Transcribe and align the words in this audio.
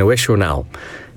NOS-journaal. 0.00 0.66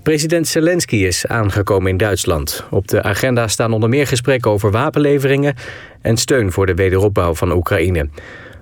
President 0.02 0.48
Zelensky 0.48 0.96
is 0.96 1.28
aangekomen 1.28 1.92
in 1.92 1.98
Duitsland. 1.98 2.64
Op 2.70 2.88
de 2.88 3.04
agenda 3.04 3.48
staan 3.48 3.74
onder 3.74 3.90
meer 3.90 4.08
gesprekken 4.08 4.52
over 4.52 4.72
wapenleveringen... 4.72 5.56
en 6.02 6.18
steun 6.18 6.52
voor 6.52 6.66
de 6.66 6.74
wederopbouw 6.74 7.36
van 7.36 7.52
Oekraïne. 7.52 8.10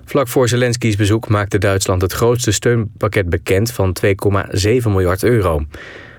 Vlak 0.05 0.27
voor 0.27 0.47
Zelensky's 0.47 0.95
bezoek 0.95 1.27
maakte 1.27 1.57
Duitsland 1.57 2.01
het 2.01 2.13
grootste 2.13 2.51
steunpakket 2.51 3.29
bekend... 3.29 3.71
van 3.71 3.95
2,7 4.05 4.11
miljard 4.83 5.23
euro. 5.23 5.65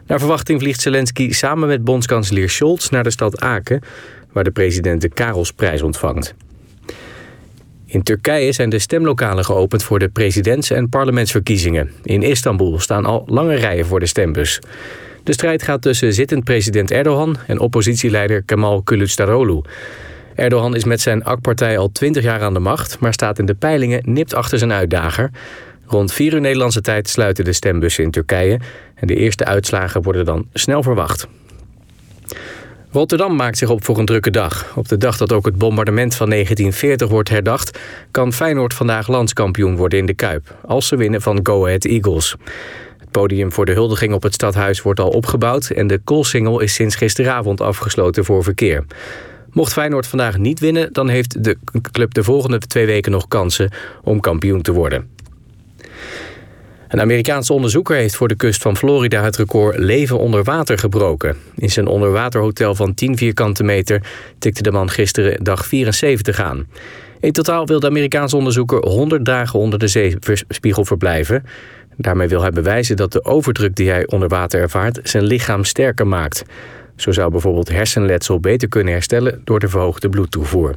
Naar 0.06 0.18
verwachting 0.18 0.60
vliegt 0.60 0.80
Zelensky 0.80 1.32
samen 1.32 1.68
met 1.68 1.84
bondskanselier 1.84 2.50
Scholz 2.50 2.88
naar 2.88 3.02
de 3.02 3.10
stad 3.10 3.40
Aken... 3.40 3.80
waar 4.32 4.44
de 4.44 4.50
president 4.50 5.00
de 5.00 5.08
Karelsprijs 5.08 5.82
ontvangt. 5.82 6.34
In 7.92 8.02
Turkije 8.02 8.52
zijn 8.52 8.68
de 8.68 8.78
stemlokalen 8.78 9.44
geopend 9.44 9.82
voor 9.82 9.98
de 9.98 10.08
presidents- 10.08 10.70
en 10.70 10.88
parlementsverkiezingen. 10.88 11.90
In 12.02 12.22
Istanbul 12.22 12.78
staan 12.80 13.04
al 13.04 13.22
lange 13.26 13.54
rijen 13.54 13.86
voor 13.86 14.00
de 14.00 14.06
stembus. 14.06 14.60
De 15.22 15.32
strijd 15.32 15.62
gaat 15.62 15.82
tussen 15.82 16.12
zittend 16.12 16.44
president 16.44 16.90
Erdogan 16.90 17.36
en 17.46 17.58
oppositieleider 17.58 18.42
Kemal 18.42 18.82
Kılıçdaroğlu. 18.82 19.70
Erdogan 20.34 20.74
is 20.74 20.84
met 20.84 21.00
zijn 21.00 21.24
AK-partij 21.24 21.78
al 21.78 21.92
20 21.92 22.22
jaar 22.22 22.40
aan 22.40 22.54
de 22.54 22.60
macht... 22.60 22.98
maar 22.98 23.12
staat 23.12 23.38
in 23.38 23.46
de 23.46 23.54
peilingen 23.54 24.02
nipt 24.04 24.34
achter 24.34 24.58
zijn 24.58 24.72
uitdager. 24.72 25.30
Rond 25.86 26.12
4 26.12 26.32
uur 26.32 26.40
Nederlandse 26.40 26.80
tijd 26.80 27.08
sluiten 27.08 27.44
de 27.44 27.52
stembussen 27.52 28.04
in 28.04 28.10
Turkije... 28.10 28.60
en 28.94 29.06
de 29.06 29.16
eerste 29.16 29.44
uitslagen 29.44 30.02
worden 30.02 30.24
dan 30.24 30.46
snel 30.52 30.82
verwacht. 30.82 31.26
Rotterdam 32.92 33.36
maakt 33.36 33.58
zich 33.58 33.68
op 33.68 33.84
voor 33.84 33.98
een 33.98 34.04
drukke 34.04 34.30
dag. 34.30 34.72
Op 34.76 34.88
de 34.88 34.96
dag 34.96 35.16
dat 35.16 35.32
ook 35.32 35.46
het 35.46 35.56
bombardement 35.56 36.14
van 36.14 36.30
1940 36.30 37.08
wordt 37.08 37.28
herdacht... 37.28 37.78
kan 38.10 38.32
Feyenoord 38.32 38.74
vandaag 38.74 39.08
landskampioen 39.08 39.76
worden 39.76 39.98
in 39.98 40.06
de 40.06 40.14
Kuip... 40.14 40.56
als 40.66 40.88
ze 40.88 40.96
winnen 40.96 41.22
van 41.22 41.40
Go 41.42 41.64
Ahead 41.64 41.84
Eagles. 41.84 42.36
Het 42.98 43.10
podium 43.10 43.52
voor 43.52 43.66
de 43.66 43.72
huldiging 43.72 44.14
op 44.14 44.22
het 44.22 44.34
stadhuis 44.34 44.82
wordt 44.82 45.00
al 45.00 45.08
opgebouwd... 45.08 45.70
en 45.70 45.86
de 45.86 45.98
Koolsingel 45.98 46.60
is 46.60 46.74
sinds 46.74 46.94
gisteravond 46.94 47.60
afgesloten 47.60 48.24
voor 48.24 48.42
verkeer. 48.42 48.84
Mocht 49.50 49.72
Feyenoord 49.72 50.06
vandaag 50.06 50.38
niet 50.38 50.60
winnen... 50.60 50.92
dan 50.92 51.08
heeft 51.08 51.44
de 51.44 51.58
club 51.92 52.14
de 52.14 52.24
volgende 52.24 52.58
twee 52.58 52.86
weken 52.86 53.12
nog 53.12 53.28
kansen 53.28 53.70
om 54.02 54.20
kampioen 54.20 54.62
te 54.62 54.72
worden. 54.72 55.10
Een 56.92 57.00
Amerikaanse 57.00 57.52
onderzoeker 57.52 57.96
heeft 57.96 58.16
voor 58.16 58.28
de 58.28 58.34
kust 58.34 58.62
van 58.62 58.76
Florida 58.76 59.22
het 59.22 59.36
record 59.36 59.78
leven 59.78 60.18
onder 60.18 60.44
water 60.44 60.78
gebroken. 60.78 61.36
In 61.56 61.70
zijn 61.70 61.86
onderwaterhotel 61.86 62.74
van 62.74 62.94
10 62.94 63.16
vierkante 63.16 63.64
meter 63.64 64.02
tikte 64.38 64.62
de 64.62 64.70
man 64.70 64.90
gisteren 64.90 65.44
dag 65.44 65.66
74 65.66 66.40
aan. 66.40 66.66
In 67.20 67.32
totaal 67.32 67.66
wil 67.66 67.80
de 67.80 67.86
Amerikaanse 67.86 68.36
onderzoeker 68.36 68.86
100 68.86 69.24
dagen 69.24 69.58
onder 69.58 69.78
de 69.78 69.86
zeespiegel 69.88 70.84
verblijven. 70.84 71.44
Daarmee 71.96 72.28
wil 72.28 72.40
hij 72.40 72.50
bewijzen 72.50 72.96
dat 72.96 73.12
de 73.12 73.24
overdruk 73.24 73.76
die 73.76 73.90
hij 73.90 74.06
onder 74.06 74.28
water 74.28 74.60
ervaart 74.60 75.00
zijn 75.02 75.24
lichaam 75.24 75.64
sterker 75.64 76.06
maakt. 76.06 76.44
Zo 76.96 77.12
zou 77.12 77.30
bijvoorbeeld 77.30 77.68
hersenletsel 77.68 78.40
beter 78.40 78.68
kunnen 78.68 78.92
herstellen 78.92 79.40
door 79.44 79.60
de 79.60 79.68
verhoogde 79.68 80.08
bloedtoevoer. 80.08 80.74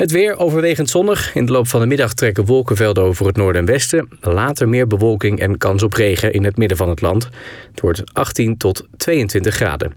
Het 0.00 0.10
weer 0.10 0.38
overwegend 0.38 0.90
zonnig. 0.90 1.34
In 1.34 1.46
de 1.46 1.52
loop 1.52 1.68
van 1.68 1.80
de 1.80 1.86
middag 1.86 2.14
trekken 2.14 2.44
wolkenvelden 2.44 3.04
over 3.04 3.26
het 3.26 3.36
noorden 3.36 3.60
en 3.60 3.66
westen. 3.66 4.08
Later 4.20 4.68
meer 4.68 4.86
bewolking 4.86 5.40
en 5.40 5.58
kans 5.58 5.82
op 5.82 5.92
regen 5.92 6.32
in 6.32 6.44
het 6.44 6.56
midden 6.56 6.76
van 6.76 6.88
het 6.88 7.00
land. 7.00 7.28
Het 7.70 7.80
wordt 7.80 8.02
18 8.12 8.56
tot 8.56 8.86
22 8.96 9.54
graden. 9.54 9.94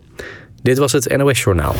Dit 0.62 0.78
was 0.78 0.92
het 0.92 1.18
NOS 1.18 1.44
Journaal. 1.44 1.76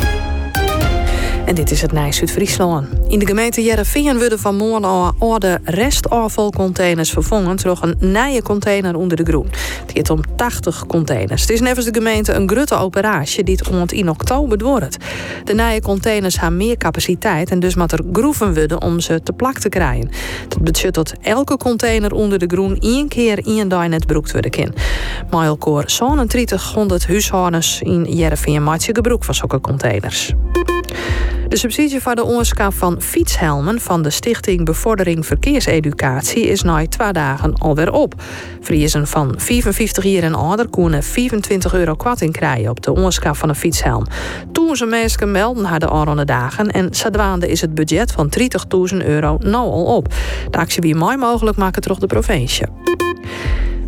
En 1.44 1.54
dit 1.54 1.70
is 1.70 1.82
het 1.82 1.92
Nijs 1.92 2.16
Zuid-Friesland. 2.16 2.88
In 3.08 3.18
de 3.18 3.26
gemeente 3.26 3.62
Jereveen 3.62 4.18
worden 4.18 4.38
van 4.38 4.56
morgen 4.56 5.14
al 5.18 5.38
de 5.38 5.58
restafvalcontainers 5.64 7.10
vervangen 7.10 7.56
door 7.56 7.78
een 7.80 8.12
nieuwe 8.12 8.42
container 8.42 8.96
onder 8.96 9.16
de 9.16 9.24
groen. 9.24 9.46
Het 9.86 9.92
gaat 9.94 10.10
om 10.10 10.20
80 10.36 10.86
containers. 10.86 11.40
Het 11.40 11.50
is 11.50 11.60
nevens 11.60 11.86
de 11.86 11.94
gemeente 11.94 12.32
een 12.32 12.48
grote 12.48 12.74
operatie 12.74 13.44
die 13.44 13.58
het 13.78 13.92
in 13.92 14.08
oktober 14.08 14.58
wordt. 14.58 14.96
De 15.44 15.54
nieuwe 15.54 15.80
containers 15.80 16.40
hebben 16.40 16.56
meer 16.56 16.76
capaciteit 16.76 17.50
en 17.50 17.60
dus 17.60 17.74
moet 17.74 17.92
er 17.92 18.04
groeven 18.12 18.54
worden 18.54 18.82
om 18.82 19.00
ze 19.00 19.22
te 19.22 19.32
plak 19.32 19.58
te 19.58 19.68
krijgen. 19.68 20.10
Dat 20.48 20.62
betekent 20.62 20.94
dat 20.94 21.14
elke 21.20 21.56
container 21.56 22.12
onder 22.12 22.38
de 22.38 22.46
groen 22.46 22.78
één 22.78 23.08
keer 23.08 23.46
in 23.46 23.68
dag 23.68 23.88
net 23.88 24.06
broekt 24.06 24.32
worden 24.32 24.50
kan. 24.50 24.74
Maar 25.30 25.46
elkoor 25.46 25.82
zo'n 25.86 26.26
3000 26.26 27.06
huishoudens 27.06 27.80
in 27.82 28.04
Jereveen 28.04 28.62
maakt 28.62 28.84
je 28.84 28.94
gebruik 28.94 29.24
van 29.24 29.34
zulke 29.34 29.60
containers. 29.60 30.34
De 31.48 31.56
subsidie 31.56 32.00
voor 32.00 32.14
de 32.14 32.24
oorskap 32.24 32.74
van 32.74 33.02
fietshelmen 33.02 33.80
van 33.80 34.02
de 34.02 34.10
Stichting 34.10 34.64
Bevordering 34.64 35.26
Verkeerseducatie 35.26 36.46
is 36.46 36.62
na 36.62 36.86
twee 36.88 37.12
dagen 37.12 37.54
alweer 37.54 37.92
op. 37.92 38.14
Vriezen 38.60 39.06
van 39.06 39.34
55 39.36 40.04
jaar 40.04 40.22
en 40.22 40.34
ouder 40.34 40.70
kunnen 40.70 41.02
25 41.02 41.74
euro 41.74 41.94
kwarting 41.94 42.32
krijgen 42.32 42.70
op 42.70 42.82
de 42.82 42.92
oorskap 42.92 43.36
van 43.36 43.48
een 43.48 43.54
fietshelm. 43.54 44.06
Toen 44.52 44.88
mensen 44.88 45.30
melden 45.30 45.64
haar 45.64 45.80
de 45.80 45.92
oranje 45.92 46.24
dagen 46.24 46.70
en 46.70 46.94
zadwaande 46.94 47.48
is 47.48 47.60
het 47.60 47.74
budget 47.74 48.12
van 48.12 48.32
30.000 48.92 49.06
euro 49.06 49.36
nou 49.40 49.70
al 49.70 49.84
op. 49.84 50.14
De 50.50 50.58
actie 50.58 50.82
wie 50.82 50.94
mooi 50.94 51.16
mogelijk 51.16 51.56
maken 51.56 51.82
terug 51.82 51.98
de 51.98 52.06
provincie. 52.06 52.66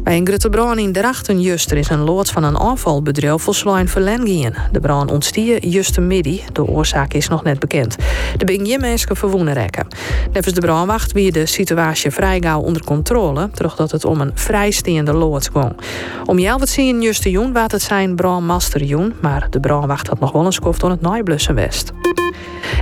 Bij 0.07 0.17
een 0.17 0.27
grote 0.27 0.49
brand 0.49 0.79
in 0.79 0.93
Drachtenjuster 0.93 1.77
is 1.77 1.89
een 1.89 2.05
loods 2.05 2.31
van 2.31 2.45
een 2.45 2.57
afvalbedrijf 2.57 3.43
volslijn 3.43 3.89
verlengingen. 3.89 4.55
De 4.73 4.81
brand 4.81 5.11
ontstie 5.11 5.69
juster 5.69 6.03
midden. 6.03 6.41
De 6.53 6.67
oorzaak 6.67 7.13
is 7.13 7.29
nog 7.29 7.43
net 7.43 7.59
bekend. 7.59 7.97
De 8.37 8.45
ben 8.45 8.81
mensen 8.81 9.17
verwoenen 9.17 9.55
rekken. 9.55 9.87
Nevens 10.33 10.55
de 10.55 10.61
brandwacht 10.61 11.13
wie 11.13 11.33
de 11.33 11.47
situatie 11.47 12.11
vrij 12.11 12.41
gauw 12.41 12.61
onder 12.61 12.85
controle, 12.85 13.51
dat 13.77 13.91
het 13.91 14.05
om 14.05 14.21
een 14.21 14.31
vrijstaande 14.35 15.13
loods 15.13 15.49
ging. 15.53 15.77
Om 16.25 16.39
jou 16.39 16.59
wat 16.59 16.69
zien 16.69 17.03
juster 17.03 17.31
joen 17.31 17.53
wat 17.53 17.73
het 17.73 17.83
zijn 17.83 18.17
brandmaster 18.17 18.83
joen, 18.83 19.15
maar 19.21 19.47
de 19.51 19.61
brandwacht 19.61 20.07
had 20.07 20.21
nog 20.21 20.33
wel 20.33 20.47
een 20.47 20.53
skoft 20.53 20.85
aan 20.85 20.91
het 20.91 21.01
naaiblussen 21.01 21.55
west. 21.55 21.93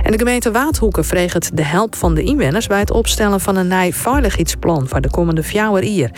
En 0.03 0.11
de 0.11 0.17
gemeente 0.17 0.51
Waadhoeken 0.51 1.05
vreegt 1.05 1.57
de 1.57 1.63
help 1.63 1.95
van 1.95 2.15
de 2.15 2.23
inwoners 2.23 2.67
bij 2.67 2.79
het 2.79 2.91
opstellen 2.91 3.39
van 3.39 3.55
een 3.55 3.67
nieuw 3.67 3.91
veiligheidsplan 3.91 4.87
voor 4.87 5.01
de 5.01 5.09
komende 5.09 5.43
vier 5.43 5.81
jaar. 5.81 6.11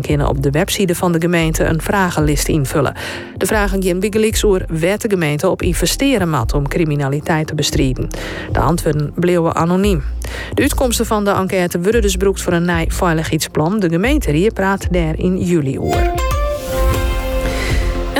Kunnen 0.00 0.21
op 0.28 0.42
de 0.42 0.50
website 0.50 0.94
van 0.94 1.12
de 1.12 1.20
gemeente 1.20 1.64
een 1.64 1.82
vragenlist 1.82 2.48
invullen. 2.48 2.94
De 3.36 3.46
vragen 3.46 3.82
gaan 3.82 3.98
biggelix 3.98 4.44
oer 4.44 4.64
waar 4.68 4.98
de 4.98 5.08
gemeente 5.08 5.48
op 5.48 5.62
investeren 5.62 6.30
mat 6.30 6.54
om 6.54 6.68
criminaliteit 6.68 7.46
te 7.46 7.54
bestrijden. 7.54 8.08
De 8.52 8.60
antwoorden 8.60 9.12
bleven 9.14 9.54
anoniem. 9.54 10.02
De 10.54 10.62
uitkomsten 10.62 11.06
van 11.06 11.24
de 11.24 11.30
enquête 11.30 11.80
worden 11.80 12.02
dus 12.02 12.16
broekt 12.16 12.42
voor 12.42 12.52
een 12.52 12.64
nieuw 12.64 12.84
veiligheidsplan. 12.88 13.80
De 13.80 13.88
gemeente 13.88 14.30
hier 14.30 14.52
praat 14.52 14.86
daar 14.90 15.18
in 15.18 15.38
juli 15.38 15.78
over. 15.78 16.31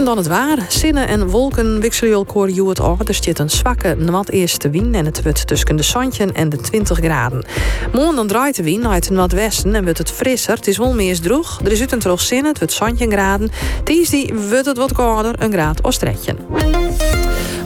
Dan 0.04 0.16
het 0.16 0.26
waar. 0.26 0.58
Zinnen 0.68 1.08
en 1.08 1.28
wolken 1.28 1.80
wisselen 1.80 2.12
elkaar 2.12 2.50
je 2.50 2.68
het 2.68 2.80
af. 2.80 2.98
Er 3.08 3.14
zit 3.14 3.38
een 3.38 3.50
zwakke 3.50 3.94
nat 3.98 4.28
eerste 4.28 4.70
wind 4.70 4.94
en 4.94 5.04
het 5.04 5.22
wordt 5.22 5.46
tussen 5.46 5.76
de 5.76 5.82
zandje 5.82 6.32
en 6.32 6.48
de 6.48 6.56
20 6.56 6.98
graden. 6.98 7.44
Morgen 7.92 8.16
dan 8.16 8.26
draait 8.26 8.56
de 8.56 8.62
wind 8.62 8.84
uit 8.86 9.04
het 9.04 9.14
noordwesten 9.14 9.74
en 9.74 9.82
wordt 9.82 9.98
het 9.98 10.10
frisser. 10.10 10.54
Het 10.54 10.66
is 10.66 10.76
wel 10.76 10.94
meer 10.94 11.20
droog. 11.20 11.60
Er 11.64 11.72
is 11.72 11.80
uit 11.80 11.92
een 11.92 11.98
terug 11.98 12.20
zin, 12.20 12.44
het 12.44 12.58
wordt 12.58 12.72
zandje 12.72 13.10
graden. 13.10 13.50
die 13.84 14.34
wordt 14.50 14.66
het 14.66 14.76
wat 14.76 14.92
kouder, 14.92 15.34
een 15.38 15.52
graad 15.52 15.82
of 15.82 15.92
stretjen 15.92 16.38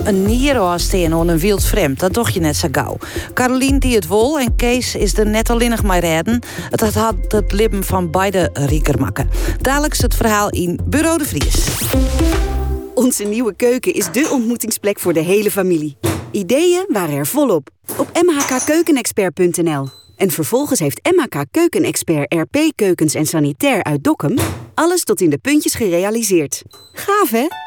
een 0.07 0.27
nierenhaarsteen 0.27 1.13
aan 1.13 1.29
een 1.29 1.39
wild 1.39 1.65
vreemd. 1.65 2.01
Dat 2.01 2.15
doch 2.15 2.31
je 2.31 2.41
net 2.41 2.57
zo 2.57 2.69
gauw. 2.73 2.97
Carolien 3.35 3.79
die 3.79 3.95
het 3.95 4.07
wol 4.07 4.39
en 4.39 4.57
Kees 4.57 4.95
is 4.95 5.19
er 5.19 5.27
net 5.27 5.51
alleenig 5.51 5.83
maar 5.83 5.99
redden. 5.99 6.43
Het 6.71 6.95
had 6.95 7.17
het 7.29 7.53
lippen 7.53 7.85
van 7.85 8.11
beide 8.11 8.51
rieker 8.53 9.01
maken. 9.01 9.31
Dadelijk 9.61 9.97
het 9.97 10.15
verhaal 10.15 10.51
in 10.51 10.81
Bureau 10.85 11.19
de 11.19 11.25
Vries. 11.25 11.67
Onze 12.95 13.25
nieuwe 13.25 13.55
keuken 13.57 13.95
is 13.95 14.11
de 14.13 14.29
ontmoetingsplek 14.33 15.01
voor 15.01 15.13
de 15.13 15.21
hele 15.21 15.51
familie. 15.51 15.97
Ideeën 16.31 16.85
waren 16.89 17.17
er 17.17 17.27
volop. 17.27 17.69
Op 17.97 18.23
mhkkeukenexpert.nl 18.23 19.89
En 20.17 20.31
vervolgens 20.31 20.81
heeft 20.81 21.01
MHK 21.17 21.45
Keukenexpert 21.51 22.35
RP 22.35 22.73
Keukens 22.75 23.15
en 23.15 23.27
Sanitair 23.27 23.83
uit 23.85 24.05
Dokkum... 24.05 24.35
alles 24.75 25.05
tot 25.05 25.21
in 25.21 25.31
de 25.31 25.39
puntjes 25.39 25.75
gerealiseerd. 25.75 26.63
Gaaf, 26.93 27.31
hè? 27.31 27.66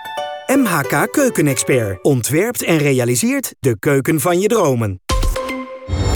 MHK 0.56 1.12
Keukenexpert 1.12 2.04
ontwerpt 2.04 2.64
en 2.64 2.78
realiseert 2.78 3.54
de 3.60 3.80
keuken 3.80 4.20
van 4.20 4.40
je 4.40 4.48
dromen. 4.48 5.02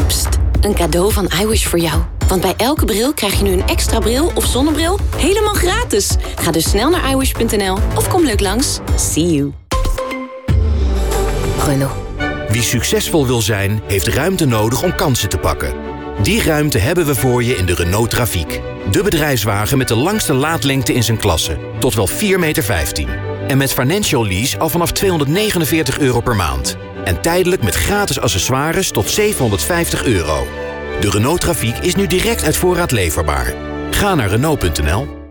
Pst, 0.08 0.28
een 0.62 0.76
cadeau 0.76 1.12
van 1.12 1.32
iWish 1.42 1.66
voor 1.66 1.80
jou. 1.80 2.02
Want 2.28 2.42
bij 2.42 2.54
elke 2.58 2.86
bril 2.86 3.14
krijg 3.14 3.38
je 3.38 3.44
nu 3.44 3.52
een 3.52 3.68
extra 3.68 4.00
bril 4.00 4.32
of 4.36 4.46
zonnebril 4.46 5.00
helemaal 5.16 5.54
gratis. 5.54 6.16
Ga 6.36 6.52
dus 6.52 6.70
snel 6.70 6.90
naar 6.90 7.12
iWish.nl 7.12 7.78
of 7.96 8.08
kom 8.08 8.26
leuk 8.26 8.40
langs. 8.40 8.80
See 8.96 9.32
you. 9.32 9.54
Renault. 11.66 11.94
Wie 12.50 12.62
succesvol 12.62 13.28
wil 13.28 13.42
zijn, 13.42 13.82
heeft 13.88 14.08
ruimte 14.08 14.46
nodig 14.46 14.84
om 14.84 14.96
kansen 14.96 15.30
te 15.30 15.38
pakken. 15.38 15.74
Die 16.22 16.44
ruimte 16.44 16.78
hebben 16.78 17.06
we 17.06 17.16
voor 17.16 17.44
je 17.44 17.56
in 17.56 17.66
de 17.66 17.74
Renault 17.74 18.10
Trafiek. 18.10 18.62
De 18.92 19.04
bedrijfswagen 19.04 19.78
met 19.78 19.88
de 19.88 19.96
langste 19.96 20.34
laadlengte 20.34 20.94
in 20.94 21.04
zijn 21.04 21.18
klasse. 21.18 21.58
Tot 21.80 21.94
wel 21.94 22.10
4,15 22.10 22.40
meter. 22.40 23.33
En 23.48 23.58
met 23.58 23.74
financial 23.74 24.26
lease 24.26 24.60
al 24.60 24.70
vanaf 24.70 24.92
249 24.92 26.00
euro 26.00 26.22
per 26.22 26.36
maand. 26.36 26.78
En 27.04 27.22
tijdelijk 27.22 27.64
met 27.64 27.76
gratis 27.76 28.20
accessoires 28.20 28.92
tot 28.92 29.10
750 29.10 30.06
euro. 30.06 30.48
De 31.00 31.10
Renault 31.10 31.42
Trafiek 31.42 31.78
is 31.78 31.96
nu 31.96 32.08
direct 32.08 32.44
uit 32.44 32.58
voorraad 32.58 32.92
leverbaar. 32.92 33.54
Ga 33.92 34.16
naar 34.16 34.30
Renault.nl. 34.30 35.22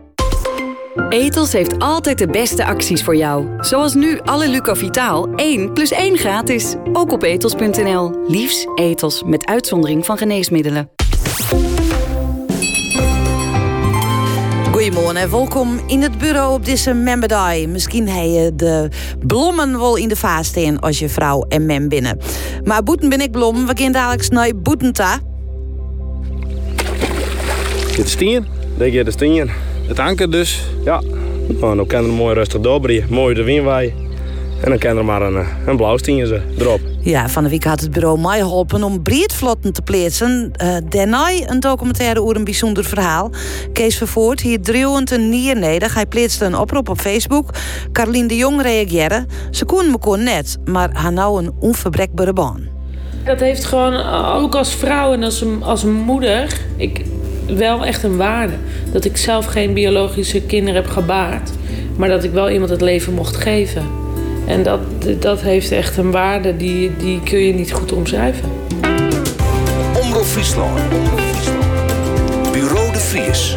Etos 1.08 1.52
heeft 1.52 1.78
altijd 1.78 2.18
de 2.18 2.26
beste 2.26 2.64
acties 2.64 3.02
voor 3.02 3.16
jou. 3.16 3.46
Zoals 3.58 3.94
nu 3.94 4.20
alle 4.24 4.48
Lucovitaal 4.48 5.28
1 5.34 5.72
plus 5.72 5.90
1 5.90 6.18
gratis. 6.18 6.74
Ook 6.92 7.12
op 7.12 7.22
etos.nl. 7.22 8.24
Liefs, 8.28 8.66
Etos, 8.74 9.22
met 9.22 9.46
uitzondering 9.46 10.04
van 10.06 10.18
geneesmiddelen. 10.18 10.90
Goedemorgen 14.82 15.16
en 15.16 15.30
welkom 15.30 15.80
in 15.86 16.02
het 16.02 16.18
bureau 16.18 16.54
op 16.54 16.64
deze 16.64 16.92
memberdag. 16.92 17.66
Misschien 17.66 18.08
heb 18.08 18.24
je 18.24 18.52
de 18.54 18.88
blommen 19.26 19.78
wel 19.78 19.96
in 19.96 20.08
de 20.08 20.16
vaas 20.16 20.46
staan 20.46 20.80
als 20.80 20.98
je 20.98 21.08
vrouw 21.08 21.44
en 21.48 21.66
mem 21.66 21.88
binnen. 21.88 22.18
Maar 22.64 22.82
boeten 22.82 23.08
ben 23.08 23.20
ik 23.20 23.30
blom, 23.30 23.66
we 23.66 23.72
gaan 23.74 23.92
dadelijk 23.92 24.30
naar 24.30 24.50
boetenta. 24.56 25.20
Dit 27.96 28.06
is 28.06 28.14
tien, 28.14 28.46
denk 28.76 28.92
je 28.92 29.14
tien. 29.14 29.50
Het 29.88 29.98
anker 29.98 30.30
dus, 30.30 30.62
ja. 30.84 31.02
Nou, 31.48 31.76
dan 31.76 31.86
kan 31.86 32.02
er 32.02 32.08
een 32.08 32.14
mooi 32.14 32.34
rustig 32.34 32.60
doorbrie, 32.60 33.04
mooi 33.08 33.34
de 33.34 33.42
wind 33.42 33.64
waaien. 33.64 34.11
En 34.62 34.68
dan 34.68 34.78
kan 34.78 34.96
er 34.96 35.04
maar 35.04 35.22
een, 35.22 35.46
een 35.66 35.76
blauw 35.76 35.96
ze 35.96 36.40
erop. 36.58 36.80
Ja, 37.00 37.28
van 37.28 37.42
de 37.42 37.48
week 37.50 37.64
had 37.64 37.80
het 37.80 37.90
bureau 37.90 38.20
mij 38.20 38.38
geholpen 38.38 38.82
om 38.82 39.02
breedvlotten 39.02 39.72
te 39.72 39.82
plaatsen. 39.82 40.52
Uh, 40.62 40.76
daarna 40.88 41.30
een 41.46 41.60
documentaire 41.60 42.22
over 42.22 42.36
een 42.36 42.44
bijzonder 42.44 42.84
verhaal. 42.84 43.30
Kees 43.72 43.96
Vervoort, 43.96 44.40
hier 44.40 44.60
dreuwend 44.60 45.10
een 45.10 45.28
nier 45.28 45.56
neder. 45.56 45.94
Hij 45.94 46.06
plaatste 46.06 46.44
een 46.44 46.56
oproep 46.56 46.88
op 46.88 47.00
Facebook. 47.00 47.50
Carlien 47.92 48.26
de 48.26 48.36
Jong 48.36 48.62
reageerde. 48.62 49.26
Ze 49.50 49.64
kon 49.64 49.90
me 49.90 49.98
kon 49.98 50.22
net, 50.22 50.58
maar 50.64 50.90
haar 50.92 51.12
nou 51.12 51.42
een 51.42 51.52
onverbrekbare 51.58 52.32
baan. 52.32 52.68
Dat 53.24 53.40
heeft 53.40 53.64
gewoon, 53.64 53.94
ook 54.42 54.54
als 54.54 54.74
vrouw 54.74 55.12
en 55.12 55.22
als 55.22 55.40
een, 55.40 55.62
als 55.62 55.84
moeder... 55.84 56.60
Ik, 56.76 57.04
wel 57.46 57.84
echt 57.84 58.02
een 58.02 58.16
waarde. 58.16 58.54
Dat 58.92 59.04
ik 59.04 59.16
zelf 59.16 59.46
geen 59.46 59.74
biologische 59.74 60.42
kinderen 60.42 60.82
heb 60.82 60.90
gebaard. 60.90 61.50
Maar 61.96 62.08
dat 62.08 62.24
ik 62.24 62.30
wel 62.32 62.50
iemand 62.50 62.70
het 62.70 62.80
leven 62.80 63.12
mocht 63.12 63.36
geven. 63.36 64.01
En 64.46 64.62
dat, 64.62 64.80
dat 65.18 65.40
heeft 65.40 65.70
echt 65.70 65.96
een 65.96 66.10
waarde 66.10 66.56
die, 66.56 66.96
die 66.96 67.20
kun 67.22 67.38
je 67.38 67.52
niet 67.52 67.72
goed 67.72 67.92
omschrijven. 67.92 68.50
Omroep 70.02 70.24
Friesland. 70.24 70.80
Bureau 72.52 72.92
de 72.92 72.98
Vries. 72.98 73.54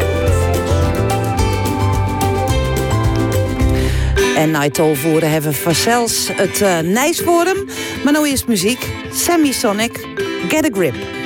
En 4.37 4.51
na 4.51 4.61
het 4.61 4.81
voeren 4.93 5.31
hebben 5.31 5.51
we 5.51 5.57
vanzelfs 5.57 6.29
het 6.33 6.61
uh, 6.61 6.79
Nijsforum. 6.79 7.65
Maar 8.03 8.13
nu 8.13 8.29
is 8.29 8.45
muziek. 8.45 8.89
Sammy 9.13 9.51
Sonic, 9.51 10.07
Get 10.47 10.65
a 10.65 10.69
Grip. 10.71 11.24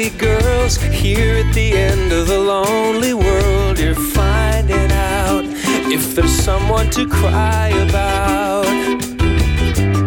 Lonely 0.00 0.18
girls 0.18 0.76
here 0.76 1.44
at 1.44 1.52
the 1.52 1.72
end 1.72 2.10
of 2.10 2.26
the 2.26 2.38
lonely 2.38 3.12
world. 3.12 3.78
You're 3.78 3.94
finding 3.94 4.90
out 4.92 5.44
if 5.92 6.14
there's 6.14 6.32
someone 6.32 6.88
to 6.90 7.06
cry 7.06 7.68
about. 7.68 8.64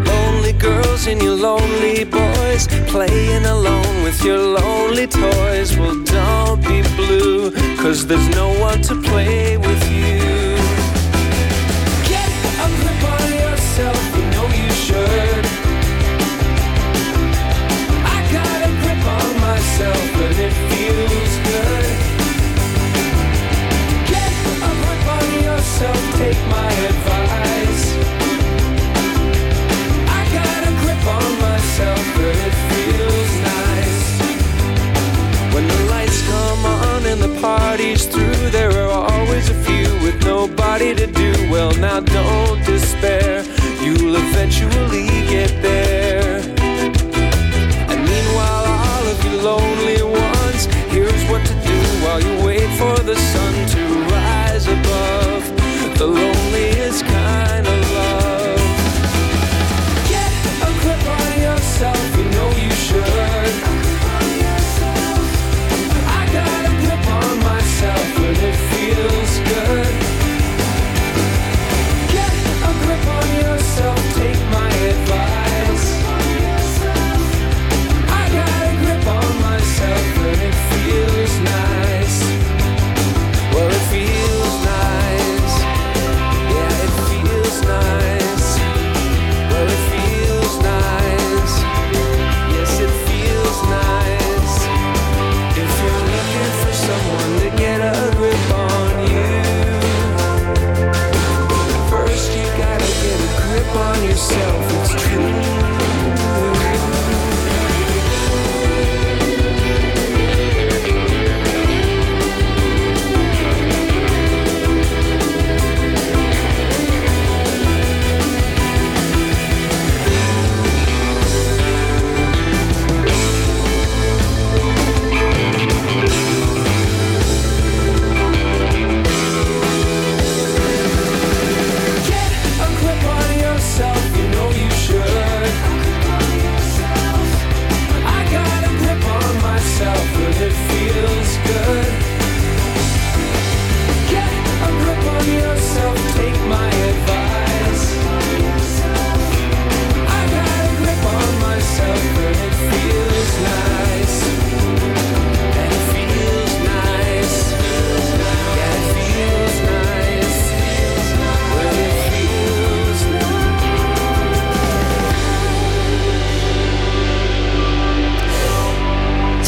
Lonely 0.07 0.53
girls 0.53 1.05
and 1.05 1.21
your 1.21 1.35
lonely 1.35 2.05
boys 2.05 2.67
playing 2.87 3.45
alone 3.45 4.03
with 4.03 4.23
your 4.23 4.39
lonely 4.39 5.05
toys. 5.05 5.77
Well, 5.77 6.01
don't 6.03 6.59
be 6.61 6.81
blue, 6.95 7.51
cause 7.77 8.07
there's 8.07 8.29
no 8.29 8.49
one 8.59 8.81
to 8.83 8.99
play 8.99 9.57
with 9.57 9.91
you. 9.91 10.42
Nobody 40.73 40.93
to 40.95 41.07
do. 41.07 41.31
Well, 41.51 41.71
now 41.75 41.99
don't 41.99 42.65
despair, 42.65 43.43
you'll 43.81 44.15
eventually 44.15 45.07
get 45.27 45.49
there. 45.61 46.02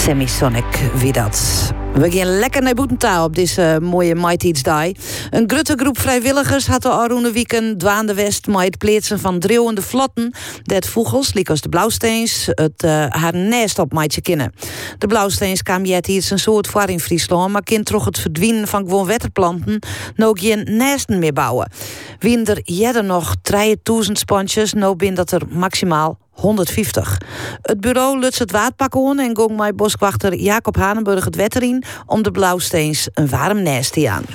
Sonic 0.06 0.92
wie 0.96 1.12
dat. 1.12 1.72
We 1.94 2.12
gaan 2.12 2.40
lekker 2.40 2.62
naar 2.62 2.74
Boetentaal 2.74 3.26
op 3.26 3.36
deze 3.36 3.80
uh, 3.82 3.90
mooie 3.90 4.16
Mighty 4.16 4.52
Day. 4.62 4.96
Een 5.36 5.50
grote 5.50 5.76
groep 5.78 6.00
vrijwilligers 6.00 6.68
had 6.68 6.82
de 6.82 6.90
Aroene 6.90 7.32
Wieken 7.32 7.78
dwaande 7.78 8.14
west 8.14 8.48
met 8.48 8.64
het 8.64 8.78
pleetsen 8.78 9.20
van 9.20 9.40
dreeuwende 9.40 9.82
vlotten. 9.82 10.34
Dat 10.64 10.88
vogels, 10.88 11.34
als 11.50 11.62
de 11.62 11.70
blauwsteens, 11.70 12.46
het 12.46 12.84
uh, 12.84 13.06
haar 13.10 13.36
nest 13.36 13.80
op 13.80 13.94
maatje 13.94 14.22
kennen. 14.22 14.54
De 14.98 15.08
blauwsteens 15.08 15.62
kwam 15.62 15.86
jet 15.86 16.08
iets 16.08 16.30
een 16.30 16.40
soort 16.40 16.68
voor 16.68 16.90
in 16.90 17.00
Friesland, 17.00 17.52
maar 17.52 17.64
kind 17.64 17.86
toch 17.86 18.06
het 18.06 18.20
verdwijnen 18.20 18.68
van 18.68 18.82
gewoon 18.82 19.06
wetterplanten 19.06 19.80
nog 20.16 20.40
geen 20.40 20.68
nesten 20.78 21.20
meer 21.20 21.34
bouwen. 21.34 21.72
Wie 22.20 22.44
er 22.44 23.04
nog 23.04 23.36
3000 23.42 24.20
sponsjes, 24.20 24.74
nou 24.74 24.96
bin 24.96 25.14
dat 25.14 25.32
er 25.32 25.42
maximaal 25.50 26.18
150. 26.30 27.18
Het 27.62 27.82
bureau 27.82 28.20
luts 28.20 28.40
het 28.40 28.52
waardpak 28.52 28.96
aan 28.96 29.20
en 29.20 29.36
gong 29.36 29.56
boswachter 29.76 30.36
Jacob 30.36 30.76
Hanenburg 30.76 31.26
het 31.26 31.36
wetter 31.36 31.64
in 31.64 31.84
om 32.06 32.24
de 32.24 32.32
blauwsteens 32.32 33.08
een 33.14 33.30
warm 33.30 33.64
nest 33.64 33.94
te 33.94 34.10
aan. 34.10 34.26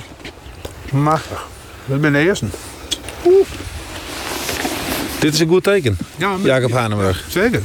Machtig. 0.91 1.47
Dat 1.85 2.01
ben 2.01 2.13
de 2.13 2.19
eerste. 2.19 2.45
Dit 5.19 5.33
is 5.33 5.39
een 5.39 5.47
goed 5.47 5.63
teken, 5.63 5.97
ja, 6.15 6.35
Jacob 6.43 6.71
Hanenburg. 6.71 7.25
Zeker. 7.29 7.61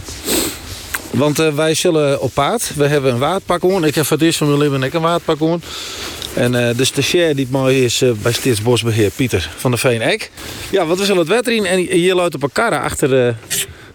Want 1.10 1.40
uh, 1.40 1.54
wij 1.54 1.74
zullen 1.74 2.20
op 2.20 2.34
paard. 2.34 2.72
We 2.74 2.86
hebben 2.86 3.12
een 3.12 3.18
waardpak 3.18 3.64
aan. 3.64 3.84
Ik 3.84 3.94
heb 3.94 4.04
voor 4.04 4.16
het 4.16 4.26
eerst 4.26 4.38
van 4.38 4.46
mijn 4.46 4.60
leven 4.60 4.82
ik 4.82 4.94
een 4.94 5.00
waardpak 5.00 5.42
aan. 5.42 5.62
En 6.34 6.52
uh, 6.52 6.68
de 6.76 6.84
stagiair 6.84 7.36
die 7.36 7.46
mooi 7.50 7.84
is 7.84 8.02
uh, 8.02 8.12
bij 8.12 8.32
Stits 8.32 8.62
Bosbeheer, 8.62 9.10
Pieter 9.10 9.50
van 9.56 9.70
der 9.70 9.80
Veen 9.80 10.02
Eck. 10.02 10.30
Ja, 10.70 10.86
want 10.86 10.98
we 10.98 11.04
zullen 11.04 11.20
het 11.20 11.30
wetter 11.30 11.52
in. 11.52 11.66
En 11.66 11.78
hier 11.78 12.14
luidt 12.14 12.34
op 12.34 12.42
een 12.42 12.52
karre 12.52 12.78
achter 12.78 13.08
de, 13.08 13.34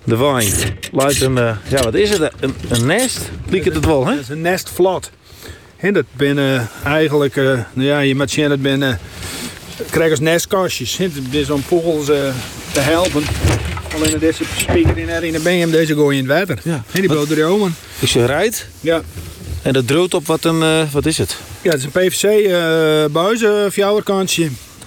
de 0.03 0.17
wijn. 0.17 0.51
Luidt 0.91 1.21
een, 1.21 1.37
uh, 1.37 1.55
ja 1.67 1.83
wat 1.83 1.93
is 1.93 2.09
het? 2.09 2.31
Een, 2.39 2.55
een 2.69 2.85
nest? 2.85 3.19
Liek 3.49 3.65
het 3.65 3.75
het 3.75 3.85
wel, 3.85 4.05
hè? 4.05 4.11
Het 4.11 4.21
is 4.21 4.29
een 4.29 4.41
nestvlot. 4.41 5.11
En 5.81 5.93
dat 5.93 6.05
binnen 6.13 6.69
eigenlijk, 6.83 7.35
nou 7.35 7.87
ja, 7.87 7.99
je 7.99 8.15
moet 8.15 8.31
zien 8.31 8.49
dat 8.49 8.61
binnen 8.61 8.99
krijgen 9.89 10.11
als 10.11 10.19
nestkastjes. 10.19 10.97
Het 10.97 11.11
is 11.29 11.49
om 11.49 11.61
vogels 11.61 12.05
te 12.71 12.79
helpen. 12.79 13.23
Alleen 13.95 14.19
deze 14.19 14.43
speaker 14.57 14.97
in 14.97 15.09
er 15.09 15.23
in 15.23 15.33
de 15.33 15.39
BM, 15.39 15.71
deze 15.71 15.93
gooi 15.93 16.17
in 16.17 16.29
het 16.29 16.37
water. 16.37 16.59
Ja. 16.63 16.83
En 16.91 17.01
die 17.01 17.09
bloot. 17.09 17.27
Dus 17.99 18.13
je 18.13 18.25
rijdt? 18.25 18.67
Ja. 18.81 19.01
En 19.61 19.73
dat 19.73 19.87
droot 19.87 20.13
op 20.13 20.25
wat 20.25 20.43
een, 20.43 20.61
uh, 20.61 20.91
wat 20.91 21.05
is 21.05 21.17
het? 21.17 21.37
Ja, 21.61 21.71
het 21.71 21.79
is 21.79 21.85
een 21.85 21.91
PVC 21.91 22.23
uh. 22.23 23.03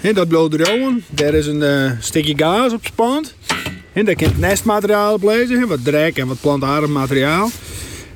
En 0.00 0.14
dat 0.14 0.28
bloot 0.28 0.54
erover. 0.54 0.92
Daar 1.08 1.34
is 1.34 1.46
een 1.46 1.62
uh, 1.62 1.90
stukje 2.00 2.34
gas 2.36 2.72
op 2.72 2.86
spant. 2.86 3.34
En 3.92 4.04
daar 4.04 4.14
kan 4.14 4.26
het 4.26 4.38
nestmateriaal 4.38 5.14
op 5.14 5.22
lezen. 5.22 5.68
Wat 5.68 5.84
drek 5.84 6.18
en 6.18 6.26
wat 6.26 6.40
plantaardig 6.40 6.88
materiaal. 6.88 7.50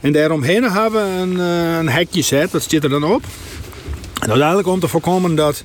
En 0.00 0.12
daaromheen 0.12 0.62
hebben 0.62 1.14
we 1.14 1.20
een, 1.20 1.38
een 1.78 1.88
hekje 1.88 2.22
zet. 2.22 2.50
Dat 2.50 2.62
zit 2.68 2.84
er 2.84 2.90
dan 2.90 3.04
op. 3.04 3.24
En 4.20 4.30
eigenlijk 4.30 4.68
om 4.68 4.80
te 4.80 4.88
voorkomen 4.88 5.34
dat 5.34 5.64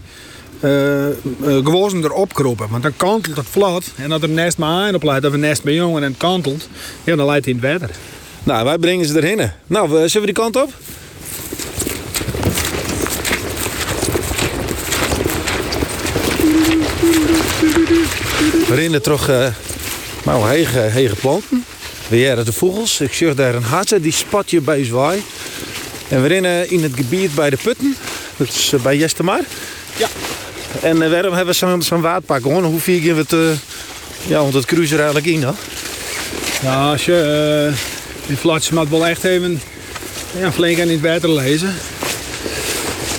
uh, 0.61 1.05
gewassen 1.39 2.03
erop 2.03 2.33
kropen. 2.33 2.69
Want 2.69 2.83
dan 2.83 2.95
kantelt 2.97 3.35
het 3.35 3.45
vlot. 3.49 3.91
En 3.95 4.09
dat 4.09 4.21
er 4.23 4.29
nest 4.29 4.57
maar 4.57 4.87
aan 4.87 4.95
op 4.95 5.03
leidt, 5.03 5.25
of 5.25 5.33
een 5.33 5.39
nest 5.39 5.63
bij 5.63 5.73
jongen 5.73 6.03
en 6.03 6.09
het 6.09 6.17
kantelt, 6.17 6.69
ja, 7.03 7.15
dan 7.15 7.25
leidt 7.25 7.45
hij 7.45 7.53
in 7.53 7.59
het 7.61 7.71
water. 7.71 7.95
Nou, 8.43 8.65
wij 8.65 8.77
brengen 8.77 9.05
ze 9.05 9.17
erheen. 9.17 9.51
Nou, 9.67 9.89
zullen 9.89 10.27
we 10.27 10.33
die 10.33 10.43
kant 10.43 10.55
op? 10.55 10.73
We 18.67 18.75
rennen 18.75 19.01
toch 19.01 19.29
uh, 19.29 19.47
nou, 20.23 20.49
hege, 20.49 20.79
hege 20.79 21.15
planten. 21.15 21.65
We 22.13 22.19
jaren 22.19 22.45
de 22.45 22.53
vogels. 22.53 23.01
Ik 23.01 23.13
zie 23.13 23.33
daar 23.33 23.55
een 23.55 23.63
hartje, 23.63 23.99
die 23.99 24.11
spat 24.11 24.49
je 24.49 24.61
bij 24.61 24.85
zwaai. 24.85 25.23
En 26.07 26.21
we 26.21 26.27
rennen 26.27 26.69
in 26.69 26.83
het 26.83 26.91
gebied 26.95 27.35
bij 27.35 27.49
de 27.49 27.57
putten. 27.63 27.95
Dat 28.37 28.47
is 28.47 28.73
bij 28.83 28.97
Jestemar. 28.97 29.39
Ja. 29.97 30.07
En 30.81 31.01
uh, 31.01 31.09
waarom 31.09 31.33
hebben 31.33 31.53
we 31.53 31.59
zo'n 31.59 31.81
zo 31.81 31.99
waardpak 31.99 32.41
gewoon? 32.41 32.63
Hoe 32.63 32.79
vier 32.79 33.15
we 33.15 33.21
het, 33.21 33.31
uh, 33.31 33.49
ja, 34.27 34.39
want 34.39 34.53
het 34.53 34.65
cruiser 34.65 34.97
eigenlijk 34.97 35.25
in 35.25 35.41
dan? 35.41 35.55
Ja, 36.61 36.91
als 36.91 37.05
je 37.05 37.69
uh, 37.71 37.77
die 38.27 38.37
flatjes 38.37 38.71
moet 38.71 38.89
wel 38.89 39.07
echt 39.07 39.23
even 39.23 39.61
ja, 40.37 40.51
flink 40.51 40.79
aan 40.79 40.87
in 40.87 41.01
het 41.01 41.11
water 41.11 41.29
lezen. 41.29 41.75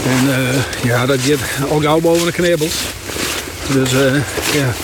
En 0.06 0.28
ja, 0.82 1.06
dat 1.06 1.18
gaat 1.20 1.70
al 1.70 1.80
gauw 1.80 2.00
boven 2.00 2.26
de 2.26 2.32
knibbels. 2.32 2.74
Dus 3.72 3.90
ja, 4.52 4.74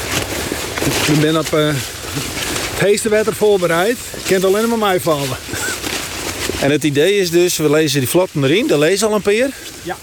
ik 1.12 1.21
ben 1.21 1.38
op 1.38 1.75
het 2.80 2.88
heeste 2.88 3.08
water 3.08 3.34
voorbereid. 3.34 3.96
Ik 4.16 4.25
kan 4.25 4.34
het 4.34 4.44
alleen 4.44 4.68
maar 4.68 4.78
mij 4.78 5.00
vallen. 5.00 5.37
En 6.60 6.70
het 6.70 6.84
idee 6.84 7.18
is 7.18 7.30
dus, 7.30 7.56
we 7.56 7.70
lezen 7.70 8.00
die 8.00 8.08
vlotten 8.08 8.44
erin, 8.44 8.66
dat 8.66 8.78
lezen 8.78 9.08
al 9.08 9.14
een 9.14 9.22
paar 9.22 9.32
Ja. 9.82 9.96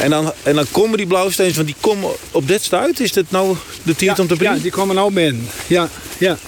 En 0.00 0.10
dan, 0.10 0.32
en 0.42 0.54
dan 0.54 0.66
komen 0.70 0.96
die 0.96 1.06
blauwsteens, 1.06 1.54
want 1.54 1.66
die 1.66 1.76
komen 1.80 2.10
op 2.30 2.48
dit 2.48 2.62
stuit. 2.62 3.00
Is 3.00 3.12
dit 3.12 3.30
nou 3.30 3.56
de 3.82 3.94
ja, 3.96 4.14
om 4.18 4.26
te 4.26 4.36
brengen? 4.36 4.56
Ja, 4.56 4.62
die 4.62 4.70
komen 4.70 4.94
nou 4.94 5.12
binnen. 5.12 5.48
Ja, 5.66 5.88
ja. 6.18 6.38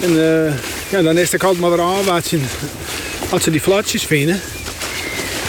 En 0.00 0.12
uh, 0.12 0.52
ja, 0.88 1.02
dan 1.02 1.18
is 1.18 1.32
het 1.32 1.42
altijd 1.42 1.60
maar 1.60 1.70
weer 1.70 1.80
aanwaartsen 1.80 2.42
als 3.28 3.42
ze 3.42 3.50
die 3.50 3.60
flatjes 3.60 4.02
vinden. 4.02 4.40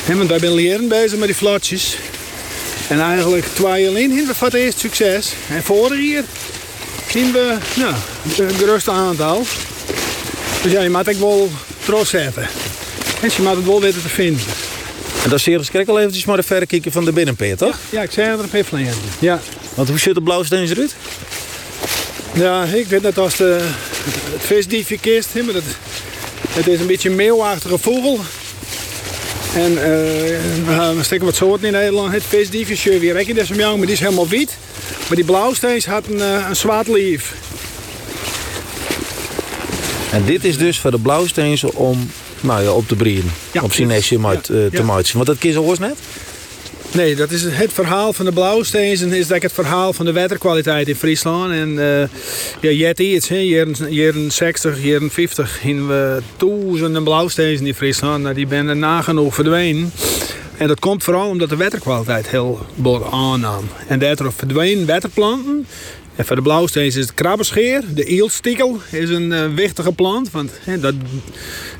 En 0.07 0.17
want 0.17 0.29
wij 0.29 0.39
zijn 0.39 0.53
leren 0.53 0.87
bezig 0.87 1.17
met 1.17 1.27
die 1.27 1.37
flatjes. 1.37 1.97
En 2.87 2.99
eigenlijk 2.99 3.45
twee 3.45 3.83
jaar 3.83 4.01
in 4.01 4.09
we 4.09 4.33
het 4.39 4.53
eerst 4.53 4.79
succes. 4.79 5.33
En 5.49 5.63
vorig 5.63 6.11
jaar 6.11 6.23
zien 7.15 7.31
we 7.31 7.57
nou, 7.75 7.93
een 8.37 8.55
gerust 8.55 8.89
aantal. 8.89 9.43
Dus 10.63 10.71
ja, 10.71 10.81
je 10.81 10.89
moet 10.89 11.05
het 11.05 11.19
wel 11.19 11.49
trots 11.85 12.09
zetten. 12.09 12.47
En 13.21 13.29
je 13.35 13.41
moet 13.41 13.55
het 13.55 13.65
wel 13.65 13.81
weten 13.81 14.01
te 14.01 14.09
vinden. 14.09 14.41
En 15.23 15.29
dat 15.29 15.39
is 15.39 15.43
zeer 15.43 15.63
schrik 15.63 15.87
al 15.87 15.99
eventjes 15.99 16.25
maar 16.25 16.37
de 16.37 16.43
verrekijken 16.43 16.91
van 16.91 17.05
de 17.05 17.11
binnenpeer, 17.11 17.57
toch? 17.57 17.79
Ja, 17.89 17.97
ja 17.97 18.01
ik 18.01 18.11
zei 18.11 18.29
er 18.29 18.39
een 18.39 18.49
piffel 18.49 18.77
in. 18.77 18.89
Ja. 19.19 19.39
Want 19.73 19.89
hoe 19.89 19.99
ziet 19.99 20.15
de 20.15 20.21
blauwsteens 20.21 20.71
eruit? 20.71 20.95
Ja, 22.33 22.63
ik 22.63 22.87
weet 22.87 23.01
net 23.01 23.17
als 23.17 23.35
de, 23.35 23.59
het 24.31 24.41
visdiefje 24.41 24.99
kist. 24.99 25.29
Maar 25.45 25.53
het, 25.53 25.63
het 26.49 26.67
is 26.67 26.79
een 26.79 26.87
beetje 26.87 27.09
een 27.09 27.15
meeuwachtige 27.15 27.77
vogel. 27.77 28.19
En 29.55 29.71
uh, 29.71 29.77
we 30.95 30.99
steken 31.01 31.25
wat 31.25 31.35
soorten 31.35 31.67
in 31.67 31.73
Nederland. 31.73 32.13
Het 32.13 32.23
visdiefje, 32.23 32.99
je 33.27 33.33
dat 33.33 33.47
van 33.47 33.55
jou, 33.55 33.77
maar 33.77 33.85
die 33.85 33.95
is 33.95 34.01
helemaal 34.01 34.27
wit. 34.27 34.57
Maar 35.07 35.15
die 35.15 35.25
blauwsteens 35.25 35.85
had 35.85 36.07
een, 36.07 36.17
uh, 36.17 36.45
een 36.49 36.55
zwart 36.55 36.87
lief. 36.87 37.33
En 40.11 40.25
dit 40.25 40.45
is 40.45 40.57
dus 40.57 40.79
voor 40.79 40.91
de 40.91 40.99
blauwsteens 40.99 41.63
om 41.63 42.09
nou 42.41 42.63
ja, 42.63 42.71
op 42.71 42.87
te 42.87 42.95
breeden. 42.95 43.31
Ja, 43.51 43.61
op 43.61 43.73
zijn 43.73 43.87
nestje 43.87 44.19
ja, 44.19 44.39
te 44.41 44.69
ja. 44.71 44.83
maken. 44.83 45.13
Want 45.13 45.25
dat 45.25 45.37
kies 45.37 45.55
al 45.55 45.75
net? 45.79 45.95
Nee, 46.95 47.15
dat 47.15 47.31
is 47.31 47.43
het 47.43 47.73
verhaal 47.73 48.13
van 48.13 48.25
de 48.25 48.31
blauwsteens 48.31 49.01
en 49.01 49.13
is 49.13 49.27
dat 49.27 49.41
het 49.41 49.53
verhaal 49.53 49.93
van 49.93 50.05
de 50.05 50.13
waterkwaliteit 50.13 50.87
in 50.87 50.95
Friesland. 50.95 51.51
En 51.51 51.69
uh, 51.69 51.99
ja, 52.61 52.69
jet 52.71 52.99
iets, 52.99 53.27
jaren, 53.27 53.93
jaren 53.93 54.31
60, 54.31 54.83
jaren 54.83 55.11
50 55.11 55.63
in 55.63 55.87
we 55.87 56.21
duizenden 56.37 57.03
blauwsteens 57.03 57.61
in 57.61 57.75
Friesland. 57.75 58.23
Nou, 58.23 58.35
die 58.35 58.47
zijn 58.49 58.67
er 58.67 58.75
nagenoeg 58.75 59.35
verdwenen. 59.35 59.91
En 60.57 60.67
dat 60.67 60.79
komt 60.79 61.03
vooral 61.03 61.29
omdat 61.29 61.49
de 61.49 61.57
waterkwaliteit 61.57 62.29
heel 62.29 62.65
bod 62.75 63.03
aannam. 63.11 63.63
En 63.87 63.99
daardoor 63.99 64.33
verdwenen 64.33 64.85
waterplanten. 64.85 65.67
En 66.15 66.25
voor 66.25 66.35
de 66.35 66.41
blauwsteens 66.41 66.95
is 66.95 67.05
het 67.05 67.13
krabbescheer. 67.13 67.83
De 67.93 68.03
eelstiekel 68.03 68.79
is 68.91 69.09
een 69.09 69.31
uh, 69.31 69.53
wichtige 69.55 69.91
plant. 69.91 70.31
Want 70.31 70.51
dat, 70.79 70.93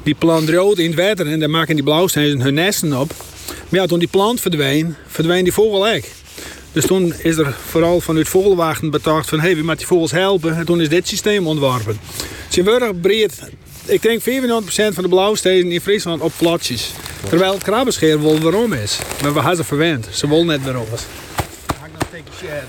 die 0.03 0.15
plant 0.15 0.49
rood 0.49 0.77
in 0.77 0.89
het 0.89 0.99
water 0.99 1.27
en 1.27 1.39
daar 1.39 1.49
maken 1.49 1.75
die 1.75 1.83
blauwsteens 1.83 2.43
hun 2.43 2.53
nesten 2.53 2.99
op. 2.99 3.13
Maar 3.69 3.79
ja, 3.79 3.85
toen 3.85 3.99
die 3.99 4.07
plant 4.07 4.41
verdween, 4.41 4.95
verdween 5.07 5.43
die 5.43 5.53
vogel 5.53 5.87
ook. 5.87 6.03
Dus 6.71 6.85
toen 6.85 7.13
is 7.17 7.37
er 7.37 7.55
vooral 7.69 8.01
vanuit 8.01 8.27
vogelwachten 8.27 8.89
bedacht 8.89 9.29
van... 9.29 9.39
hé, 9.39 9.45
hey, 9.45 9.55
wie 9.55 9.63
moet 9.63 9.77
die 9.77 9.87
vogels 9.87 10.11
helpen? 10.11 10.57
En 10.57 10.65
toen 10.65 10.81
is 10.81 10.89
dit 10.89 11.07
systeem 11.07 11.47
ontworpen. 11.47 11.99
Worden 12.63 12.99
breed, 12.99 13.41
ik 13.85 14.01
denk 14.01 14.21
94% 14.21 14.23
van 14.93 15.03
de 15.03 15.09
blauwstenen 15.09 15.71
in 15.71 15.81
Friesland 15.81 16.21
op 16.21 16.31
flatjes. 16.31 16.91
Terwijl 17.29 17.53
het 17.53 17.63
krabbescheer 17.63 18.21
wel 18.21 18.39
waarom 18.39 18.73
is. 18.73 18.99
Maar 19.21 19.33
we 19.33 19.39
hadden 19.39 19.57
ze 19.57 19.63
verwend. 19.63 20.07
Ze 20.11 20.27
willen 20.27 20.45
net 20.45 20.63
waarom. 20.63 20.85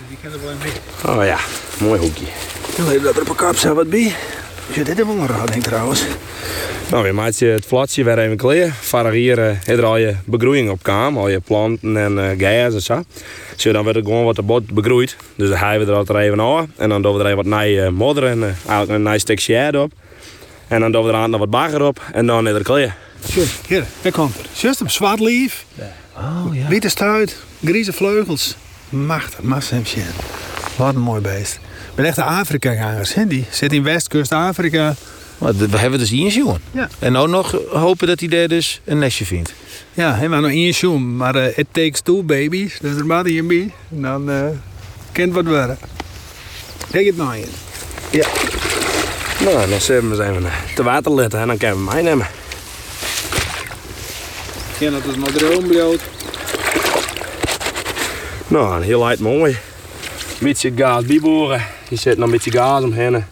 Die 0.09 0.19
kennen 0.23 0.41
wel 0.43 0.51
een 0.51 1.19
Oh 1.19 1.25
ja, 1.25 1.39
mooi 1.79 2.01
hoekje. 2.01 2.25
Ja, 2.77 2.99
dat 3.03 3.15
er 3.15 3.21
op 3.21 3.29
een 3.29 3.35
kap 3.35 3.57
zijn 3.57 3.75
wat 3.75 3.91
bij. 3.91 4.15
Ja, 4.75 4.83
dit 4.85 4.99
is 4.99 5.05
wel 5.05 5.15
een 5.17 5.27
raar 5.27 5.51
ding 5.51 5.63
trouwens. 5.63 6.03
Nou, 6.91 7.03
weer 7.03 7.15
maak 7.15 7.33
je 7.33 7.47
het 7.47 7.65
flatje 7.65 8.05
weer 8.05 8.19
even 8.19 8.37
klaar. 8.37 8.73
Vorig 8.81 9.15
jaar 9.15 9.39
uh, 9.39 9.69
er 9.69 9.85
al 9.85 9.97
je 9.97 10.15
begroeiing 10.25 10.71
op 10.71 10.83
kwam, 10.83 11.19
al 11.19 11.29
je 11.29 11.41
planten 11.41 11.97
en 11.97 12.13
uh, 12.41 12.65
en 12.65 12.83
zo. 12.83 13.03
Dan 13.57 13.85
werd 13.85 13.97
het 13.97 14.05
gewoon 14.05 14.25
wat 14.25 14.37
de 14.37 14.43
bot 14.43 14.71
begroeid. 14.71 15.17
Dus 15.35 15.49
dan 15.49 15.59
haaien 15.59 15.87
we 15.87 15.93
er 15.93 15.99
altijd 15.99 16.19
even 16.19 16.41
aan. 16.41 16.73
En 16.77 16.89
dan 16.89 17.03
doen 17.03 17.13
we 17.13 17.21
er 17.21 17.31
even 17.31 17.37
wat 17.51 17.61
nieuwe 17.61 17.83
uh, 17.83 17.89
modder 17.89 18.25
en 18.25 18.39
uh, 18.39 18.45
eigenlijk 18.45 18.91
een 18.91 19.03
nice 19.03 19.19
stuk 19.19 19.75
op. 19.77 19.93
En 20.69 20.81
dan 20.81 20.93
doen 20.93 21.05
we 21.05 21.09
er 21.09 21.15
aan 21.15 21.31
nog 21.31 21.41
wat 21.41 21.51
bagger 21.51 21.83
op 21.83 22.03
en 22.13 22.27
dan 22.27 22.49
is 22.49 22.55
het 22.55 22.63
klaar. 22.63 22.97
Hier, 23.33 23.49
hier, 23.67 23.85
daar 24.03 24.13
komt 24.13 24.35
er. 24.39 24.75
Zwart 24.87 25.21
lief. 25.21 25.65
Oh 26.17 26.47
ja. 26.53 26.69
Witte 26.69 26.89
stuit, 26.89 27.37
grieze 27.65 27.93
vleugels. 27.93 28.57
Machtig, 28.89 29.43
massa 29.43 29.77
shit. 29.85 30.05
Wat 30.77 30.95
een 30.95 31.01
mooi 31.01 31.21
beest. 31.21 31.55
Ik 31.55 31.95
ben 31.95 32.05
echt 32.05 32.17
de 32.17 32.23
Afrika-gangers. 32.23 33.15
Die 33.29 33.45
zit 33.51 33.73
in 33.73 33.83
Westkust 33.83 34.33
Afrika. 34.33 34.95
We 35.39 35.79
hebben 35.79 35.99
dus 35.99 36.11
hier 36.11 36.27
een 36.27 36.33
jongen. 36.33 36.61
Ja. 36.71 36.89
En 36.99 37.13
nou 37.13 37.29
nog 37.29 37.57
hopen 37.71 38.07
dat 38.07 38.21
hij 38.21 38.29
daar 38.29 38.49
dus 38.49 38.81
een 38.85 38.99
nestje 38.99 39.25
vindt. 39.25 39.55
Ja, 39.95 40.15
helemaal 40.15 40.41
nog 40.41 40.51
één. 40.51 41.17
Maar 41.17 41.35
eh, 41.35 41.59
it 41.59 41.67
takes 41.71 42.01
two 42.01 42.23
babies. 42.23 42.79
Dus 42.81 42.97
er 42.97 43.07
maar 43.07 43.25
hier 43.25 43.47
bij. 43.47 43.71
En 43.91 44.03
dan 44.03 44.31
uh, 44.31 44.47
kan 45.13 45.25
het 45.25 45.33
wat 45.33 45.45
worden. 45.45 45.79
Kijk 46.91 47.07
het 47.07 47.17
nou 47.17 47.37
in. 47.37 47.49
Ja. 48.11 48.27
Nou, 49.47 49.69
dan 49.69 49.81
zijn 49.81 50.11
we 50.11 50.25
even 50.25 50.51
te 50.75 50.83
water 50.83 51.15
letten 51.15 51.41
en 51.41 51.47
dan 51.47 51.57
kunnen 51.57 51.77
we 51.77 51.83
mij 51.83 52.03
nemen. 52.03 52.27
Ja, 54.79 54.91
dat 54.91 55.05
is 55.05 55.17
nog 55.17 55.31
droombloot. 55.31 56.01
Nou, 58.49 58.85
heel 58.85 59.07
uit 59.07 59.21
mooi. 59.21 59.53
Een 59.53 60.37
beetje 60.39 60.73
gas 60.77 61.05
bijboren. 61.05 61.65
Je 61.89 61.97
zet 61.97 62.17
nog 62.17 62.27
een 62.27 62.33
beetje 62.33 62.51
gas 62.51 62.83
omheen. 62.83 63.25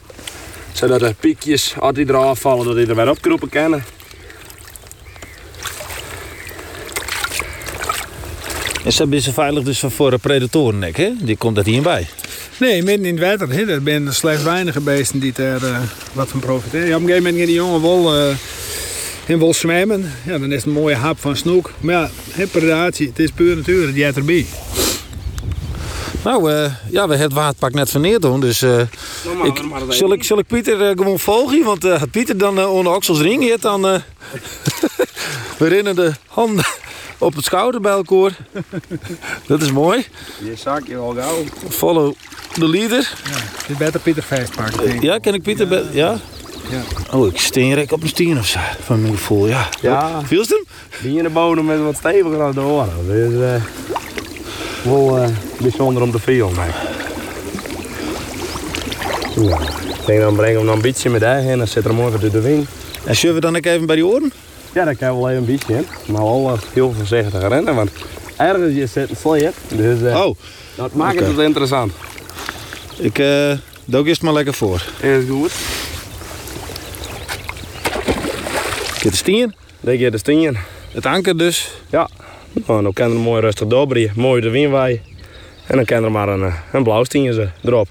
Zodat 0.73 1.01
de 1.01 1.15
piekjes, 1.21 1.75
als 1.79 1.95
die 1.95 2.09
eraf 2.09 2.41
vallen, 2.41 2.67
dat 2.67 2.77
die 2.77 2.87
er 2.87 2.97
weer 2.97 3.11
opkroepen 3.11 3.49
kunnen. 3.49 3.85
Is 8.85 8.97
dat 8.97 9.11
best 9.11 9.33
veilig 9.33 9.65
dus 9.65 9.83
voor 9.87 10.11
de 10.11 10.19
predatoren, 10.19 10.83
hè? 10.83 11.13
Die 11.21 11.37
komt 11.37 11.57
dat 11.57 11.67
hierbij. 11.67 12.09
Nee, 12.59 12.83
midden 12.83 13.07
in 13.07 13.17
het 13.17 13.39
water. 13.39 13.57
Hè. 13.57 13.73
Er 13.73 13.81
zijn 13.85 14.15
slechts 14.15 14.43
weinige 14.43 14.81
beesten 14.81 15.19
die 15.19 15.33
er 15.33 15.63
uh, 15.63 15.79
wat 16.13 16.29
van 16.29 16.41
profiteren. 16.41 16.87
Ja, 16.87 16.95
op 16.95 17.01
een 17.01 17.07
gegeven 17.07 17.31
moment 17.31 17.47
die 17.47 17.57
jongen 17.57 17.83
wel 17.83 18.17
uh, 18.17 18.37
in 19.27 19.39
wil 19.39 19.55
zwemmen. 19.55 20.13
Ja, 20.25 20.39
dan 20.39 20.53
is 20.53 20.57
het 20.57 20.67
een 20.67 20.73
mooie 20.73 20.95
hap 20.95 21.21
van 21.21 21.37
snoek. 21.37 21.71
Maar 21.81 22.11
ja, 22.37 22.47
predatie, 22.51 23.09
het 23.09 23.19
is 23.19 23.31
puur 23.31 23.57
natuur, 23.57 23.87
het 23.87 23.97
jij 23.97 24.13
erbij. 24.15 24.47
Nou, 26.25 26.53
uh, 26.53 26.73
ja, 26.91 27.09
we 27.09 27.17
hebben 27.17 27.21
het 27.21 27.33
waterpak 27.33 27.73
net 27.73 27.91
verneerd 27.91 28.23
doen, 28.23 28.41
dus 28.41 28.63
uh, 28.63 28.81
ik, 29.43 29.63
zal, 29.89 30.13
ik, 30.13 30.25
zal 30.25 30.39
ik 30.39 30.47
Pieter 30.47 30.81
uh, 30.81 30.89
gewoon 30.89 31.19
volgen? 31.19 31.65
Want 31.65 31.85
uh, 31.85 32.03
Pieter 32.11 32.39
dan 32.39 32.59
uh, 32.59 32.73
onder 32.73 32.95
oksels 32.95 33.21
ring 33.21 33.43
heeft, 33.43 33.63
dan 33.63 33.83
we 35.59 35.69
rennen 35.69 35.95
de 35.95 36.13
handen 36.27 36.65
op 37.19 37.35
het 37.35 37.45
schouder 37.45 37.81
bij 37.81 37.93
elkaar. 37.93 38.37
Dat 39.47 39.63
is 39.63 39.73
mooi. 39.73 40.07
Je 40.45 40.57
zak 40.57 40.87
je 40.87 40.97
al 40.97 41.15
gauw. 41.15 41.45
Follow 41.69 42.15
the 42.53 42.69
leader. 42.69 43.13
Ja, 43.25 43.39
je 43.69 43.75
beter 43.79 44.01
Pieter 44.01 44.23
vastpakken. 44.23 45.01
Ja, 45.01 45.19
ken 45.19 45.35
ik 45.35 45.43
Pieter? 45.43 45.69
Ja. 45.73 45.89
ja? 45.93 46.19
Ja. 46.71 46.83
Oh, 47.17 47.27
ik 47.27 47.41
steenrek 47.41 47.93
op 47.93 48.03
een 48.03 48.09
steen 48.09 48.39
of 48.39 48.47
zo, 48.47 48.59
van 48.85 49.03
mijn 49.03 49.15
gevoel, 49.15 49.47
ja. 49.47 49.69
Ja. 49.81 50.21
Viel 50.25 50.41
het 50.41 50.49
hem? 50.49 50.65
Die 51.03 51.17
in 51.17 51.23
de 51.23 51.31
bodem 51.31 51.65
met 51.65 51.81
wat 51.83 51.97
steviger 51.97 52.43
aan 52.43 52.53
de 52.53 52.61
oren. 52.61 53.07
Dus, 53.07 53.33
uh, 53.33 53.63
wel 54.83 55.19
uh, 55.19 55.29
bijzonder 55.61 56.03
om 56.03 56.11
te 56.11 56.19
filmen. 56.19 56.67
Ja, 59.37 59.61
ik 59.99 60.07
denk 60.07 60.21
dan 60.21 60.37
brengen 60.37 60.61
we 60.61 60.67
nog 60.67 60.75
een 60.75 60.81
beetje 60.81 61.11
met 61.11 61.21
daar 61.21 61.39
en 61.39 61.59
dan 61.59 61.67
zit 61.67 61.85
er 61.85 61.95
morgen 61.95 62.21
door 62.21 62.31
de 62.31 62.41
wing. 62.41 62.67
En 63.05 63.17
zullen 63.17 63.35
we 63.35 63.41
dan 63.41 63.57
ook 63.57 63.65
even 63.65 63.87
bij 63.87 63.97
die 63.97 64.07
oren? 64.07 64.33
Ja, 64.75 64.85
daar 64.85 64.97
kan 64.97 65.17
wel 65.17 65.29
even 65.31 65.41
een 65.41 65.45
beetje 65.45 65.75
in. 65.75 65.87
Maar 66.07 66.23
wel 66.23 66.51
uh, 66.51 66.59
heel 66.73 66.93
voorzichtig 66.93 67.49
rennen, 67.49 67.75
want 67.75 67.91
ergens 68.37 68.75
je 68.75 68.87
zit 68.87 69.11
een 69.11 69.17
sleet. 69.17 69.55
Dus 69.69 70.01
uh, 70.01 70.27
oh. 70.27 70.37
dat 70.75 70.95
maakt 70.95 71.17
okay. 71.17 71.29
het 71.29 71.39
interessant. 71.39 71.93
Ik 72.99 73.19
uh, 73.19 73.53
doe 73.85 74.07
eerst 74.07 74.23
maar 74.23 74.33
lekker 74.33 74.55
voor. 74.55 74.85
Is 75.01 75.25
goed. 75.29 75.53
Get 78.93 79.11
de 79.11 79.17
stien? 79.17 79.55
Denk 79.81 79.99
je 80.01 80.11
de 80.11 80.19
stien. 80.19 80.57
Het 80.93 81.07
anker 81.07 81.39
dus? 81.39 81.71
Ja. 81.91 82.09
Nou, 82.67 82.83
dan 82.83 82.93
kan 82.93 83.11
er 83.11 83.17
mooi 83.17 83.41
rustig 83.41 83.67
doorbrieën, 83.67 84.13
mooi 84.15 84.41
de 84.41 84.51
wind 84.51 84.71
waaien. 84.71 85.01
En 85.67 85.77
dan 85.77 85.85
kan 85.85 86.05
er 86.05 86.11
maar 86.11 86.29
een, 86.29 86.53
een 86.73 86.83
blauw 86.83 87.05
stientje 87.05 87.51
erop. 87.63 87.89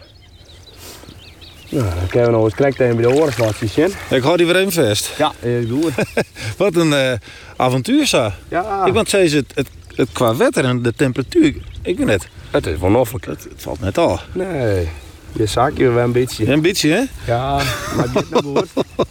Nou, 1.74 1.96
dan 1.96 2.08
kunnen 2.08 2.30
we 2.30 2.36
nog 2.36 2.44
eens 2.44 2.54
krijgen 2.54 2.78
tegen 2.78 2.96
bij 2.96 3.06
de 3.06 3.22
orenflatjes 3.22 3.78
in. 3.78 3.92
Ik 4.10 4.24
hou 4.24 4.38
die 4.38 4.46
weer 4.46 4.56
even 4.56 4.72
vast. 4.72 5.12
Ja, 5.18 5.32
ik 5.40 5.68
doe 5.68 5.92
het. 5.92 6.08
Wat 6.58 6.76
een 6.76 6.88
uh, 6.88 7.12
avontuur 7.56 8.06
zo. 8.06 8.32
Ja. 8.48 8.86
Ik 8.86 8.94
want 8.94 9.10
ze 9.10 9.18
het, 9.18 9.52
het, 9.54 9.68
het, 9.96 10.10
qua 10.12 10.36
wetter 10.36 10.66
en 10.66 10.82
de 10.82 10.94
temperatuur, 10.94 11.56
ik 11.82 11.98
weet 11.98 12.06
net. 12.06 12.28
Het 12.52 12.66
is 12.66 12.78
wonderlijk. 12.78 13.26
Het, 13.26 13.44
het 13.44 13.62
valt 13.62 13.80
net 13.80 13.98
al. 13.98 14.20
Nee, 14.32 14.88
je 15.32 15.46
zak 15.46 15.78
je 15.78 15.90
wel 15.90 16.04
een 16.04 16.12
beetje. 16.12 16.52
Een 16.52 16.62
beetje 16.62 16.90
hè? 16.90 17.04
Ja, 17.34 17.62
maar 17.96 18.12
dit 18.14 18.30
nog 18.30 18.66
goed. 18.74 18.86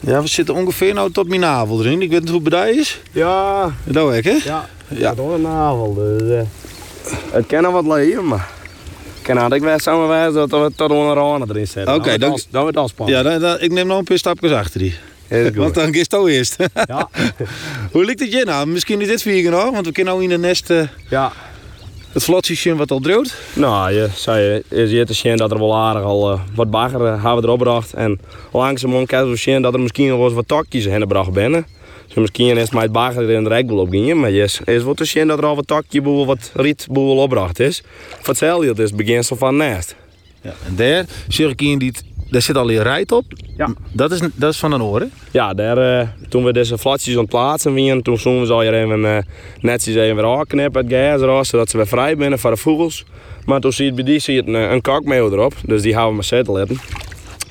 Ja, 0.00 0.22
we 0.22 0.28
zitten 0.28 0.54
ongeveer 0.54 0.94
nou 0.94 1.12
tot 1.12 1.28
mijn 1.28 1.40
navel 1.40 1.80
erin. 1.80 2.02
Ik 2.02 2.10
weet 2.10 2.20
niet 2.20 2.30
hoe 2.30 2.40
het 2.40 2.48
bij 2.48 2.70
is. 2.70 3.00
Ja. 3.12 3.72
Dat 3.84 3.96
ook, 3.96 4.24
hè? 4.24 4.38
Ja, 4.44 4.68
ja. 4.88 5.14
tot 5.14 5.32
een 5.32 5.40
navel. 5.40 5.94
Dus, 5.94 6.22
uh, 6.22 6.40
het 7.30 7.46
kan 7.46 7.62
nog 7.62 7.72
wat 7.72 7.86
leven, 7.86 8.26
maar... 8.26 8.55
Kan 9.34 9.52
ik 9.52 9.62
wel 9.62 9.78
samen 9.78 10.08
wijzen 10.08 10.48
dat 10.48 10.50
we 10.50 10.72
tot 10.76 10.90
onder 10.90 11.16
een 11.16 11.50
erin 11.50 11.66
zetten. 11.66 11.94
Oké, 11.94 12.02
okay, 12.02 12.18
dan... 12.18 12.40
Dan 12.50 12.62
wordt 12.62 12.78
het 12.78 12.88
spannend. 12.88 13.18
Ja, 13.18 13.30
dan, 13.30 13.40
dan, 13.40 13.60
ik 13.60 13.72
neem 13.72 13.86
nog 13.86 13.98
een 13.98 14.04
paar 14.04 14.18
stapjes 14.18 14.52
achter 14.52 14.80
die. 14.80 14.94
Want 15.54 15.74
dan 15.74 15.92
is 15.92 16.00
het 16.00 16.14
al 16.14 16.28
eerst. 16.28 16.56
Ja. 16.86 17.08
hoe 17.92 18.04
ligt 18.04 18.20
het 18.20 18.32
je 18.32 18.44
nou? 18.44 18.66
Misschien 18.66 19.00
is 19.00 19.06
dit 19.06 19.22
vier 19.22 19.50
nog, 19.50 19.70
want 19.70 19.86
we 19.86 19.92
kunnen 19.92 20.12
nou 20.12 20.24
in 20.24 20.30
de 20.30 20.38
nest... 20.38 20.70
Uh, 20.70 20.82
ja. 21.08 21.32
Het 22.12 22.24
vlotje 22.24 22.74
wat 22.74 22.90
al 22.90 23.00
droot? 23.00 23.34
Nou, 23.52 23.92
je 23.92 24.08
zei 24.14 24.62
je 24.68 24.88
ziet 24.88 25.06
te 25.06 25.12
zien 25.12 25.36
dat 25.36 25.50
er 25.50 25.58
wel 25.58 25.76
aardig 25.76 26.02
al 26.02 26.32
uh, 26.32 26.40
wat 26.54 26.70
bagger 26.70 27.00
uh, 27.00 27.06
hebben 27.06 27.36
we 27.36 27.42
erop 27.42 27.58
gebracht. 27.58 27.92
En 27.92 28.20
langzamerhand 28.52 29.08
kan 29.08 29.28
je 29.28 29.36
zien 29.36 29.62
dat 29.62 29.74
er 29.74 29.80
misschien 29.80 30.08
nog 30.08 30.20
eens 30.20 30.32
wat 30.32 30.48
takjes 30.48 30.84
heen 30.84 31.00
gebracht 31.00 31.32
binnen. 31.32 31.66
Dus 32.06 32.14
misschien 32.14 32.56
is 32.56 32.70
het 32.70 32.92
bagger 32.92 33.30
in 33.30 33.42
de 33.44 33.48
rekbel 33.48 33.78
op 33.78 33.90
ging, 33.90 34.14
maar 34.14 34.30
is, 34.30 34.60
is 34.64 34.82
wat 34.82 34.96
te 34.96 35.04
zien 35.04 35.26
dat 35.26 35.38
er 35.38 35.46
al 35.46 35.54
wat 35.56 35.66
takje 35.66 36.02
boel, 36.02 36.26
wat 36.26 36.50
rietboel 36.54 37.16
opbracht 37.16 37.60
is. 37.60 37.82
Voor 38.08 38.28
hetzelfde 38.28 38.82
is 38.82 38.88
het 38.90 38.96
beginsel 38.96 39.36
van 39.36 39.56
nest. 39.56 39.96
Ja, 40.40 40.54
en 40.66 40.76
daar 40.76 41.04
zie 41.28 41.48
ik 41.48 41.62
in 41.62 41.78
die 41.78 41.92
daar 42.30 42.42
zit 42.42 42.56
al 42.56 42.70
je 42.70 42.82
rijt 42.82 43.12
op. 43.12 43.24
Ja. 43.56 43.74
Dat 43.92 44.12
is, 44.12 44.20
dat 44.34 44.52
is 44.52 44.58
van 44.58 44.72
een 44.72 44.82
oren? 44.82 45.10
Ja, 45.30 45.54
daar, 45.54 46.00
uh, 46.00 46.08
toen 46.28 46.44
we 46.44 46.52
deze 46.52 46.78
flatjes 46.78 47.14
aan 47.14 47.20
het 47.20 47.28
plaatsen 47.28 47.74
waren, 47.74 48.02
toen 48.02 48.18
zonden 48.18 48.46
we 48.46 48.52
al 48.52 48.62
even 48.62 49.00
uh, 49.00 49.18
netjes 49.60 49.94
even 49.94 50.16
weer 50.16 50.26
aanknippen, 50.26 50.84
het 50.84 50.92
gas 50.92 51.20
eraf, 51.20 51.46
zodat 51.46 51.70
ze 51.70 51.76
weer 51.76 51.86
vrij 51.86 52.16
binnen 52.16 52.38
voor 52.38 52.50
de 52.50 52.56
vogels. 52.56 53.04
Maar 53.44 53.60
toen 53.60 53.72
zie 53.72 53.84
je 53.84 53.92
bij 53.92 54.04
die 54.04 54.18
zie 54.18 54.34
je 54.34 54.42
een, 54.46 54.54
een 54.54 54.80
kakmeel 54.80 55.32
erop, 55.32 55.54
dus 55.64 55.82
die 55.82 55.92
gaan 55.92 56.08
we 56.08 56.14
maar 56.14 56.24
zitten 56.24 56.54
laten. 56.54 56.80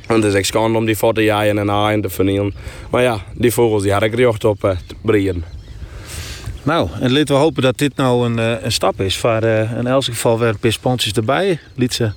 En 0.07 0.21
dus 0.21 0.33
ik 0.33 0.45
schande 0.45 0.77
om 0.77 0.85
die 0.85 0.97
voor 0.97 1.13
te 1.13 1.23
jaaien 1.23 1.57
en 1.57 1.71
aaien 1.71 2.01
te 2.01 2.09
vernielen. 2.09 2.53
Maar 2.89 3.01
ja, 3.01 3.19
die 3.33 3.51
vogels 3.51 3.83
die 3.83 3.93
had 3.93 4.03
ik 4.03 4.15
recht 4.15 4.43
op 4.43 4.63
uh, 4.63 4.71
te 4.87 4.95
breien. 5.01 5.43
Nou, 6.63 6.89
en 6.99 7.11
laten 7.11 7.35
we 7.35 7.41
hopen 7.41 7.61
dat 7.61 7.77
dit 7.77 7.95
nou 7.95 8.25
een, 8.25 8.37
een 8.65 8.71
stap 8.71 9.01
is. 9.01 9.17
Voor 9.17 9.43
in 9.43 9.87
elk 9.87 10.03
geval 10.03 10.39
weer 10.39 10.55
sponsjes 10.61 11.13
erbij. 11.13 11.59
Liet 11.75 11.93
ze 11.93 12.11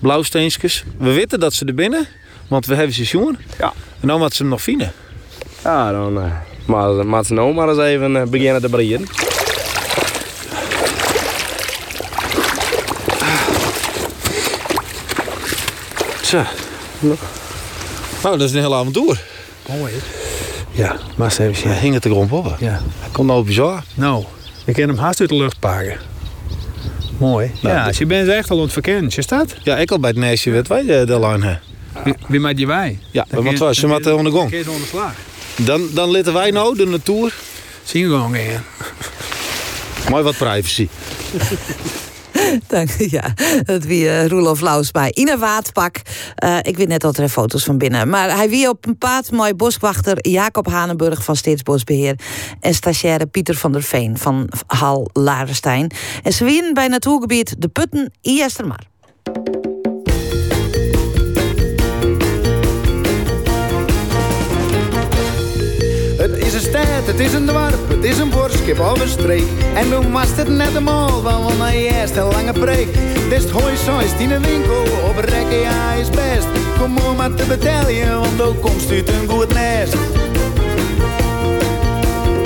blauwsteensjes. 0.00 0.84
We 0.98 1.12
weten 1.12 1.40
dat 1.40 1.52
ze 1.52 1.64
er 1.64 1.74
binnen, 1.74 2.06
want 2.48 2.66
we 2.66 2.74
hebben 2.74 2.94
ze 2.94 3.02
jongen. 3.02 3.38
Ja. 3.58 3.72
En 4.00 4.08
dan 4.08 4.18
moeten 4.18 4.36
ze 4.36 4.42
hem 4.42 4.50
nog 4.50 4.62
vinden. 4.62 4.92
Ja, 5.64 5.92
dan 5.92 6.16
uh, 6.16 6.32
maar, 6.64 7.06
maar 7.06 7.24
ze 7.24 7.34
nou 7.34 7.54
maar 7.54 7.68
eens 7.68 7.78
even 7.78 8.14
uh, 8.14 8.22
beginnen 8.22 8.60
te 8.60 8.68
breien. 8.68 9.06
Zo. 16.22 16.42
Nou, 17.00 18.38
dat 18.38 18.40
is 18.40 18.52
een 18.52 18.60
heel 18.60 18.76
avontuur. 18.76 19.22
Mooi. 19.68 19.92
Ja, 20.70 20.96
maar 21.16 21.32
ze 21.32 21.50
ja, 21.64 21.70
hing 21.70 21.94
het 21.94 22.02
de 22.02 22.10
grond 22.10 22.32
op. 22.32 22.56
Ja. 22.58 22.80
Hij 22.98 23.10
komt 23.12 23.26
nou 23.26 23.44
bizar. 23.44 23.82
Nou, 23.94 24.24
ik 24.64 24.74
kan 24.74 24.88
hem 24.88 24.96
haast 24.96 25.20
uit 25.20 25.28
de 25.28 25.36
lucht 25.36 25.58
pakken. 25.58 25.98
Mooi. 27.18 27.50
Nou, 27.60 27.74
ja, 27.74 27.86
dus 27.86 27.98
je 27.98 28.06
bent 28.06 28.28
echt 28.28 28.50
al 28.50 28.56
aan 28.56 28.62
het 28.62 28.72
verkennen. 28.72 29.10
Is 29.16 29.26
dat? 29.26 29.54
Ja, 29.62 29.76
ik 29.76 29.90
al 29.90 30.00
bij 30.00 30.10
het 30.10 30.18
neesje 30.18 30.50
weet 30.50 30.68
wij 30.68 30.82
de, 30.82 31.04
de 31.06 31.18
lijn 31.18 31.42
hebben. 31.42 31.60
Wie, 32.04 32.14
wie 32.28 32.40
maakt 32.40 32.58
je 32.58 32.66
wij? 32.66 32.98
Ja, 33.10 33.26
dan 33.30 33.44
want 33.44 33.58
was, 33.58 33.78
ze 33.78 34.14
onder 34.16 34.32
gang. 34.32 34.64
Dan, 35.56 35.88
dan 35.92 36.10
laten 36.10 36.32
wij 36.32 36.50
nou 36.50 36.76
de 36.76 36.86
natuur. 36.86 37.34
Zien 37.84 38.08
we 38.08 38.14
gewoon 38.14 38.34
in. 38.34 38.60
Mooi 40.08 40.22
wat 40.22 40.36
privacy. 40.36 40.88
Dank, 42.66 42.90
ja, 42.90 43.32
het 43.62 43.86
wie 43.86 44.04
uh, 44.04 44.26
Roelof 44.26 44.60
Laus 44.60 44.90
bij 44.90 45.12
Ina 45.14 45.38
Waadpak. 45.38 45.96
Uh, 46.44 46.56
ik 46.62 46.76
weet 46.76 46.88
net 46.88 47.00
dat 47.00 47.16
er 47.16 47.28
foto's 47.28 47.64
van 47.64 47.78
binnen. 47.78 48.08
Maar 48.08 48.36
hij 48.36 48.48
wie 48.48 48.68
op 48.68 48.86
een 48.86 48.98
paard 48.98 49.30
mooi 49.30 49.54
boswachter 49.54 50.28
Jacob 50.28 50.66
Hanenburg 50.66 51.24
van 51.24 51.36
Steedsbosbeheer. 51.36 52.14
En 52.60 52.74
stagiaire 52.74 53.26
Pieter 53.26 53.54
van 53.54 53.72
der 53.72 53.82
Veen 53.82 54.18
van 54.18 54.48
Hal 54.66 55.10
Larenstein. 55.12 55.90
En 56.22 56.32
ze 56.32 56.44
wien 56.44 56.74
bij 56.74 56.88
natuurgebied 56.88 57.54
De 57.58 57.68
Putten 57.68 58.12
in. 58.20 58.89
Een 67.00 67.06
het 67.06 67.20
is 67.20 67.32
een 67.32 67.46
dorp, 67.46 67.88
het 67.88 68.04
is 68.04 68.18
een 68.18 68.30
borskip 68.30 68.80
of 68.80 69.00
een 69.00 69.08
streek. 69.08 69.44
En 69.74 69.90
toen 69.90 70.12
was 70.12 70.28
het 70.36 70.48
net 70.48 70.74
een 70.74 70.82
mal 70.82 71.20
van 71.20 71.56
naar 71.58 71.74
je 71.74 72.00
eerste 72.00 72.20
lange 72.20 72.52
preek. 72.52 72.88
Dest 73.28 73.50
hoi 73.50 73.76
zoist 73.76 74.18
in 74.18 74.30
een 74.30 74.42
winkel, 74.42 74.82
op 75.08 75.16
rekken 75.16 75.58
ja 75.58 75.92
is 75.92 76.10
best. 76.10 76.46
Kom 76.78 76.96
maar 77.16 77.34
te 77.34 77.44
betalen, 77.44 78.20
want 78.20 78.38
dan 78.38 78.60
komst 78.60 78.90
uit 78.90 79.08
een 79.08 79.28
goed 79.28 79.54
nest. 79.54 79.94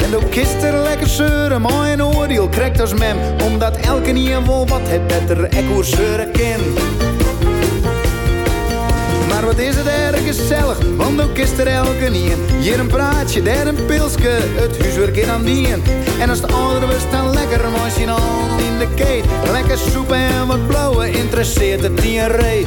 En 0.02 0.10
kist 0.30 0.62
er 0.62 0.82
lekker 0.82 1.08
zeuren, 1.08 1.60
mooi 1.60 1.92
een 1.92 2.04
oordeel 2.04 2.48
krijgt 2.48 2.80
als 2.80 2.94
mem. 2.94 3.16
Omdat 3.44 3.76
elke 3.76 4.10
een 4.10 4.44
wol 4.44 4.66
wat 4.66 4.80
het 4.82 5.06
beter 5.06 5.44
ek 5.44 5.64
hoe 5.72 5.84
zeuren 5.84 6.30
kind. 6.30 6.62
Maar 9.44 9.54
wat 9.54 9.64
is 9.64 9.76
het 9.76 9.86
erg 9.86 10.24
gezellig, 10.24 10.78
want 10.96 11.22
ook 11.22 11.38
is 11.38 11.58
er 11.58 11.66
elke 11.66 12.08
niet. 12.10 12.36
Hier 12.60 12.78
een 12.78 12.86
praatje, 12.86 13.42
daar 13.42 13.66
een 13.66 13.84
pilsje, 13.86 14.38
het 14.54 14.80
huiswerk 14.80 15.16
in 15.16 15.30
aan 15.30 15.44
dien. 15.44 15.82
En 16.20 16.30
als 16.30 16.40
de 16.40 16.46
ouderen 16.46 16.88
we 16.88 16.96
staan 17.08 17.32
lekker 17.32 17.70
machinaal 17.70 18.58
in 18.58 18.78
de 18.78 18.86
keet. 18.94 19.24
Lekker 19.52 19.78
soep 19.78 20.12
en 20.12 20.46
wat 20.46 20.66
blauwe, 20.66 21.10
interesseert 21.10 21.82
het 21.82 22.04
niet 22.04 22.18
een 22.18 22.28
reet. 22.28 22.66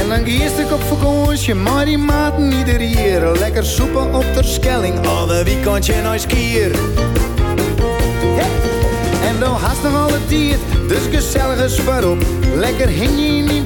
En 0.00 0.08
dan 0.08 0.24
giest 0.24 0.58
ik 0.58 0.72
op 0.72 0.82
vakantie, 0.82 1.54
maar 1.54 1.84
die 1.84 1.98
maten 1.98 2.52
ieder 2.52 2.78
hier. 2.78 3.20
Lekker 3.38 3.64
soepen 3.64 4.14
op 4.14 4.24
ter 4.34 4.44
Schelling, 4.44 5.00
de 5.00 5.42
weekendje 5.44 6.02
naar 6.02 6.18
skier. 6.20 6.70
En 9.24 9.40
dan 9.40 9.54
haast 9.54 9.82
nog 9.82 9.96
alle 9.96 10.18
tijd, 10.26 10.58
dus 10.88 11.20
gezellig 11.20 11.64
is 11.64 11.80
op. 12.04 12.18
Lekker 12.54 12.88
hing 12.88 13.18
je 13.18 13.26
in 13.26 13.46
die 13.46 13.62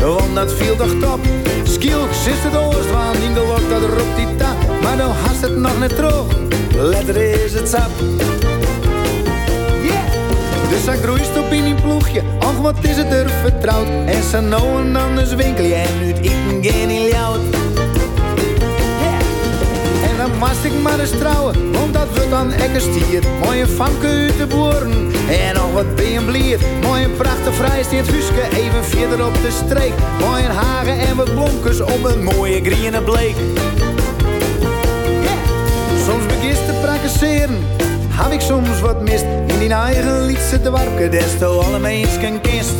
want 0.00 0.34
dat 0.34 0.52
viel 0.52 0.76
toch 0.76 0.94
top. 1.00 1.20
Skilks 1.62 2.26
is 2.26 2.42
het 2.42 2.56
oost, 2.56 2.90
want 2.90 3.16
in 3.16 3.34
de 3.34 3.40
lok 3.40 3.68
dat 3.68 3.90
roept 3.90 4.16
die 4.16 4.36
tap. 4.36 4.82
Maar 4.82 4.96
dan 4.96 5.10
haast 5.10 5.40
het 5.40 5.56
nog 5.56 5.78
net 5.78 5.96
terug, 5.96 6.26
letter 6.76 7.16
is 7.16 7.54
het 7.54 7.68
sap. 7.68 7.90
Dus 10.68 10.86
hij 10.86 10.96
groeit 10.96 11.38
op 11.38 11.52
in 11.52 11.64
die 11.64 11.74
ploegje, 11.74 12.22
ach 12.38 12.56
wat 12.56 12.76
is 12.80 12.96
het 12.96 13.12
er 13.12 13.30
vertrouwd. 13.30 13.88
En 14.06 14.22
ze 14.22 14.40
nou 14.40 14.80
en 14.80 14.92
dan 14.92 15.16
dus 15.16 15.34
winkel 15.34 15.64
en 15.64 15.98
nu 15.98 16.08
ik 16.08 16.30
geen 16.62 16.90
in. 16.90 17.57
Mast 20.38 20.64
ik 20.64 20.72
maar 20.82 21.00
eens 21.00 21.10
trouwen, 21.10 21.72
want 21.72 21.94
dat 21.94 22.06
wordt 22.14 22.30
dan 22.30 22.52
ekkers 22.52 22.84
stier. 22.84 23.22
Mooie 23.44 23.66
famke 23.66 24.06
uit 24.06 24.38
de 24.38 24.46
boeren, 24.46 25.10
en 25.28 25.54
nog 25.54 25.72
wat 25.72 25.94
ben 25.94 26.24
blier. 26.24 26.58
Mooi 26.82 27.04
een 27.04 27.16
prachtig 27.16 27.54
vrijsteed 27.54 28.06
huske, 28.06 28.56
even 28.56 28.84
verder 28.84 29.26
op 29.26 29.34
de 29.34 29.50
streek. 29.66 29.92
Mooi 30.20 30.44
een 30.44 30.50
hagen 30.50 30.98
en 30.98 31.16
wat 31.16 31.34
blonkers 31.34 31.80
op 31.80 32.04
een 32.04 32.22
mooie 32.22 32.60
groene 32.64 33.02
bleek. 33.02 33.34
Soms 36.06 36.26
begist 36.26 36.66
te 36.66 36.78
prakaseren, 36.82 37.58
heb 38.10 38.32
ik 38.32 38.40
soms 38.40 38.80
wat 38.80 39.00
mist. 39.00 39.26
In 39.46 39.58
die 39.58 39.72
eigen 39.72 40.26
liedse 40.26 40.60
dwarke, 40.60 41.08
desto 41.08 41.60
allemeens 41.60 42.18
kan 42.20 42.40
kist. 42.40 42.76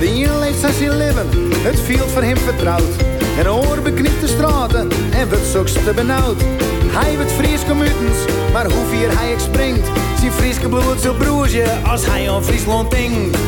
De 0.00 0.08
een 0.08 0.38
leeft 0.38 0.74
zijn 0.76 0.96
leven, 0.96 1.28
het 1.62 1.80
viel 1.80 2.08
voor 2.08 2.22
hem 2.22 2.36
vertrouwd. 2.36 3.11
En 3.38 3.48
oor 3.48 3.82
beknipt 3.82 4.20
de 4.20 4.26
straten 4.26 4.90
en 5.12 5.28
wordt 5.28 5.46
zoks 5.46 5.72
te 5.72 5.92
benauwd. 5.94 6.42
Hij 6.86 7.16
wordt 7.16 7.32
Fries 7.32 7.62
gemutens, 7.62 8.18
maar 8.52 8.70
hoe 8.70 8.86
vier 8.86 9.18
hij 9.18 9.38
springt. 9.38 9.86
Zijn 10.18 10.32
Frieske 10.32 10.68
bloed 10.68 11.00
zo 11.00 11.14
broertje 11.14 11.66
als 11.86 12.06
hij 12.06 12.30
aan 12.30 12.44
Friesland 12.44 12.90
denkt. 12.90 13.38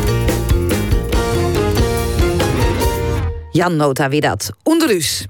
Jan 3.50 3.76
Nota 3.76 4.08
wie 4.08 4.20
dat. 4.20 4.50
Onderus. 4.62 5.26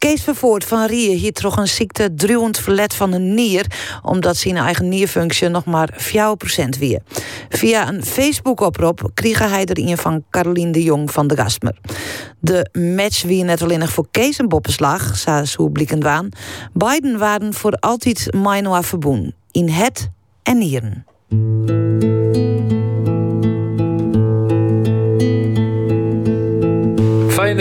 Kees 0.00 0.22
Vervoort 0.22 0.64
van 0.64 0.86
Rieën 0.86 1.18
hier 1.18 1.32
toch 1.32 1.56
een 1.56 1.68
ziekte 1.68 2.14
druwend 2.14 2.58
verlet 2.58 2.94
van 2.94 3.12
een 3.12 3.34
nier, 3.34 3.66
omdat 4.02 4.36
zijn 4.36 4.56
eigen 4.56 4.88
nierfunctie 4.88 5.48
nog 5.48 5.64
maar 5.64 5.90
4% 6.76 6.78
weer. 6.78 7.00
Via 7.48 7.88
een 7.88 8.04
Facebook-oproep 8.04 9.10
kreeg 9.14 9.38
hij 9.38 9.64
er 9.64 9.78
een 9.78 9.98
van 9.98 10.24
Caroline 10.30 10.72
de 10.72 10.82
Jong 10.82 11.10
van 11.10 11.26
de 11.26 11.36
Gastmer. 11.36 11.76
De 12.38 12.68
match 12.96 13.22
wie 13.22 13.44
net 13.44 13.62
alleen 13.62 13.78
nog 13.78 13.90
voor 13.90 14.06
Kees 14.10 14.38
een 14.38 14.48
boppenslag, 14.48 15.16
zo 15.44 15.68
blikkend 15.68 16.02
waan. 16.02 16.28
Beiden 16.72 17.18
waren 17.18 17.54
voor 17.54 17.72
altijd 17.72 18.34
Mainoa 18.34 18.82
verboen. 18.82 19.34
In 19.50 19.68
het 19.68 20.10
en 20.42 20.58
nieren. 20.58 21.04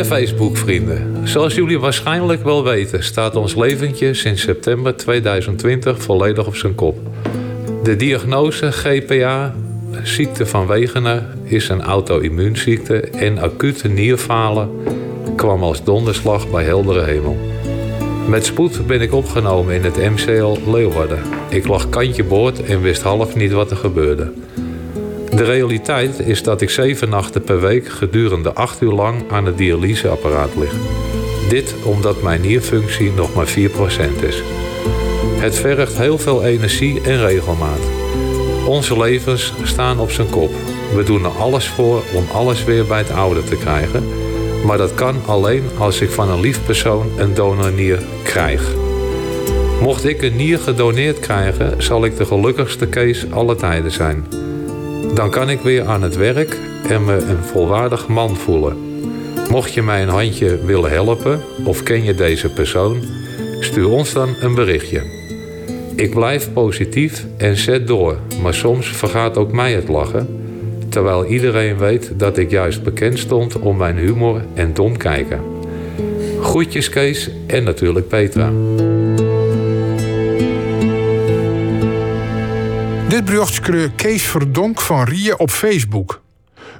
Fijne 0.05 0.25
Facebook-vrienden. 0.25 1.27
Zoals 1.27 1.55
jullie 1.55 1.79
waarschijnlijk 1.79 2.43
wel 2.43 2.63
weten, 2.63 3.03
staat 3.03 3.35
ons 3.35 3.55
leventje 3.55 4.13
sinds 4.13 4.41
september 4.41 4.95
2020 4.95 6.01
volledig 6.01 6.47
op 6.47 6.55
zijn 6.55 6.75
kop. 6.75 6.97
De 7.83 7.95
diagnose 7.95 8.71
GPA, 8.71 9.55
ziekte 10.03 10.45
van 10.45 10.67
Wegener, 10.67 11.23
is 11.43 11.69
een 11.69 11.81
auto-immuunziekte 11.81 12.99
en 12.99 13.37
acute 13.37 13.87
nierfalen 13.87 14.69
kwam 15.35 15.63
als 15.63 15.83
donderslag 15.83 16.49
bij 16.49 16.63
heldere 16.63 17.03
hemel. 17.03 17.37
Met 18.27 18.45
spoed 18.45 18.87
ben 18.87 19.01
ik 19.01 19.13
opgenomen 19.13 19.75
in 19.75 19.83
het 19.83 19.97
MCL 19.97 20.71
Leeuwarden. 20.71 21.19
Ik 21.49 21.67
lag 21.67 21.89
kantje 21.89 22.23
boord 22.23 22.63
en 22.63 22.81
wist 22.81 23.01
half 23.01 23.35
niet 23.35 23.51
wat 23.51 23.71
er 23.71 23.77
gebeurde. 23.77 24.31
De 25.39 25.45
realiteit 25.45 26.19
is 26.19 26.43
dat 26.43 26.61
ik 26.61 26.69
zeven 26.69 27.09
nachten 27.09 27.41
per 27.41 27.61
week 27.61 27.87
gedurende 27.87 28.53
acht 28.53 28.81
uur 28.81 28.91
lang 28.91 29.31
aan 29.31 29.45
het 29.45 29.57
dialyseapparaat 29.57 30.55
lig. 30.55 30.73
Dit 31.49 31.75
omdat 31.83 32.21
mijn 32.21 32.41
nierfunctie 32.41 33.11
nog 33.11 33.33
maar 33.33 33.47
4% 33.47 33.51
is. 34.21 34.43
Het 35.39 35.55
vergt 35.55 35.97
heel 35.97 36.17
veel 36.17 36.43
energie 36.43 37.01
en 37.01 37.19
regelmaat. 37.19 37.79
Onze 38.65 38.97
levens 38.97 39.53
staan 39.63 39.99
op 39.99 40.11
zijn 40.11 40.29
kop. 40.29 40.51
We 40.95 41.03
doen 41.03 41.23
er 41.23 41.37
alles 41.37 41.67
voor 41.67 42.01
om 42.13 42.25
alles 42.33 42.63
weer 42.63 42.85
bij 42.85 42.97
het 42.97 43.11
oude 43.11 43.43
te 43.43 43.55
krijgen. 43.55 44.03
Maar 44.65 44.77
dat 44.77 44.93
kan 44.93 45.15
alleen 45.25 45.63
als 45.77 46.01
ik 46.01 46.09
van 46.09 46.29
een 46.29 46.39
lief 46.39 46.65
persoon 46.65 47.09
een 47.17 47.33
donornier 47.33 47.99
krijg. 48.23 48.73
Mocht 49.81 50.05
ik 50.05 50.21
een 50.21 50.35
nier 50.35 50.59
gedoneerd 50.59 51.19
krijgen, 51.19 51.83
zal 51.83 52.05
ik 52.05 52.17
de 52.17 52.25
gelukkigste 52.25 52.87
Kees 52.87 53.31
alle 53.31 53.55
tijden 53.55 53.91
zijn. 53.91 54.48
Dan 55.13 55.29
kan 55.29 55.49
ik 55.49 55.59
weer 55.59 55.85
aan 55.85 56.01
het 56.01 56.15
werk 56.15 56.57
en 56.89 57.05
me 57.05 57.15
een 57.15 57.43
volwaardig 57.43 58.07
man 58.07 58.35
voelen. 58.35 58.77
Mocht 59.49 59.73
je 59.73 59.81
mij 59.81 60.01
een 60.01 60.09
handje 60.09 60.65
willen 60.65 60.91
helpen 60.91 61.39
of 61.63 61.83
ken 61.83 62.03
je 62.03 62.15
deze 62.15 62.49
persoon, 62.53 63.01
stuur 63.59 63.89
ons 63.89 64.13
dan 64.13 64.35
een 64.41 64.55
berichtje. 64.55 65.01
Ik 65.95 66.13
blijf 66.13 66.53
positief 66.53 67.25
en 67.37 67.57
zet 67.57 67.87
door, 67.87 68.17
maar 68.41 68.53
soms 68.53 68.87
vergaat 68.87 69.37
ook 69.37 69.51
mij 69.51 69.73
het 69.73 69.87
lachen, 69.87 70.27
terwijl 70.89 71.25
iedereen 71.25 71.77
weet 71.77 72.11
dat 72.17 72.37
ik 72.37 72.51
juist 72.51 72.83
bekend 72.83 73.19
stond 73.19 73.59
om 73.59 73.77
mijn 73.77 73.97
humor 73.97 74.41
en 74.53 74.73
dom 74.73 74.97
kijken. 74.97 75.41
Groetjes 76.41 76.89
Kees 76.89 77.29
en 77.47 77.63
natuurlijk 77.63 78.07
Petra. 78.07 78.51
Dit 83.09 83.25
bericht 83.25 83.59
kreeg 83.59 83.95
Kees 83.95 84.23
Verdonk 84.23 84.81
van 84.81 85.03
Rieën 85.03 85.39
op 85.39 85.49
Facebook. 85.49 86.21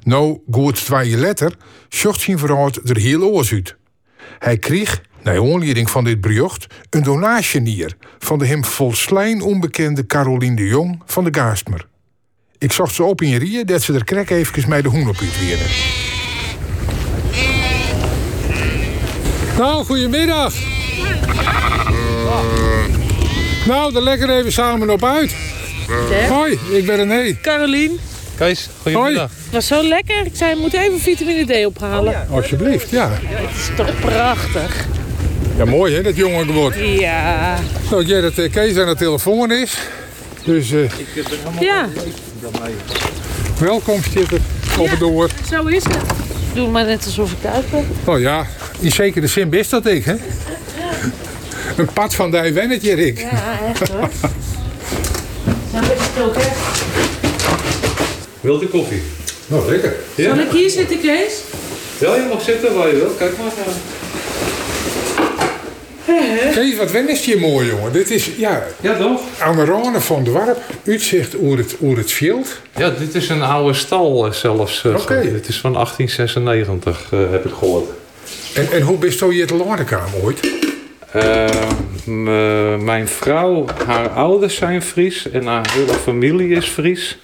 Nou, 0.03 0.39
goed 0.51 0.85
twee 0.85 1.17
letter, 1.17 1.53
zocht 1.87 2.21
zijn 2.21 2.37
vrouw 2.39 2.69
er 2.85 2.97
heel 2.97 3.21
oors. 3.21 3.53
Hij 4.39 4.57
kreeg, 4.57 5.01
naar 5.23 5.37
aanleiding 5.37 5.89
van 5.89 6.03
dit 6.03 6.21
bericht, 6.21 6.67
een 6.89 7.03
donatienier 7.03 7.95
van 8.19 8.39
de 8.39 8.45
hem 8.45 8.65
volslijn 8.65 9.41
onbekende 9.41 10.05
Caroline 10.05 10.55
de 10.55 10.67
Jong 10.67 11.01
van 11.05 11.23
de 11.23 11.39
Gaastmer. 11.39 11.87
Ik 12.57 12.71
zocht 12.71 12.95
ze 12.95 13.03
op 13.03 13.21
in 13.21 13.37
Rieën 13.37 13.65
dat 13.65 13.81
ze 13.81 13.93
er 13.93 14.03
krek 14.03 14.29
even 14.29 14.69
mij 14.69 14.81
de 14.81 14.89
hoen 14.89 15.07
op 15.07 15.17
uit 15.17 15.47
werden. 15.47 15.67
Nou, 19.57 19.85
goedemiddag. 19.85 20.53
Nou, 23.65 23.93
dan 23.93 24.03
lekker 24.03 24.29
even 24.29 24.51
samen 24.51 24.89
op 24.89 25.03
uit. 25.03 25.35
Hoi, 26.29 26.59
ik 26.71 26.85
ben 26.85 26.95
René. 26.95 27.37
Carolien. 27.41 27.99
Kees, 28.37 28.69
goedemiddag. 28.81 29.29
Het 29.43 29.53
was 29.53 29.67
zo 29.67 29.83
lekker. 29.83 30.25
Ik 30.25 30.31
zei, 30.35 30.53
we 30.53 30.59
moeten 30.59 30.79
even 30.81 30.99
vitamine 30.99 31.61
D 31.61 31.65
ophalen. 31.65 32.27
Alsjeblieft, 32.29 32.89
ja. 32.89 33.09
Het 33.11 33.55
is 33.55 33.69
toch 33.75 33.99
prachtig. 33.99 34.85
Ja, 35.57 35.65
mooi 35.65 35.95
hè, 35.95 36.01
dat 36.01 36.15
jongen 36.15 36.45
geword. 36.45 36.75
Ja. 36.79 37.57
Nou, 37.89 38.05
jij 38.05 38.21
dat 38.21 38.37
eh, 38.37 38.51
Kees 38.51 38.77
aan 38.77 38.87
de 38.87 38.95
telefoon 38.95 39.51
is. 39.51 39.77
Dus 40.43 40.71
eh, 40.71 40.79
Ja, 41.59 41.87
welkom, 43.59 44.03
Stitter. 44.03 44.39
Op 44.77 44.89
het 44.89 44.99
door. 44.99 45.29
zo 45.49 45.65
is 45.65 45.83
het. 45.83 45.97
Doe 46.53 46.67
maar 46.69 46.85
net 46.85 47.05
alsof 47.05 47.31
ik 47.31 47.41
thuis 47.41 47.65
ben. 47.71 47.87
Nou 48.05 48.19
ja, 48.19 48.45
in 48.79 48.91
zekere 48.91 49.27
zin 49.27 49.51
is 49.53 49.69
dat 49.69 49.85
ik, 49.85 50.05
hè? 50.05 50.15
Een 51.77 51.89
pad 51.93 52.15
van 52.15 52.31
die 52.31 52.53
wennetje, 52.53 52.93
Rick. 52.93 53.19
Ja, 53.19 53.59
echt 53.69 53.87
hoor. 53.87 54.09
Nou, 55.81 55.91
het 55.99 56.23
ook, 56.23 56.35
hè? 56.35 56.49
Wilt 58.41 58.61
u 58.61 58.65
koffie? 58.65 59.01
Nou, 59.47 59.69
lekker. 59.71 59.95
Ja? 60.15 60.35
Zal 60.35 60.43
ik 60.43 60.51
hier 60.51 60.69
zitten, 60.69 60.99
Kees? 61.01 61.41
Ja, 61.99 62.15
je 62.15 62.25
mag 62.29 62.41
zitten 62.41 62.75
waar 62.75 62.87
je 62.87 62.95
wilt. 62.95 63.17
Kijk 63.17 63.31
maar. 63.37 63.51
Kees, 66.53 66.77
wat 66.77 66.91
wen 66.91 67.09
is 67.09 67.25
hier 67.25 67.39
mooi, 67.39 67.67
jongen. 67.67 67.91
Dit 67.91 68.11
is, 68.11 68.29
ja... 68.37 68.63
Ja, 68.81 68.97
toch? 68.97 69.21
Aan 69.39 69.55
de 69.55 70.01
van 70.01 70.23
de 70.23 70.31
warp. 70.31 70.57
Uitzicht 70.87 71.37
over 71.41 71.57
het, 71.57 71.75
over 71.81 71.97
het 71.97 72.11
veld. 72.11 72.47
Ja, 72.77 72.89
dit 72.89 73.15
is 73.15 73.29
een 73.29 73.41
oude 73.41 73.73
stal 73.73 74.25
eh, 74.25 74.31
zelfs. 74.31 74.83
eh, 74.85 74.95
Oké. 74.95 75.21
Dit 75.31 75.47
is 75.47 75.59
van 75.59 75.73
1896, 75.73 77.07
eh, 77.11 77.19
heb 77.31 77.45
ik 77.45 77.53
gehoord. 77.53 77.89
En, 78.53 78.71
en 78.71 78.81
hoe 78.81 78.97
bist 78.97 79.19
je 79.19 79.41
het 79.41 79.49
landenkamer 79.49 80.23
ooit? 80.23 80.39
Eh, 81.11 81.45
eh, 81.45 82.79
mijn 82.79 83.07
vrouw, 83.07 83.65
haar 83.85 84.09
ouders 84.09 84.55
zijn 84.55 84.81
Fries 84.81 85.31
en 85.31 85.45
haar 85.45 85.71
hele 85.71 85.93
familie 85.93 86.55
is 86.55 86.65
Fries. 86.65 87.17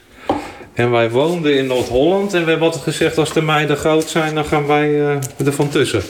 En 0.73 0.91
wij 0.91 1.09
woonden 1.09 1.57
in 1.57 1.67
Noord-Holland 1.67 2.33
en 2.33 2.43
we 2.43 2.49
hebben 2.49 2.67
altijd 2.67 2.83
gezegd 2.83 3.17
als 3.17 3.33
de 3.33 3.41
meiden 3.41 3.77
groot 3.77 4.09
zijn, 4.09 4.35
dan 4.35 4.45
gaan 4.45 4.67
wij 4.67 4.89
uh, 4.89 5.09
er 5.45 5.53
van 5.53 5.69
tussen. 5.69 6.01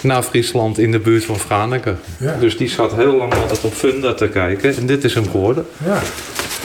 Naar 0.00 0.22
Friesland 0.22 0.78
in 0.78 0.92
de 0.92 0.98
buurt 0.98 1.24
van 1.24 1.38
Franeker. 1.38 1.96
Ja. 2.20 2.36
Dus 2.40 2.56
die 2.56 2.68
zat 2.68 2.94
heel 2.94 3.16
lang 3.16 3.34
altijd 3.34 3.64
op 3.64 3.74
Funda 3.74 4.14
te 4.14 4.28
kijken 4.28 4.76
en 4.76 4.86
dit 4.86 5.04
is 5.04 5.14
hem 5.14 5.30
geworden. 5.30 5.66
Ja. 5.84 6.02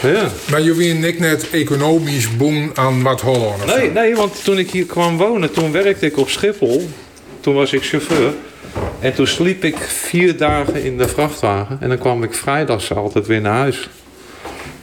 Ja. 0.02 0.28
Maar 0.50 0.62
wien 0.62 1.04
ik 1.04 1.20
net 1.20 1.50
economisch 1.50 2.38
boem 2.38 2.72
aan 2.74 3.02
wat 3.02 3.22
Holland. 3.22 3.66
Nee, 3.66 3.92
nee, 3.92 4.16
want 4.16 4.44
toen 4.44 4.58
ik 4.58 4.72
hier 4.72 4.86
kwam 4.86 5.18
wonen, 5.18 5.52
toen 5.52 5.72
werkte 5.72 6.06
ik 6.06 6.18
op 6.18 6.30
Schiphol. 6.30 6.90
Toen 7.40 7.54
was 7.54 7.74
ik 7.74 7.84
chauffeur. 7.84 8.34
En 9.00 9.14
toen 9.14 9.28
sliep 9.28 9.64
ik 9.64 9.78
vier 9.78 10.38
dagen 10.38 10.84
in 10.84 10.98
de 10.98 11.08
vrachtwagen. 11.08 11.78
En 11.82 11.90
dan 11.90 11.98
kwam 11.98 12.24
ik 12.24 12.34
vrijdags 12.34 12.94
altijd 12.94 13.28
weer 13.28 13.42
naar 13.42 13.58
huis. 13.58 13.90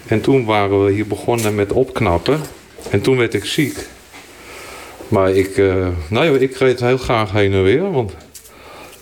En 0.07 0.21
toen 0.21 0.45
waren 0.45 0.85
we 0.85 0.93
hier 0.93 1.07
begonnen 1.07 1.55
met 1.55 1.73
opknappen. 1.73 2.41
En 2.91 3.01
toen 3.01 3.17
werd 3.17 3.35
ik 3.35 3.45
ziek. 3.45 3.79
Maar 5.09 5.31
ik, 5.31 5.57
eh, 5.57 5.87
nou 6.09 6.33
ja, 6.33 6.39
ik 6.39 6.57
reed 6.57 6.81
heel 6.81 6.97
graag 6.97 7.33
heen 7.33 7.53
en 7.53 7.63
weer. 7.63 7.91
Want 7.91 8.13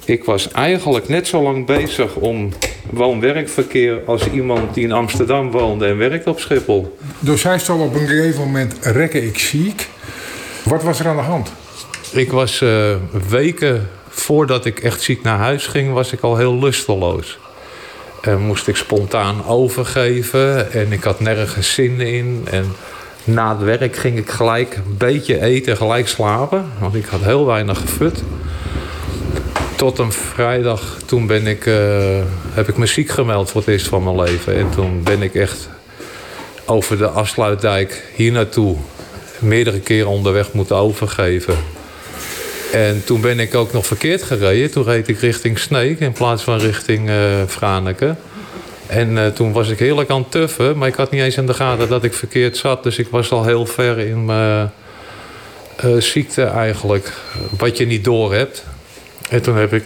ik 0.04 0.24
was 0.24 0.50
eigenlijk 0.50 1.08
net 1.08 1.26
zo 1.26 1.42
lang 1.42 1.66
bezig 1.66 2.14
om 2.14 2.48
woon-werkverkeer 2.90 4.00
als 4.06 4.30
iemand 4.30 4.74
die 4.74 4.84
in 4.84 4.92
Amsterdam 4.92 5.50
woonde 5.50 5.87
en 5.87 5.96
werkte 5.96 6.30
op 6.30 6.40
Schiphol. 6.40 6.96
Dus 7.18 7.42
hij 7.42 7.58
stond 7.58 7.82
op 7.82 7.94
een 7.94 8.06
gegeven 8.06 8.40
moment 8.40 8.74
rekken 8.80 9.26
ik 9.26 9.38
ziek. 9.38 9.88
Wat 10.64 10.82
was 10.82 11.00
er 11.00 11.06
aan 11.06 11.16
de 11.16 11.22
hand? 11.22 11.52
Ik 12.12 12.30
was 12.30 12.60
eh, 12.60 12.94
weken 13.28 13.88
voordat 14.14 14.64
ik 14.64 14.79
echt 14.79 15.03
ziek 15.03 15.22
naar 15.22 15.38
huis 15.38 15.66
ging, 15.66 15.92
was 15.92 16.12
ik 16.12 16.20
al 16.20 16.37
heel 16.37 16.59
lusteloos. 16.59 17.38
En 18.20 18.40
moest 18.40 18.68
ik 18.68 18.77
spontaan 18.77 19.46
overgeven 19.46 20.72
en 20.72 20.92
ik 20.92 21.03
had 21.03 21.20
nergens 21.20 21.74
zin 21.74 22.00
in. 22.00 22.46
En 22.50 22.72
na 23.24 23.57
het 23.57 23.64
werk 23.64 23.96
ging 23.96 24.18
ik 24.18 24.31
gelijk 24.31 24.77
een 24.77 24.96
beetje 24.96 25.42
eten, 25.42 25.77
gelijk 25.77 26.09
slapen. 26.09 26.64
Want 26.79 26.94
ik 26.94 27.07
had 27.07 27.20
heel 27.20 27.46
weinig 27.46 27.81
gefut. 27.81 28.22
Tot 29.77 29.98
een 29.98 30.12
vrijdag, 30.12 30.98
toen 31.07 31.27
ben 31.27 31.46
ik, 31.46 31.66
eh, 31.66 32.20
heb 32.53 32.68
ik 32.68 32.77
me 32.77 32.87
ziek 32.87 33.11
gemeld 33.11 33.50
voor 33.50 33.61
het 33.61 33.70
eerst 33.70 33.87
van 33.88 34.05
mijn 34.05 34.20
leven. 34.20 34.57
En 34.57 34.70
toen 34.70 35.03
ben 35.03 35.22
ik 35.22 35.35
echt 35.35 35.68
over 36.64 36.98
de 36.98 37.09
afsluitdijk 37.09 38.05
hier 38.14 38.33
naartoe 38.33 38.77
meerdere 39.38 39.81
keren 39.81 40.09
onderweg 40.09 40.53
moeten 40.53 40.77
overgeven. 40.77 41.73
En 42.72 43.05
toen 43.05 43.20
ben 43.20 43.38
ik 43.38 43.55
ook 43.55 43.72
nog 43.72 43.87
verkeerd 43.87 44.22
gereden. 44.22 44.70
Toen 44.70 44.85
reed 44.85 45.09
ik 45.09 45.18
richting 45.18 45.59
Sneek 45.59 46.00
in 46.00 46.12
plaats 46.12 46.42
van 46.42 46.59
richting 46.59 47.11
Franeker. 47.48 48.16
En 48.87 49.18
eh, 49.18 49.27
toen 49.27 49.53
was 49.53 49.68
ik 49.68 49.79
heerlijk 49.79 50.11
aan 50.11 50.20
het 50.20 50.31
tuffen, 50.31 50.79
maar 50.79 50.88
ik 50.88 50.94
had 50.94 51.11
niet 51.11 51.22
eens 51.22 51.37
in 51.37 51.46
de 51.46 51.55
gaten 51.55 51.88
dat 51.88 52.05
ik 52.05 52.12
verkeerd 52.12 52.57
zat. 52.57 52.83
Dus 52.83 52.98
ik 52.98 53.09
was 53.09 53.31
al 53.31 53.44
heel 53.44 53.66
ver 53.66 53.98
in 53.98 54.24
mijn 54.24 54.70
eh, 55.77 55.96
ziekte 55.96 56.42
eigenlijk, 56.42 57.12
wat 57.59 57.77
je 57.79 57.87
niet 57.87 58.05
door 58.05 58.35
hebt. 58.35 58.64
En 59.31 59.42
toen 59.42 59.57
heb 59.57 59.72
ik 59.72 59.85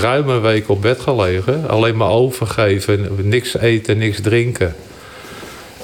ruim 0.00 0.28
een 0.28 0.40
week 0.40 0.68
op 0.68 0.82
bed 0.82 1.00
gelegen. 1.00 1.68
Alleen 1.68 1.96
maar 1.96 2.10
overgeven, 2.10 3.08
niks 3.22 3.58
eten, 3.58 3.98
niks 3.98 4.20
drinken. 4.20 4.74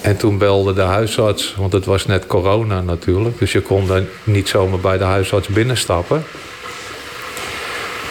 En 0.06 0.16
toen 0.16 0.38
belde 0.38 0.72
de 0.72 0.80
huisarts, 0.80 1.54
want 1.56 1.72
het 1.72 1.84
was 1.84 2.06
net 2.06 2.26
corona 2.26 2.80
natuurlijk. 2.80 3.38
Dus 3.38 3.52
je 3.52 3.60
kon 3.60 3.86
dan 3.86 4.06
niet 4.24 4.48
zomaar 4.48 4.78
bij 4.78 4.98
de 4.98 5.04
huisarts 5.04 5.48
binnenstappen. 5.48 6.24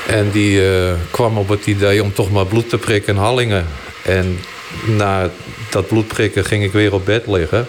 En 0.07 0.31
die 0.31 0.69
eh, 0.69 0.93
kwam 1.11 1.37
op 1.37 1.49
het 1.49 1.65
idee 1.65 2.03
om 2.03 2.13
toch 2.13 2.31
maar 2.31 2.45
bloed 2.45 2.69
te 2.69 2.77
prikken 2.77 3.13
in 3.13 3.19
Hallingen. 3.19 3.65
En 4.03 4.39
na 4.85 5.29
dat 5.69 5.87
bloedprikken 5.87 6.45
ging 6.45 6.63
ik 6.63 6.71
weer 6.71 6.93
op 6.93 7.05
bed 7.05 7.27
liggen. 7.27 7.67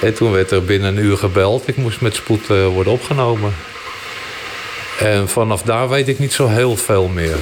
En 0.00 0.14
toen 0.14 0.32
werd 0.32 0.50
er 0.50 0.64
binnen 0.64 0.96
een 0.96 1.04
uur 1.04 1.16
gebeld. 1.16 1.68
Ik 1.68 1.76
moest 1.76 2.00
met 2.00 2.14
spoed 2.14 2.50
eh, 2.50 2.66
worden 2.66 2.92
opgenomen. 2.92 3.54
En 4.98 5.28
vanaf 5.28 5.62
daar 5.62 5.88
weet 5.88 6.08
ik 6.08 6.18
niet 6.18 6.32
zo 6.32 6.48
heel 6.48 6.76
veel 6.76 7.08
meer. 7.08 7.36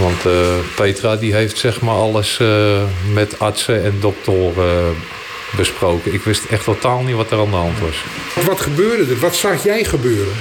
Want 0.00 0.26
eh, 0.26 0.32
Petra 0.76 1.16
die 1.16 1.34
heeft 1.34 1.58
zeg 1.58 1.80
maar 1.80 1.94
alles 1.94 2.38
eh, 2.40 2.82
met 3.12 3.38
artsen 3.38 3.84
en 3.84 3.94
doktoren 4.00 4.68
eh, 4.78 5.56
besproken. 5.56 6.14
Ik 6.14 6.22
wist 6.22 6.44
echt 6.44 6.64
totaal 6.64 7.02
niet 7.02 7.16
wat 7.16 7.30
er 7.30 7.38
aan 7.38 7.50
de 7.50 7.56
hand 7.56 7.78
was. 7.80 8.04
Wat 8.44 8.60
gebeurde 8.60 9.12
er? 9.14 9.18
Wat 9.20 9.36
zag 9.36 9.64
jij 9.64 9.84
gebeuren? 9.84 10.32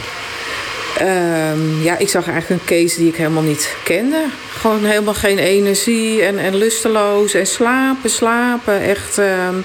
Ehm, 0.98 1.82
ja, 1.84 1.98
ik 1.98 2.10
zag 2.10 2.28
eigenlijk 2.30 2.62
een 2.62 2.68
case 2.78 2.98
die 2.98 3.08
ik 3.08 3.16
helemaal 3.16 3.44
niet 3.44 3.76
kende. 3.84 4.26
Gewoon 4.60 4.84
helemaal 4.86 5.14
geen 5.14 5.38
energie 5.40 6.22
en, 6.22 6.38
en 6.40 6.56
lusteloos 6.56 7.34
en 7.34 7.48
slapen, 7.48 8.10
slapen. 8.10 8.82
Echt, 8.82 9.18
ehm, 9.18 9.56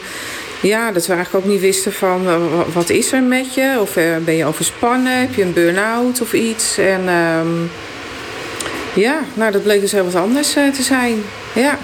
ja, 0.60 0.92
dat 0.92 1.06
we 1.06 1.12
eigenlijk 1.12 1.44
ook 1.44 1.52
niet 1.52 1.60
wisten 1.60 1.92
van 1.92 2.24
wa- 2.24 2.64
wat 2.72 2.90
is 2.90 3.12
er 3.12 3.22
met 3.22 3.54
je? 3.54 3.76
Of 3.80 3.96
eh, 3.96 4.04
ben 4.24 4.36
je 4.36 4.44
overspannen? 4.44 5.20
Heb 5.20 5.34
je 5.34 5.42
een 5.42 5.52
burn-out 5.52 6.20
of 6.20 6.32
iets? 6.32 6.78
En 6.78 7.08
ehm, 7.08 7.48
ja, 8.94 9.20
nou 9.34 9.52
dat 9.52 9.62
bleek 9.62 9.80
dus 9.80 9.92
heel 9.92 10.04
wat 10.04 10.14
anders 10.14 10.56
eh, 10.56 10.68
te 10.68 10.82
zijn. 10.82 11.22
Ja. 11.54 11.78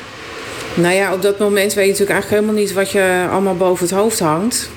Nou 0.74 0.94
ja, 0.94 1.12
op 1.12 1.22
dat 1.22 1.38
moment 1.38 1.74
weet 1.74 1.84
je 1.84 1.90
natuurlijk 1.90 2.10
eigenlijk 2.10 2.42
helemaal 2.42 2.62
niet 2.62 2.72
wat 2.72 2.90
je 2.90 3.26
allemaal 3.30 3.56
boven 3.56 3.86
het 3.86 3.94
hoofd 3.94 4.18
hangt. 4.18 4.70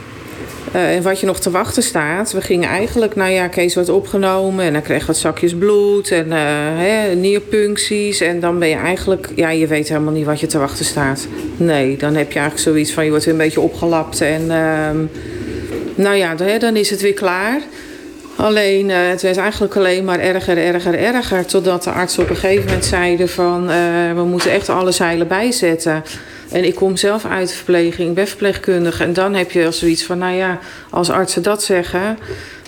Eh, 0.71 0.95
en 0.95 1.03
wat 1.03 1.19
je 1.19 1.25
nog 1.25 1.39
te 1.39 1.51
wachten 1.51 1.83
staat. 1.83 2.31
We 2.31 2.41
gingen 2.41 2.69
eigenlijk, 2.69 3.15
nou 3.15 3.31
ja, 3.31 3.47
Kees 3.47 3.75
werd 3.75 3.89
opgenomen 3.89 4.65
en 4.65 4.73
hij 4.73 4.81
kreeg 4.81 5.05
wat 5.05 5.17
zakjes 5.17 5.55
bloed 5.55 6.11
en 6.11 6.31
eh, 6.31 6.39
hè, 6.77 7.15
nierpuncties. 7.15 8.21
En 8.21 8.39
dan 8.39 8.59
ben 8.59 8.67
je 8.67 8.75
eigenlijk, 8.75 9.29
ja, 9.35 9.49
je 9.49 9.67
weet 9.67 9.89
helemaal 9.89 10.13
niet 10.13 10.25
wat 10.25 10.39
je 10.39 10.47
te 10.47 10.57
wachten 10.57 10.85
staat. 10.85 11.27
Nee, 11.57 11.97
dan 11.97 12.15
heb 12.15 12.31
je 12.31 12.39
eigenlijk 12.39 12.69
zoiets 12.69 12.91
van, 12.91 13.03
je 13.03 13.09
wordt 13.09 13.25
weer 13.25 13.33
een 13.33 13.39
beetje 13.39 13.61
opgelapt 13.61 14.21
en 14.21 14.51
ehm, 14.51 14.97
nou 15.95 16.15
ja, 16.15 16.35
dan, 16.35 16.59
dan 16.59 16.75
is 16.75 16.89
het 16.89 17.01
weer 17.01 17.13
klaar. 17.13 17.61
Alleen, 18.39 18.89
eh, 18.89 18.97
het 19.09 19.21
werd 19.21 19.37
eigenlijk 19.37 19.75
alleen 19.75 20.05
maar 20.05 20.19
erger, 20.19 20.57
erger, 20.57 20.99
erger. 20.99 21.45
Totdat 21.45 21.83
de 21.83 21.91
artsen 21.91 22.23
op 22.23 22.29
een 22.29 22.35
gegeven 22.35 22.65
moment 22.65 22.85
zeiden 22.85 23.29
van... 23.29 23.69
eh, 23.69 23.77
we 24.15 24.23
moeten 24.23 24.51
echt 24.51 24.69
alle 24.69 24.91
zeilen 24.91 25.27
bijzetten. 25.27 26.03
En 26.51 26.63
ik 26.63 26.75
kom 26.75 26.97
zelf 26.97 27.25
uit 27.25 27.47
de 27.47 27.53
verpleging, 27.53 28.09
ik 28.09 28.15
ben 28.15 28.27
verpleegkundige. 28.27 29.03
En 29.03 29.13
dan 29.13 29.33
heb 29.33 29.51
je 29.51 29.71
zoiets 29.71 30.03
van, 30.03 30.17
nou 30.17 30.35
ja, 30.35 30.59
als 30.89 31.09
artsen 31.09 31.43
dat 31.43 31.63
zeggen... 31.63 32.17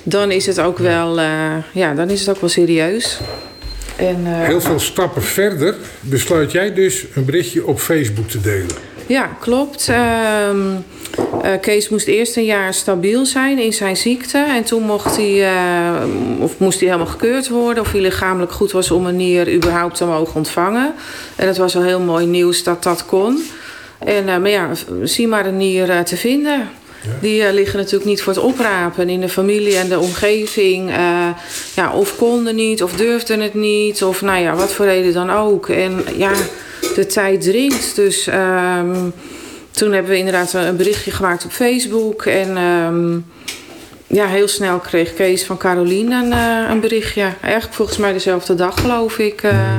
dan 0.04 0.32
is 0.32 0.46
het 0.46 0.60
ook 0.60 0.78
wel, 0.78 1.20
eh, 1.20 1.56
ja, 1.72 1.94
dan 1.94 2.10
is 2.10 2.20
het 2.20 2.30
ook 2.30 2.42
wel 2.42 2.50
serieus. 2.50 3.20
En, 3.96 4.26
Heel 4.26 4.62
veel 4.62 4.80
stappen 4.80 5.24
verder 5.24 5.76
besluit 6.00 6.52
jij 6.52 6.74
dus 6.74 7.06
een 7.16 7.26
berichtje 7.26 7.66
op 7.66 7.80
Facebook 7.80 8.28
te 8.30 8.42
delen. 8.42 8.76
Ja, 9.06 9.30
klopt. 9.40 9.88
Ehm, 9.90 10.58
eh, 11.42 11.52
Kees 11.62 11.90
moest 11.90 12.08
eerst 12.08 12.36
een 12.36 12.46
jaar 12.46 12.74
stabiel 12.74 13.26
zijn 13.26 13.60
in 13.60 13.74
zijn 13.74 13.98
ziekte. 13.98 14.38
En 14.38 14.64
toen 14.64 14.84
mocht 14.84 15.16
hij, 15.16 15.44
eh, 15.44 15.94
of 16.40 16.58
moest 16.58 16.80
hij 16.80 16.88
helemaal 16.90 17.12
gekeurd 17.12 17.50
worden. 17.50 17.84
Of 17.84 17.92
hij 17.92 18.02
lichamelijk 18.02 18.52
goed 18.52 18.72
was 18.72 18.92
om 18.92 19.06
een 19.06 19.16
nier 19.16 19.54
überhaupt 19.54 19.96
te 19.96 20.06
mogen 20.06 20.36
ontvangen. 20.36 20.94
En 21.36 21.48
het 21.48 21.58
was 21.58 21.76
al 21.76 21.84
heel 21.84 22.00
mooi 22.00 22.26
nieuws 22.26 22.64
dat 22.64 22.84
dat 22.84 23.06
kon. 23.06 23.44
En, 24.00 24.28
eh, 24.30 24.38
maar 24.38 24.50
ja, 24.50 24.70
zie 25.04 25.28
maar 25.28 25.46
een 25.46 25.58
nier 25.58 26.04
te 26.04 26.18
vinden. 26.18 26.70
Die 27.20 27.54
liggen 27.54 27.80
natuurlijk 27.80 28.06
niet 28.06 28.22
voor 28.22 28.34
het 28.34 28.42
oprapen 28.42 29.10
in 29.10 29.22
de 29.22 29.30
familie 29.30 29.78
en 29.78 29.90
de 29.90 30.00
omgeving. 30.00 30.90
eh, 30.90 31.28
ja, 31.76 31.94
of 31.94 32.18
konden 32.18 32.56
niet, 32.56 32.84
of 32.84 32.94
durfden 32.94 33.40
het 33.40 33.54
niet, 33.54 34.04
of 34.04 34.22
nou 34.22 34.42
ja, 34.42 34.56
wat 34.56 34.72
voor 34.72 34.86
reden 34.86 35.14
dan 35.14 35.32
ook. 35.32 35.70
En 35.70 36.04
ja, 36.18 36.32
de 36.96 37.06
tijd 37.06 37.42
dringt. 37.42 37.96
Dus 37.96 38.28
ehm, 38.28 39.10
toen 39.72 39.92
hebben 39.94 40.12
we 40.12 40.18
inderdaad 40.18 40.54
een 40.54 40.76
berichtje 40.76 41.12
gemaakt 41.12 41.46
op 41.46 41.52
Facebook. 41.52 42.26
En 42.26 42.58
ehm, 42.58 43.18
ja, 44.08 44.28
heel 44.28 44.48
snel 44.48 44.80
kreeg 44.80 45.14
Kees 45.14 45.44
van 45.44 45.58
Carolien 45.58 46.12
een, 46.12 46.32
eh, 46.34 46.80
berichtje. 46.80 47.30
Eigenlijk 47.42 47.74
volgens 47.74 47.98
mij 47.98 48.14
dezelfde 48.14 48.56
dag, 48.56 48.82
geloof 48.82 49.18
ik. 49.18 49.42
eh. 49.44 49.78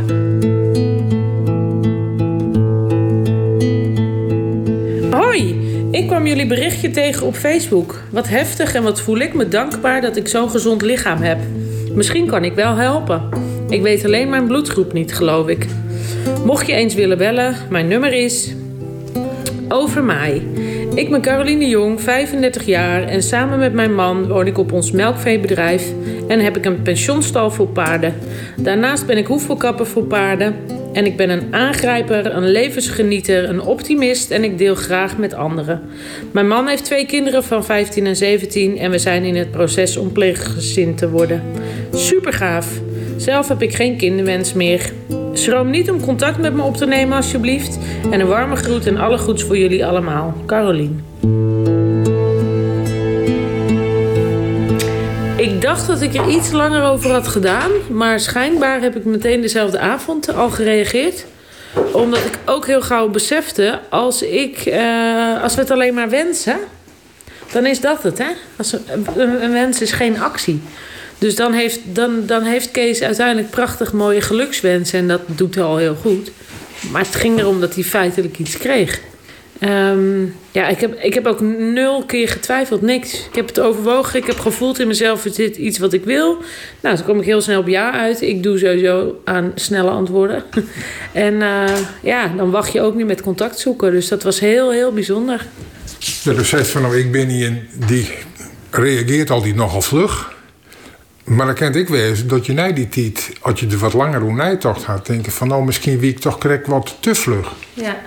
Hoi, 5.10 5.60
ik 5.90 6.06
kwam 6.06 6.26
jullie 6.26 6.46
berichtje 6.46 6.90
tegen 6.90 7.26
op 7.26 7.34
Facebook. 7.34 8.00
Wat 8.10 8.28
heftig 8.28 8.74
en 8.74 8.82
wat 8.82 9.00
voel 9.00 9.18
ik 9.18 9.34
me 9.34 9.48
dankbaar 9.48 10.00
dat 10.00 10.16
ik 10.16 10.28
zo'n 10.28 10.50
gezond 10.50 10.82
lichaam 10.82 11.22
heb. 11.22 11.38
Misschien 11.94 12.26
kan 12.26 12.44
ik 12.44 12.54
wel 12.54 12.74
helpen. 12.76 13.28
Ik 13.68 13.82
weet 13.82 14.04
alleen 14.04 14.28
mijn 14.30 14.46
bloedgroep 14.46 14.92
niet, 14.92 15.14
geloof 15.14 15.48
ik. 15.48 15.66
Mocht 16.44 16.66
je 16.66 16.72
eens 16.72 16.94
willen 16.94 17.18
bellen, 17.18 17.56
mijn 17.70 17.88
nummer 17.88 18.12
is. 18.12 18.54
Over 19.72 20.04
mij. 20.04 20.42
Ik 20.94 21.10
ben 21.10 21.20
Caroline 21.22 21.68
Jong, 21.68 22.00
35 22.00 22.64
jaar 22.64 23.02
en 23.02 23.22
samen 23.22 23.58
met 23.58 23.72
mijn 23.72 23.94
man 23.94 24.28
woon 24.28 24.46
ik 24.46 24.58
op 24.58 24.72
ons 24.72 24.90
melkveebedrijf 24.90 25.92
en 26.28 26.40
heb 26.40 26.56
ik 26.56 26.64
een 26.64 26.82
pensionstal 26.82 27.50
voor 27.50 27.68
paarden. 27.68 28.14
Daarnaast 28.56 29.06
ben 29.06 29.16
ik 29.16 29.26
hoefelkapper 29.26 29.86
voor 29.86 30.04
paarden 30.04 30.54
en 30.92 31.06
ik 31.06 31.16
ben 31.16 31.30
een 31.30 31.54
aangrijper, 31.54 32.34
een 32.34 32.50
levensgenieter, 32.50 33.48
een 33.48 33.60
optimist 33.60 34.30
en 34.30 34.44
ik 34.44 34.58
deel 34.58 34.74
graag 34.74 35.18
met 35.18 35.34
anderen. 35.34 35.82
Mijn 36.32 36.48
man 36.48 36.66
heeft 36.66 36.84
twee 36.84 37.06
kinderen 37.06 37.44
van 37.44 37.64
15 37.64 38.06
en 38.06 38.16
17 38.16 38.78
en 38.78 38.90
we 38.90 38.98
zijn 38.98 39.24
in 39.24 39.36
het 39.36 39.50
proces 39.50 39.96
om 39.96 40.12
pleeggezin 40.12 40.94
te 40.94 41.10
worden. 41.10 41.42
Super 41.92 42.32
gaaf. 42.32 42.80
Zelf 43.16 43.48
heb 43.48 43.62
ik 43.62 43.74
geen 43.74 43.96
kinderwens 43.96 44.52
meer. 44.52 44.92
Schroom 45.32 45.70
niet 45.70 45.90
om 45.90 46.00
contact 46.00 46.38
met 46.38 46.54
me 46.54 46.62
op 46.62 46.76
te 46.76 46.86
nemen, 46.86 47.16
alsjeblieft. 47.16 47.78
En 48.10 48.20
een 48.20 48.26
warme 48.26 48.56
groet 48.56 48.86
en 48.86 48.96
alle 48.96 49.18
goeds 49.18 49.42
voor 49.42 49.58
jullie 49.58 49.86
allemaal. 49.86 50.34
Carolien. 50.46 51.04
Ik 55.36 55.62
dacht 55.62 55.86
dat 55.86 56.00
ik 56.00 56.14
er 56.14 56.28
iets 56.28 56.50
langer 56.50 56.82
over 56.82 57.10
had 57.10 57.28
gedaan, 57.28 57.70
maar 57.90 58.20
schijnbaar 58.20 58.80
heb 58.80 58.96
ik 58.96 59.04
meteen 59.04 59.40
dezelfde 59.40 59.78
avond 59.78 60.34
al 60.34 60.50
gereageerd. 60.50 61.24
Omdat 61.92 62.24
ik 62.24 62.38
ook 62.44 62.66
heel 62.66 62.82
gauw 62.82 63.08
besefte, 63.08 63.80
als, 63.88 64.22
ik, 64.22 64.58
eh, 64.58 65.42
als 65.42 65.54
we 65.54 65.60
het 65.60 65.70
alleen 65.70 65.94
maar 65.94 66.10
wensen, 66.10 66.56
dan 67.52 67.66
is 67.66 67.80
dat 67.80 68.02
het. 68.02 68.18
Hè? 68.18 68.28
Als 68.56 68.72
een, 68.72 69.42
een 69.42 69.52
wens 69.52 69.80
is 69.80 69.92
geen 69.92 70.20
actie. 70.20 70.62
Dus 71.22 71.34
dan 71.34 71.52
heeft, 71.52 71.80
dan, 71.84 72.26
dan 72.26 72.42
heeft 72.42 72.70
Kees 72.70 73.02
uiteindelijk 73.02 73.50
prachtig 73.50 73.92
mooie 73.92 74.20
gelukswensen. 74.20 74.98
En 74.98 75.08
dat 75.08 75.20
doet 75.26 75.54
hij 75.54 75.64
al 75.64 75.76
heel 75.76 75.94
goed. 75.94 76.30
Maar 76.90 77.02
het 77.02 77.14
ging 77.14 77.38
erom 77.38 77.60
dat 77.60 77.74
hij 77.74 77.84
feitelijk 77.84 78.38
iets 78.38 78.58
kreeg. 78.58 79.00
Ehm, 79.58 80.24
ja, 80.50 80.68
ik 80.68 80.80
heb, 80.80 80.94
ik 81.00 81.14
heb 81.14 81.26
ook 81.26 81.40
nul 81.40 82.04
keer 82.04 82.28
getwijfeld, 82.28 82.82
niks. 82.82 83.26
Ik 83.26 83.34
heb 83.34 83.46
het 83.46 83.60
overwogen, 83.60 84.20
ik 84.20 84.26
heb 84.26 84.38
gevoeld 84.38 84.80
in 84.80 84.86
mezelf, 84.86 85.24
is 85.24 85.34
dit 85.34 85.56
iets 85.56 85.78
wat 85.78 85.92
ik 85.92 86.04
wil? 86.04 86.38
Nou, 86.80 86.96
toen 86.96 87.04
kom 87.04 87.18
ik 87.18 87.24
heel 87.24 87.40
snel 87.40 87.60
op 87.60 87.68
ja 87.68 87.92
uit. 87.92 88.20
Ik 88.20 88.42
doe 88.42 88.58
sowieso 88.58 89.20
aan 89.24 89.52
snelle 89.54 89.90
antwoorden. 89.90 90.42
en 91.12 91.42
eh, 91.42 91.76
ja, 92.02 92.28
dan 92.36 92.50
wacht 92.50 92.72
je 92.72 92.80
ook 92.80 92.94
niet 92.94 93.06
met 93.06 93.22
contact 93.22 93.58
zoeken. 93.58 93.90
Dus 93.90 94.08
dat 94.08 94.22
was 94.22 94.40
heel, 94.40 94.70
heel 94.70 94.92
bijzonder. 94.92 95.46
De 96.24 96.34
besef 96.34 96.70
van, 96.70 96.82
nou, 96.82 96.98
ik 96.98 97.12
ben 97.12 97.26
niet 97.26 97.50
die 97.86 98.08
reageert 98.70 99.30
altijd 99.30 99.54
nogal 99.54 99.82
vlug. 99.82 100.40
Maar 101.24 101.46
dan 101.46 101.54
kent 101.54 101.76
ik 101.76 101.88
wezen 101.88 102.28
dat 102.28 102.46
je 102.46 102.52
na 102.52 102.72
die 102.72 102.88
tijd, 102.88 103.32
als 103.40 103.60
je 103.60 103.66
er 103.66 103.78
wat 103.78 103.92
langer 103.92 104.20
hoe 104.20 104.32
nijtocht 104.32 104.84
had, 104.84 105.06
denken 105.06 105.32
van 105.32 105.48
nou 105.48 105.64
misschien 105.64 105.98
wie 105.98 106.10
ik 106.10 106.18
toch 106.18 106.38
krijg 106.38 106.66
wat 106.66 106.96
te 107.00 107.14
vlug. 107.14 107.52
Ja. 107.74 108.00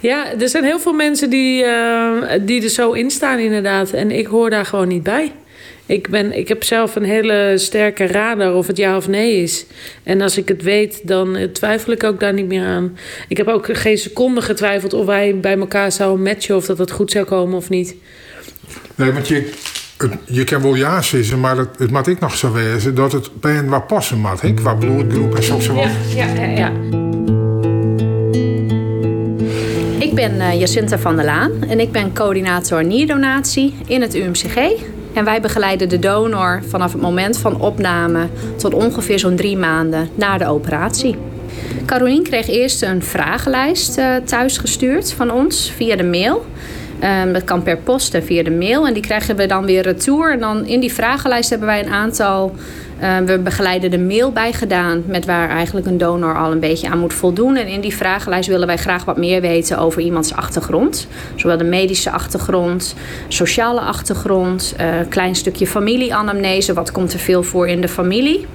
Ja, 0.00 0.32
er 0.40 0.48
zijn 0.48 0.64
heel 0.64 0.80
veel 0.80 0.92
mensen 0.92 1.30
die, 1.30 1.64
uh, 1.64 2.22
die 2.40 2.62
er 2.62 2.68
zo 2.68 2.92
in 2.92 3.10
staan, 3.10 3.38
inderdaad. 3.38 3.90
En 3.90 4.10
ik 4.10 4.26
hoor 4.26 4.50
daar 4.50 4.66
gewoon 4.66 4.88
niet 4.88 5.02
bij. 5.02 5.32
Ik, 5.86 6.08
ben, 6.08 6.32
ik 6.32 6.48
heb 6.48 6.64
zelf 6.64 6.96
een 6.96 7.04
hele 7.04 7.52
sterke 7.56 8.06
radar 8.06 8.54
of 8.54 8.66
het 8.66 8.76
ja 8.76 8.96
of 8.96 9.08
nee 9.08 9.42
is. 9.42 9.66
En 10.02 10.20
als 10.20 10.36
ik 10.36 10.48
het 10.48 10.62
weet, 10.62 11.06
dan 11.06 11.48
twijfel 11.52 11.92
ik 11.92 12.04
ook 12.04 12.20
daar 12.20 12.32
niet 12.32 12.46
meer 12.46 12.64
aan. 12.64 12.98
Ik 13.28 13.36
heb 13.36 13.48
ook 13.48 13.76
geen 13.76 13.98
seconde 13.98 14.40
getwijfeld 14.42 14.92
of 14.92 15.06
wij 15.06 15.40
bij 15.40 15.58
elkaar 15.58 15.92
zouden 15.92 16.22
matchen 16.22 16.56
of 16.56 16.66
dat 16.66 16.78
het 16.78 16.90
goed 16.90 17.10
zou 17.10 17.24
komen 17.24 17.56
of 17.56 17.68
niet. 17.68 17.94
Nee, 18.94 19.12
want 19.12 19.28
je, 19.28 19.52
je 20.24 20.44
kan 20.44 20.62
wel 20.62 20.74
ja 20.74 21.02
zeggen, 21.02 21.40
maar 21.40 21.56
het, 21.56 21.68
het 21.78 22.06
ik 22.06 22.20
nog 22.20 22.36
zo 22.36 22.52
wezen 22.52 22.94
dat 22.94 23.12
het 23.12 23.40
bij 23.40 23.58
een 23.58 23.68
wat 23.68 23.86
passen 23.86 24.18
moet, 24.18 24.40
hè? 24.40 24.54
qua 24.54 24.74
bloedgroep 24.74 25.34
en 25.34 25.42
zo. 25.42 25.74
Ja, 26.14 26.26
ja, 26.26 26.44
ja. 26.44 26.72
Ik 29.98 30.14
ben 30.14 30.34
uh, 30.34 30.60
Jacinta 30.60 30.98
van 30.98 31.16
der 31.16 31.24
Laan 31.24 31.52
en 31.68 31.80
ik 31.80 31.92
ben 31.92 32.14
coördinator 32.14 32.84
nierdonatie 32.84 33.74
in 33.86 34.00
het 34.00 34.14
UMCG. 34.14 34.56
En 35.12 35.24
wij 35.24 35.40
begeleiden 35.40 35.88
de 35.88 35.98
donor 35.98 36.62
vanaf 36.68 36.92
het 36.92 37.02
moment 37.02 37.38
van 37.38 37.60
opname 37.60 38.28
tot 38.56 38.74
ongeveer 38.74 39.18
zo'n 39.18 39.36
drie 39.36 39.56
maanden 39.56 40.08
na 40.14 40.38
de 40.38 40.46
operatie. 40.46 41.16
Carolien 41.86 42.22
kreeg 42.22 42.48
eerst 42.48 42.82
een 42.82 43.02
vragenlijst 43.02 43.98
uh, 43.98 44.16
thuisgestuurd 44.16 45.12
van 45.12 45.30
ons 45.30 45.72
via 45.76 45.96
de 45.96 46.04
mail. 46.04 46.46
Um, 47.04 47.32
dat 47.32 47.44
kan 47.44 47.62
per 47.62 47.76
post 47.76 48.14
en 48.14 48.24
via 48.24 48.42
de 48.42 48.50
mail. 48.50 48.86
En 48.86 48.92
die 48.92 49.02
krijgen 49.02 49.36
we 49.36 49.46
dan 49.46 49.64
weer 49.64 49.82
retour. 49.82 50.32
En 50.32 50.40
dan 50.40 50.66
in 50.66 50.80
die 50.80 50.92
vragenlijst 50.92 51.50
hebben 51.50 51.68
wij 51.68 51.84
een 51.84 51.92
aantal. 51.92 52.54
Uh, 53.02 53.18
we 53.18 53.38
begeleiden 53.38 53.90
de 53.90 53.98
mail 53.98 54.32
bij 54.32 54.52
gedaan. 54.52 55.02
Met 55.06 55.24
waar 55.24 55.48
eigenlijk 55.48 55.86
een 55.86 55.98
donor 55.98 56.36
al 56.36 56.52
een 56.52 56.60
beetje 56.60 56.88
aan 56.88 56.98
moet 56.98 57.14
voldoen. 57.14 57.56
En 57.56 57.66
in 57.66 57.80
die 57.80 57.96
vragenlijst 57.96 58.48
willen 58.48 58.66
wij 58.66 58.76
graag 58.76 59.04
wat 59.04 59.16
meer 59.16 59.40
weten 59.40 59.78
over 59.78 60.02
iemands 60.02 60.34
achtergrond. 60.34 61.06
Zowel 61.34 61.56
de 61.56 61.64
medische 61.64 62.10
achtergrond, 62.10 62.94
sociale 63.28 63.80
achtergrond. 63.80 64.74
Uh, 64.80 64.86
klein 65.08 65.34
stukje 65.34 65.66
familieanamnese. 65.66 66.72
Wat 66.72 66.92
komt 66.92 67.12
er 67.12 67.18
veel 67.18 67.42
voor 67.42 67.68
in 67.68 67.80
de 67.80 67.88
familie? 67.88 68.46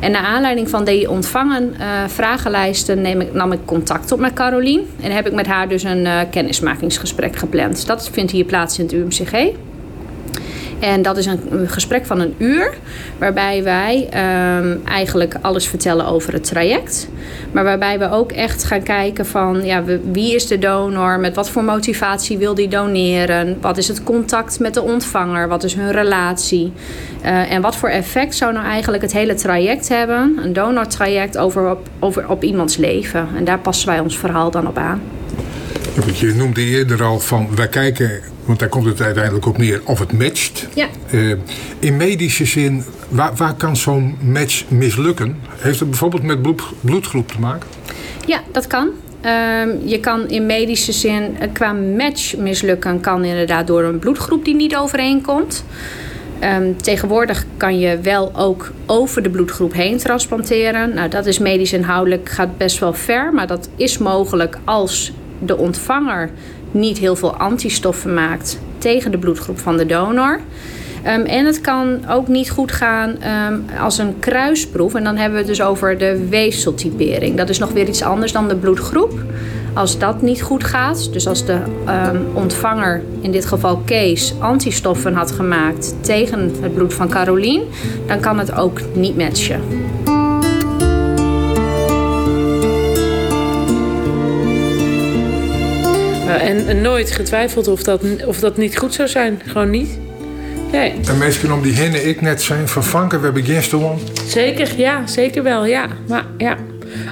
En 0.00 0.10
naar 0.10 0.22
aanleiding 0.22 0.70
van 0.70 0.84
die 0.84 1.10
ontvangen 1.10 1.74
uh, 1.78 1.86
vragenlijsten 2.06 3.00
neem 3.00 3.20
ik, 3.20 3.32
nam 3.32 3.52
ik 3.52 3.60
contact 3.64 4.12
op 4.12 4.18
met 4.18 4.32
Carolien. 4.32 4.86
En 5.00 5.10
heb 5.10 5.26
ik 5.26 5.32
met 5.32 5.46
haar 5.46 5.68
dus 5.68 5.82
een 5.82 6.04
uh, 6.04 6.20
kennismakingsgesprek 6.30 7.36
gepland. 7.36 7.86
Dat 7.86 8.10
vindt 8.12 8.32
hier 8.32 8.44
plaats 8.44 8.78
in 8.78 8.84
het 8.84 8.94
UMCG. 8.94 9.32
En 10.78 11.02
dat 11.02 11.16
is 11.16 11.26
een, 11.26 11.40
gesprek 11.66 12.06
van 12.06 12.20
een 12.20 12.34
uur, 12.38 12.74
waarbij 13.18 13.62
wij 13.62 14.08
um, 14.58 14.80
eigenlijk 14.84 15.34
alles 15.40 15.68
vertellen 15.68 16.06
over 16.06 16.32
het 16.32 16.44
traject. 16.44 17.08
Maar 17.52 17.64
waarbij 17.64 17.98
we 17.98 18.10
ook 18.10 18.32
echt 18.32 18.64
gaan 18.64 18.82
kijken 18.82 19.26
van 19.26 19.64
ja, 19.64 19.82
wie 20.12 20.34
is 20.34 20.46
de 20.46 20.58
donor, 20.58 21.20
met 21.20 21.34
wat 21.34 21.50
voor 21.50 21.64
motivatie 21.64 22.38
wil 22.38 22.54
die 22.54 22.68
doneren, 22.68 23.58
wat 23.60 23.76
is 23.76 23.88
het 23.88 24.02
contact 24.02 24.60
met 24.60 24.74
de 24.74 24.82
ontvanger, 24.82 25.48
wat 25.48 25.64
is 25.64 25.74
hun 25.74 25.92
relatie. 25.92 26.72
Uh, 27.24 27.52
en 27.52 27.62
wat 27.62 27.76
voor 27.76 27.88
effect 27.88 28.34
zou 28.34 28.52
nou 28.52 28.66
eigenlijk 28.66 29.02
het 29.02 29.12
hele 29.12 29.34
traject 29.34 29.88
hebben, 29.88 30.38
een 30.42 30.52
donortraject 30.52 31.38
over 31.38 31.70
op, 31.70 31.88
over 31.98 32.28
op 32.28 32.44
iemands 32.44 32.76
leven. 32.76 33.28
En 33.36 33.44
daar 33.44 33.58
passen 33.58 33.88
wij 33.88 34.00
ons 34.00 34.18
verhaal 34.18 34.50
dan 34.50 34.66
op 34.66 34.78
aan. 34.78 35.00
Je 36.14 36.34
noemde 36.34 36.60
eerder 36.60 37.02
al 37.02 37.20
van, 37.20 37.48
wij 37.54 37.68
kijken, 37.68 38.20
want 38.46 38.58
daar 38.58 38.68
komt 38.68 38.86
het 38.86 39.00
uiteindelijk 39.00 39.46
op 39.46 39.58
neer, 39.58 39.80
of 39.84 39.98
het 39.98 40.12
matcht. 40.12 40.68
Ja. 40.74 40.86
Uh, 41.10 41.34
in 41.78 41.96
medische 41.96 42.44
zin, 42.44 42.84
waar, 43.08 43.34
waar 43.36 43.54
kan 43.54 43.76
zo'n 43.76 44.16
match 44.20 44.64
mislukken? 44.68 45.36
Heeft 45.56 45.80
het 45.80 45.90
bijvoorbeeld 45.90 46.22
met 46.22 46.42
bloed, 46.42 46.62
bloedgroep 46.80 47.28
te 47.28 47.40
maken? 47.40 47.68
Ja, 48.26 48.40
dat 48.52 48.66
kan. 48.66 48.88
Um, 49.22 49.80
je 49.84 49.98
kan 50.00 50.28
in 50.28 50.46
medische 50.46 50.92
zin 50.92 51.36
qua 51.52 51.72
match 51.72 52.36
mislukken, 52.36 53.00
kan 53.00 53.24
inderdaad 53.24 53.66
door 53.66 53.82
een 53.82 53.98
bloedgroep 53.98 54.44
die 54.44 54.54
niet 54.54 54.76
overeenkomt. 54.76 55.64
Um, 56.42 56.76
tegenwoordig 56.76 57.44
kan 57.56 57.78
je 57.78 58.00
wel 58.00 58.32
ook 58.34 58.72
over 58.86 59.22
de 59.22 59.30
bloedgroep 59.30 59.72
heen 59.72 59.98
transplanteren. 59.98 60.94
Nou, 60.94 61.08
dat 61.08 61.26
is 61.26 61.38
medisch 61.38 61.72
inhoudelijk 61.72 62.28
gaat 62.28 62.58
best 62.58 62.78
wel 62.78 62.92
ver, 62.92 63.32
maar 63.32 63.46
dat 63.46 63.68
is 63.76 63.98
mogelijk 63.98 64.58
als 64.64 65.12
de 65.38 65.56
ontvanger 65.56 66.30
niet 66.76 66.98
heel 66.98 67.16
veel 67.16 67.36
antistoffen 67.36 68.14
maakt 68.14 68.58
tegen 68.78 69.10
de 69.10 69.18
bloedgroep 69.18 69.58
van 69.58 69.76
de 69.76 69.86
donor. 69.86 70.40
Um, 71.06 71.24
en 71.24 71.46
het 71.46 71.60
kan 71.60 72.08
ook 72.08 72.28
niet 72.28 72.50
goed 72.50 72.72
gaan 72.72 73.10
um, 73.10 73.64
als 73.80 73.98
een 73.98 74.18
kruisproef. 74.18 74.94
En 74.94 75.04
dan 75.04 75.16
hebben 75.16 75.32
we 75.32 75.38
het 75.38 75.56
dus 75.56 75.62
over 75.62 75.98
de 75.98 76.26
weefseltypering. 76.28 77.36
Dat 77.36 77.48
is 77.48 77.58
nog 77.58 77.72
weer 77.72 77.88
iets 77.88 78.02
anders 78.02 78.32
dan 78.32 78.48
de 78.48 78.56
bloedgroep. 78.56 79.12
Als 79.74 79.98
dat 79.98 80.22
niet 80.22 80.42
goed 80.42 80.64
gaat, 80.64 81.12
dus 81.12 81.28
als 81.28 81.44
de 81.44 81.58
um, 81.88 82.26
ontvanger, 82.34 83.02
in 83.20 83.30
dit 83.30 83.46
geval 83.46 83.76
Kees, 83.84 84.34
antistoffen 84.38 85.14
had 85.14 85.30
gemaakt 85.30 85.94
tegen 86.00 86.52
het 86.60 86.74
bloed 86.74 86.94
van 86.94 87.08
Carolien, 87.08 87.62
dan 88.06 88.20
kan 88.20 88.38
het 88.38 88.54
ook 88.54 88.80
niet 88.94 89.16
matchen. 89.16 89.60
En, 96.26 96.66
en 96.66 96.80
nooit 96.80 97.10
getwijfeld 97.10 97.68
of 97.68 97.82
dat, 97.82 98.02
of 98.26 98.40
dat 98.40 98.56
niet 98.56 98.78
goed 98.78 98.94
zou 98.94 99.08
zijn. 99.08 99.40
Gewoon 99.46 99.70
niet. 99.70 99.98
Nee. 100.72 100.94
En 101.08 101.18
mensen 101.18 101.52
om 101.52 101.62
die 101.62 101.72
hinnen 101.72 102.08
ik 102.08 102.20
net 102.20 102.42
zijn 102.42 102.68
vervangen, 102.68 103.20
we 103.20 103.24
hebben 103.24 103.62
stoel. 103.62 103.94
Zeker, 104.26 104.68
ja, 104.76 105.06
zeker 105.06 105.42
wel, 105.42 105.64
ja. 105.64 105.86
Maar 106.08 106.24
ja, 106.38 106.56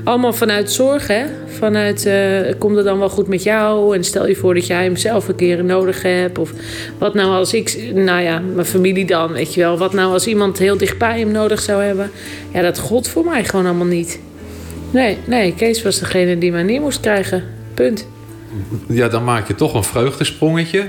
allemaal 0.05 0.33
vanuit 0.33 0.73
zorg, 0.73 1.07
hè. 1.07 1.25
Vanuit, 1.59 2.07
uh, 2.07 2.41
komt 2.59 2.77
het 2.77 2.85
dan 2.85 2.99
wel 2.99 3.09
goed 3.09 3.29
met 3.29 3.43
jou? 3.43 3.97
En 3.97 4.05
stel 4.05 4.29
je 4.29 4.37
voor 4.37 4.55
dat 4.55 4.67
jij 4.67 4.83
hem 4.83 4.97
zelf 4.97 5.29
een 5.29 5.35
keer 5.35 5.65
nodig 5.65 6.03
hebt. 6.03 6.39
Of 6.39 6.53
wat 6.99 7.15
nou 7.15 7.31
als 7.31 7.55
ik, 7.55 7.93
nou 7.95 8.23
ja, 8.23 8.43
mijn 8.55 8.67
familie 8.67 9.07
dan, 9.07 9.33
weet 9.33 9.55
je 9.55 9.61
wel. 9.61 9.79
Wat 9.79 9.93
nou 9.93 10.13
als 10.13 10.27
iemand 10.27 10.59
heel 10.59 10.77
dichtbij 10.77 11.19
hem 11.19 11.31
nodig 11.31 11.61
zou 11.61 11.83
hebben? 11.83 12.11
Ja, 12.53 12.63
dat 12.63 12.79
god 12.79 13.09
voor 13.09 13.25
mij 13.25 13.45
gewoon 13.45 13.67
allemaal 13.67 13.87
niet. 13.87 14.19
Nee, 14.91 15.19
nee, 15.25 15.55
Kees 15.55 15.83
was 15.83 15.99
degene 15.99 16.39
die 16.39 16.53
mij 16.53 16.63
neer 16.63 16.81
moest 16.81 17.01
krijgen. 17.01 17.45
Punt. 17.75 18.07
Ja, 18.89 19.09
dan 19.09 19.25
maak 19.25 19.49
je 19.49 19.55
toch 19.55 19.75
een 19.75 19.85
vreugdesprongetje 19.85 20.89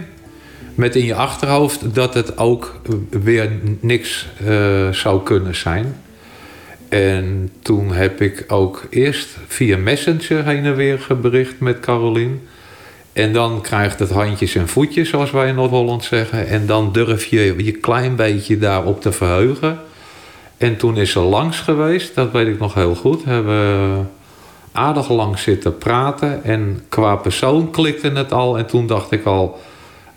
met 0.75 0.95
in 0.95 1.05
je 1.05 1.15
achterhoofd 1.15 1.95
dat 1.95 2.13
het 2.13 2.37
ook 2.37 2.81
weer 3.09 3.51
niks 3.79 4.27
uh, 4.47 4.89
zou 4.91 5.23
kunnen 5.23 5.55
zijn. 5.55 5.95
En 6.89 7.51
toen 7.61 7.91
heb 7.91 8.21
ik 8.21 8.43
ook 8.47 8.85
eerst 8.89 9.37
via 9.47 9.77
Messenger 9.77 10.45
heen 10.45 10.65
en 10.65 10.75
weer 10.75 10.99
gebericht 10.99 11.59
met 11.59 11.79
Carolien. 11.79 12.41
En 13.13 13.33
dan 13.33 13.61
krijgt 13.61 13.99
het 13.99 14.09
handjes 14.09 14.55
en 14.55 14.67
voetjes, 14.67 15.09
zoals 15.09 15.31
wij 15.31 15.47
in 15.47 15.55
Noord-Holland 15.55 16.03
zeggen. 16.03 16.47
En 16.47 16.65
dan 16.65 16.91
durf 16.91 17.25
je 17.25 17.55
je 17.57 17.71
klein 17.71 18.15
beetje 18.15 18.57
daarop 18.57 19.01
te 19.01 19.11
verheugen. 19.11 19.79
En 20.57 20.77
toen 20.77 20.97
is 20.97 21.11
ze 21.11 21.19
langs 21.19 21.59
geweest, 21.59 22.15
dat 22.15 22.31
weet 22.31 22.47
ik 22.47 22.59
nog 22.59 22.73
heel 22.73 22.95
goed. 22.95 23.25
Hebben 23.25 24.09
aardig 24.75 25.09
lang 25.09 25.39
zitten 25.39 25.77
praten. 25.77 26.43
En 26.43 26.83
qua 26.89 27.15
persoon 27.15 27.71
klikte 27.71 28.09
het 28.09 28.31
al. 28.31 28.57
En 28.57 28.65
toen 28.65 28.87
dacht 28.87 29.11
ik 29.11 29.25
al, 29.25 29.59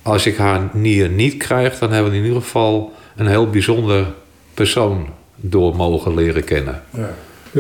als 0.03 0.27
ik 0.27 0.37
haar 0.37 0.69
nier 0.73 1.09
niet 1.09 1.37
krijg, 1.37 1.79
dan 1.79 1.93
hebben 1.93 2.13
we 2.13 2.19
in 2.19 2.25
ieder 2.25 2.43
geval 2.43 2.93
een 3.17 3.27
heel 3.27 3.51
bijzonder 3.51 4.07
persoon 4.55 5.09
door 5.37 5.77
mogen 5.77 6.15
leren 6.15 6.45
kennen. 6.45 6.83
Ja. 6.91 7.11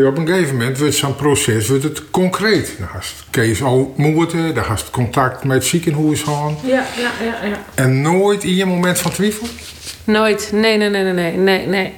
Op 0.07 0.19
een 0.19 0.27
gegeven 0.27 0.57
moment 0.57 0.79
wordt 0.79 0.95
zo'n 0.95 1.17
proces 1.17 1.69
wordt 1.69 1.83
het 1.83 2.11
concreet. 2.11 2.75
Dan 2.79 2.89
gaat 2.89 3.15
Kees 3.31 3.63
al 3.63 3.95
moeite, 3.97 4.53
dan 4.55 4.65
gaat 4.65 4.91
contact 4.91 5.45
met 5.45 5.57
het 5.57 5.67
ziekenhuis 5.67 6.23
gaan. 6.23 6.57
Ja, 6.65 6.85
ja, 6.97 7.11
ja, 7.25 7.49
ja. 7.49 7.65
En 7.75 8.03
nooit 8.03 8.45
in 8.45 8.55
je 8.55 8.65
moment 8.65 8.99
van 8.99 9.11
twijfel? 9.11 9.47
Nooit. 10.05 10.51
Nee, 10.53 10.77
nee, 10.77 10.89
nee, 10.89 11.03
nee, 11.03 11.13
nee, 11.13 11.37
nee, 11.37 11.67
nee. 11.67 11.93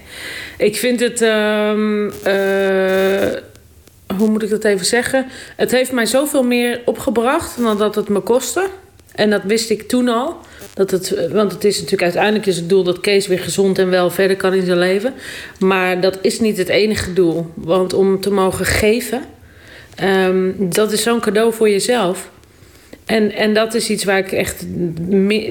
Ik 0.57 0.77
vind 0.77 1.01
het... 1.01 1.23
ehm, 1.23 2.11
eh, 2.23 3.50
hoe 4.21 4.31
moet 4.31 4.43
ik 4.43 4.51
dat 4.51 4.65
even 4.65 4.87
zeggen? 4.87 5.27
Het 5.57 5.71
heeft 5.71 5.93
mij 5.93 6.07
zoveel 6.07 6.43
meer 6.43 6.81
opgebracht 6.85 7.63
dan 7.63 7.79
dat 7.79 7.95
het 7.95 8.09
me 8.09 8.21
kostte. 8.21 8.67
En 9.15 9.31
dat 9.31 9.43
wist 9.43 9.71
ik 9.71 9.89
toen 9.89 10.09
al. 10.09 10.37
Dat 10.75 10.91
het, 10.91 11.29
want 11.33 11.53
het 11.53 11.65
is 11.65 11.75
natuurlijk 11.75 12.03
uiteindelijk 12.03 12.47
is 12.47 12.57
het 12.57 12.69
doel 12.69 12.83
dat 12.83 13.01
Kees 13.01 13.27
weer 13.27 13.39
gezond 13.39 13.79
en 13.79 13.91
wel 13.91 14.11
verder 14.11 14.37
kan 14.37 14.55
in 14.55 14.65
zijn 14.65 14.79
leven. 14.79 15.15
Maar 15.59 16.01
dat 16.01 16.19
is 16.21 16.41
niet 16.41 16.57
het 16.57 16.69
enige 16.69 17.13
doel. 17.13 17.47
Want 17.55 17.93
om 17.93 18.21
te 18.21 18.31
mogen 18.31 18.65
geven, 18.65 19.23
ehm, 19.95 20.51
dat 20.57 20.93
is 20.93 21.03
zo'n 21.03 21.21
cadeau 21.21 21.53
voor 21.53 21.71
jezelf. 21.71 22.31
En, 23.07 23.33
en 23.33 23.55
dat 23.55 23.75
is 23.75 23.91
iets 23.91 24.05
waar 24.05 24.19
ik 24.19 24.33
echt. 24.33 24.67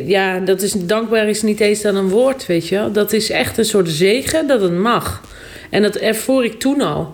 Ja, 0.05 0.39
dat 0.39 0.61
is 0.61 0.72
dankbaar 0.72 1.30
is 1.30 1.41
niet 1.41 1.59
eens 1.59 1.82
dan 1.82 1.95
een 1.95 2.09
woord, 2.09 2.45
weet 2.45 2.67
je. 2.67 2.89
Dat 2.91 3.13
is 3.13 3.30
echt 3.30 3.57
een 3.57 3.65
soort 3.65 3.89
zegen 3.89 4.47
dat 4.47 4.61
het 4.61 4.74
mag. 4.74 5.22
En 5.70 5.82
dat 5.82 5.95
ervoor 5.95 6.45
ik 6.45 6.59
toen 6.59 6.82
al. 6.82 7.13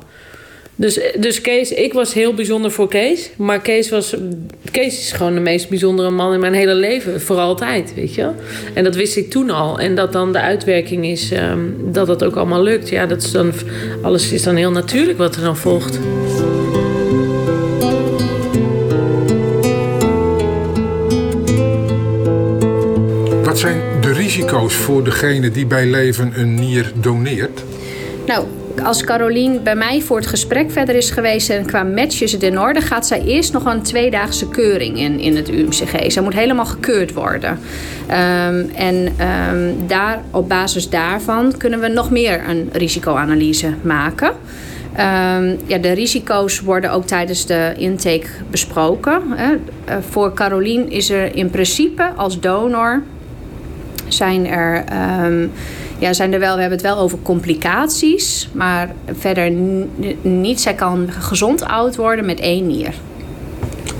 Dus, 0.75 0.99
dus 1.19 1.41
Kees, 1.41 1.71
ik 1.71 1.93
was 1.93 2.13
heel 2.13 2.33
bijzonder 2.33 2.71
voor 2.71 2.87
Kees. 2.87 3.29
Maar 3.37 3.61
Kees, 3.61 3.89
was, 3.89 4.15
Kees 4.71 4.99
is 4.99 5.11
gewoon 5.11 5.33
de 5.33 5.39
meest 5.39 5.69
bijzondere 5.69 6.09
man 6.09 6.33
in 6.33 6.39
mijn 6.39 6.53
hele 6.53 6.73
leven. 6.73 7.21
Voor 7.21 7.37
altijd, 7.37 7.93
weet 7.95 8.15
je 8.15 8.21
wel. 8.21 8.35
En 8.73 8.83
dat 8.83 8.95
wist 8.95 9.17
ik 9.17 9.29
toen 9.29 9.49
al. 9.49 9.79
En 9.79 9.95
dat 9.95 10.13
dan 10.13 10.31
de 10.31 10.39
uitwerking 10.39 11.05
is 11.05 11.31
ehm, 11.31 11.59
dat 11.91 12.07
dat 12.07 12.23
ook 12.23 12.35
allemaal 12.35 12.63
lukt. 12.63 12.89
Ja, 12.89 13.05
dat 13.05 13.21
is 13.21 13.31
dan, 13.31 13.53
alles 14.01 14.31
is 14.31 14.43
dan 14.43 14.55
heel 14.55 14.71
natuurlijk 14.71 15.17
wat 15.17 15.35
er 15.35 15.41
dan 15.41 15.57
volgt. 15.57 15.99
Wat 23.43 23.59
zijn 23.59 23.81
de 24.01 24.13
risico's 24.13 24.73
voor 24.73 25.03
degene 25.03 25.51
die 25.51 25.65
bij 25.65 25.85
leven 25.85 26.31
een 26.35 26.55
nier 26.55 26.91
doneert? 26.95 27.63
Nou, 28.25 28.45
als 28.83 29.03
Carolien 29.03 29.63
bij 29.63 29.75
mij 29.75 30.01
voor 30.01 30.17
het 30.17 30.27
gesprek 30.27 30.71
verder 30.71 30.95
is 30.95 31.09
geweest 31.09 31.49
en 31.49 31.65
qua 31.65 31.83
match 31.83 32.21
is 32.21 32.31
het 32.31 32.43
in 32.43 32.59
orde, 32.59 32.81
gaat 32.81 33.07
zij 33.07 33.23
eerst 33.23 33.53
nog 33.53 33.65
een 33.65 33.81
tweedaagse 33.81 34.49
keuring 34.49 34.97
in, 34.97 35.19
in 35.19 35.35
het 35.35 35.49
UMCG. 35.49 36.11
Zij 36.11 36.21
moet 36.21 36.33
helemaal 36.33 36.65
gekeurd 36.65 37.13
worden. 37.13 37.59
Ehm, 38.07 38.65
en 38.75 39.13
ehm, 39.17 39.87
daar, 39.87 40.21
op 40.31 40.49
basis 40.49 40.89
daarvan 40.89 41.57
kunnen 41.57 41.79
we 41.79 41.87
nog 41.87 42.11
meer 42.11 42.49
een 42.49 42.69
risicoanalyse 42.71 43.73
maken. 43.81 44.31
Ehm, 44.95 45.55
ja, 45.65 45.77
de 45.77 45.91
risico's 45.91 46.59
worden 46.59 46.91
ook 46.91 47.05
tijdens 47.05 47.45
de 47.45 47.73
intake 47.77 48.27
besproken. 48.49 49.21
Hè. 49.35 49.53
Eh, 49.85 49.95
voor 50.09 50.33
Carolien 50.33 50.91
is 50.91 51.09
er 51.09 51.35
in 51.35 51.49
principe 51.49 52.11
als 52.15 52.39
donor 52.39 53.03
zijn 54.07 54.47
er, 54.47 54.83
ja, 55.99 56.13
zijn 56.13 56.33
er 56.33 56.39
wel, 56.39 56.55
we 56.55 56.61
hebben 56.61 56.77
het 56.77 56.87
wel 56.87 56.97
over 56.97 57.17
complicaties, 57.21 58.49
maar 58.53 58.89
verder 59.11 59.51
niet. 60.21 60.61
Zij 60.61 60.73
kan 60.73 61.11
gezond 61.11 61.63
oud 61.65 61.95
worden 61.95 62.25
met 62.25 62.39
één 62.39 62.67
nier. 62.67 62.93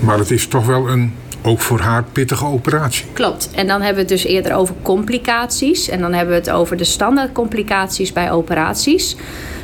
Maar 0.00 0.18
het 0.18 0.30
is 0.30 0.46
toch 0.46 0.66
wel 0.66 0.88
een, 0.88 1.14
ook 1.42 1.60
voor 1.60 1.80
haar, 1.80 2.04
pittige 2.12 2.44
operatie. 2.44 3.04
Klopt. 3.12 3.50
En 3.54 3.66
dan 3.66 3.76
hebben 3.82 3.94
we 3.94 4.12
het 4.12 4.22
dus 4.22 4.24
eerder 4.24 4.54
over 4.54 4.74
complicaties. 4.82 5.88
En 5.88 6.00
dan 6.00 6.12
hebben 6.12 6.34
we 6.34 6.40
het 6.40 6.50
over 6.50 6.76
de 6.76 6.84
standaard 6.84 7.32
complicaties 7.32 8.12
bij 8.12 8.30
operaties. 8.32 9.16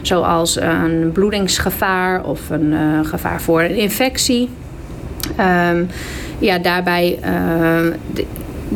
Zoals 0.02 0.60
een 0.60 1.10
bloedingsgevaar 1.12 2.24
of 2.24 2.50
een 2.50 2.72
eh, 2.72 3.08
gevaar 3.08 3.42
voor 3.42 3.62
een 3.62 3.76
infectie. 3.76 4.48
Ehm, 5.36 5.84
ja, 6.38 6.58
daarbij. 6.58 7.18
ehm, 7.20 7.92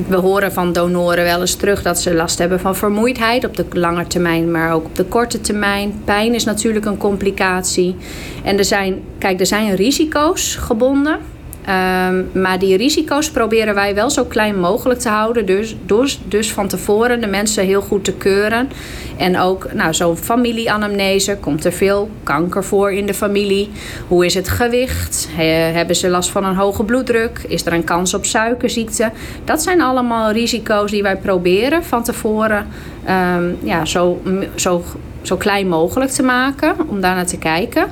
we 0.08 0.16
horen 0.16 0.52
van 0.52 0.72
donoren 0.72 1.24
wel 1.24 1.40
eens 1.40 1.54
terug 1.54 1.82
dat 1.82 2.00
ze 2.00 2.14
last 2.14 2.38
hebben 2.38 2.60
van 2.60 2.76
vermoeidheid 2.76 3.44
op 3.44 3.56
de 3.56 3.64
lange 3.72 4.06
termijn, 4.06 4.50
maar 4.50 4.72
ook 4.72 4.84
op 4.84 4.96
de 4.96 5.04
korte 5.04 5.40
termijn. 5.40 6.00
Pijn 6.04 6.34
is 6.34 6.44
natuurlijk 6.44 6.86
een 6.86 6.96
complicatie. 6.96 7.96
En 8.44 8.58
er 8.58 8.64
zijn, 8.64 9.02
kijk, 9.18 9.40
er 9.40 9.46
zijn 9.46 9.74
risico's 9.74 10.54
gebonden. 10.54 11.18
Ehm, 11.66 12.22
maar 12.32 12.58
die 12.58 12.76
risico's 12.76 13.30
proberen 13.30 13.74
wij 13.74 13.94
wel 13.94 14.10
zo 14.10 14.24
klein 14.24 14.58
mogelijk 14.60 15.00
te 15.00 15.08
houden. 15.08 15.46
Dus, 15.46 15.76
dus, 15.86 16.20
dus 16.24 16.52
van 16.52 16.68
tevoren 16.68 17.20
de 17.20 17.26
mensen 17.26 17.64
heel 17.64 17.80
goed 17.80 18.04
te 18.04 18.12
keuren. 18.12 18.68
En 19.16 19.38
ook 19.38 19.72
nou, 19.72 19.94
zo'n 19.94 20.16
familieanamnese. 20.16 21.36
Komt 21.40 21.64
er 21.64 21.72
veel 21.72 22.10
kanker 22.22 22.64
voor 22.64 22.92
in 22.92 23.06
de 23.06 23.14
familie? 23.14 23.70
Hoe 24.08 24.26
is 24.26 24.34
het 24.34 24.48
gewicht? 24.48 25.28
He- 25.30 25.44
hebben 25.72 25.96
ze 25.96 26.08
last 26.08 26.30
van 26.30 26.44
een 26.44 26.54
hoge 26.54 26.84
bloeddruk? 26.84 27.44
Is 27.48 27.66
er 27.66 27.72
een 27.72 27.84
kans 27.84 28.14
op 28.14 28.24
suikerziekte? 28.24 29.10
Dat 29.44 29.62
zijn 29.62 29.80
allemaal 29.80 30.30
risico's 30.30 30.90
die 30.90 31.02
wij 31.02 31.16
proberen 31.16 31.84
van 31.84 32.02
tevoren 32.02 32.66
ehm, 33.04 33.44
ja, 33.62 33.84
zo, 33.84 34.22
zo, 34.54 34.82
zo 35.22 35.36
klein 35.36 35.68
mogelijk 35.68 36.10
te 36.10 36.22
maken. 36.22 36.74
Om 36.88 37.00
daar 37.00 37.14
naar 37.14 37.26
te 37.26 37.38
kijken. 37.38 37.86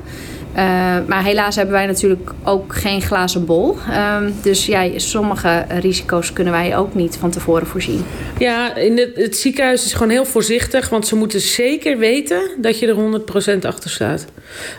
Uh, 0.56 0.60
maar 1.06 1.24
helaas 1.24 1.56
hebben 1.56 1.74
wij 1.74 1.86
natuurlijk 1.86 2.30
ook 2.42 2.74
geen 2.74 3.02
glazen 3.02 3.44
bol. 3.44 3.76
Um, 4.20 4.34
dus 4.42 4.66
ja, 4.66 4.88
sommige 4.96 5.64
risico's 5.80 6.32
kunnen 6.32 6.52
wij 6.52 6.76
ook 6.76 6.94
niet 6.94 7.16
van 7.16 7.30
tevoren 7.30 7.66
voorzien. 7.66 8.04
Ja, 8.38 8.76
in 8.76 8.98
het, 8.98 9.10
het 9.14 9.36
ziekenhuis 9.36 9.84
is 9.84 9.92
gewoon 9.92 10.10
heel 10.10 10.24
voorzichtig. 10.24 10.88
Want 10.88 11.06
ze 11.06 11.16
moeten 11.16 11.40
zeker 11.40 11.98
weten 11.98 12.50
dat 12.56 12.78
je 12.78 12.86
er 12.86 13.56
100% 13.56 13.66
achter 13.66 13.90
staat. 13.90 14.24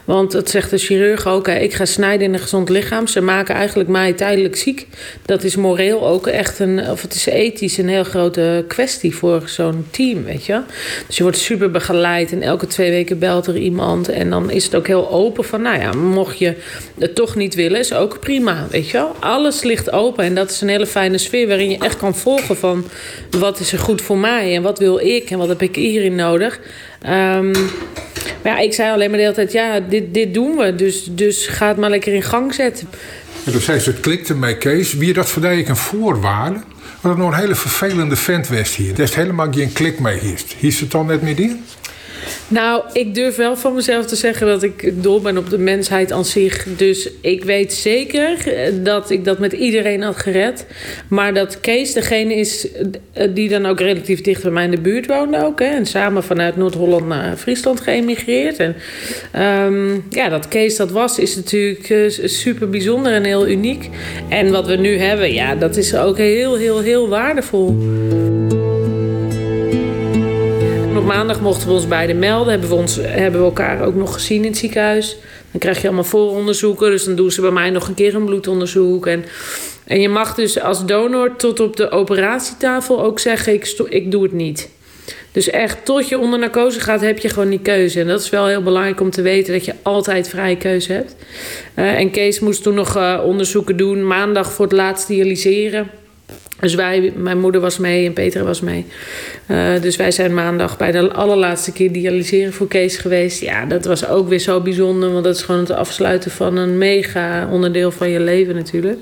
Want 0.05 0.31
dat 0.31 0.49
zegt 0.49 0.69
de 0.69 0.77
chirurg 0.77 1.27
ook. 1.27 1.47
Hè, 1.47 1.55
ik 1.55 1.73
ga 1.73 1.85
snijden 1.85 2.27
in 2.27 2.33
een 2.33 2.39
gezond 2.39 2.69
lichaam. 2.69 3.07
Ze 3.07 3.21
maken 3.21 3.55
eigenlijk 3.55 3.89
mij 3.89 4.13
tijdelijk 4.13 4.55
ziek. 4.55 4.87
Dat 5.25 5.43
is 5.43 5.55
moreel 5.55 6.07
ook 6.07 6.27
echt 6.27 6.59
een... 6.59 6.89
Of 6.89 7.01
het 7.01 7.13
is 7.13 7.25
ethisch 7.25 7.77
een 7.77 7.89
heel 7.89 8.03
grote 8.03 8.65
kwestie 8.67 9.15
voor 9.15 9.43
zo'n 9.45 9.85
team, 9.91 10.23
weet 10.23 10.45
je. 10.45 10.61
Dus 11.07 11.17
je 11.17 11.23
wordt 11.23 11.37
super 11.37 11.71
begeleid. 11.71 12.31
En 12.31 12.41
elke 12.41 12.67
twee 12.67 12.91
weken 12.91 13.19
belt 13.19 13.47
er 13.47 13.57
iemand. 13.57 14.09
En 14.09 14.29
dan 14.29 14.51
is 14.51 14.63
het 14.63 14.75
ook 14.75 14.87
heel 14.87 15.11
open 15.11 15.43
van... 15.43 15.61
Nou 15.65 15.79
ja, 15.79 15.93
mocht 15.93 16.39
je 16.39 16.55
het 16.99 17.15
toch 17.15 17.35
niet 17.35 17.55
willen, 17.55 17.79
is 17.79 17.93
ook 17.93 18.19
prima, 18.19 18.67
weet 18.69 18.89
je 18.89 18.97
wel. 18.97 19.15
Alles 19.19 19.63
ligt 19.63 19.91
open. 19.91 20.23
En 20.23 20.35
dat 20.35 20.51
is 20.51 20.61
een 20.61 20.67
hele 20.67 20.85
fijne 20.87 21.17
sfeer 21.17 21.47
waarin 21.47 21.69
je 21.69 21.77
echt 21.77 21.97
kan 21.97 22.15
volgen 22.15 22.57
van... 22.57 22.85
Wat 23.39 23.59
is 23.59 23.71
er 23.71 23.79
goed 23.79 24.01
voor 24.01 24.17
mij 24.17 24.55
en 24.55 24.61
wat 24.61 24.79
wil 24.79 24.99
ik 24.99 25.29
en 25.29 25.37
wat 25.37 25.47
heb 25.47 25.61
ik 25.61 25.75
hierin 25.75 26.15
nodig... 26.15 26.59
Um, 27.09 27.51
maar 28.43 28.53
ja, 28.53 28.57
ik 28.57 28.73
zei 28.73 28.91
alleen 28.91 29.09
maar 29.09 29.17
de 29.17 29.23
hele 29.23 29.35
tijd, 29.35 29.51
ja, 29.51 29.79
dit, 29.79 30.13
dit 30.13 30.33
doen 30.33 30.55
we. 30.55 30.75
Dus, 30.75 31.07
dus 31.11 31.47
ga 31.47 31.67
het 31.67 31.77
maar 31.77 31.89
lekker 31.89 32.13
in 32.13 32.23
gang 32.23 32.53
zetten. 32.53 32.87
En 33.45 33.51
toen 33.51 33.61
zei 33.61 33.79
ze, 33.79 33.89
het 33.89 33.99
klikte 33.99 34.35
mij 34.35 34.57
Kees. 34.57 34.93
Wie 34.93 35.13
dat 35.13 35.35
ik 35.43 35.67
een 35.67 35.75
voorwaarde? 35.75 36.59
Wat 37.01 37.17
nog 37.17 37.31
een 37.31 37.39
hele 37.39 37.55
vervelende 37.55 38.15
vent 38.15 38.47
was 38.47 38.75
hier. 38.75 38.93
Er 38.93 38.99
is 38.99 39.15
helemaal 39.15 39.51
geen 39.51 39.73
klik 39.73 39.99
mee 39.99 40.19
hier. 40.19 40.39
Hier 40.57 40.77
het 40.79 40.91
dan 40.91 41.05
net 41.05 41.21
met 41.21 41.37
die? 41.37 41.61
Nou, 42.47 42.83
ik 42.93 43.15
durf 43.15 43.35
wel 43.35 43.57
van 43.57 43.73
mezelf 43.73 44.05
te 44.05 44.15
zeggen 44.15 44.47
dat 44.47 44.63
ik 44.63 45.03
dol 45.03 45.21
ben 45.21 45.37
op 45.37 45.49
de 45.49 45.57
mensheid 45.57 46.11
aan 46.11 46.25
zich. 46.25 46.65
Dus 46.77 47.09
ik 47.21 47.43
weet 47.43 47.73
zeker 47.73 48.37
dat 48.83 49.09
ik 49.09 49.25
dat 49.25 49.39
met 49.39 49.53
iedereen 49.53 50.01
had 50.01 50.17
gered. 50.17 50.65
Maar 51.07 51.33
dat 51.33 51.59
Kees 51.59 51.93
degene 51.93 52.35
is 52.35 52.67
die 53.29 53.49
dan 53.49 53.65
ook 53.65 53.79
relatief 53.79 54.21
dicht 54.21 54.43
bij 54.43 54.51
mij 54.51 54.63
in 54.63 54.71
de 54.71 54.81
buurt 54.81 55.07
woonde 55.07 55.43
ook. 55.43 55.59
Hè, 55.59 55.65
en 55.65 55.85
samen 55.85 56.23
vanuit 56.23 56.55
Noord-Holland 56.55 57.07
naar 57.07 57.35
Friesland 57.37 57.81
geëmigreerd. 57.81 58.57
En 58.57 58.75
um, 59.65 60.05
ja, 60.09 60.29
dat 60.29 60.47
Kees 60.47 60.75
dat 60.75 60.91
was, 60.91 61.19
is 61.19 61.35
natuurlijk 61.35 61.89
uh, 61.89 62.11
super 62.23 62.69
bijzonder 62.69 63.13
en 63.13 63.23
heel 63.23 63.47
uniek. 63.47 63.89
En 64.29 64.51
wat 64.51 64.67
we 64.67 64.75
nu 64.75 64.97
hebben, 64.97 65.33
ja, 65.33 65.55
dat 65.55 65.77
is 65.77 65.95
ook 65.95 66.17
heel, 66.17 66.55
heel, 66.55 66.79
heel 66.79 67.09
waardevol. 67.09 67.75
Maandag 71.05 71.41
mochten 71.41 71.67
we 71.67 71.73
ons 71.73 71.87
beiden 71.87 72.19
melden. 72.19 72.51
Hebben 72.51 72.69
we, 72.69 72.75
ons, 72.75 72.95
hebben 73.01 73.39
we 73.39 73.45
elkaar 73.45 73.85
ook 73.85 73.95
nog 73.95 74.13
gezien 74.13 74.41
in 74.43 74.49
het 74.49 74.57
ziekenhuis. 74.57 75.17
Dan 75.51 75.59
krijg 75.59 75.81
je 75.81 75.87
allemaal 75.87 76.03
vooronderzoeken. 76.03 76.91
Dus 76.91 77.03
dan 77.03 77.15
doen 77.15 77.31
ze 77.31 77.41
bij 77.41 77.51
mij 77.51 77.69
nog 77.69 77.87
een 77.87 77.93
keer 77.93 78.15
een 78.15 78.25
bloedonderzoek. 78.25 79.07
En, 79.07 79.25
en 79.83 80.01
je 80.01 80.09
mag 80.09 80.35
dus 80.35 80.61
als 80.61 80.85
donor 80.85 81.35
tot 81.35 81.59
op 81.59 81.75
de 81.75 81.89
operatietafel 81.89 83.03
ook 83.03 83.19
zeggen: 83.19 83.53
ik, 83.53 83.75
ik 83.89 84.11
doe 84.11 84.23
het 84.23 84.31
niet. 84.31 84.69
Dus 85.31 85.49
echt 85.49 85.85
tot 85.85 86.09
je 86.09 86.19
onder 86.19 86.39
narcose 86.39 86.79
gaat, 86.79 87.01
heb 87.01 87.17
je 87.17 87.29
gewoon 87.29 87.49
die 87.49 87.61
keuze. 87.61 87.99
En 87.99 88.07
dat 88.07 88.21
is 88.21 88.29
wel 88.29 88.47
heel 88.47 88.63
belangrijk 88.63 89.01
om 89.01 89.09
te 89.09 89.21
weten 89.21 89.53
dat 89.53 89.65
je 89.65 89.73
altijd 89.81 90.29
vrije 90.29 90.57
keuze 90.57 90.93
hebt. 90.93 91.15
Uh, 91.75 91.99
en 91.99 92.11
Kees 92.11 92.39
moest 92.39 92.63
toen 92.63 92.73
nog 92.75 92.97
uh, 92.97 93.21
onderzoeken 93.25 93.77
doen. 93.77 94.07
Maandag 94.07 94.51
voor 94.51 94.65
het 94.65 94.73
laatst 94.73 95.07
dialyseren. 95.07 95.89
Dus 96.59 96.75
wij, 96.75 97.13
mijn 97.15 97.39
moeder 97.39 97.61
was 97.61 97.77
mee 97.77 98.05
en 98.05 98.13
Peter 98.13 98.43
was 98.43 98.61
mee. 98.61 98.85
Uh, 99.51 99.81
dus 99.81 99.95
wij 99.95 100.11
zijn 100.11 100.33
maandag 100.33 100.77
bij 100.77 100.91
de 100.91 101.11
allerlaatste 101.11 101.71
keer 101.71 101.91
dialyseren 101.91 102.53
voor 102.53 102.67
Kees 102.67 102.97
geweest. 102.97 103.41
Ja, 103.41 103.65
dat 103.65 103.85
was 103.85 104.07
ook 104.07 104.29
weer 104.29 104.39
zo 104.39 104.61
bijzonder. 104.61 105.11
Want 105.11 105.23
dat 105.23 105.35
is 105.35 105.41
gewoon 105.41 105.61
het 105.61 105.71
afsluiten 105.71 106.31
van 106.31 106.57
een 106.57 106.77
mega 106.77 107.49
onderdeel 107.51 107.91
van 107.91 108.09
je 108.09 108.19
leven 108.19 108.55
natuurlijk. 108.55 108.99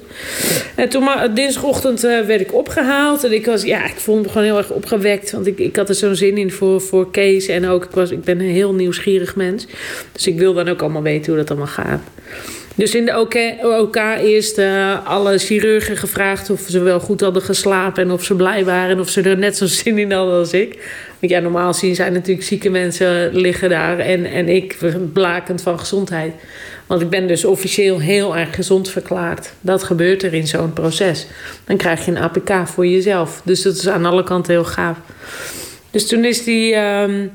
En 0.76 0.89
toen 0.89 1.09
dinsdagochtend 1.34 2.03
uh, 2.03 2.21
werd 2.21 2.41
ik 2.41 2.53
opgehaald. 2.53 3.24
En 3.24 3.34
ik 3.34 3.45
was, 3.45 3.63
ja, 3.63 3.86
ik 3.86 3.95
vond 3.95 4.21
me 4.21 4.28
gewoon 4.30 4.43
heel 4.43 4.57
erg 4.57 4.69
opgewekt. 4.69 5.32
Want 5.32 5.47
ik, 5.47 5.59
ik 5.59 5.76
had 5.76 5.89
er 5.89 5.95
zo'n 5.95 6.15
zin 6.15 6.38
in 6.38 6.51
voor, 6.51 6.82
voor 6.82 7.11
Kees. 7.11 7.47
En 7.47 7.67
ook, 7.67 7.84
ik, 7.84 7.91
was, 7.91 8.11
ik 8.11 8.24
ben 8.24 8.39
een 8.39 8.49
heel 8.49 8.74
nieuwsgierig 8.74 9.36
mens. 9.36 9.67
Dus 10.11 10.28
ik 10.28 10.38
wil 10.38 10.53
dan 10.53 10.69
ook 10.69 10.82
allemaal 10.82 11.01
weten 11.01 11.34
hoe 11.34 11.41
dat 11.41 11.49
allemaal 11.49 11.67
gaat. 11.67 12.01
Dus 12.76 12.95
in 12.95 13.05
de 13.05 13.19
OK, 13.19 13.36
OK 13.63 13.95
uh, 14.57 15.07
alle 15.07 15.38
chirurgen 15.38 15.97
gevraagd 15.97 16.49
of 16.49 16.61
ze 16.69 16.80
wel 16.80 16.99
goed 16.99 17.21
hadden 17.21 17.41
geslapen 17.41 18.03
en 18.03 18.11
of 18.11 18.24
ze 18.24 18.36
blij 18.36 18.65
waren 18.65 18.89
en 18.89 18.99
of 18.99 19.09
ze 19.09 19.21
er 19.21 19.38
net 19.38 19.57
zo 19.57 19.65
zin 19.65 19.97
in 19.97 20.11
hadden 20.11 20.36
als 20.36 20.53
ik. 20.53 20.71
Want 21.19 21.32
ja, 21.32 21.39
normaal 21.39 21.74
zien 21.74 21.95
zijn 21.95 22.13
natuurlijk 22.13 22.47
zieke 22.47 22.69
mensen 22.69 23.36
liggen 23.36 23.69
daar 23.69 23.99
en, 23.99 24.26
en 24.26 24.49
ik 24.49 24.78
blakend 25.13 25.61
van 25.61 25.80
gezondheid. 25.80 26.34
Want 26.88 27.01
ik 27.01 27.09
ben 27.09 27.28
dus 27.28 27.45
officieel 27.45 27.99
heel 27.99 28.38
erg 28.38 28.55
gezond 28.55 28.89
verklaard. 28.89 29.53
Dat 29.61 29.84
gebeurt 29.84 30.24
er 30.24 30.34
in 30.34 30.47
zo'n 30.47 30.74
proces. 30.74 31.28
Dan 31.65 31.78
krijg 31.78 32.05
je 32.05 32.11
een 32.11 32.17
APK 32.17 32.67
voor 32.67 32.88
jezelf. 32.88 33.41
Dus 33.43 33.61
dat 33.61 33.76
is 33.76 33.88
aan 33.88 34.05
alle 34.05 34.24
kanten 34.24 34.53
heel 34.53 34.63
gaaf. 34.63 34.97
Dus 35.91 36.07
toen 36.07 36.26
is 36.26 36.43
die. 36.43 36.76
Um, 36.76 37.32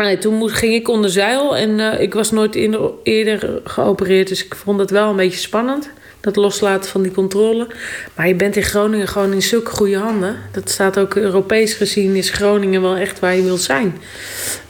Nee, 0.00 0.18
toen 0.18 0.50
ging 0.50 0.74
ik 0.74 0.88
onder 0.88 1.10
zeil 1.10 1.56
en 1.56 1.78
uh, 1.78 2.00
ik 2.00 2.14
was 2.14 2.30
nooit 2.30 2.54
eerder 3.02 3.60
geopereerd, 3.64 4.28
dus 4.28 4.44
ik 4.44 4.54
vond 4.54 4.80
het 4.80 4.90
wel 4.90 5.10
een 5.10 5.16
beetje 5.16 5.38
spannend. 5.38 5.90
Dat 6.20 6.36
loslaten 6.36 6.90
van 6.90 7.02
die 7.02 7.12
controle. 7.12 7.66
Maar 8.14 8.28
je 8.28 8.34
bent 8.34 8.56
in 8.56 8.62
Groningen 8.62 9.08
gewoon 9.08 9.32
in 9.32 9.42
zulke 9.42 9.70
goede 9.70 9.96
handen. 9.96 10.36
Dat 10.52 10.70
staat 10.70 10.98
ook 10.98 11.14
Europees 11.14 11.74
gezien, 11.74 12.16
is 12.16 12.30
Groningen 12.30 12.82
wel 12.82 12.96
echt 12.96 13.18
waar 13.18 13.36
je 13.36 13.42
wilt 13.42 13.60
zijn. 13.60 14.00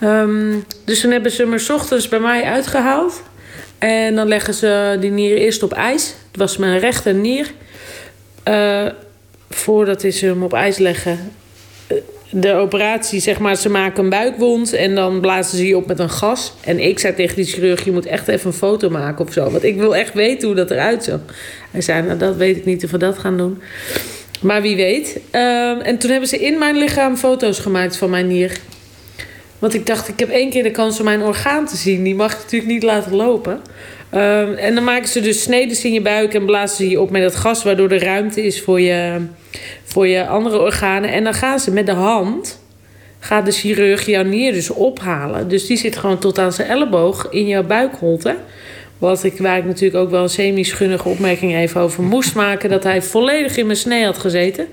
Um, 0.02 0.64
dus 0.84 1.00
toen 1.00 1.10
hebben 1.10 1.30
ze 1.30 1.46
me 1.46 1.66
ochtends 1.72 2.08
bij 2.08 2.20
mij 2.20 2.42
uitgehaald. 2.42 3.22
En 3.78 4.14
dan 4.14 4.28
leggen 4.28 4.54
ze 4.54 4.96
die 5.00 5.10
nier 5.10 5.36
eerst 5.36 5.62
op 5.62 5.72
ijs. 5.72 6.14
Het 6.30 6.40
was 6.40 6.56
mijn 6.56 6.78
rechter 6.78 7.14
nier. 7.14 7.50
Uh, 8.48 8.86
voordat 9.50 10.00
ze 10.00 10.26
hem 10.26 10.42
op 10.42 10.52
ijs 10.52 10.78
leggen, 10.78 11.32
de 12.30 12.54
operatie, 12.54 13.20
zeg 13.20 13.38
maar, 13.38 13.56
ze 13.56 13.70
maken 13.70 14.04
een 14.04 14.10
buikwond 14.10 14.72
en 14.72 14.94
dan 14.94 15.20
blazen 15.20 15.58
ze 15.58 15.66
je 15.66 15.76
op 15.76 15.86
met 15.86 15.98
een 15.98 16.10
gas. 16.10 16.52
En 16.64 16.78
ik 16.78 16.98
zei 16.98 17.14
tegen 17.14 17.36
die 17.36 17.44
chirurg, 17.44 17.84
je 17.84 17.92
moet 17.92 18.06
echt 18.06 18.28
even 18.28 18.46
een 18.46 18.52
foto 18.52 18.90
maken 18.90 19.26
of 19.26 19.32
zo. 19.32 19.50
Want 19.50 19.64
ik 19.64 19.76
wil 19.76 19.96
echt 19.96 20.14
weten 20.14 20.46
hoe 20.46 20.56
dat 20.56 20.70
eruit 20.70 21.04
zag. 21.04 21.20
Hij 21.70 21.80
zei, 21.80 22.02
nou 22.02 22.18
dat 22.18 22.36
weet 22.36 22.56
ik 22.56 22.64
niet 22.64 22.84
of 22.84 22.90
we 22.90 22.98
dat 22.98 23.18
gaan 23.18 23.36
doen. 23.36 23.62
Maar 24.40 24.62
wie 24.62 24.76
weet. 24.76 25.20
Ehm, 25.30 25.80
en 25.80 25.98
toen 25.98 26.10
hebben 26.10 26.28
ze 26.28 26.38
in 26.38 26.58
mijn 26.58 26.76
lichaam 26.76 27.16
foto's 27.16 27.58
gemaakt 27.58 27.96
van 27.96 28.10
mijn 28.10 28.26
nier. 28.26 28.58
Want 29.58 29.74
ik 29.74 29.86
dacht, 29.86 30.08
ik 30.08 30.18
heb 30.18 30.30
één 30.30 30.50
keer 30.50 30.62
de 30.62 30.70
kans 30.70 30.98
om 30.98 31.04
mijn 31.04 31.22
orgaan 31.22 31.66
te 31.66 31.76
zien. 31.76 32.02
Die 32.02 32.14
mag 32.14 32.32
natuurlijk 32.32 32.72
niet 32.72 32.82
laten 32.82 33.14
lopen. 33.14 33.60
Ehm, 34.10 34.52
en 34.52 34.74
dan 34.74 34.84
maken 34.84 35.08
ze 35.08 35.20
dus 35.20 35.42
sneden 35.42 35.82
in 35.82 35.92
je 35.92 36.00
buik 36.00 36.34
en 36.34 36.44
blazen 36.44 36.76
ze 36.76 36.88
je 36.88 37.00
op 37.00 37.10
met 37.10 37.22
dat 37.22 37.36
gas, 37.36 37.62
waardoor 37.62 37.90
er 37.90 38.04
ruimte 38.04 38.42
is 38.42 38.62
voor 38.62 38.80
je, 38.80 39.20
voor 39.84 40.06
je 40.06 40.26
andere 40.26 40.58
organen. 40.58 41.12
En 41.12 41.24
dan 41.24 41.34
gaan 41.34 41.58
ze 41.58 41.70
met 41.70 41.86
de 41.86 41.92
hand, 41.92 42.60
gaat 43.18 43.46
de 43.46 43.52
chirurg 43.52 44.06
jouw 44.06 44.22
nier 44.22 44.52
dus 44.52 44.70
ophalen. 44.70 45.48
Dus 45.48 45.66
die 45.66 45.76
zit 45.76 45.96
gewoon 45.96 46.18
tot 46.18 46.38
aan 46.38 46.52
zijn 46.52 46.68
elleboog 46.68 47.26
in 47.30 47.46
jouw 47.46 47.64
buikholte. 47.64 48.36
Wat 48.98 49.24
ik, 49.24 49.38
waar 49.38 49.58
ik 49.58 49.64
natuurlijk 49.64 50.04
ook 50.04 50.10
wel 50.10 50.22
een 50.22 50.28
semi-schunnige 50.28 51.08
opmerking 51.08 51.56
even 51.56 51.80
over 51.80 52.02
moest 52.02 52.34
maken. 52.34 52.70
Dat 52.70 52.82
hij 52.82 53.02
volledig 53.02 53.56
in 53.56 53.66
mijn 53.66 53.78
snee 53.78 54.04
had 54.04 54.18
gezeten 54.18 54.66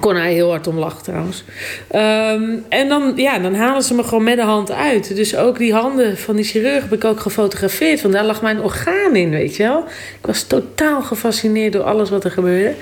kon 0.00 0.16
hij 0.16 0.32
heel 0.32 0.50
hard 0.50 0.66
om 0.66 0.78
lachen 0.78 1.02
trouwens. 1.02 1.44
Ehm, 1.88 2.42
en 2.68 2.88
dan, 2.88 3.12
ja, 3.16 3.38
dan 3.38 3.54
halen 3.54 3.82
ze 3.82 3.94
me 3.94 4.02
gewoon 4.02 4.24
met 4.24 4.36
de 4.36 4.42
hand 4.42 4.70
uit. 4.70 5.16
Dus 5.16 5.36
ook 5.36 5.58
die 5.58 5.72
handen 5.72 6.18
van 6.18 6.36
die 6.36 6.44
chirurg 6.44 6.82
heb 6.82 6.92
ik 6.92 7.04
ook 7.04 7.20
gefotografeerd. 7.20 8.02
Want 8.02 8.14
daar 8.14 8.24
lag 8.24 8.42
mijn 8.42 8.60
orgaan 8.60 9.16
in, 9.16 9.30
weet 9.30 9.56
je 9.56 9.62
wel. 9.62 9.84
Ik 10.20 10.26
was 10.26 10.42
totaal 10.42 11.02
gefascineerd 11.02 11.72
door 11.72 11.82
alles 11.82 12.10
wat 12.10 12.24
er 12.24 12.30
gebeurde. 12.30 12.74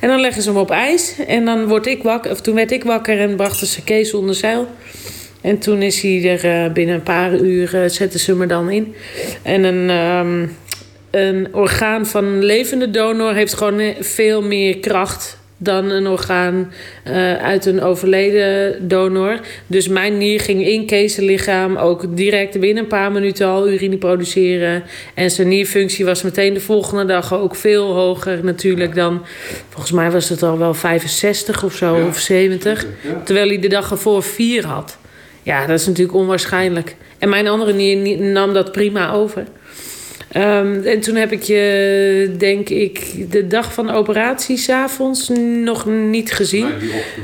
En 0.00 0.08
dan 0.08 0.20
leggen 0.20 0.42
ze 0.42 0.52
me 0.52 0.58
op 0.58 0.70
ijs. 0.70 1.14
En 1.26 1.44
dan 1.44 1.66
word 1.66 1.86
ik 1.86 2.02
wakker, 2.02 2.42
toen 2.42 2.54
werd 2.54 2.70
ik 2.70 2.84
wakker 2.84 3.20
en 3.20 3.36
brachten 3.36 3.66
ze 3.66 3.84
Kees 3.84 4.14
onder 4.14 4.34
zeil. 4.34 4.68
En 5.40 5.58
toen 5.58 5.82
is 5.82 6.00
hij 6.00 6.38
er 6.38 6.64
uh, 6.64 6.72
binnen 6.72 6.94
een 6.94 7.02
paar 7.02 7.34
uur, 7.34 7.74
uh, 7.74 7.88
zetten 7.88 8.20
ze 8.20 8.34
me 8.34 8.46
dan 8.46 8.70
in. 8.70 8.94
En 9.42 9.64
een... 9.64 9.90
Um, 9.90 10.56
een 11.10 11.54
orgaan 11.54 12.06
van 12.06 12.24
een 12.24 12.44
levende 12.44 12.90
donor 12.90 13.34
heeft 13.34 13.54
gewoon 13.54 13.94
veel 14.00 14.42
meer 14.42 14.78
kracht 14.78 15.39
dan 15.62 15.90
een 15.90 16.06
orgaan 16.06 16.72
uh, 17.08 17.36
uit 17.36 17.66
een 17.66 17.82
overleden 17.82 18.88
donor. 18.88 19.40
Dus 19.66 19.88
mijn 19.88 20.18
nier 20.18 20.40
ging 20.40 20.66
in 20.66 20.86
Kees' 20.86 21.16
lichaam 21.16 21.76
ook 21.76 22.16
direct 22.16 22.60
binnen 22.60 22.82
een 22.82 22.88
paar 22.88 23.12
minuten 23.12 23.46
al 23.46 23.68
urine 23.68 23.96
produceren. 23.96 24.82
En 25.14 25.30
zijn 25.30 25.48
nierfunctie 25.48 26.04
was 26.04 26.22
meteen 26.22 26.54
de 26.54 26.60
volgende 26.60 27.04
dag 27.04 27.34
ook 27.34 27.54
veel 27.54 27.92
hoger 27.92 28.44
natuurlijk 28.44 28.94
dan... 28.94 29.22
Volgens 29.68 29.92
mij 29.92 30.10
was 30.10 30.28
het 30.28 30.42
al 30.42 30.58
wel 30.58 30.74
65 30.74 31.64
of 31.64 31.74
zo, 31.74 32.06
of 32.06 32.18
70. 32.18 32.86
Terwijl 33.24 33.48
hij 33.48 33.58
de 33.58 33.68
dag 33.68 33.90
ervoor 33.90 34.22
4 34.22 34.66
had. 34.66 34.98
Ja, 35.42 35.66
dat 35.66 35.80
is 35.80 35.86
natuurlijk 35.86 36.16
onwaarschijnlijk. 36.16 36.96
En 37.18 37.28
mijn 37.28 37.48
andere 37.48 37.72
nier 37.72 38.20
nam 38.20 38.52
dat 38.52 38.72
prima 38.72 39.12
over. 39.12 39.44
Um, 40.36 40.82
en 40.82 41.00
toen 41.00 41.14
heb 41.14 41.32
ik 41.32 41.42
je, 41.42 42.34
denk 42.38 42.68
ik, 42.68 43.14
de 43.30 43.46
dag 43.46 43.72
van 43.72 43.86
de 43.86 43.92
operatie 43.92 44.56
s'avonds 44.56 45.28
nog 45.64 45.86
niet 45.86 46.32
gezien. 46.32 46.66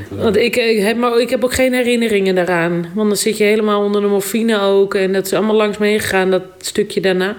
Want 0.09 0.37
ik, 0.37 0.55
ik, 0.55 0.83
heb, 0.83 0.97
maar 0.97 1.19
ik 1.19 1.29
heb 1.29 1.43
ook 1.43 1.53
geen 1.53 1.73
herinneringen 1.73 2.35
daaraan. 2.35 2.91
Want 2.95 3.07
dan 3.07 3.17
zit 3.17 3.37
je 3.37 3.43
helemaal 3.43 3.83
onder 3.83 4.01
de 4.01 4.07
morfine 4.07 4.59
ook. 4.59 4.95
En 4.95 5.13
dat 5.13 5.25
is 5.25 5.33
allemaal 5.33 5.55
langs 5.55 5.77
me 5.77 5.87
heen 5.87 5.99
gegaan, 5.99 6.31
dat 6.31 6.43
stukje 6.57 7.01
daarna. 7.01 7.35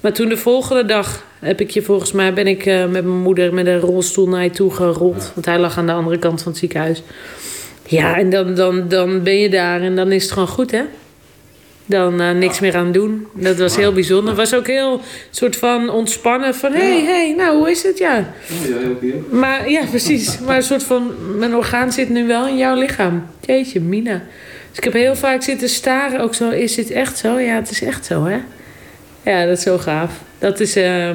Maar 0.00 0.12
toen 0.12 0.28
de 0.28 0.36
volgende 0.36 0.84
dag 0.84 1.24
heb 1.40 1.60
ik 1.60 1.70
je 1.70 1.82
volgens 1.82 2.12
mij 2.12 2.32
ben 2.32 2.46
ik 2.46 2.66
uh, 2.66 2.78
met 2.78 3.04
mijn 3.04 3.22
moeder 3.22 3.54
met 3.54 3.66
een 3.66 3.80
rolstoel 3.80 4.28
naar 4.28 4.44
je 4.44 4.50
toe 4.50 4.70
gerold. 4.70 5.30
Want 5.34 5.46
hij 5.46 5.58
lag 5.58 5.78
aan 5.78 5.86
de 5.86 5.92
andere 5.92 6.18
kant 6.18 6.42
van 6.42 6.52
het 6.52 6.60
ziekenhuis. 6.60 7.02
Ja, 7.86 8.18
en 8.18 8.30
dan, 8.30 8.54
dan, 8.54 8.88
dan 8.88 9.22
ben 9.22 9.38
je 9.38 9.48
daar 9.48 9.80
en 9.80 9.96
dan 9.96 10.12
is 10.12 10.22
het 10.22 10.32
gewoon 10.32 10.48
goed, 10.48 10.70
hè? 10.70 10.82
Dan 11.88 12.20
uh, 12.20 12.30
niks 12.30 12.60
meer 12.60 12.76
aan 12.76 12.92
doen. 12.92 13.26
Dat 13.32 13.58
was 13.58 13.76
heel 13.76 13.92
bijzonder. 13.92 14.28
Het 14.28 14.36
was 14.36 14.54
ook 14.54 14.66
heel 14.66 15.00
soort 15.30 15.56
van 15.56 15.90
ontspannen 15.90 16.54
van... 16.54 16.72
hé, 16.72 16.78
hey, 16.78 17.04
hey, 17.04 17.34
nou, 17.36 17.56
hoe 17.56 17.70
is 17.70 17.82
het? 17.82 17.98
Ja. 17.98 18.32
Maar 19.30 19.70
ja, 19.70 19.84
precies. 19.90 20.38
Maar 20.46 20.56
een 20.56 20.62
soort 20.62 20.82
van... 20.82 21.14
mijn 21.38 21.54
orgaan 21.54 21.92
zit 21.92 22.08
nu 22.08 22.26
wel 22.26 22.46
in 22.46 22.56
jouw 22.56 22.74
lichaam. 22.74 23.26
Jeetje, 23.40 23.80
Mina. 23.80 24.22
Dus 24.68 24.78
ik 24.78 24.84
heb 24.84 24.92
heel 24.92 25.16
vaak 25.16 25.42
zitten 25.42 25.68
staren. 25.68 26.20
Ook 26.20 26.34
zo, 26.34 26.50
is 26.50 26.74
dit 26.74 26.90
echt 26.90 27.18
zo? 27.18 27.38
Ja, 27.38 27.54
het 27.54 27.70
is 27.70 27.82
echt 27.82 28.04
zo, 28.04 28.24
hè? 28.24 28.38
Ja, 29.22 29.46
dat 29.46 29.56
is 29.56 29.62
zo 29.62 29.78
gaaf. 29.78 30.12
Dat 30.38 30.60
is... 30.60 30.76
Uh, 30.76 31.10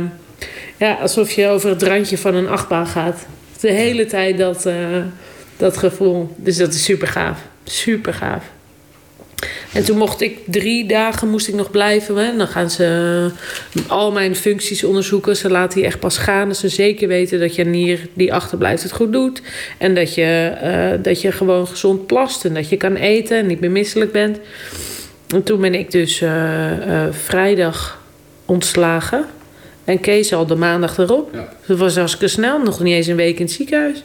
ja, 0.78 0.93
alsof 0.93 1.32
je 1.32 1.47
over 1.47 1.69
het 1.69 1.84
randje 1.84 2.17
van 2.17 2.36
een 2.36 2.47
achtbaan 2.47 2.88
gaat. 2.88 3.26
De 3.59 3.71
hele 3.71 4.05
tijd 4.05 4.38
dat, 4.38 4.65
uh, 4.65 4.76
dat 5.57 5.78
gevoel. 5.78 6.36
Dus 6.36 6.57
dat 6.57 6.74
is 6.74 6.84
super 6.84 7.07
gaaf. 7.07 7.39
Super 7.63 8.13
gaaf. 8.13 8.43
En 9.74 9.84
toen 9.84 9.98
mocht 9.98 10.22
ik 10.22 10.38
drie 10.46 10.86
dagen 10.86 11.30
moest 11.30 11.48
ik 11.48 11.54
nog 11.54 11.72
blijven. 11.72 12.16
Hè. 12.16 12.38
Dan 12.38 12.48
gaan 12.48 12.70
ze 12.70 13.30
al 13.88 14.12
mijn 14.12 14.36
functies 14.36 14.84
onderzoeken. 14.84 15.36
Ze 15.36 15.50
laten 15.50 15.80
je 15.80 15.86
echt 15.86 16.00
pas 16.00 16.18
gaan. 16.18 16.48
Dat 16.48 16.58
ze 16.58 16.70
zeker 16.70 17.08
weten 17.08 17.39
dat 17.39 17.56
je 17.56 17.64
nier 17.64 18.08
die 18.14 18.34
achterblijft 18.34 18.84
het 18.84 18.91
goed 18.91 19.12
doet. 19.12 19.41
En 19.78 19.96
dat 19.96 20.14
je, 20.14 20.52
uh, 20.64 21.04
dat 21.04 21.22
je 21.22 21.32
gewoon 21.32 21.68
gezond 21.68 22.08
plast. 22.08 22.46
En 22.46 22.54
dat 22.54 22.70
je 22.70 22.78
kan 22.78 22.96
eten 22.96 23.38
en 23.38 23.48
niet 23.48 23.60
meer 23.60 23.72
misselijk 23.72 24.12
bent. 24.12 24.39
En 25.28 25.44
toen 25.44 25.62
ben 25.62 25.74
ik 25.74 25.91
dus 25.91 26.22
uh, 26.22 26.32
uh, 26.88 27.04
vrijdag 27.12 28.02
ontslagen. 28.46 29.26
En 29.84 30.00
Kees 30.00 30.34
al 30.34 30.46
de 30.46 30.56
maandag 30.56 30.98
erop. 30.98 31.30
Ja. 31.34 31.54
Dat 31.66 31.78
was 31.78 31.96
hartstikke 31.96 32.28
snel. 32.28 32.60
Nog 32.60 32.80
niet 32.80 32.94
eens 32.94 33.08
een 33.08 33.16
week 33.16 33.39
in 33.39 33.46
het 33.46 33.54
ziekenhuis. 33.54 34.04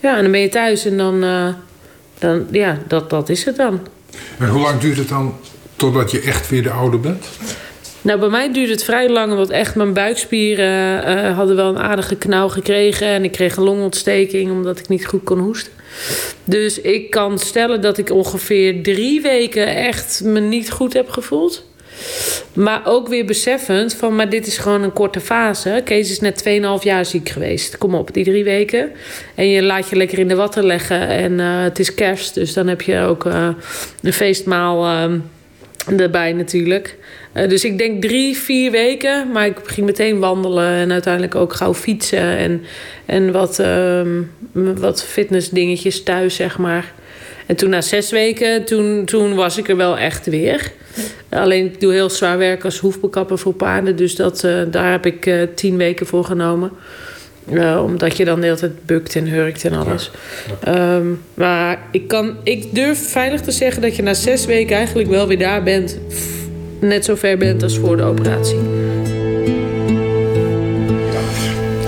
Ja, 0.00 0.16
en 0.16 0.22
dan 0.22 0.30
ben 0.30 0.40
je 0.40 0.48
thuis 0.48 0.84
en 0.84 0.96
dan... 0.96 1.20
dan 2.18 2.46
ja, 2.50 2.78
dat, 2.88 3.10
dat 3.10 3.28
is 3.28 3.44
het 3.44 3.56
dan. 3.56 3.80
En 4.38 4.48
hoe 4.48 4.62
lang 4.62 4.80
duurt 4.80 4.96
het 4.96 5.08
dan 5.08 5.34
totdat 5.76 6.10
je 6.10 6.20
echt 6.20 6.48
weer 6.48 6.62
de 6.62 6.70
oude 6.70 6.96
bent? 6.96 7.26
Nou, 8.04 8.20
bij 8.20 8.28
mij 8.28 8.52
duurde 8.52 8.72
het 8.72 8.84
vrij 8.84 9.08
lang, 9.08 9.34
want 9.34 9.50
echt 9.50 9.74
mijn 9.74 9.92
buikspieren 9.92 11.08
uh, 11.08 11.36
hadden 11.36 11.56
wel 11.56 11.68
een 11.68 11.78
aardige 11.78 12.16
knauw 12.16 12.48
gekregen. 12.48 13.06
En 13.06 13.24
ik 13.24 13.32
kreeg 13.32 13.56
een 13.56 13.62
longontsteking 13.62 14.50
omdat 14.50 14.78
ik 14.78 14.88
niet 14.88 15.06
goed 15.06 15.24
kon 15.24 15.38
hoesten. 15.38 15.72
Dus 16.44 16.80
ik 16.80 17.10
kan 17.10 17.38
stellen 17.38 17.80
dat 17.80 17.98
ik 17.98 18.10
ongeveer 18.10 18.82
drie 18.82 19.20
weken 19.20 19.76
echt 19.76 20.20
me 20.24 20.40
niet 20.40 20.70
goed 20.70 20.92
heb 20.92 21.10
gevoeld. 21.10 21.64
Maar 22.52 22.80
ook 22.84 23.08
weer 23.08 23.24
beseffend 23.24 23.94
van, 23.94 24.16
maar 24.16 24.28
dit 24.28 24.46
is 24.46 24.58
gewoon 24.58 24.82
een 24.82 24.92
korte 24.92 25.20
fase. 25.20 25.80
Kees 25.84 26.10
is 26.10 26.20
net 26.20 26.44
2,5 26.48 26.82
jaar 26.82 27.06
ziek 27.06 27.28
geweest. 27.28 27.78
Kom 27.78 27.94
op, 27.94 28.14
die 28.14 28.24
drie 28.24 28.44
weken. 28.44 28.90
En 29.34 29.48
je 29.48 29.62
laat 29.62 29.88
je 29.88 29.96
lekker 29.96 30.18
in 30.18 30.28
de 30.28 30.34
watten 30.34 30.66
leggen. 30.66 31.08
En 31.08 31.32
uh, 31.32 31.62
het 31.62 31.78
is 31.78 31.94
kerst, 31.94 32.34
dus 32.34 32.52
dan 32.52 32.66
heb 32.66 32.82
je 32.82 32.98
ook 32.98 33.24
uh, 33.24 33.48
een 34.02 34.12
feestmaal 34.12 34.84
uh, 34.84 36.00
erbij 36.00 36.32
natuurlijk. 36.32 36.96
Eh, 37.32 37.48
dus 37.48 37.64
ik 37.64 37.78
denk 37.78 38.02
drie, 38.02 38.36
vier 38.36 38.70
weken. 38.70 39.30
Maar 39.32 39.46
ik 39.46 39.58
ging 39.64 39.86
meteen 39.86 40.18
wandelen 40.18 40.72
en 40.72 40.92
uiteindelijk 40.92 41.34
ook 41.34 41.52
gauw 41.52 41.74
fietsen. 41.74 42.36
En, 42.36 42.64
en 43.06 43.32
wat, 43.32 43.58
ehm, 43.58 44.22
wat 44.52 45.04
fitnessdingetjes 45.04 46.02
thuis, 46.02 46.34
zeg 46.34 46.58
maar. 46.58 46.92
En 47.46 47.56
toen 47.56 47.70
na 47.70 47.80
zes 47.80 48.10
weken, 48.10 48.64
toen, 48.64 49.04
toen 49.04 49.34
was 49.34 49.58
ik 49.58 49.68
er 49.68 49.76
wel 49.76 49.98
echt 49.98 50.26
weer. 50.26 50.72
Alleen 51.28 51.64
ik 51.64 51.80
doe 51.80 51.92
heel 51.92 52.10
zwaar 52.10 52.38
werk 52.38 52.64
als 52.64 52.78
hoefbekapper 52.78 53.38
voor 53.38 53.54
paarden. 53.54 53.96
Dus 53.96 54.16
dat, 54.16 54.44
uh, 54.44 54.62
daar 54.70 54.90
heb 54.90 55.06
ik 55.06 55.26
uh, 55.26 55.42
tien 55.54 55.76
weken 55.76 56.06
voor 56.06 56.24
genomen. 56.24 56.70
Uh, 57.52 57.82
omdat 57.84 58.16
je 58.16 58.24
dan 58.24 58.40
de 58.40 58.46
hele 58.46 58.58
tijd 58.58 58.86
bukt 58.86 59.16
en 59.16 59.26
hurkt 59.26 59.64
en 59.64 59.72
alles. 59.72 60.10
Ja. 60.64 60.94
Um, 60.96 61.22
maar 61.34 61.78
ik, 61.90 62.08
kan, 62.08 62.36
ik 62.42 62.74
durf 62.74 63.10
veilig 63.10 63.40
te 63.40 63.50
zeggen 63.50 63.82
dat 63.82 63.96
je 63.96 64.02
na 64.02 64.14
zes 64.14 64.46
weken 64.46 64.76
eigenlijk 64.76 65.08
wel 65.08 65.26
weer 65.26 65.38
daar 65.38 65.62
bent. 65.62 65.98
Net 66.80 67.04
zo 67.04 67.14
ver 67.14 67.38
bent 67.38 67.62
als 67.62 67.78
voor 67.78 67.96
de 67.96 68.02
operatie. 68.02 68.58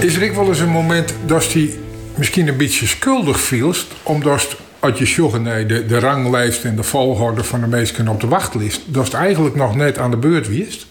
Is 0.01 0.17
er 0.17 0.29
ook 0.29 0.35
wel 0.35 0.49
eens 0.49 0.61
een 0.61 0.69
moment 0.69 1.15
dat 1.27 1.53
hij 1.53 1.71
misschien 2.15 2.49
een 2.49 2.57
beetje 2.57 2.87
schuldig 2.87 3.41
viel, 3.41 3.75
omdat 4.03 4.57
als 4.91 5.15
je 5.15 5.39
naar 5.39 5.67
de, 5.67 5.87
de 5.87 5.99
ranglijst 5.99 6.65
en 6.65 6.77
de 6.77 6.83
volgorde 6.83 7.45
van 7.45 7.61
de 7.61 7.67
mensen 7.67 8.09
op 8.09 8.21
de 8.21 8.29
wachtlijst, 8.29 8.81
dat 8.87 9.05
het 9.05 9.15
eigenlijk 9.15 9.55
nog 9.55 9.77
net 9.77 9.99
aan 9.99 10.11
de 10.11 10.17
beurt 10.17 10.49
wist? 10.49 10.87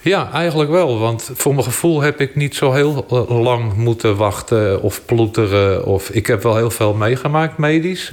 Ja, 0.00 0.32
eigenlijk 0.32 0.70
wel. 0.70 0.98
Want 0.98 1.30
voor 1.34 1.52
mijn 1.52 1.64
gevoel 1.64 2.00
heb 2.00 2.20
ik 2.20 2.34
niet 2.34 2.54
zo 2.54 2.72
heel 2.72 3.06
lang 3.28 3.74
moeten 3.74 4.16
wachten 4.16 4.82
of 4.82 5.04
ploeteren. 5.04 5.84
Of, 5.84 6.10
ik 6.10 6.26
heb 6.26 6.42
wel 6.42 6.56
heel 6.56 6.70
veel 6.70 6.94
meegemaakt 6.94 7.58
medisch. 7.58 8.08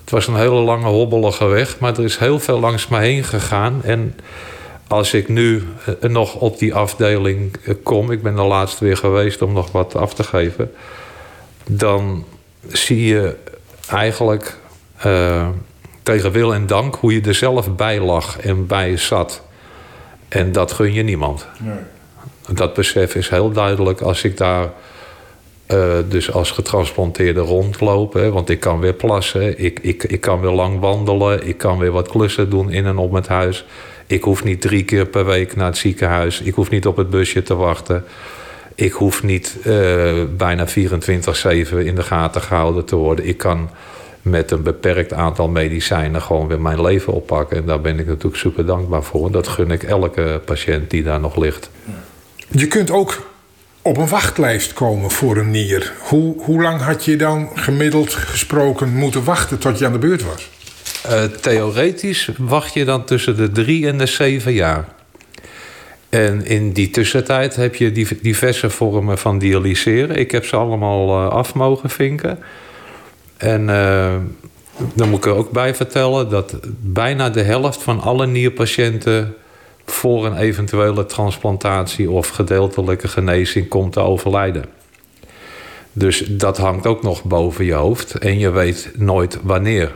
Het 0.00 0.10
was 0.10 0.26
een 0.26 0.36
hele 0.36 0.60
lange 0.60 0.86
hobbelige 0.86 1.46
weg, 1.46 1.78
maar 1.78 1.98
er 1.98 2.04
is 2.04 2.16
heel 2.16 2.38
veel 2.38 2.60
langs 2.60 2.88
me 2.88 2.98
heen 2.98 3.24
gegaan. 3.24 3.80
En 3.82 4.14
als 4.88 5.14
ik 5.14 5.28
nu 5.28 5.62
nog 6.00 6.34
op 6.34 6.58
die 6.58 6.74
afdeling 6.74 7.56
kom, 7.82 8.10
ik 8.10 8.22
ben 8.22 8.34
de 8.34 8.42
laatste 8.42 8.84
weer 8.84 8.96
geweest 8.96 9.42
om 9.42 9.52
nog 9.52 9.72
wat 9.72 9.94
af 9.94 10.14
te 10.14 10.22
geven, 10.22 10.72
dan 11.66 12.24
zie 12.68 13.06
je 13.06 13.36
eigenlijk 13.88 14.58
uh, 15.06 15.48
tegen 16.02 16.32
wil 16.32 16.54
en 16.54 16.66
dank 16.66 16.94
hoe 16.94 17.14
je 17.14 17.20
er 17.20 17.34
zelf 17.34 17.76
bij 17.76 18.00
lag 18.00 18.38
en 18.38 18.66
bij 18.66 18.96
zat. 18.96 19.42
En 20.28 20.52
dat 20.52 20.72
gun 20.72 20.92
je 20.92 21.02
niemand. 21.02 21.46
Nee. 21.58 21.74
Dat 22.52 22.74
besef 22.74 23.14
is 23.14 23.28
heel 23.28 23.50
duidelijk 23.50 24.00
als 24.00 24.24
ik 24.24 24.36
daar 24.36 24.70
uh, 25.68 25.94
dus 26.08 26.32
als 26.32 26.50
getransplanteerde 26.50 27.40
rondloop. 27.40 28.12
Hè, 28.12 28.30
want 28.30 28.50
ik 28.50 28.60
kan 28.60 28.80
weer 28.80 28.92
plassen, 28.92 29.58
ik, 29.58 29.78
ik, 29.80 30.04
ik 30.04 30.20
kan 30.20 30.40
weer 30.40 30.50
lang 30.50 30.80
wandelen, 30.80 31.46
ik 31.46 31.58
kan 31.58 31.78
weer 31.78 31.90
wat 31.90 32.08
klussen 32.08 32.50
doen 32.50 32.70
in 32.70 32.86
en 32.86 32.98
om 32.98 33.14
het 33.14 33.28
huis. 33.28 33.64
Ik 34.06 34.22
hoef 34.22 34.44
niet 34.44 34.60
drie 34.60 34.84
keer 34.84 35.06
per 35.06 35.24
week 35.24 35.56
naar 35.56 35.66
het 35.66 35.76
ziekenhuis. 35.76 36.40
Ik 36.40 36.54
hoef 36.54 36.70
niet 36.70 36.86
op 36.86 36.96
het 36.96 37.10
busje 37.10 37.42
te 37.42 37.54
wachten. 37.54 38.04
Ik 38.74 38.92
hoef 38.92 39.22
niet 39.22 39.56
uh, 39.66 40.22
bijna 40.36 40.68
24-7 40.68 40.72
in 40.72 41.94
de 41.94 42.02
gaten 42.02 42.40
gehouden 42.40 42.84
te 42.84 42.96
worden. 42.96 43.26
Ik 43.26 43.38
kan 43.38 43.70
met 44.22 44.50
een 44.50 44.62
beperkt 44.62 45.12
aantal 45.12 45.48
medicijnen 45.48 46.22
gewoon 46.22 46.48
weer 46.48 46.60
mijn 46.60 46.82
leven 46.82 47.12
oppakken. 47.12 47.56
En 47.56 47.64
daar 47.64 47.80
ben 47.80 47.98
ik 47.98 48.06
natuurlijk 48.06 48.36
super 48.36 48.66
dankbaar 48.66 49.02
voor. 49.02 49.30
Dat 49.30 49.48
gun 49.48 49.70
ik 49.70 49.82
elke 49.82 50.40
patiënt 50.44 50.90
die 50.90 51.02
daar 51.02 51.20
nog 51.20 51.36
ligt. 51.36 51.70
Je 52.50 52.66
kunt 52.66 52.90
ook 52.90 53.30
op 53.82 53.96
een 53.96 54.08
wachtlijst 54.08 54.72
komen 54.72 55.10
voor 55.10 55.36
een 55.36 55.50
nier. 55.50 55.92
Hoe, 55.98 56.42
hoe 56.42 56.62
lang 56.62 56.80
had 56.80 57.04
je 57.04 57.16
dan 57.16 57.48
gemiddeld 57.54 58.14
gesproken 58.14 58.94
moeten 58.94 59.24
wachten 59.24 59.58
tot 59.58 59.78
je 59.78 59.86
aan 59.86 59.92
de 59.92 59.98
beurt 59.98 60.24
was? 60.24 60.50
Uh, 61.06 61.22
theoretisch 61.24 62.30
wacht 62.38 62.74
je 62.74 62.84
dan 62.84 63.04
tussen 63.04 63.36
de 63.36 63.50
drie 63.50 63.86
en 63.86 63.98
de 63.98 64.06
zeven 64.06 64.52
jaar. 64.52 64.93
En 66.14 66.46
in 66.46 66.72
die 66.72 66.90
tussentijd 66.90 67.56
heb 67.56 67.74
je 67.74 68.18
diverse 68.22 68.70
vormen 68.70 69.18
van 69.18 69.38
dialyseren. 69.38 70.16
Ik 70.16 70.30
heb 70.30 70.44
ze 70.44 70.56
allemaal 70.56 71.08
uh, 71.08 71.28
af 71.28 71.54
mogen 71.54 71.90
vinken. 71.90 72.38
En 73.36 73.68
uh, 73.68 74.14
dan 74.94 75.08
moet 75.08 75.18
ik 75.18 75.26
er 75.26 75.34
ook 75.34 75.50
bij 75.50 75.74
vertellen 75.74 76.30
dat 76.30 76.56
bijna 76.80 77.30
de 77.30 77.42
helft 77.42 77.82
van 77.82 78.00
alle 78.00 78.26
nierpatiënten 78.26 79.34
voor 79.84 80.26
een 80.26 80.36
eventuele 80.36 81.06
transplantatie 81.06 82.10
of 82.10 82.28
gedeeltelijke 82.28 83.08
genezing 83.08 83.68
komt 83.68 83.92
te 83.92 84.00
overlijden. 84.00 84.64
Dus 85.92 86.18
dat 86.18 86.56
hangt 86.56 86.86
ook 86.86 87.02
nog 87.02 87.24
boven 87.24 87.64
je 87.64 87.72
hoofd 87.72 88.14
en 88.14 88.38
je 88.38 88.50
weet 88.50 88.90
nooit 88.96 89.38
wanneer. 89.42 89.92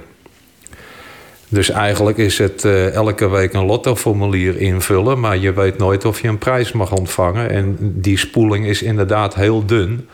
Dus 1.49 1.71
eigenlijk 1.71 2.19
is 2.19 2.39
het 2.39 2.65
uh, 2.65 2.93
elke 2.93 3.29
week 3.29 3.53
een 3.53 3.65
lottoformulier 3.65 4.57
invullen, 4.57 5.21
maar 5.21 5.37
je 5.37 5.53
weet 5.53 5.79
nooit 5.79 6.05
of 6.05 6.21
je 6.21 6.29
een 6.29 6.39
prijs 6.39 6.73
mag 6.73 6.93
ontvangen. 6.93 7.51
En 7.51 7.77
die 7.81 8.19
spoeling 8.19 8.67
is 8.67 8.83
inderdaad 8.83 9.35
heel 9.35 9.67
dun. 9.67 10.09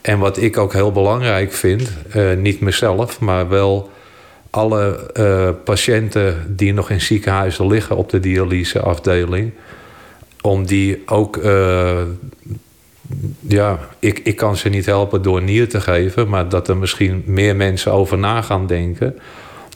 En 0.00 0.18
wat 0.18 0.36
ik 0.36 0.56
ook 0.56 0.72
heel 0.72 0.92
belangrijk 0.92 1.52
vind, 1.52 1.92
uh, 2.16 2.36
niet 2.36 2.60
mezelf, 2.60 3.20
maar 3.20 3.48
wel 3.48 3.90
alle 4.50 5.10
uh, 5.18 5.48
patiënten 5.64 6.54
die 6.56 6.72
nog 6.72 6.90
in 6.90 7.00
ziekenhuizen 7.00 7.66
liggen 7.66 7.96
op 7.96 8.10
de 8.10 8.20
dialyseafdeling, 8.20 9.52
om 10.40 10.66
die 10.66 11.02
ook, 11.06 11.40
ja, 13.40 13.78
ik, 13.98 14.18
ik 14.18 14.36
kan 14.36 14.56
ze 14.56 14.68
niet 14.68 14.86
helpen 14.86 15.22
door 15.22 15.42
nier 15.42 15.68
te 15.68 15.80
geven, 15.80 16.28
maar 16.28 16.48
dat 16.48 16.68
er 16.68 16.76
misschien 16.76 17.22
meer 17.26 17.56
mensen 17.56 17.92
over 17.92 18.18
na 18.18 18.42
gaan 18.42 18.66
denken 18.66 19.18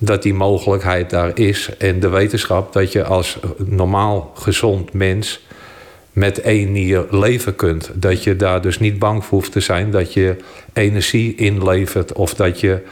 dat 0.01 0.23
die 0.23 0.35
mogelijkheid 0.35 1.11
daar 1.11 1.39
is. 1.39 1.71
En 1.79 2.01
de 2.01 2.09
wetenschap 2.09 2.73
dat 2.73 2.93
je 2.93 3.05
als 3.05 3.39
normaal 3.57 4.33
gezond 4.35 4.93
mens 4.93 5.47
met 6.13 6.41
één 6.41 6.73
nier 6.73 7.07
leven 7.11 7.55
kunt. 7.55 7.91
Dat 7.95 8.25
je 8.25 8.37
daar 8.37 8.61
dus 8.61 8.79
niet 8.79 8.99
bang 8.99 9.25
voor 9.25 9.39
hoeft 9.39 9.53
te 9.53 9.61
zijn 9.61 9.91
dat 9.91 10.13
je 10.13 10.37
energie 10.73 11.35
inlevert 11.35 12.13
of 12.13 12.35
dat 12.35 12.61
je 12.61 12.83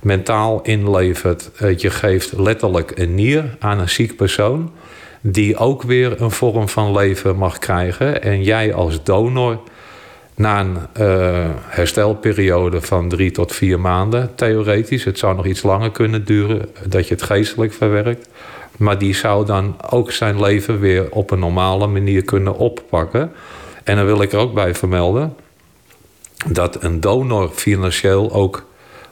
mentaal 0.00 0.62
inlevert. 0.62 1.50
Je 1.76 1.90
geeft 1.90 2.38
letterlijk 2.38 2.92
een 2.94 3.14
nier 3.14 3.56
aan 3.58 3.78
een 3.78 3.88
ziek 3.88 4.16
persoon 4.16 4.72
die 5.20 5.56
ook 5.56 5.82
weer 5.82 6.20
een 6.20 6.30
vorm 6.30 6.68
van 6.68 6.92
leven 6.92 7.36
mag 7.36 7.58
krijgen. 7.58 8.22
En 8.22 8.42
jij 8.42 8.74
als 8.74 9.02
donor 9.02 9.60
na 10.34 10.60
een 10.60 10.76
uh, 11.00 11.50
herstelperiode 11.66 12.80
van 12.80 13.08
drie 13.08 13.30
tot 13.30 13.52
vier 13.52 13.80
maanden, 13.80 14.34
theoretisch, 14.34 15.04
het 15.04 15.18
zou 15.18 15.36
nog 15.36 15.46
iets 15.46 15.62
langer 15.62 15.90
kunnen 15.90 16.24
duren, 16.24 16.68
dat 16.88 17.08
je 17.08 17.14
het 17.14 17.22
geestelijk 17.22 17.72
verwerkt. 17.72 18.28
Maar 18.76 18.98
die 18.98 19.14
zou 19.14 19.46
dan 19.46 19.76
ook 19.90 20.12
zijn 20.12 20.40
leven 20.40 20.80
weer 20.80 21.10
op 21.10 21.30
een 21.30 21.38
normale 21.38 21.86
manier 21.86 22.24
kunnen 22.24 22.56
oppakken. 22.56 23.32
En 23.84 23.96
dan 23.96 24.04
wil 24.04 24.22
ik 24.22 24.32
er 24.32 24.38
ook 24.38 24.54
bij 24.54 24.74
vermelden 24.74 25.36
dat 26.46 26.82
een 26.82 27.00
donor 27.00 27.50
financieel 27.50 28.32
ook 28.32 28.66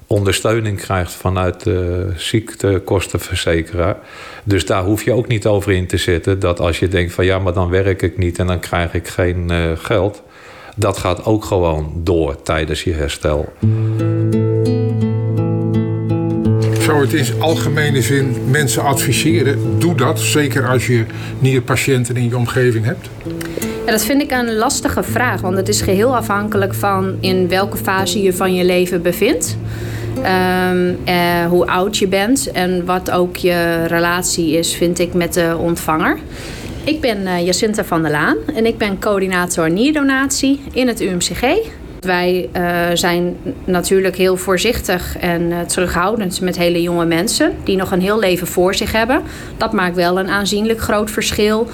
ondersteuning 0.07 0.81
krijgt 0.81 1.13
vanuit 1.13 1.63
de 1.63 2.11
ziektekostenverzekeraar. 2.17 3.97
Dus 4.45 4.67
daar 4.67 4.85
hoef 4.85 5.03
je 5.03 5.13
ook 5.13 5.27
niet 5.27 5.47
over 5.47 5.73
in 5.73 5.87
te 5.87 5.97
zitten. 5.97 6.39
Dat 6.39 6.61
als 6.61 6.79
je 6.79 6.89
denkt 6.89 7.13
van 7.13 7.25
ja, 7.25 7.39
maar 7.39 7.53
dan 7.53 7.71
werk 7.71 8.03
ik 8.03 8.19
niet 8.19 8.39
en 8.39 8.47
dan 8.47 8.61
krijg 8.61 8.95
ik 8.95 9.09
geen 9.09 9.53
uh, 9.53 9.71
geld. 9.75 10.23
Dat 10.77 10.99
gaat 10.99 11.25
ook 11.25 11.45
gewoon 11.45 11.93
door 11.97 12.43
tijdens 12.43 12.85
je 12.85 12.93
herstel. 12.93 13.53
zou 16.83 17.05
het 17.05 17.13
in 17.13 17.41
algemene 17.41 18.03
zin 18.03 18.37
mensen 18.51 18.83
adviseren? 18.83 19.79
Doe 19.79 19.95
dat, 19.95 20.21
zeker 20.21 20.69
als 20.69 20.87
je 20.87 21.05
nierpatiënten 21.39 22.17
in 22.17 22.29
je 22.29 22.37
omgeving 22.37 22.85
hebt. 22.85 23.09
Ja, 23.87 23.91
dat 23.91 24.05
vind 24.05 24.23
ik 24.23 24.31
een 24.31 24.55
lastige 24.55 25.03
vraag, 25.03 25.41
want 25.41 25.57
het 25.57 25.69
is 25.69 25.81
geheel 25.81 26.17
afhankelijk 26.17 26.75
van 26.75 27.17
in 27.21 27.49
welke 27.49 27.77
fase 27.77 28.23
je 28.23 28.33
van 28.33 28.55
je 28.55 28.65
leven 28.65 29.03
bevindt. 29.03 29.57
Um, 30.17 30.99
eh, 31.05 31.47
hoe 31.49 31.67
oud 31.67 31.97
je 31.97 32.07
bent 32.07 32.51
en 32.51 32.85
wat 32.85 33.11
ook 33.11 33.37
je 33.37 33.85
relatie 33.87 34.53
is, 34.59 34.75
vind 34.75 34.99
ik, 34.99 35.15
met 35.15 35.35
de 35.35 35.57
ontvanger. 35.59 36.19
Ik 36.85 37.01
ben 37.01 37.21
uh, 37.21 37.45
Jacinta 37.45 37.85
van 37.85 38.03
der 38.03 38.11
Laan 38.11 38.37
en 38.55 38.67
ik 38.67 38.79
ben 38.79 39.01
coördinator 39.01 39.71
nierdonatie 39.71 40.61
in 40.73 40.89
het 40.89 41.01
UMCG. 41.01 41.43
Wij 42.01 42.49
uh, 42.57 42.63
zijn 42.95 43.37
natuurlijk 43.65 44.17
heel 44.17 44.37
voorzichtig 44.37 45.19
en 45.19 45.43
uh, 45.43 45.61
terughoudend 45.61 46.41
met 46.41 46.57
hele 46.57 46.83
jonge 46.83 47.05
mensen 47.05 47.55
die 47.65 47.77
nog 47.77 47.91
een 47.91 48.01
heel 48.01 48.19
leven 48.19 48.47
voor 48.47 48.75
zich 48.75 48.93
hebben. 48.93 49.23
Dat 49.57 49.73
maakt 49.73 49.97
wel 49.97 50.19
een 50.19 50.29
aanzienlijk 50.29 50.81
groot 50.81 51.11
verschil 51.11 51.69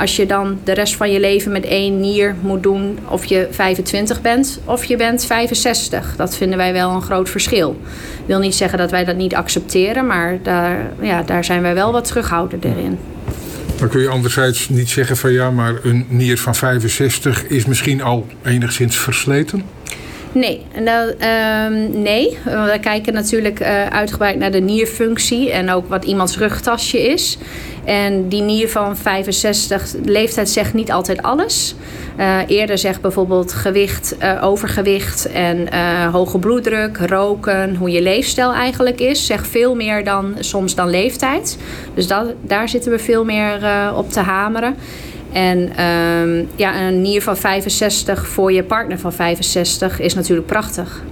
als 0.00 0.16
je 0.16 0.26
dan 0.26 0.58
de 0.64 0.72
rest 0.72 0.96
van 0.96 1.10
je 1.10 1.20
leven 1.20 1.52
met 1.52 1.64
één 1.64 2.00
nier 2.00 2.34
moet 2.40 2.62
doen 2.62 2.98
of 3.08 3.24
je 3.24 3.48
25 3.50 4.20
bent 4.20 4.60
of 4.64 4.84
je 4.84 4.96
bent 4.96 5.24
65. 5.24 6.16
Dat 6.16 6.36
vinden 6.36 6.58
wij 6.58 6.72
wel 6.72 6.90
een 6.90 7.02
groot 7.02 7.30
verschil. 7.30 7.76
Ik 8.20 8.26
wil 8.26 8.38
niet 8.38 8.54
zeggen 8.54 8.78
dat 8.78 8.90
wij 8.90 9.04
dat 9.04 9.16
niet 9.16 9.34
accepteren, 9.34 10.06
maar 10.06 10.38
daar, 10.42 10.90
ja, 11.00 11.22
daar 11.22 11.44
zijn 11.44 11.62
wij 11.62 11.74
wel 11.74 11.92
wat 11.92 12.04
terughoudender 12.04 12.78
in. 12.78 12.98
Dan 13.76 13.88
kun 13.88 14.00
je 14.00 14.08
anderzijds 14.08 14.68
niet 14.68 14.88
zeggen 14.88 15.16
van 15.16 15.32
ja, 15.32 15.50
maar 15.50 15.74
een 15.82 16.06
nier 16.08 16.38
van 16.38 16.54
65 16.54 17.44
is 17.44 17.64
misschien 17.66 18.02
al 18.02 18.26
enigszins 18.42 18.96
versleten? 18.96 19.62
Nee, 20.32 20.66
nou, 20.80 21.14
nee. 21.92 22.38
we 22.44 22.78
kijken 22.80 23.12
natuurlijk 23.12 23.60
uh, 23.60 23.86
uitgebreid 23.86 24.38
naar 24.38 24.50
de 24.50 24.60
nierfunctie 24.60 25.50
en 25.50 25.70
ook 25.70 25.88
wat 25.88 26.04
iemands 26.04 26.38
rugtasje 26.38 27.02
is. 27.02 27.38
En 27.84 28.28
die 28.28 28.42
nier 28.42 28.68
van 28.68 28.96
65 28.96 29.94
leeftijd 30.04 30.48
zegt 30.48 30.74
niet 30.74 30.92
altijd 30.92 31.22
alles. 31.22 31.74
Uh, 32.18 32.38
eerder 32.46 32.78
zegt 32.78 33.00
bijvoorbeeld 33.00 33.52
gewicht, 33.52 34.16
uh, 34.22 34.44
overgewicht 34.44 35.26
en 35.26 35.68
hoge 36.10 36.38
bloeddruk, 36.38 36.96
roken, 36.96 37.76
hoe 37.76 37.90
je 37.90 38.02
leefstijl 38.02 38.52
eigenlijk 38.52 39.00
is, 39.00 39.26
zegt 39.26 39.48
veel 39.48 39.74
meer 39.74 40.04
dan 40.04 40.34
soms 40.38 40.74
dan 40.74 40.90
leeftijd. 40.90 41.58
Dus 41.94 42.06
daar 42.40 42.68
zitten 42.68 42.90
we 42.90 42.98
veel 42.98 43.24
meer 43.24 43.60
op 43.96 44.10
te 44.10 44.20
hameren. 44.20 44.76
En 45.32 45.84
um, 45.84 46.48
ja, 46.56 46.86
een 46.86 47.02
nier 47.02 47.22
van 47.22 47.36
65 47.36 48.28
voor 48.28 48.52
je 48.52 48.62
partner 48.62 48.98
van 48.98 49.12
65 49.12 50.00
is 50.00 50.14
natuurlijk 50.14 50.46
prachtig. 50.46 51.02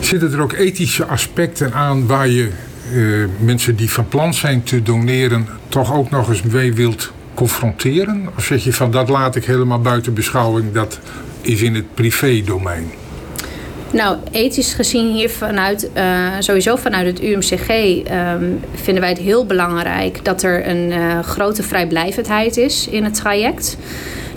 Zitten 0.00 0.32
er 0.32 0.40
ook 0.40 0.52
ethische 0.52 1.04
aspecten 1.04 1.72
aan 1.72 2.06
waar 2.06 2.28
je 2.28 2.50
uh, 2.92 3.24
mensen 3.38 3.76
die 3.76 3.90
van 3.90 4.08
plan 4.08 4.34
zijn 4.34 4.62
te 4.62 4.82
doneren 4.82 5.46
toch 5.68 5.94
ook 5.94 6.10
nog 6.10 6.28
eens 6.28 6.42
mee 6.42 6.74
wilt 6.74 7.12
confronteren? 7.34 8.28
Of 8.36 8.44
zeg 8.44 8.64
je 8.64 8.72
van 8.72 8.90
dat 8.90 9.08
laat 9.08 9.36
ik 9.36 9.44
helemaal 9.44 9.80
buiten 9.80 10.14
beschouwing, 10.14 10.72
dat 10.72 11.00
is 11.40 11.62
in 11.62 11.74
het 11.74 11.94
privé-domein? 11.94 13.01
Nou, 13.92 14.16
ethisch 14.30 14.74
gezien 14.74 15.12
hier 15.12 15.30
vanuit, 15.30 15.90
uh, 15.96 16.28
sowieso 16.38 16.76
vanuit 16.76 17.06
het 17.06 17.22
UMCG, 17.22 17.68
um, 17.68 18.60
vinden 18.74 19.00
wij 19.00 19.08
het 19.08 19.18
heel 19.18 19.46
belangrijk 19.46 20.24
dat 20.24 20.42
er 20.42 20.68
een 20.68 20.90
uh, 20.90 21.18
grote 21.22 21.62
vrijblijvendheid 21.62 22.56
is 22.56 22.88
in 22.88 23.04
het 23.04 23.14
traject. 23.14 23.76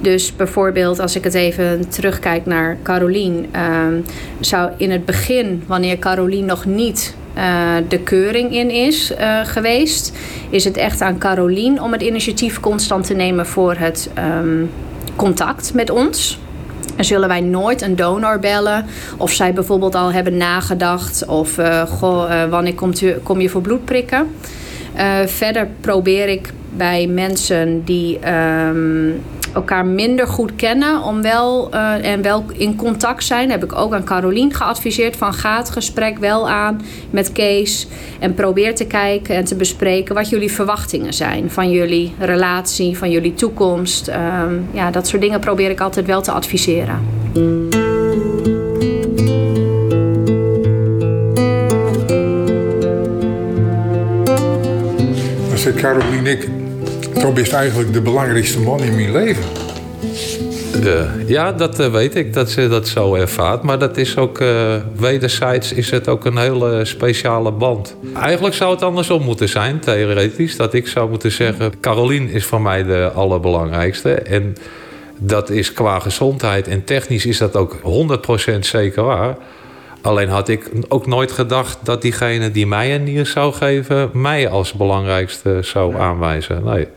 Dus 0.02 0.36
bijvoorbeeld, 0.36 1.00
als 1.00 1.16
ik 1.16 1.24
het 1.24 1.34
even 1.34 1.90
terugkijk 1.90 2.46
naar 2.46 2.78
Carolien, 2.84 3.46
um, 3.56 4.06
zou 4.40 4.72
in 4.78 4.92
het 4.92 5.06
begin, 5.06 5.64
wanneer 5.68 6.00
Carolien 6.00 6.46
nog 6.46 6.66
niet 6.66 7.16
uh, 7.38 7.44
de 7.88 8.00
keuring 8.00 8.54
in 8.54 8.70
is 8.70 9.14
geweest, 9.44 10.12
is 10.50 10.64
het 10.64 10.78
echt 10.78 11.02
aan 11.02 11.18
Carolien 11.18 11.82
om 11.82 11.92
het 11.92 12.02
initiatief 12.02 12.60
constant 12.60 13.06
te 13.06 13.14
nemen 13.14 13.46
voor 13.46 13.76
het 13.76 14.10
um, 14.18 14.70
contact 15.16 15.74
met 15.74 15.90
ons. 15.90 16.40
En 16.96 17.06
zullen 17.06 17.28
wij 17.28 17.42
nooit 17.42 17.82
een 17.82 17.96
donor 17.96 18.40
bellen. 18.40 18.86
Of 19.18 19.32
zij 19.32 19.54
bijvoorbeeld 19.54 19.96
al 19.96 20.12
hebben 20.12 20.38
nagedacht. 20.38 21.26
Of 21.26 21.58
uh, 21.58 21.82
goh, 21.82 22.30
uh, 22.30 22.44
wanneer 22.50 22.76
komt 22.76 23.02
u, 23.02 23.14
kom 23.24 23.42
je 23.42 23.50
voor 23.50 23.62
bloed 23.62 23.86
prikken. 23.86 24.28
Uh, 24.98 25.02
verder 25.26 25.68
probeer 25.82 26.28
ik 26.28 26.54
bij 26.70 27.08
mensen 27.08 27.84
die 27.84 28.20
um, 28.32 29.24
elkaar 29.56 29.86
minder 29.86 30.28
goed 30.28 30.56
kennen 30.56 31.02
om 31.02 31.22
wel, 31.22 31.74
uh, 31.74 32.12
en 32.12 32.22
wel 32.22 32.46
in 32.54 32.76
contact 32.76 33.24
zijn. 33.24 33.52
Heb 33.52 33.64
ik 33.64 33.76
ook 33.76 33.94
aan 33.94 34.04
Carolien 34.04 34.54
geadviseerd 34.54 35.16
van 35.16 35.34
ga 35.34 35.58
het 35.58 35.70
gesprek 35.70 36.18
wel 36.18 36.50
aan 36.50 36.82
met 37.10 37.32
Kees 37.32 37.88
en 38.20 38.34
probeer 38.34 38.76
te 38.76 38.86
kijken 38.86 39.36
en 39.36 39.46
te 39.46 39.56
bespreken 39.56 40.16
wat 40.16 40.30
jullie 40.30 40.52
verwachtingen 40.52 41.14
zijn 41.14 41.52
van 41.52 41.72
jullie 41.72 42.14
relatie, 42.20 42.98
van 42.98 43.12
jullie 43.12 43.34
toekomst. 43.34 44.08
Um, 44.08 44.68
ja, 44.72 44.92
dat 44.92 45.08
soort 45.08 45.22
dingen 45.22 45.40
probeer 45.40 45.70
ik 45.70 45.80
altijd 45.80 46.06
wel 46.06 46.22
te 46.22 46.32
adviseren. 46.32 47.00
Zegt 55.54 55.78
Caroline, 55.78 56.30
ik, 56.30 56.50
Tom 57.20 57.38
is 57.38 57.50
eigenlijk 57.50 57.94
de 57.94 58.02
belangrijkste 58.02 58.60
man 58.60 58.84
in 58.84 58.96
mijn 58.96 59.12
leven. 59.12 59.44
De, 60.82 61.24
ja, 61.28 61.52
dat 61.52 61.80
uh, 61.80 61.92
weet 61.92 62.16
ik, 62.16 62.34
dat 62.34 62.50
ze 62.50 62.68
dat 62.68 62.88
zo 62.88 63.16
ervaart. 63.16 63.64
Maar 63.64 63.80
dat 63.80 63.98
is 63.98 64.18
ook, 64.18 64.40
uh, 64.40 64.76
wederzijds 64.96 65.74
is 65.74 65.92
het 65.92 66.08
ook 66.08 66.26
een 66.26 66.38
hele 66.38 66.86
speciale 66.86 67.52
band. 67.52 67.96
Eigenlijk 68.22 68.56
zou 68.56 68.72
het 68.72 68.82
andersom 68.82 69.24
moeten 69.24 69.50
zijn, 69.50 69.80
theoretisch. 69.80 70.56
Dat 70.56 70.74
ik 70.74 70.88
zou 70.88 71.10
moeten 71.10 71.32
zeggen, 71.32 71.80
Carolien 71.82 72.30
is 72.30 72.46
voor 72.46 72.62
mij 72.62 72.84
de 72.84 73.12
allerbelangrijkste. 73.14 74.14
En 74.14 74.56
dat 75.18 75.50
is 75.50 75.74
qua 75.74 76.00
gezondheid 76.00 76.68
en 76.68 76.84
technisch 76.84 77.26
is 77.26 77.38
dat 77.38 77.56
ook 77.56 77.78
100% 78.56 78.60
zeker 78.60 79.04
waar. 79.04 79.38
Alleen 80.02 80.30
had 80.30 80.48
ik 80.48 80.72
ook 80.88 81.08
nooit 81.08 81.32
gedacht 81.32 81.78
dat 81.84 82.02
diegene 82.02 82.52
die 82.52 82.68
mij 82.68 82.96
een 82.96 83.04
nier 83.04 83.26
zou 83.26 83.54
geven... 83.54 84.10
mij 84.14 84.50
als 84.50 84.74
belangrijkste 84.74 85.58
zou 85.62 85.96
aanwijzen. 85.96 86.64
Nee. 86.64 86.88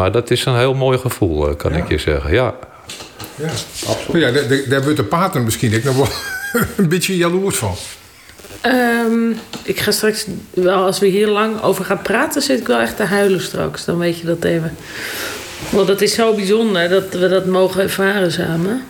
Maar 0.00 0.12
dat 0.12 0.30
is 0.30 0.44
een 0.44 0.56
heel 0.56 0.74
mooi 0.74 0.98
gevoel, 0.98 1.54
kan 1.56 1.72
ja. 1.72 1.78
ik 1.78 1.88
je 1.88 1.98
zeggen. 1.98 2.32
Ja. 2.32 2.54
Ja, 3.34 3.50
absoluut. 3.86 4.22
Ja, 4.22 4.30
daar, 4.30 4.68
daar 4.68 4.82
wordt 4.82 4.96
de 4.96 5.04
pater 5.04 5.42
misschien 5.42 5.72
ik 5.72 5.84
nog 5.84 5.96
wel 5.96 6.08
een 6.76 6.88
beetje 6.88 7.16
jaloers 7.16 7.56
van. 7.56 7.74
Um, 8.66 9.36
ik 9.62 9.80
ga 9.80 9.90
straks, 9.90 10.26
wel 10.50 10.84
als 10.84 10.98
we 10.98 11.06
hier 11.06 11.28
lang 11.28 11.62
over 11.62 11.84
gaan 11.84 12.02
praten, 12.02 12.42
zit 12.42 12.60
ik 12.60 12.66
wel 12.66 12.78
echt 12.78 12.96
te 12.96 13.02
huilen 13.02 13.40
straks. 13.40 13.84
Dan 13.84 13.98
weet 13.98 14.18
je 14.18 14.26
dat 14.26 14.44
even. 14.44 14.76
Want 15.70 15.86
dat 15.86 16.00
is 16.00 16.14
zo 16.14 16.34
bijzonder 16.34 16.88
dat 16.88 17.12
we 17.12 17.28
dat 17.28 17.46
mogen 17.46 17.82
ervaren 17.82 18.32
samen. 18.32 18.82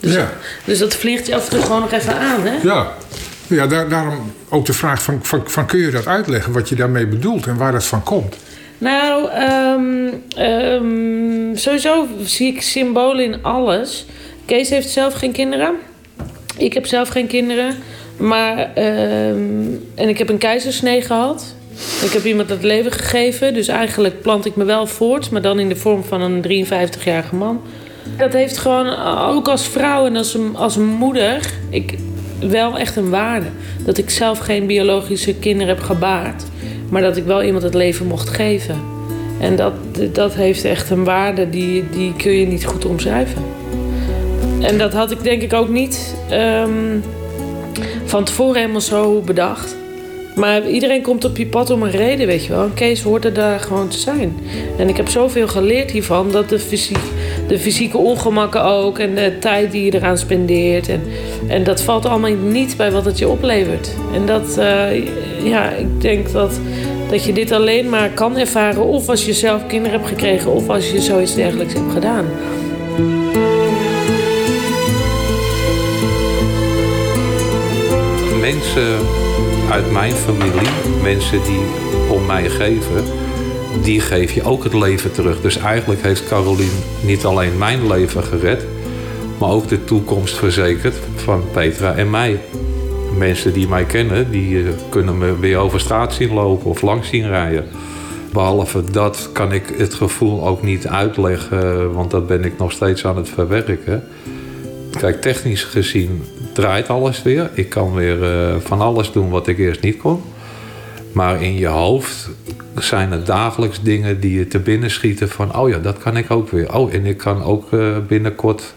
Dus, 0.00 0.14
ja. 0.14 0.32
dus 0.64 0.78
dat 0.78 0.94
vliegt 0.94 1.26
je 1.26 1.34
af 1.34 1.44
en 1.44 1.50
toe 1.50 1.62
gewoon 1.62 1.80
nog 1.80 1.92
even 1.92 2.18
aan, 2.18 2.46
hè? 2.46 2.56
Ja, 2.62 2.92
ja 3.46 3.66
daar, 3.66 3.88
daarom 3.88 4.32
ook 4.48 4.66
de 4.66 4.72
vraag 4.72 5.02
van, 5.02 5.18
van, 5.22 5.42
van 5.46 5.66
kun 5.66 5.78
je 5.78 5.90
dat 5.90 6.06
uitleggen 6.06 6.52
wat 6.52 6.68
je 6.68 6.74
daarmee 6.74 7.06
bedoelt 7.06 7.46
en 7.46 7.56
waar 7.56 7.72
dat 7.72 7.84
van 7.84 8.02
komt? 8.02 8.36
Nou, 8.78 9.28
um, 9.76 10.22
um, 10.38 11.56
sowieso 11.56 12.06
zie 12.22 12.52
ik 12.52 12.62
symbolen 12.62 13.24
in 13.24 13.42
alles. 13.42 14.06
Kees 14.44 14.70
heeft 14.70 14.88
zelf 14.88 15.14
geen 15.14 15.32
kinderen. 15.32 15.74
Ik 16.56 16.72
heb 16.72 16.86
zelf 16.86 17.08
geen 17.08 17.26
kinderen. 17.26 17.74
Maar, 18.16 18.58
um, 18.58 19.84
en 19.94 20.08
ik 20.08 20.18
heb 20.18 20.28
een 20.28 20.38
keizersnee 20.38 21.02
gehad. 21.02 21.54
Ik 22.04 22.10
heb 22.10 22.24
iemand 22.24 22.48
het 22.48 22.62
leven 22.62 22.92
gegeven. 22.92 23.54
Dus 23.54 23.68
eigenlijk 23.68 24.22
plant 24.22 24.46
ik 24.46 24.56
me 24.56 24.64
wel 24.64 24.86
voort. 24.86 25.30
Maar 25.30 25.42
dan 25.42 25.58
in 25.58 25.68
de 25.68 25.76
vorm 25.76 26.04
van 26.04 26.20
een 26.20 26.66
53-jarige 26.66 27.34
man. 27.34 27.62
Dat 28.16 28.32
heeft 28.32 28.58
gewoon, 28.58 28.86
ook 29.28 29.48
als 29.48 29.68
vrouw 29.68 30.06
en 30.06 30.16
als 30.16 30.36
als 30.54 30.76
moeder... 30.76 31.52
Ik, 31.70 31.98
wel 32.40 32.78
echt 32.78 32.96
een 32.96 33.10
waarde. 33.10 33.46
Dat 33.84 33.98
ik 33.98 34.10
zelf 34.10 34.38
geen 34.38 34.66
biologische 34.66 35.34
kinderen 35.34 35.74
heb 35.74 35.84
gebaard. 35.84 36.44
Maar 36.88 37.02
dat 37.02 37.16
ik 37.16 37.24
wel 37.24 37.42
iemand 37.42 37.62
het 37.62 37.74
leven 37.74 38.06
mocht 38.06 38.28
geven. 38.28 38.76
En 39.40 39.56
dat, 39.56 39.72
dat 40.12 40.34
heeft 40.34 40.64
echt 40.64 40.90
een 40.90 41.04
waarde 41.04 41.50
die, 41.50 41.84
die 41.90 42.14
kun 42.16 42.32
je 42.32 42.46
niet 42.46 42.64
goed 42.64 42.84
omschrijven. 42.84 43.42
En 44.60 44.78
dat 44.78 44.92
had 44.92 45.10
ik 45.10 45.22
denk 45.22 45.42
ik 45.42 45.52
ook 45.52 45.68
niet 45.68 46.14
um, 46.32 47.02
van 48.04 48.24
tevoren 48.24 48.60
helemaal 48.60 48.80
zo 48.80 49.20
bedacht. 49.20 49.76
Maar 50.34 50.68
iedereen 50.68 51.02
komt 51.02 51.24
op 51.24 51.36
je 51.36 51.46
pad 51.46 51.70
om 51.70 51.82
een 51.82 51.90
reden, 51.90 52.26
weet 52.26 52.44
je 52.44 52.52
wel. 52.52 52.62
En 52.62 52.74
Kees 52.74 53.02
hoort 53.02 53.24
er 53.24 53.32
daar 53.32 53.60
gewoon 53.60 53.88
te 53.88 53.98
zijn. 53.98 54.36
En 54.78 54.88
ik 54.88 54.96
heb 54.96 55.08
zoveel 55.08 55.48
geleerd 55.48 55.90
hiervan 55.90 56.30
dat 56.30 56.48
de, 56.48 56.58
fysiek, 56.58 56.98
de 57.48 57.58
fysieke 57.58 57.98
ongemakken 57.98 58.64
ook 58.64 58.98
en 58.98 59.14
de 59.14 59.38
tijd 59.38 59.70
die 59.70 59.84
je 59.84 59.94
eraan 59.94 60.18
spendeert. 60.18 60.88
En, 60.88 61.02
en 61.46 61.64
dat 61.64 61.82
valt 61.82 62.06
allemaal 62.06 62.34
niet 62.34 62.76
bij 62.76 62.92
wat 62.92 63.04
het 63.04 63.18
je 63.18 63.28
oplevert. 63.28 63.90
En 64.14 64.26
dat, 64.26 64.56
uh, 64.58 65.06
ja, 65.44 65.70
ik 65.70 66.00
denk 66.00 66.32
dat, 66.32 66.60
dat 67.10 67.24
je 67.24 67.32
dit 67.32 67.52
alleen 67.52 67.88
maar 67.88 68.10
kan 68.10 68.36
ervaren. 68.36 68.84
Of 68.84 69.08
als 69.08 69.26
je 69.26 69.32
zelf 69.32 69.66
kinderen 69.66 69.98
hebt 69.98 70.10
gekregen, 70.10 70.52
of 70.52 70.68
als 70.68 70.90
je 70.90 71.00
zoiets 71.00 71.34
dergelijks 71.34 71.72
hebt 71.72 71.92
gedaan. 71.92 72.24
Mensen 78.40 78.98
uit 79.70 79.92
mijn 79.92 80.12
familie, 80.12 80.68
mensen 81.02 81.42
die 81.42 81.60
om 82.10 82.26
mij 82.26 82.48
geven, 82.48 83.04
die 83.82 84.00
geef 84.00 84.32
je 84.32 84.42
ook 84.42 84.64
het 84.64 84.72
leven 84.72 85.12
terug. 85.12 85.40
Dus 85.40 85.56
eigenlijk 85.56 86.02
heeft 86.02 86.28
Caroline 86.28 86.78
niet 87.02 87.24
alleen 87.24 87.58
mijn 87.58 87.86
leven 87.86 88.24
gered, 88.24 88.64
maar 89.38 89.50
ook 89.50 89.68
de 89.68 89.84
toekomst 89.84 90.36
verzekerd 90.36 90.96
van 91.14 91.42
Petra 91.52 91.94
en 91.94 92.10
mij. 92.10 92.40
Mensen 93.16 93.52
die 93.52 93.68
mij 93.68 93.84
kennen, 93.84 94.30
die 94.30 94.64
kunnen 94.88 95.18
me 95.18 95.38
weer 95.38 95.58
over 95.58 95.80
straat 95.80 96.14
zien 96.14 96.32
lopen 96.32 96.70
of 96.70 96.82
langs 96.82 97.08
zien 97.08 97.28
rijden. 97.28 97.66
Behalve 98.32 98.84
dat 98.90 99.28
kan 99.32 99.52
ik 99.52 99.74
het 99.76 99.94
gevoel 99.94 100.46
ook 100.46 100.62
niet 100.62 100.86
uitleggen, 100.86 101.92
want 101.92 102.10
dat 102.10 102.26
ben 102.26 102.44
ik 102.44 102.58
nog 102.58 102.72
steeds 102.72 103.04
aan 103.04 103.16
het 103.16 103.28
verwerken. 103.28 104.04
Kijk, 104.98 105.20
technisch 105.20 105.64
gezien 105.64 106.22
draait 106.52 106.88
alles 106.88 107.22
weer. 107.22 107.50
Ik 107.54 107.68
kan 107.68 107.94
weer 107.94 108.22
uh, 108.22 108.56
van 108.60 108.80
alles 108.80 109.12
doen 109.12 109.30
wat 109.30 109.46
ik 109.46 109.58
eerst 109.58 109.80
niet 109.80 109.96
kon. 109.96 110.22
Maar 111.12 111.42
in 111.42 111.54
je 111.54 111.66
hoofd 111.66 112.28
zijn 112.74 113.12
het 113.12 113.26
dagelijks 113.26 113.82
dingen 113.82 114.20
die 114.20 114.38
je 114.38 114.48
te 114.48 114.58
binnen 114.58 114.90
schieten 114.90 115.28
van... 115.28 115.56
oh 115.58 115.68
ja, 115.68 115.78
dat 115.78 115.98
kan 115.98 116.16
ik 116.16 116.30
ook 116.30 116.50
weer. 116.50 116.74
Oh, 116.74 116.94
en 116.94 117.06
ik 117.06 117.16
kan 117.16 117.42
ook 117.42 117.72
uh, 117.72 117.96
binnenkort 118.08 118.74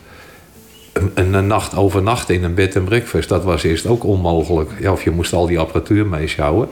een, 0.93 1.33
een, 1.33 1.47
nacht 1.47 1.75
overnachten 1.75 2.35
in 2.35 2.43
een 2.43 2.53
bed 2.53 2.75
en 2.75 2.83
breakfast. 2.83 3.29
Dat 3.29 3.43
was 3.43 3.63
eerst 3.63 3.85
ook 3.85 4.03
onmogelijk. 4.03 4.69
Ja, 4.79 4.91
of 4.91 5.03
je 5.03 5.11
moest 5.11 5.33
al 5.33 5.47
die 5.47 5.59
apparatuur 5.59 6.05
meeschouwen. 6.05 6.69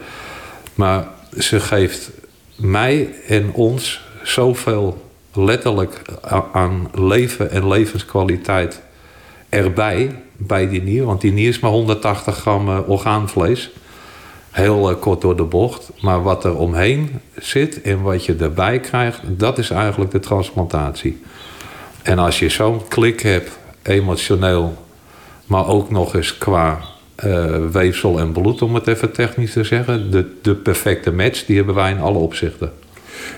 Maar 0.76 1.08
ze 1.38 1.60
geeft 1.60 2.12
mij 2.56 3.10
en 3.28 3.54
ons 3.54 4.02
zoveel 4.24 5.08
letterlijk 5.34 6.02
aan 6.54 6.90
leven 6.94 7.52
en 7.52 7.68
levenskwaliteit 7.68 8.82
erbij, 9.50 10.16
bij 10.38 10.70
die 10.70 10.82
nier. 10.82 11.06
Want 11.06 11.22
die 11.22 11.32
nier 11.32 11.50
is 11.50 11.60
maar 11.60 11.72
180 11.72 12.38
gram 12.38 12.70
eh, 12.70 12.90
orgaanvlees. 12.90 13.70
Heel 14.52 14.90
eh, 14.90 15.00
kort 15.00 15.22
door 15.22 15.38
de 15.38 15.44
bocht. 15.44 15.90
Maar 16.02 16.24
wat 16.24 16.44
er 16.44 16.58
omheen 16.58 17.20
zit 17.36 17.82
en 17.82 18.02
wat 18.02 18.26
je 18.26 18.36
erbij 18.36 18.80
krijgt, 18.80 19.20
dat 19.28 19.58
is 19.58 19.70
eigenlijk 19.70 20.12
de 20.12 20.20
transplantatie. 20.20 21.22
En 22.02 22.20
als 22.20 22.40
je 22.40 22.50
zo'n 22.50 22.88
klik 22.88 23.20
hebt, 23.22 23.58
emotioneel, 23.82 24.78
maar 25.46 25.68
ook 25.68 25.92
nog 25.92 26.16
eens 26.16 26.38
qua 26.38 26.80
eh, 27.16 27.56
weefsel 27.72 28.20
en 28.20 28.32
bloed, 28.32 28.62
om 28.62 28.76
het 28.76 28.88
even 28.88 29.12
technisch 29.12 29.54
te 29.54 29.64
zeggen, 29.64 30.12
de, 30.12 30.32
de 30.42 30.56
perfecte 30.56 31.12
match, 31.12 31.46
die 31.46 31.56
hebben 31.56 31.76
wij 31.76 31.92
in 31.92 32.00
alle 32.00 32.18
opzichten. 32.18 32.72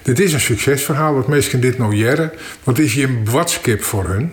Dit 0.03 0.20
is 0.20 0.34
een 0.34 0.39
succesverhaal, 0.39 1.14
wat 1.14 1.28
mensen 1.28 1.62
dit 1.62 1.78
nou 1.78 1.95
jaren. 1.95 2.32
Wat 2.64 2.80
is 2.80 2.93
hier 2.93 3.09
een 3.09 3.30
watskip 3.32 3.82
voor 3.82 4.07
hun? 4.07 4.32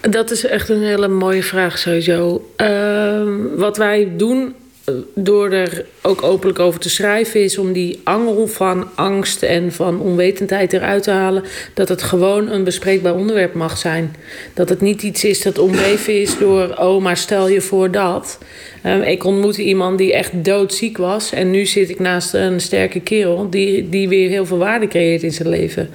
Dat 0.00 0.30
is 0.30 0.46
echt 0.46 0.68
een 0.68 0.82
hele 0.82 1.08
mooie 1.08 1.42
vraag 1.42 1.78
sowieso. 1.78 2.50
Ehm, 2.56 3.30
wat 3.56 3.76
wij 3.76 4.12
doen 4.16 4.54
door 5.14 5.50
er 5.50 5.84
ook 6.02 6.22
openlijk 6.22 6.58
over 6.58 6.80
te 6.80 6.90
schrijven 6.90 7.42
is 7.42 7.58
om 7.58 7.72
die 7.72 8.00
angel 8.04 8.46
van 8.46 8.88
angst 8.94 9.42
en 9.42 9.72
van 9.72 10.00
onwetendheid 10.00 10.72
eruit 10.72 11.02
te 11.02 11.10
halen. 11.10 11.44
Dat 11.74 11.88
het 11.88 12.02
gewoon 12.02 12.48
een 12.48 12.64
bespreekbaar 12.64 13.14
onderwerp 13.14 13.54
mag 13.54 13.78
zijn. 13.78 14.16
Dat 14.54 14.68
het 14.68 14.80
niet 14.80 15.02
iets 15.02 15.24
is 15.24 15.42
dat 15.42 15.58
omgeven 15.58 16.20
is 16.20 16.38
door, 16.38 16.76
oh 16.78 17.02
maar 17.02 17.16
stel 17.16 17.48
je 17.48 17.60
voor 17.60 17.90
dat. 17.90 18.38
Um, 18.86 19.02
ik 19.02 19.24
ontmoette 19.24 19.62
iemand 19.62 19.98
die 19.98 20.12
echt 20.12 20.44
doodziek 20.44 20.96
was. 20.96 21.32
En 21.32 21.50
nu 21.50 21.66
zit 21.66 21.90
ik 21.90 21.98
naast 21.98 22.34
een 22.34 22.60
sterke 22.60 23.00
kerel 23.00 23.50
die, 23.50 23.88
die 23.88 24.08
weer 24.08 24.28
heel 24.28 24.46
veel 24.46 24.58
waarde 24.58 24.88
creëert 24.88 25.22
in 25.22 25.32
zijn 25.32 25.48
leven. 25.48 25.90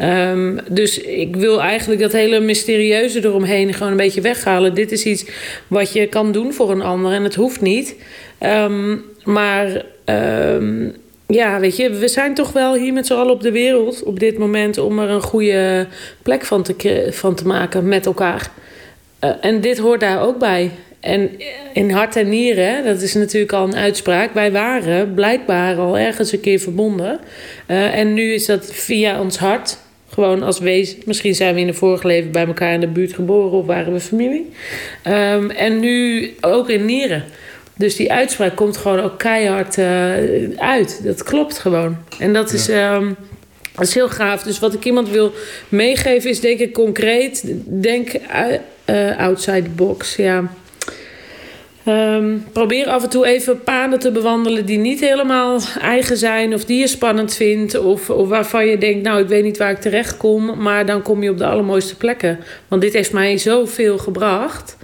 Um, 0.00 0.58
dus 0.68 1.00
ik 1.00 1.36
wil 1.36 1.60
eigenlijk 1.60 2.00
dat 2.00 2.12
hele 2.12 2.40
mysterieuze 2.40 3.24
eromheen 3.24 3.74
gewoon 3.74 3.90
een 3.90 3.96
beetje 3.98 4.20
weghalen. 4.20 4.74
Dit 4.74 4.92
is 4.92 5.04
iets 5.04 5.24
wat 5.66 5.92
je 5.92 6.06
kan 6.06 6.32
doen 6.32 6.52
voor 6.52 6.70
een 6.70 6.82
ander 6.82 7.12
en 7.12 7.24
het 7.24 7.34
hoeft 7.34 7.60
niet. 7.60 7.96
Um, 8.40 9.02
maar 9.24 9.84
ja, 11.26 11.60
weet 11.60 11.76
je, 11.76 11.90
we 11.90 12.08
zijn 12.08 12.34
toch 12.34 12.52
wel 12.52 12.74
hier 12.74 12.92
met 12.92 13.06
z'n 13.06 13.12
allen 13.12 13.32
op 13.32 13.42
de 13.42 13.52
wereld 13.52 14.02
op 14.02 14.20
dit 14.20 14.38
moment 14.38 14.78
om 14.78 14.98
er 14.98 15.10
een 15.10 15.22
goede 15.22 15.86
plek 16.22 16.44
van 16.44 16.62
te, 16.62 17.08
van 17.10 17.34
te 17.34 17.46
maken 17.46 17.88
met 17.88 18.06
elkaar. 18.06 18.50
Uh, 19.24 19.30
en 19.40 19.60
dit 19.60 19.78
hoort 19.78 20.00
daar 20.00 20.22
ook 20.22 20.38
bij. 20.38 20.70
En 21.02 21.30
in 21.72 21.90
hart 21.90 22.16
en 22.16 22.28
nieren, 22.28 22.84
dat 22.84 23.00
is 23.00 23.14
natuurlijk 23.14 23.52
al 23.52 23.64
een 23.64 23.76
uitspraak. 23.76 24.34
Wij 24.34 24.52
waren 24.52 25.14
blijkbaar 25.14 25.76
al 25.76 25.98
ergens 25.98 26.32
een 26.32 26.40
keer 26.40 26.58
verbonden. 26.58 27.20
Uh, 27.68 27.98
en 27.98 28.14
nu 28.14 28.32
is 28.32 28.46
dat 28.46 28.72
via 28.72 29.20
ons 29.20 29.38
hart. 29.38 29.78
Gewoon 30.08 30.42
als 30.42 30.58
wees. 30.58 30.96
Misschien 31.04 31.34
zijn 31.34 31.54
we 31.54 31.60
in 31.60 31.66
de 31.66 31.74
vorige 31.74 32.06
leven 32.06 32.30
bij 32.30 32.46
elkaar 32.46 32.72
in 32.72 32.80
de 32.80 32.86
buurt 32.86 33.12
geboren 33.12 33.58
of 33.58 33.66
waren 33.66 33.92
we 33.92 34.00
familie. 34.00 34.50
Um, 35.06 35.50
en 35.50 35.80
nu 35.80 36.30
ook 36.40 36.70
in 36.70 36.84
nieren. 36.84 37.24
Dus 37.76 37.96
die 37.96 38.12
uitspraak 38.12 38.56
komt 38.56 38.76
gewoon 38.76 39.00
ook 39.00 39.18
keihard 39.18 39.76
uh, 39.76 39.86
uit. 40.56 41.00
Dat 41.04 41.22
klopt 41.22 41.58
gewoon. 41.58 41.96
En 42.18 42.32
dat 42.32 42.52
is. 42.52 42.68
Um, 42.68 43.16
dat 43.74 43.86
is 43.86 43.94
heel 43.94 44.08
gaaf. 44.08 44.42
Dus 44.42 44.58
wat 44.58 44.74
ik 44.74 44.84
iemand 44.84 45.08
wil 45.08 45.32
meegeven 45.68 46.30
is 46.30 46.40
denk 46.40 46.58
ik 46.58 46.72
concreet. 46.72 47.42
Denk 47.64 48.12
uh, 48.86 49.18
outside 49.18 49.62
the 49.62 49.70
box. 49.70 50.16
Ja. 50.16 50.50
Um, 51.88 52.44
probeer 52.52 52.86
af 52.86 53.02
en 53.02 53.08
toe 53.08 53.26
even 53.26 53.62
paden 53.62 53.98
te 53.98 54.10
bewandelen 54.10 54.66
die 54.66 54.78
niet 54.78 55.00
helemaal 55.00 55.60
eigen 55.80 56.16
zijn, 56.16 56.54
of 56.54 56.64
die 56.64 56.78
je 56.78 56.86
spannend 56.86 57.34
vindt, 57.34 57.78
of, 57.78 58.10
of 58.10 58.28
waarvan 58.28 58.66
je 58.66 58.78
denkt, 58.78 59.02
nou, 59.02 59.20
ik 59.20 59.28
weet 59.28 59.44
niet 59.44 59.58
waar 59.58 59.70
ik 59.70 59.80
terecht 59.80 60.16
kom, 60.16 60.62
maar 60.62 60.86
dan 60.86 61.02
kom 61.02 61.22
je 61.22 61.30
op 61.30 61.38
de 61.38 61.46
allermooiste 61.46 61.96
plekken. 61.96 62.38
Want 62.68 62.82
dit 62.82 62.92
heeft 62.92 63.12
mij 63.12 63.38
zoveel 63.38 63.98
gebracht. 63.98 64.76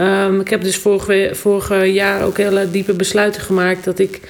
Um, 0.00 0.40
ik 0.40 0.48
heb 0.48 0.62
dus 0.62 0.76
vorige, 0.76 1.30
vorige 1.32 1.92
jaar 1.92 2.24
ook 2.24 2.36
hele 2.36 2.70
diepe 2.70 2.92
besluiten 2.92 3.42
gemaakt 3.42 3.84
dat 3.84 3.98
ik 3.98 4.20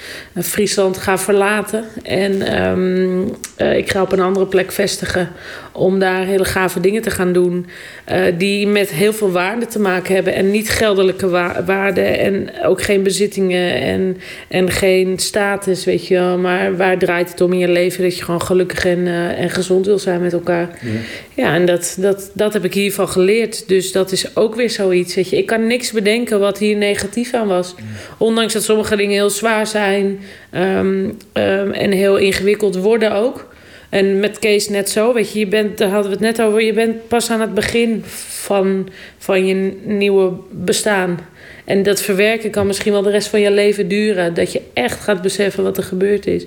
Friesland 0.42 0.98
ga 0.98 1.18
verlaten. 1.18 1.84
En 2.02 2.62
um, 2.68 3.34
uh, 3.58 3.76
ik 3.76 3.90
ga 3.90 4.02
op 4.02 4.12
een 4.12 4.20
andere 4.20 4.46
plek 4.46 4.72
vestigen 4.72 5.28
om 5.74 5.98
daar 5.98 6.24
hele 6.24 6.44
gave 6.44 6.80
dingen 6.80 7.02
te 7.02 7.10
gaan 7.10 7.32
doen. 7.32 7.66
Uh, 8.12 8.24
die 8.38 8.66
met 8.66 8.90
heel 8.90 9.12
veel 9.12 9.30
waarde 9.30 9.66
te 9.66 9.78
maken 9.78 10.14
hebben. 10.14 10.34
En 10.34 10.50
niet 10.50 10.70
geldelijke 10.70 11.28
wa 11.28 11.64
waarde. 11.64 12.00
En 12.00 12.50
ook 12.64 12.82
geen 12.82 13.02
bezittingen. 13.02 13.74
En, 13.74 14.16
en 14.48 14.70
geen 14.70 15.18
status, 15.18 15.84
weet 15.84 16.06
je 16.06 16.14
wel. 16.14 16.38
Maar 16.38 16.76
waar 16.76 16.98
draait 16.98 17.30
het 17.30 17.40
om 17.40 17.52
in 17.52 17.58
je 17.58 17.68
leven? 17.68 18.02
Dat 18.02 18.16
je 18.16 18.24
gewoon 18.24 18.42
gelukkig 18.42 18.84
en, 18.84 18.98
uh, 18.98 19.40
en 19.40 19.50
gezond 19.50 19.86
wil 19.86 19.98
zijn 19.98 20.20
met 20.20 20.32
elkaar. 20.32 20.68
Ja, 20.82 20.90
ja 21.34 21.54
en 21.54 21.66
dat, 21.66 21.96
dat, 22.00 22.30
dat 22.34 22.52
heb 22.52 22.64
ik 22.64 22.74
hiervan 22.74 23.08
geleerd. 23.08 23.68
Dus 23.68 23.92
dat 23.92 24.12
is 24.12 24.36
ook 24.36 24.54
weer 24.54 24.70
zoiets. 24.70 25.14
Weet 25.14 25.28
je. 25.28 25.36
Ik 25.36 25.46
kan 25.46 25.66
niks 25.66 25.92
bedenken 25.92 26.40
wat 26.40 26.58
hier 26.58 26.76
negatief 26.76 27.34
aan 27.34 27.48
was. 27.48 27.74
Ja. 27.76 27.82
Ondanks 28.18 28.52
dat 28.52 28.62
sommige 28.62 28.96
dingen 28.96 29.14
heel 29.14 29.30
zwaar 29.30 29.66
zijn. 29.66 30.20
Um, 30.54 31.18
um, 31.32 31.72
en 31.72 31.90
heel 31.92 32.16
ingewikkeld 32.16 32.76
worden 32.76 33.12
ook. 33.12 33.52
En 33.94 34.20
met 34.20 34.38
Kees 34.38 34.68
net 34.68 34.90
zo, 34.90 35.12
weet 35.12 35.32
je, 35.32 35.38
je 35.38 35.46
bent, 35.46 35.78
daar 35.78 35.88
hadden 35.88 36.10
we 36.10 36.16
het 36.16 36.36
net 36.36 36.46
over, 36.46 36.62
je 36.62 36.72
bent 36.72 37.08
pas 37.08 37.30
aan 37.30 37.40
het 37.40 37.54
begin 37.54 38.02
van, 38.28 38.88
van 39.18 39.46
je 39.46 39.76
nieuwe 39.84 40.32
bestaan. 40.50 41.18
En 41.64 41.82
dat 41.82 42.00
verwerken 42.00 42.50
kan 42.50 42.66
misschien 42.66 42.92
wel 42.92 43.02
de 43.02 43.10
rest 43.10 43.28
van 43.28 43.40
je 43.40 43.50
leven 43.50 43.88
duren. 43.88 44.34
Dat 44.34 44.52
je 44.52 44.60
echt 44.72 45.00
gaat 45.00 45.22
beseffen 45.22 45.62
wat 45.62 45.76
er 45.76 45.82
gebeurd 45.82 46.26
is. 46.26 46.46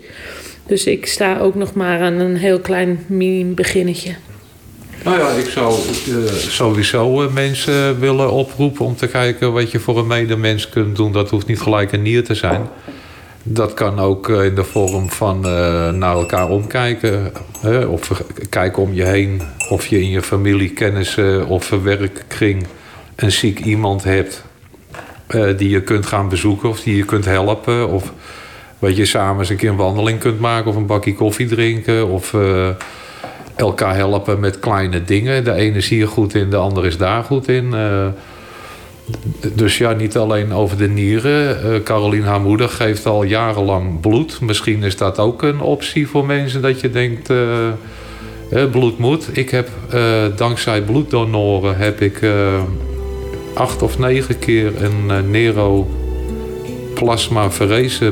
Dus 0.65 0.85
ik 0.85 1.05
sta 1.05 1.39
ook 1.39 1.55
nog 1.55 1.73
maar 1.73 2.01
aan 2.01 2.19
een 2.19 2.37
heel 2.37 2.59
klein 2.59 3.05
mini-beginnetje. 3.05 4.15
Nou 5.03 5.19
ja, 5.19 5.29
ik 5.29 5.49
zou 5.49 5.79
uh, 6.07 6.31
sowieso 6.31 7.23
uh, 7.23 7.33
mensen 7.33 7.99
willen 7.99 8.31
oproepen 8.31 8.85
om 8.85 8.95
te 8.95 9.07
kijken 9.07 9.53
wat 9.53 9.71
je 9.71 9.79
voor 9.79 9.97
een 9.97 10.07
medemens 10.07 10.69
kunt 10.69 10.95
doen. 10.95 11.11
Dat 11.11 11.29
hoeft 11.29 11.47
niet 11.47 11.59
gelijk 11.59 11.91
een 11.91 12.01
nier 12.01 12.23
te 12.23 12.35
zijn. 12.35 12.69
Dat 13.49 13.73
kan 13.73 13.99
ook 13.99 14.29
in 14.29 14.55
de 14.55 14.63
vorm 14.63 15.09
van 15.09 15.37
uh, 15.37 15.89
naar 15.89 16.15
elkaar 16.15 16.49
omkijken. 16.49 17.31
Hè? 17.59 17.85
Of 17.85 18.23
kijken 18.49 18.83
om 18.83 18.93
je 18.93 19.03
heen. 19.03 19.41
Of 19.69 19.87
je 19.87 20.01
in 20.01 20.09
je 20.09 20.21
familie, 20.21 20.69
kennissen 20.69 21.47
of 21.47 21.69
werkkring 21.69 22.65
een 23.15 23.31
ziek 23.31 23.59
iemand 23.59 24.03
hebt. 24.03 24.43
Uh, 25.29 25.57
die 25.57 25.69
je 25.69 25.81
kunt 25.81 26.05
gaan 26.05 26.29
bezoeken 26.29 26.69
of 26.69 26.79
die 26.81 26.95
je 26.95 27.05
kunt 27.05 27.25
helpen. 27.25 27.89
Of 27.89 28.13
weet 28.79 28.97
je, 28.97 29.05
samen 29.05 29.39
eens 29.39 29.49
een 29.49 29.55
keer 29.55 29.69
een 29.69 29.75
wandeling 29.75 30.19
kunt 30.19 30.39
maken. 30.39 30.69
Of 30.69 30.75
een 30.75 30.85
bakje 30.85 31.15
koffie 31.15 31.47
drinken. 31.47 32.07
Of 32.07 32.35
elkaar 33.55 33.95
helpen 33.95 34.39
met 34.39 34.59
kleine 34.59 35.03
dingen. 35.03 35.43
De 35.43 35.53
ene 35.53 35.77
is 35.77 35.87
hier 35.87 36.07
goed 36.07 36.35
in, 36.35 36.49
de 36.49 36.55
ander 36.55 36.85
is 36.85 36.97
daar 36.97 37.23
goed 37.23 37.47
in. 37.47 37.73
Dus 39.53 39.77
ja, 39.77 39.91
niet 39.91 40.17
alleen 40.17 40.53
over 40.53 40.77
de 40.77 40.87
nieren. 40.87 41.59
Uh, 41.65 41.83
Carolien, 41.83 42.23
haar 42.23 42.41
moeder, 42.41 42.69
geeft 42.69 43.05
al 43.05 43.23
jarenlang 43.23 43.99
bloed. 43.99 44.41
Misschien 44.41 44.83
is 44.83 44.97
dat 44.97 45.19
ook 45.19 45.43
een 45.43 45.59
optie 45.59 46.07
voor 46.07 46.25
mensen 46.25 46.61
dat 46.61 46.81
je 46.81 46.89
denkt... 46.89 47.29
Uh, 47.29 47.67
bloed 48.71 48.97
moet. 48.97 49.29
Ik 49.31 49.49
heb 49.49 49.69
uh, 49.93 50.01
dankzij 50.35 50.81
bloeddonoren 50.81 51.77
heb 51.77 52.01
ik 52.01 52.21
acht 53.53 53.81
of 53.81 53.99
negen 53.99 54.39
keer 54.39 54.83
een 54.83 55.31
Nero 55.31 55.87
plasma 56.93 57.49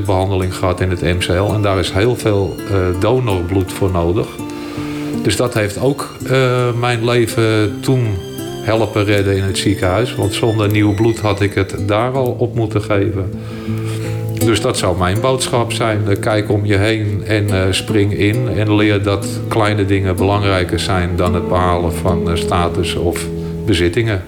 behandeling 0.05 0.55
gehad 0.55 0.81
in 0.81 0.89
het 0.89 1.01
MCL. 1.01 1.53
En 1.53 1.61
daar 1.61 1.79
is 1.79 1.91
heel 1.91 2.15
veel 2.15 2.55
donorbloed 2.99 3.73
voor 3.73 3.91
nodig. 3.91 4.27
Dus 5.23 5.35
dat 5.35 5.53
heeft 5.53 5.79
ook 5.79 6.15
mijn 6.79 7.05
leven 7.05 7.77
toen 7.81 8.07
helpen 8.65 9.03
redden 9.03 9.35
in 9.35 9.43
het 9.43 9.57
ziekenhuis. 9.57 10.15
Want 10.15 10.33
zonder 10.33 10.71
nieuw 10.71 10.93
bloed 10.93 11.19
had 11.19 11.41
ik 11.41 11.53
het 11.53 11.75
daar 11.87 12.11
al 12.11 12.35
op 12.39 12.55
moeten 12.55 12.81
geven. 12.81 13.31
Dus 14.45 14.61
dat 14.61 14.77
zou 14.77 14.97
mijn 14.97 15.21
boodschap 15.21 15.71
zijn. 15.71 16.19
Kijk 16.19 16.51
om 16.51 16.65
je 16.65 16.77
heen 16.77 17.23
en 17.25 17.47
uh, 17.47 17.61
spring 17.69 18.13
in. 18.13 18.47
En 18.55 18.75
leer 18.75 19.03
dat 19.03 19.27
kleine 19.47 19.85
dingen 19.85 20.15
belangrijker 20.15 20.79
zijn 20.79 21.09
dan 21.15 21.33
het 21.33 21.47
behalen 21.47 21.93
van 21.93 22.29
uh, 22.29 22.35
status 22.35 22.95
of 22.95 23.27
bezittingen. 23.65 24.23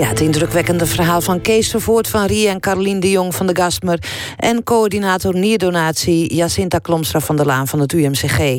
Ja, 0.00 0.08
het 0.08 0.20
indrukwekkende 0.20 0.86
verhaal 0.86 1.20
van 1.20 1.40
Kees 1.40 1.70
Vervoort 1.70 2.08
van 2.08 2.26
Rie 2.26 2.48
en 2.48 2.60
Carolien 2.60 3.00
de 3.00 3.10
Jong 3.10 3.34
van 3.34 3.46
de 3.46 3.56
Gasmer. 3.56 4.02
En 4.36 4.62
coördinator 4.62 5.34
nierdonatie 5.34 6.34
Jacinta 6.34 6.78
Klomstra 6.78 7.20
van 7.20 7.36
der 7.36 7.46
Laan 7.46 7.68
van 7.68 7.80
het 7.80 7.92
UMCG. 7.92 8.58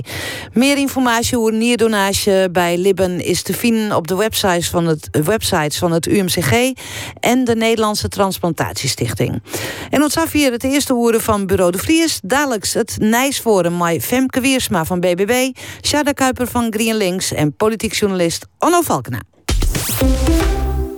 Meer 0.54 0.78
informatie 0.78 1.38
over 1.38 1.54
nierdonage 1.54 2.50
bij 2.52 2.78
Libben 2.78 3.26
is 3.26 3.42
te 3.42 3.54
vinden 3.54 3.96
op 3.96 4.08
de 4.08 4.16
websites 4.16 4.70
van 4.70 4.86
het, 4.86 5.10
websites 5.24 5.78
van 5.78 5.92
het 5.92 6.08
UMCG 6.08 6.74
en 7.20 7.44
de 7.44 7.56
Nederlandse 7.56 8.08
Transplantatiestichting. 8.08 9.42
En 9.90 10.04
ons 10.04 10.18
hier 10.32 10.52
het 10.52 10.64
eerste 10.64 10.94
horen 10.94 11.22
van 11.22 11.46
Bureau 11.46 11.72
de 11.72 11.78
Vries. 11.78 12.20
Dadelijk 12.24 12.68
het 12.74 12.96
Nijsforum 13.00 13.78
met 13.78 14.04
Femke 14.04 14.42
Wiersma 14.42 14.86
van 14.86 15.00
BBB, 15.00 15.58
Sjada 15.82 16.12
Kuiper 16.12 16.48
van 16.48 16.68
GreenLinks 16.70 17.34
en 17.34 17.56
politiek 17.56 17.94
journalist 17.94 18.46
Onno 18.60 18.82
Valkena. 18.82 19.20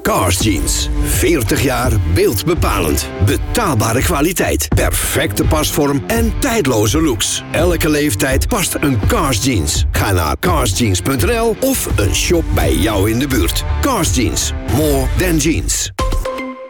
Cars 0.04 0.40
Jeans. 0.40 0.90
40 1.04 1.62
jaar 1.62 1.92
beeldbepalend. 2.14 3.10
Betaalbare 3.26 4.02
kwaliteit. 4.02 4.68
Perfecte 4.68 5.44
pasvorm 5.44 6.04
en 6.08 6.34
tijdloze 6.40 7.02
looks. 7.02 7.44
Elke 7.52 7.90
leeftijd 7.90 8.48
past 8.48 8.78
een 8.80 9.00
Cars 9.08 9.44
Jeans. 9.44 9.86
Ga 9.92 10.12
naar 10.12 10.36
carsjeans.nl 10.40 11.56
of 11.60 11.90
een 11.96 12.16
shop 12.16 12.44
bij 12.54 12.76
jou 12.76 13.12
in 13.12 13.20
de 13.20 13.28
buurt. 13.28 13.64
Cars 13.82 14.16
Jeans. 14.16 14.54
More 14.76 15.08
than 15.18 15.38
jeans. 15.38 15.92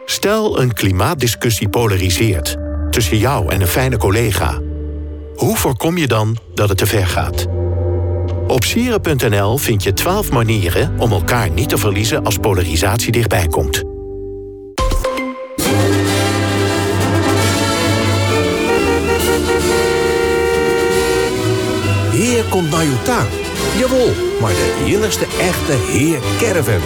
Stel 0.05 0.59
een 0.59 0.73
klimaatdiscussie 0.73 1.69
polariseert 1.69 2.55
tussen 2.89 3.17
jou 3.17 3.51
en 3.51 3.61
een 3.61 3.67
fijne 3.67 3.97
collega. 3.97 4.59
Hoe 5.35 5.57
voorkom 5.57 5.97
je 5.97 6.07
dan 6.07 6.37
dat 6.53 6.69
het 6.69 6.77
te 6.77 6.85
ver 6.85 7.07
gaat? 7.07 7.62
Op 8.47 8.63
sieren.nl 8.63 9.57
vind 9.57 9.83
je 9.83 9.93
12 9.93 10.31
manieren 10.31 10.99
om 10.99 11.11
elkaar 11.11 11.49
niet 11.49 11.69
te 11.69 11.77
verliezen 11.77 12.23
als 12.23 12.37
polarisatie 12.37 13.11
dichtbij 13.11 13.47
komt. 13.47 13.83
Heer 22.11 22.43
komt 22.43 22.71
tuin. 23.03 23.27
Jawel, 23.77 24.11
maar 24.41 24.51
de 24.51 24.83
enigste 24.85 25.25
echte 25.39 25.73
Heer 25.73 26.19
Caravan. 26.37 26.81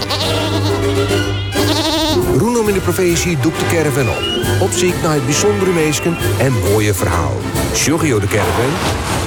Roenom 2.37 2.67
in 2.67 2.73
de 2.73 2.79
provincie 2.79 3.37
doekt 3.37 3.59
de 3.59 3.65
caravan 3.65 4.09
op. 4.09 4.21
Op 4.61 4.71
zoek 4.71 5.01
naar 5.03 5.13
het 5.13 5.25
bijzondere 5.25 5.71
meesken 5.71 6.17
en 6.39 6.53
mooie 6.53 6.93
verhaal. 6.93 7.33
Sjogio 7.73 8.19
de 8.19 8.27
caravan, 8.27 8.71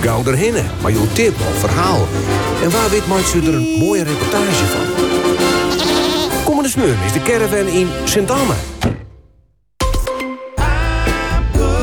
gauw 0.01 0.25
erheen, 0.27 0.55
maar 0.83 0.93
jouw 0.93 1.07
tip 1.13 1.35
of 1.35 1.59
verhaal. 1.59 2.07
En 2.63 2.71
waar 2.71 2.91
weet 2.91 3.07
maakt 3.07 3.35
u 3.35 3.47
er 3.47 3.55
een 3.55 3.79
mooie 3.79 4.03
reportage 4.03 4.65
van? 4.65 4.87
Komende 6.45 6.71
smeur 6.71 6.97
is 7.05 7.13
de 7.13 7.23
caravan 7.23 7.67
in 7.67 7.89
Sint-Anne. 8.05 8.55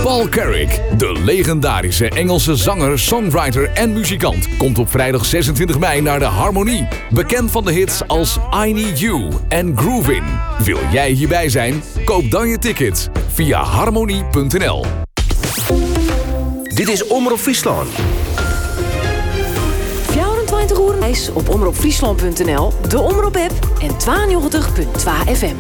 Paul 0.08 0.30
Carrick, 0.30 0.82
de 0.98 1.22
legendarische 1.24 2.10
Engelse 2.10 2.56
zanger, 2.56 3.00
songwriter 3.00 3.70
en 3.74 3.94
muzikant, 3.94 4.58
komt 4.58 4.78
op 4.78 4.90
vrijdag 4.90 5.26
26 5.26 5.80
mei 5.80 6.02
naar 6.02 6.20
de 6.20 6.26
Harmonie. 6.26 6.88
Bekend 7.10 7.52
van 7.52 7.66
de 7.66 7.72
hits 7.72 8.08
als 8.08 8.38
I 8.66 8.74
Need 8.74 9.00
You 9.00 9.30
en 9.48 9.78
Groovin. 9.78 10.24
Wil 10.64 10.80
jij 10.92 11.12
hierbij 11.12 11.50
zijn? 11.50 11.84
Koop 12.06 12.32
dan 12.32 12.48
je 12.48 12.58
ticket 12.58 13.10
via 13.34 13.64
harmonie.nl. 13.64 14.86
Dit 16.64 16.88
is 16.90 17.08
Omroep 17.08 17.40
Friesland. 17.40 17.88
24 20.10 20.80
uur 20.80 21.00
reis 21.00 21.30
op 21.34 21.50
omroepfriesland.nl, 21.50 22.74
de 22.88 23.00
Omroep-app 23.00 23.54
en 23.80 23.92
92.2 23.92 25.32
FM. 25.34 25.56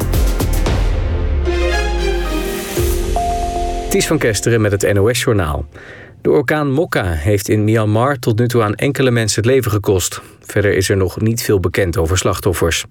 Ties 3.89 4.07
van 4.07 4.17
Kesteren 4.17 4.61
met 4.61 4.71
het 4.71 4.93
NOS-journaal. 4.93 5.65
De 6.21 6.29
orkaan 6.29 6.71
Mokka 6.71 7.03
heeft 7.03 7.49
in 7.49 7.63
Myanmar 7.63 8.19
tot 8.19 8.39
nu 8.39 8.47
toe 8.47 8.63
aan 8.63 8.75
enkele 8.75 9.11
mensen 9.11 9.41
het 9.41 9.51
leven 9.51 9.71
gekost. 9.71 10.21
Verder 10.39 10.73
is 10.73 10.89
er 10.89 10.97
nog 10.97 11.19
niet 11.19 11.41
veel 11.41 11.59
bekend 11.59 11.97
over 11.97 12.17
slachtoffers. 12.17 12.85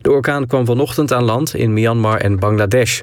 De 0.00 0.10
orkaan 0.10 0.46
kwam 0.46 0.66
vanochtend 0.66 1.12
aan 1.12 1.24
land 1.24 1.54
in 1.54 1.72
Myanmar 1.72 2.20
en 2.20 2.38
Bangladesh. 2.38 3.00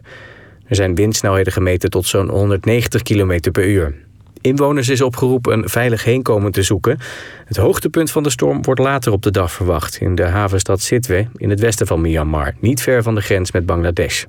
Er 0.68 0.76
zijn 0.76 0.96
windsnelheden 0.96 1.54
gemeten 1.54 1.90
tot 1.90 2.06
zo'n 2.06 2.30
190 2.30 3.02
km 3.02 3.52
per 3.52 3.66
uur. 3.66 3.96
Inwoners 4.42 4.90
is 4.90 5.02
opgeroepen 5.02 5.54
een 5.54 5.70
veilig 5.70 6.04
heenkomen 6.04 6.52
te 6.52 6.64
zoeken. 6.64 7.00
Het 7.46 7.58
hoogtepunt 7.58 8.12
van 8.12 8.24
de 8.24 8.30
storm 8.30 8.64
wordt 8.64 8.82
later 8.82 9.12
op 9.12 9.22
de 9.22 9.32
dag 9.32 9.52
verwacht... 9.52 9.98
in 9.98 10.16
de 10.16 10.26
havenstad 10.26 10.82
Sitwe 10.82 11.28
in 11.36 11.50
het 11.50 11.60
westen 11.60 11.88
van 11.88 12.02
Myanmar... 12.02 12.54
niet 12.60 12.82
ver 12.82 13.04
van 13.04 13.16
de 13.16 13.22
grens 13.22 13.52
met 13.52 13.66
Bangladesh. 13.66 14.26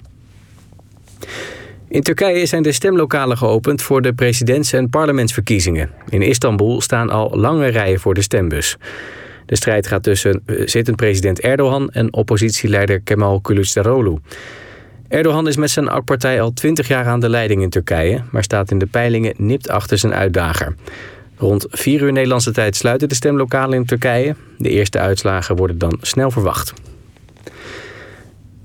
In 1.90 2.02
Turkije 2.02 2.46
zijn 2.46 2.62
de 2.62 2.72
stemlokalen 2.72 3.36
geopend 3.36 3.82
voor 3.82 4.02
de 4.02 4.12
presidents- 4.12 4.72
en 4.72 4.90
parlementsverkiezingen. 4.90 5.90
In 6.08 6.22
Istanbul 6.22 6.80
staan 6.80 7.10
al 7.10 7.38
lange 7.38 7.66
rijen 7.66 8.00
voor 8.00 8.14
de 8.14 8.22
stembus. 8.22 8.76
De 9.46 9.56
strijd 9.56 9.86
gaat 9.86 10.02
tussen 10.02 10.42
zittend 10.64 10.96
president 10.96 11.40
Erdogan 11.40 11.90
en 11.90 12.12
oppositieleider 12.12 13.00
Kemal 13.00 13.40
Kılıçdaroğlu. 13.40 14.12
Erdogan 15.08 15.48
is 15.48 15.56
met 15.56 15.70
zijn 15.70 15.88
AK-partij 15.88 16.40
al 16.40 16.52
20 16.52 16.88
jaar 16.88 17.06
aan 17.06 17.20
de 17.20 17.28
leiding 17.28 17.62
in 17.62 17.70
Turkije... 17.70 18.22
maar 18.30 18.42
staat 18.42 18.70
in 18.70 18.78
de 18.78 18.86
peilingen 18.86 19.34
nipt 19.36 19.68
achter 19.68 19.98
zijn 19.98 20.14
uitdager. 20.14 20.74
Rond 21.36 21.66
4 21.70 22.02
uur 22.02 22.12
Nederlandse 22.12 22.52
tijd 22.52 22.76
sluiten 22.76 23.08
de 23.08 23.14
stemlokalen 23.14 23.78
in 23.78 23.84
Turkije. 23.84 24.34
De 24.58 24.70
eerste 24.70 24.98
uitslagen 24.98 25.56
worden 25.56 25.78
dan 25.78 25.98
snel 26.00 26.30
verwacht. 26.30 26.72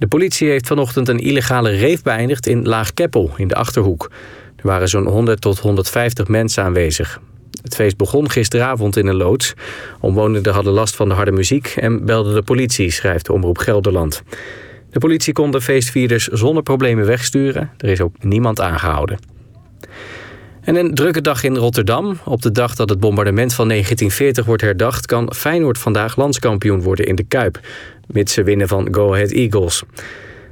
De 0.04 0.10
politie 0.10 0.50
heeft 0.50 0.68
vanochtend 0.68 1.08
een 1.08 1.20
illegale 1.20 1.70
reef 1.70 2.02
beëindigd 2.02 2.48
in 2.48 2.68
Laag-Keppel 2.68 3.32
in 3.38 3.48
de 3.48 3.56
Achterhoek. 3.56 4.12
Er 4.56 4.68
waren 4.68 4.90
zo'n 4.90 5.08
100 5.08 5.42
tot 5.42 5.60
150 5.60 6.28
mensen 6.28 6.64
aanwezig. 6.64 7.22
Het 7.62 7.76
feest 7.76 7.98
begon 7.98 8.30
gisteravond 8.30 8.98
in 8.98 9.08
een 9.08 9.16
loods. 9.16 9.54
Omwonenden 10.00 10.54
hadden 10.54 10.74
last 10.74 10.96
van 10.96 11.10
de 11.10 11.14
harde 11.16 11.32
muziek 11.32 11.68
en 11.68 12.06
belden 12.06 12.34
de 12.34 12.42
politie, 12.42 12.92
schrijft 12.92 13.26
de 13.26 13.34
Omroep 13.34 13.58
Gelderland. 13.58 14.22
De 14.90 15.00
politie 15.00 15.34
kon 15.34 15.52
de 15.52 15.62
feestvierders 15.62 16.28
zonder 16.28 16.64
problemen 16.64 17.06
wegsturen. 17.06 17.72
Er 17.78 17.90
is 17.90 18.02
ook 18.02 18.24
niemand 18.24 18.62
aangehouden. 18.62 19.33
En 20.64 20.76
een 20.76 20.94
drukke 20.94 21.22
dag 21.22 21.44
in 21.44 21.56
Rotterdam. 21.56 22.20
Op 22.26 22.42
de 22.42 22.52
dag 22.52 22.76
dat 22.76 22.90
het 22.90 23.00
bombardement 23.00 23.54
van 23.54 23.68
1940 23.68 24.46
wordt 24.46 24.62
herdacht... 24.62 25.06
kan 25.06 25.34
Feyenoord 25.34 25.78
vandaag 25.78 26.16
landskampioen 26.16 26.82
worden 26.82 27.06
in 27.06 27.16
de 27.16 27.24
Kuip. 27.24 27.60
Mits 28.08 28.34
ze 28.34 28.44
winnen 28.44 28.68
van 28.68 28.88
Go 28.92 29.14
Ahead 29.14 29.32
Eagles. 29.32 29.84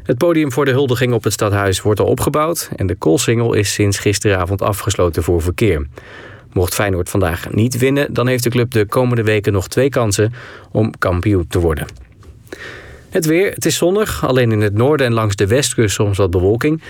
Het 0.04 0.18
podium 0.18 0.52
voor 0.52 0.66
de 0.66 0.72
huldiging 0.72 1.14
op 1.14 1.24
het 1.24 1.34
stadhuis 1.34 1.82
wordt 1.82 2.00
al 2.00 2.06
opgebouwd... 2.06 2.70
en 2.76 2.88
de 2.88 2.96
koolsingel 2.96 3.54
is 3.54 3.74
sinds 3.74 4.00
gisteravond 4.00 4.62
afgesloten 4.62 5.24
voor 5.24 5.42
verkeer. 5.42 5.88
Mocht 6.54 6.74
Feyenoord 6.74 7.10
vandaag 7.10 7.52
niet 7.52 7.78
winnen... 7.78 8.14
dan 8.14 8.28
heeft 8.28 8.44
de 8.44 8.50
club 8.50 8.72
de 8.72 8.86
komende 8.86 9.24
weken 9.24 9.54
nog 9.54 9.68
twee 9.68 9.90
kansen 9.90 10.34
om 10.72 10.98
kampioen 10.98 11.48
te 11.48 11.60
worden. 11.60 11.88
Het 13.10 13.26
weer, 13.26 13.52
het 13.52 13.66
is 13.66 13.78
zonnig, 13.78 14.26
alleen 14.26 14.52
in 14.52 14.62
het 14.62 14.74
noorden 14.74 15.06
en 15.06 15.14
langs 15.14 15.36
de 15.36 15.48
westkust 15.48 15.96
soms 15.96 16.18
wat 16.18 16.32
bewolking... 16.32 16.82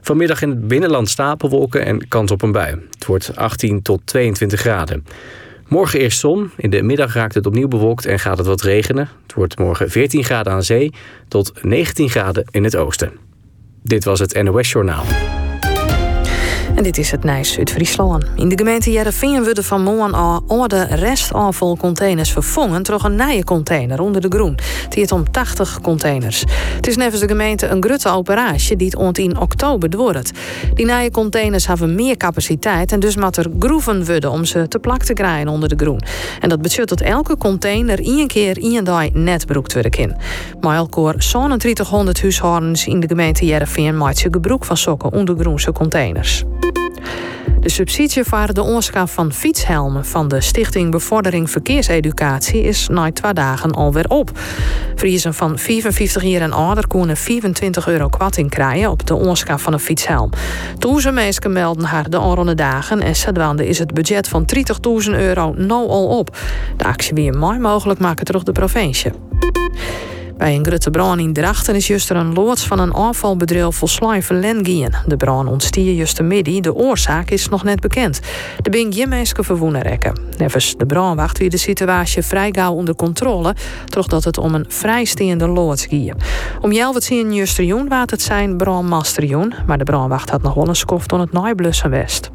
Vanmiddag 0.00 0.42
in 0.42 0.50
het 0.50 0.68
binnenland 0.68 1.08
stapelwolken 1.08 1.84
en 1.84 2.08
kans 2.08 2.30
op 2.30 2.42
een 2.42 2.52
bui. 2.52 2.80
Het 2.90 3.06
wordt 3.06 3.36
18 3.36 3.82
tot 3.82 4.00
22 4.04 4.60
graden. 4.60 5.04
Morgen 5.68 6.00
eerst 6.00 6.18
zon. 6.18 6.50
In 6.56 6.70
de 6.70 6.82
middag 6.82 7.14
raakt 7.14 7.34
het 7.34 7.46
opnieuw 7.46 7.68
bewolkt 7.68 8.06
en 8.06 8.18
gaat 8.18 8.38
het 8.38 8.46
wat 8.46 8.62
regenen. 8.62 9.08
Het 9.22 9.34
wordt 9.34 9.58
morgen 9.58 9.90
14 9.90 10.24
graden 10.24 10.52
aan 10.52 10.62
zee 10.62 10.92
tot 11.28 11.52
19 11.62 12.08
graden 12.08 12.44
in 12.50 12.64
het 12.64 12.76
oosten. 12.76 13.12
Dit 13.82 14.04
was 14.04 14.18
het 14.18 14.42
NOS 14.42 14.72
Journaal. 14.72 15.04
En 16.78 16.84
dit 16.84 16.98
is 16.98 17.10
het 17.10 17.24
Nijs 17.24 17.58
uit 17.58 17.70
Friesland. 17.70 18.24
In 18.36 18.48
de 18.48 18.58
gemeente 18.58 18.90
Jereveen 18.90 19.44
worden 19.44 19.64
van 19.64 19.82
morgen 19.82 20.14
al 20.14 20.42
oude 20.46 20.82
restafvalcontainers 20.82 22.32
vervangen 22.32 22.82
door 22.82 23.04
een 23.04 23.16
nieuwe 23.16 23.44
container 23.44 24.00
onder 24.00 24.20
de 24.20 24.28
groen. 24.28 24.58
Het 24.84 24.94
gaat 24.94 25.12
om 25.12 25.30
80 25.30 25.80
containers. 25.80 26.44
Het 26.76 26.86
is 26.86 26.96
nevens 26.96 27.20
de 27.20 27.28
gemeente 27.28 27.66
een 27.66 27.82
grote 27.82 28.08
operatie 28.08 28.76
die 28.76 28.86
het 28.86 28.96
ont 28.96 29.18
in 29.18 29.38
oktober 29.38 29.96
wordt. 29.96 30.30
Die 30.74 30.86
nieuwe 30.86 31.10
containers 31.10 31.66
hebben 31.66 31.94
meer 31.94 32.16
capaciteit 32.16 32.92
en 32.92 33.00
dus 33.00 33.16
moet 33.16 33.36
er 33.36 33.50
groeven 33.58 34.06
worden 34.06 34.30
om 34.30 34.44
ze 34.44 34.68
te 34.68 34.78
plak 34.78 35.04
te 35.04 35.12
krijgen 35.12 35.48
onder 35.48 35.68
de 35.68 35.76
groen. 35.76 36.00
En 36.40 36.48
dat 36.48 36.62
betekent 36.62 36.88
dat 36.88 37.00
elke 37.00 37.36
container 37.36 37.98
één 37.98 38.26
keer 38.26 38.58
één 38.58 38.84
dag 38.84 39.12
net 39.12 39.46
broekt 39.46 39.72
worden 39.72 39.90
in. 39.92 40.16
Maar 40.60 40.76
elkoor 40.76 41.14
3700 41.16 42.20
huishoudens 42.20 42.86
in 42.86 43.00
de 43.00 43.08
gemeente 43.08 43.44
Jereveen 43.44 43.96
maakt 43.96 44.18
ze 44.18 44.28
gebruik 44.30 44.64
van 44.64 44.76
sokken 44.76 45.12
onder 45.12 45.38
groense 45.38 45.72
containers. 45.72 46.44
De 47.60 47.70
subsidie 47.70 48.24
voor 48.24 48.52
de 48.52 48.62
oorschaf 48.62 49.12
van 49.12 49.32
fietshelmen 49.32 50.04
van 50.04 50.28
de 50.28 50.40
Stichting 50.40 50.90
Bevordering 50.90 51.50
Verkeerseducatie 51.50 52.62
is 52.62 52.88
na 52.88 53.12
twee 53.12 53.32
dagen 53.32 53.70
alweer 53.70 54.08
op. 54.08 54.30
Vriezen 54.94 55.34
van 55.34 55.58
55 55.58 56.22
jaar 56.22 56.40
en 56.40 56.52
ouder 56.52 56.86
kunnen 56.86 57.16
24 57.16 57.88
euro 57.88 58.08
kwatting 58.08 58.50
krijgen 58.50 58.90
op 58.90 59.06
de 59.06 59.14
oorschaf 59.14 59.62
van 59.62 59.72
een 59.72 59.78
fietshelm. 59.80 60.30
Toeze 60.78 61.10
mensen 61.10 61.52
melden 61.52 61.84
haar 61.84 62.10
de 62.10 62.20
oranje 62.20 62.54
dagen 62.54 63.00
en 63.00 63.16
zodoende 63.16 63.68
is 63.68 63.78
het 63.78 63.94
budget 63.94 64.28
van 64.28 64.44
30.000 65.06 65.10
euro 65.10 65.52
nou 65.56 65.88
al 65.88 66.06
op. 66.06 66.36
De 66.76 66.84
actie 66.84 67.14
weer 67.14 67.34
mooi 67.34 67.58
mogelijk 67.58 68.00
maken 68.00 68.24
terug 68.24 68.42
de 68.42 68.52
provincie. 68.52 69.12
Bij 70.38 70.54
een 70.54 70.66
grote 70.66 70.90
brand 70.90 71.20
in 71.20 71.32
Drachten 71.32 71.74
is 71.74 71.86
juist 71.86 72.10
er 72.10 72.16
een 72.16 72.32
loods 72.32 72.66
van 72.66 72.78
een 72.78 72.92
afvalbedrijf 72.92 73.76
volslijn 73.76 74.22
verlengien. 74.22 74.94
De 75.06 75.16
brand 75.16 75.48
ontstier 75.48 75.92
juist 75.92 76.22
midden. 76.22 76.62
De 76.62 76.74
oorzaak 76.74 77.30
is 77.30 77.48
nog 77.48 77.64
net 77.64 77.80
bekend. 77.80 78.20
De 78.62 78.70
bing 78.70 79.06
mensen 79.06 79.44
verwoenen 79.44 79.82
rekken. 79.82 80.20
Nevens 80.36 80.74
de 80.76 80.86
brandwacht 80.86 81.38
wie 81.38 81.50
de 81.50 81.56
situatie 81.56 82.22
vrij 82.22 82.48
gauw 82.52 82.72
onder 82.72 82.94
controle, 82.94 83.54
dat 84.06 84.24
het 84.24 84.38
om 84.38 84.54
een 84.54 84.64
vrijstaande 84.68 85.48
loods 85.48 85.86
ging. 85.86 86.14
Om 86.60 86.72
wat 86.72 87.02
zien 87.02 87.34
justerjoen 87.34 87.88
waard 87.88 88.10
het 88.10 88.22
zijn 88.22 88.56
brandmasterjoen, 88.56 89.54
maar 89.66 89.78
de 89.78 89.84
brandwacht 89.84 90.30
had 90.30 90.42
nog 90.42 90.54
wel 90.54 90.68
een 90.68 90.76
skoft 90.76 91.12
aan 91.12 91.20
het 91.20 91.32
naaiblussen 91.32 91.90
west. 91.90 92.30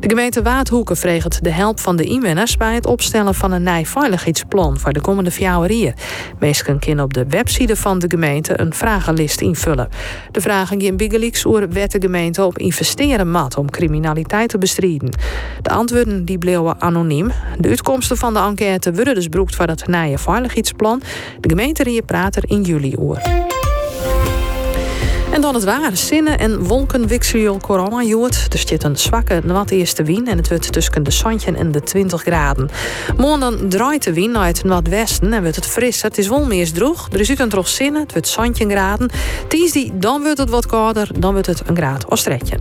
De 0.00 0.08
gemeente 0.08 0.42
Waadhoeken 0.42 0.96
vreegt 0.96 1.44
de 1.44 1.50
help 1.50 1.80
van 1.80 1.96
de 1.96 2.04
inwoners 2.04 2.56
bij 2.56 2.74
het 2.74 2.86
opstellen 2.86 3.34
van 3.34 3.52
een 3.52 3.62
nieuw 3.62 3.84
veiligheidsplan 3.84 4.78
voor 4.78 4.92
de 4.92 5.00
komende 5.00 5.30
vier 5.30 5.94
Mensen 6.38 6.78
kunnen 6.78 7.04
op 7.04 7.14
de 7.14 7.26
website 7.28 7.76
van 7.76 7.98
de 7.98 8.06
gemeente 8.08 8.60
een 8.60 8.74
vragenlist 8.74 9.40
invullen. 9.40 9.88
De 10.30 10.40
vragen 10.40 10.80
gaan 10.82 10.96
Biggelix 10.96 11.44
oer 11.44 11.68
wet 11.68 11.90
de 11.90 12.00
gemeente 12.00 12.44
op 12.44 12.58
investeren 12.58 13.30
mat 13.30 13.56
om 13.56 13.70
criminaliteit 13.70 14.48
te 14.48 14.58
bestrijden. 14.58 15.10
De 15.62 15.70
antwoorden 15.70 16.24
die 16.24 16.38
bleven 16.38 16.80
anoniem. 16.80 17.32
De 17.58 17.68
uitkomsten 17.68 18.16
van 18.16 18.34
de 18.34 18.40
enquête 18.40 18.92
worden 18.92 19.14
dus 19.14 19.28
broekt 19.28 19.56
voor 19.56 19.66
dat 19.66 19.86
nieuwe 19.86 20.18
veiligheidsplan. 20.18 21.02
De 21.40 21.48
gemeente 21.48 22.02
praat 22.06 22.36
er 22.36 22.44
in 22.46 22.62
juli 22.62 22.94
oer. 22.98 23.20
En 25.38 25.44
dan 25.44 25.54
het 25.54 25.64
waar. 25.64 25.96
Zinnen 25.96 26.38
en 26.38 26.62
wolken 26.62 27.06
wisselen 27.06 27.60
corona 27.60 28.02
joert. 28.02 28.46
Er 28.52 28.58
zit 28.58 28.82
een 28.82 28.96
zwakke 28.96 29.40
wat 29.44 29.70
eerste 29.70 30.02
wien 30.02 30.26
en 30.26 30.36
het 30.36 30.48
wordt 30.48 30.72
tussen 30.72 31.02
de 31.02 31.10
zandje 31.10 31.52
en 31.52 31.72
de 31.72 31.80
20 31.80 32.22
graden. 32.22 32.70
Morgen 33.16 33.68
draait 33.68 34.02
de 34.02 34.12
wind 34.12 34.32
naar 34.64 34.76
het 34.76 34.88
westen 34.88 35.32
en 35.32 35.40
wordt 35.40 35.56
het 35.56 35.66
frisser. 35.66 36.08
Het 36.08 36.18
is 36.18 36.28
wel 36.28 36.46
meer 36.46 36.72
droog. 36.72 37.08
Er 37.12 37.20
is 37.20 37.28
uit 37.28 37.40
een 37.40 37.48
droog 37.48 37.68
zinnen. 37.68 38.02
Het 38.02 38.12
wordt 38.12 38.28
zandje 38.28 38.68
graden. 38.68 39.10
die 39.48 39.92
dan 39.94 40.22
wordt 40.22 40.38
het 40.38 40.50
wat 40.50 40.66
kouder. 40.66 41.08
Dan 41.18 41.32
wordt 41.32 41.46
het 41.46 41.62
een 41.66 41.76
graad 41.76 42.06
of 42.06 42.18
stretje. 42.18 42.56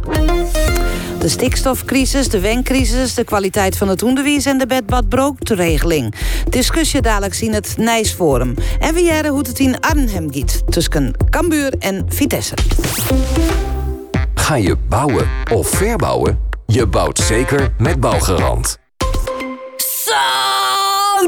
De 1.28 1.34
stikstofcrisis, 1.34 2.30
de 2.30 2.39
wencrisis, 2.39 3.13
de 3.13 3.23
kwaliteit 3.23 3.78
van 3.78 3.88
het 3.88 4.03
onderwijs 4.03 4.45
en 4.45 4.57
de 4.57 4.65
bedbadbroodregeling. 4.65 6.15
Discussie 6.49 7.01
dadelijk 7.01 7.34
zien 7.34 7.53
het 7.53 7.78
Nijsforum. 7.78 8.53
En 8.80 8.93
we 8.93 9.01
jaren 9.01 9.32
hoe 9.32 9.39
het 9.39 9.59
in 9.59 9.80
Arnhem 9.80 10.34
gaat 10.34 10.71
tussen 10.71 11.15
Cambuur 11.30 11.73
en 11.80 12.05
Vitesse. 12.09 12.53
Ga 14.36 14.55
je 14.55 14.75
bouwen 14.89 15.30
of 15.53 15.69
verbouwen? 15.69 16.39
Je 16.65 16.86
bouwt 16.86 17.19
zeker 17.19 17.73
met 17.78 17.99
Bouwgarant. 17.99 18.78
Zo, 19.78 20.13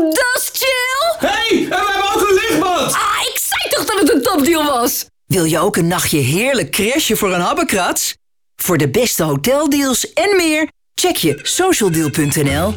dat 0.03 0.41
is 0.41 0.49
chill! 0.53 1.29
hey, 1.29 1.63
en 1.63 1.69
we 1.69 1.91
hebben 1.91 2.13
ook 2.15 2.29
een 2.29 2.33
lichtbad! 2.33 2.93
Ah, 2.93 3.21
ik 3.33 3.39
zei 3.39 3.69
toch 3.69 3.85
dat 3.85 3.99
het 3.99 4.13
een 4.13 4.21
topdeal 4.21 4.65
was? 4.65 5.05
Wil 5.25 5.43
je 5.43 5.59
ook 5.59 5.75
een 5.75 5.87
nachtje 5.87 6.19
heerlijk 6.19 6.71
crashen 6.71 7.17
voor 7.17 7.33
een 7.33 7.41
habbekrats? 7.41 8.18
Voor 8.61 8.77
de 8.77 8.89
beste 8.89 9.23
hoteldeals 9.23 10.13
en 10.13 10.35
meer, 10.37 10.67
check 10.95 11.15
je 11.15 11.39
socialdeal.nl. 11.41 12.73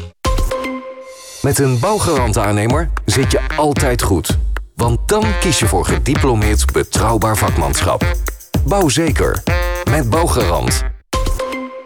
Met 1.41 1.59
een 1.59 1.79
bouwgarant 1.79 2.37
aannemer 2.37 2.89
zit 3.05 3.31
je 3.31 3.39
altijd 3.55 4.01
goed. 4.01 4.37
Want 4.75 5.07
dan 5.07 5.23
kies 5.39 5.59
je 5.59 5.65
voor 5.65 5.85
gediplomeerd 5.85 6.71
betrouwbaar 6.71 7.37
vakmanschap. 7.37 8.17
Bouw 8.65 8.89
zeker. 8.89 9.43
Met 9.89 10.09
Bouwgarant. 10.09 10.81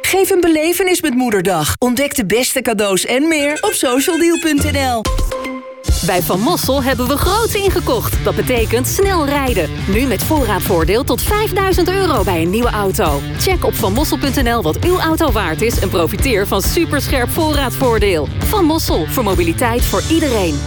Geef 0.02 0.30
een 0.30 0.42
belevenis 0.42 1.02
met 1.02 1.14
Moederdag. 1.14 1.74
Ontdek 1.78 2.16
de 2.16 2.26
beste 2.26 2.62
cadeaus 2.62 3.06
en 3.06 3.28
meer 3.28 3.58
op 3.62 3.74
socialdeal.nl. 3.74 5.02
Bij 6.06 6.22
Van 6.22 6.40
Mossel 6.40 6.84
hebben 6.84 7.08
we 7.08 7.18
groot 7.18 7.54
ingekocht. 7.54 8.24
Dat 8.24 8.36
betekent 8.36 8.88
snel 8.88 9.26
rijden. 9.26 9.70
Nu 9.88 10.06
met 10.06 10.24
voorraadvoordeel 10.24 11.04
tot 11.04 11.22
5000 11.22 11.90
euro 11.90 12.24
bij 12.24 12.42
een 12.42 12.50
nieuwe 12.50 12.70
auto. 12.70 13.20
Check 13.38 13.66
op 13.66 13.74
vanmossel.nl 13.74 14.62
wat 14.62 14.80
uw 14.80 15.00
auto 15.00 15.32
waard 15.32 15.62
is... 15.62 15.80
en 15.80 15.90
profiteer 15.90 16.48
van 16.48 16.62
superscherp 16.62 17.30
voorraadvoordeel. 17.30 18.28
Van 18.40 18.66
Mossel, 18.66 19.06
voor 19.06 19.24
mobiliteit 19.24 19.86
voor 19.86 20.02
iedereen. 20.10 20.60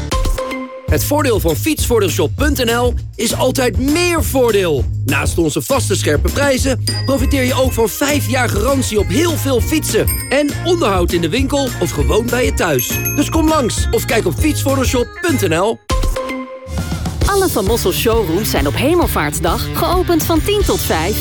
Het 0.91 1.05
voordeel 1.05 1.41
van 1.41 1.57
fietsvoordeelshop.nl 1.57 2.95
is 3.15 3.35
altijd 3.35 3.79
meer 3.79 4.25
voordeel. 4.25 4.85
Naast 5.05 5.39
onze 5.39 5.63
vaste 5.63 5.97
scherpe 5.97 6.33
prijzen 6.33 6.85
profiteer 7.05 7.43
je 7.43 7.55
ook 7.55 7.73
van 7.73 7.89
5 7.89 8.29
jaar 8.29 8.49
garantie 8.49 8.99
op 8.99 9.09
heel 9.09 9.37
veel 9.37 9.61
fietsen. 9.61 10.07
En 10.29 10.49
onderhoud 10.65 11.13
in 11.13 11.21
de 11.21 11.29
winkel 11.29 11.69
of 11.81 11.91
gewoon 11.91 12.27
bij 12.27 12.45
je 12.45 12.55
thuis. 12.55 12.89
Dus 13.17 13.29
kom 13.29 13.49
langs 13.49 13.87
of 13.91 14.05
kijk 14.05 14.27
op 14.27 14.35
fietsvoordeelshop.nl. 14.39 15.79
Alle 17.27 17.49
Van 17.49 17.65
Mossel 17.65 17.93
showrooms 17.93 18.51
zijn 18.51 18.67
op 18.67 18.77
Hemelvaartsdag 18.77 19.67
geopend 19.75 20.25
van 20.25 20.43
10 20.43 20.63
tot 20.65 20.81
5. 20.81 21.17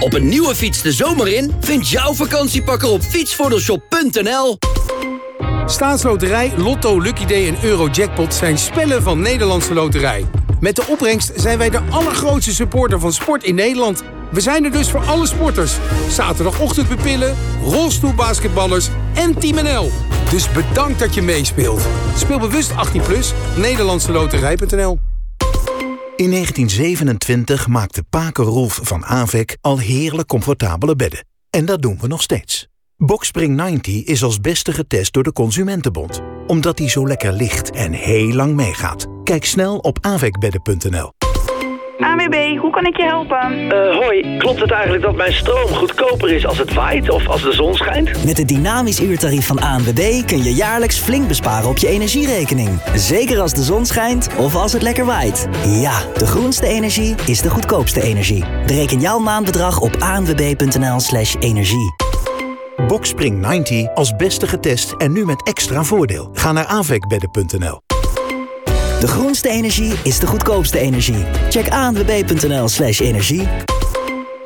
Op 0.00 0.14
een 0.14 0.28
nieuwe 0.28 0.54
fiets 0.54 0.82
de 0.82 0.92
zomer 0.92 1.28
in? 1.28 1.52
Vind 1.60 1.88
jouw 1.88 2.14
vakantiepakker 2.14 2.88
op 2.88 3.02
fietsvoordeelshop.nl. 3.02 4.58
Staatsloterij, 5.66 6.52
Lotto, 6.56 7.00
Lucky 7.00 7.26
Day 7.26 7.48
en 7.48 7.64
Eurojackpot 7.64 8.34
zijn 8.34 8.58
spellen 8.58 9.02
van 9.02 9.20
Nederlandse 9.20 9.74
Loterij. 9.74 10.26
Met 10.60 10.76
de 10.76 10.86
opbrengst 10.88 11.32
zijn 11.34 11.58
wij 11.58 11.70
de 11.70 11.80
allergrootste 11.90 12.54
supporter 12.54 13.00
van 13.00 13.12
sport 13.12 13.44
in 13.44 13.54
Nederland. 13.54 14.02
We 14.30 14.40
zijn 14.40 14.64
er 14.64 14.70
dus 14.70 14.90
voor 14.90 15.04
alle 15.04 15.26
sporters. 15.26 15.76
Zaterdagochtendpupillen, 16.10 17.36
rolstoelbasketballers 17.62 18.88
en 19.14 19.38
Team 19.38 19.64
NL. 19.64 19.90
Dus 20.30 20.52
bedankt 20.52 20.98
dat 20.98 21.14
je 21.14 21.22
meespeelt. 21.22 21.86
Speel 22.16 22.38
bewust 22.38 22.70
18+, 22.70 23.02
plus, 23.02 23.32
nederlandseloterij.nl 23.56 24.98
In 26.16 26.30
1927 26.30 27.66
maakte 27.66 28.02
Paken 28.10 28.44
Rolf 28.44 28.80
van 28.82 29.04
Avec 29.04 29.56
al 29.60 29.78
heerlijk 29.78 30.28
comfortabele 30.28 30.96
bedden. 30.96 31.24
En 31.50 31.64
dat 31.64 31.82
doen 31.82 31.98
we 32.00 32.06
nog 32.06 32.22
steeds. 32.22 32.68
Boxspring 32.98 33.56
90 33.56 34.04
is 34.04 34.22
als 34.22 34.40
beste 34.40 34.72
getest 34.72 35.12
door 35.12 35.22
de 35.22 35.32
Consumentenbond. 35.32 36.22
Omdat 36.46 36.78
hij 36.78 36.88
zo 36.88 37.06
lekker 37.06 37.32
ligt 37.32 37.70
en 37.70 37.92
heel 37.92 38.32
lang 38.32 38.54
meegaat. 38.54 39.06
Kijk 39.24 39.44
snel 39.44 39.78
op 39.78 39.98
avecbedden.nl. 40.00 41.12
ANWB, 41.98 42.56
hoe 42.56 42.70
kan 42.70 42.86
ik 42.86 42.96
je 42.96 43.02
helpen? 43.02 43.60
Uh, 43.60 43.96
hoi, 43.96 44.38
klopt 44.38 44.60
het 44.60 44.70
eigenlijk 44.70 45.02
dat 45.02 45.16
mijn 45.16 45.32
stroom 45.32 45.68
goedkoper 45.68 46.32
is 46.32 46.46
als 46.46 46.58
het 46.58 46.74
waait 46.74 47.10
of 47.10 47.28
als 47.28 47.42
de 47.42 47.52
zon 47.52 47.74
schijnt? 47.74 48.24
Met 48.24 48.38
het 48.38 48.48
dynamisch 48.48 49.00
uurtarief 49.00 49.46
van 49.46 49.60
ANWB 49.60 50.26
kun 50.26 50.42
je 50.42 50.54
jaarlijks 50.54 50.98
flink 50.98 51.28
bsparen 51.28 51.68
op 51.68 51.76
je 51.76 51.88
energierekening. 51.88 52.80
Zeker 52.94 53.40
als 53.40 53.54
de 53.54 53.62
zon 53.62 53.86
schijnt 53.86 54.28
of 54.36 54.54
als 54.54 54.72
het 54.72 54.82
lekker 54.82 55.04
waait. 55.04 55.48
Ja, 55.66 56.02
de 56.18 56.26
groenste 56.26 56.66
energie 56.66 57.14
is 57.26 57.40
de 57.40 57.50
goedkoopste 57.50 58.02
energie. 58.02 58.44
Bereken 58.66 59.00
jouw 59.00 59.18
maandbedrag 59.18 59.80
op 59.80 59.96
anwb.nl 59.98 61.00
slash 61.00 61.34
energie. 61.40 62.05
Boxspring 62.76 63.40
90 63.40 63.94
als 63.94 64.16
beste 64.16 64.46
getest 64.46 64.92
en 64.92 65.12
nu 65.12 65.24
met 65.24 65.42
extra 65.42 65.84
voordeel. 65.84 66.30
Ga 66.32 66.52
naar 66.52 66.66
avecbedden.nl. 66.66 67.80
De 69.00 69.06
groenste 69.06 69.48
energie 69.48 69.92
is 70.02 70.18
de 70.18 70.26
goedkoopste 70.26 70.78
energie. 70.78 71.24
Check 71.50 71.68
anwb.nl 71.68 72.68
slash 72.68 73.00
energie. 73.00 73.48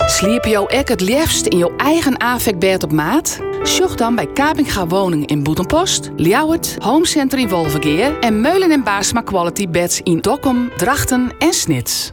Sliep 0.07 0.45
jou 0.45 0.69
ek 0.69 0.89
het 0.89 1.01
liefst 1.01 1.47
in 1.47 1.59
jouw 1.59 1.77
eigen 1.77 2.21
AVEC-bed 2.21 2.83
op 2.83 2.93
maat? 2.93 3.41
Zocht 3.63 3.99
dan 3.99 4.15
bij 4.15 4.27
Kapinga 4.27 4.87
Woning 4.87 5.27
in 5.27 5.43
Boetenpost, 5.43 6.11
Ljouwert, 6.17 6.77
Homecenter 6.79 7.39
in 7.39 7.49
Wolvergeer 7.49 8.19
en 8.19 8.41
Meulen 8.41 8.71
en 8.71 8.85
Baasma 8.85 9.21
Quality 9.21 9.69
Beds 9.69 10.01
in 10.01 10.21
Dokkum, 10.21 10.71
Drachten 10.77 11.35
en 11.39 11.53
Snits. 11.53 12.13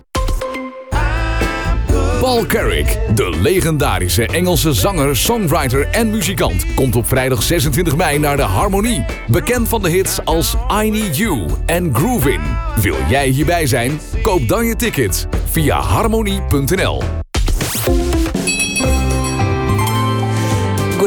Paul 2.20 2.46
Carrick, 2.46 3.00
de 3.16 3.30
legendarische 3.42 4.28
Engelse 4.28 4.74
zanger, 4.74 5.16
songwriter 5.16 5.88
en 5.92 6.10
muzikant, 6.10 6.74
komt 6.74 6.96
op 6.96 7.08
vrijdag 7.08 7.44
26 7.44 7.96
mei 7.96 8.20
naar 8.20 8.38
de 8.38 8.44
Harmonie. 8.44 9.06
Bekend 9.28 9.68
van 9.68 9.82
de 9.82 9.90
hits 9.90 10.26
als 10.26 10.56
I 10.84 10.90
Need 10.90 11.18
You 11.18 11.46
en 11.66 11.96
Groovin. 11.96 12.42
Wil 12.82 12.96
jij 13.10 13.28
hierbij 13.28 13.66
zijn? 13.66 14.00
Koop 14.22 14.48
dan 14.48 14.66
je 14.66 14.76
tickets 14.76 15.26
via 15.52 15.80
harmonie.nl. 15.80 17.27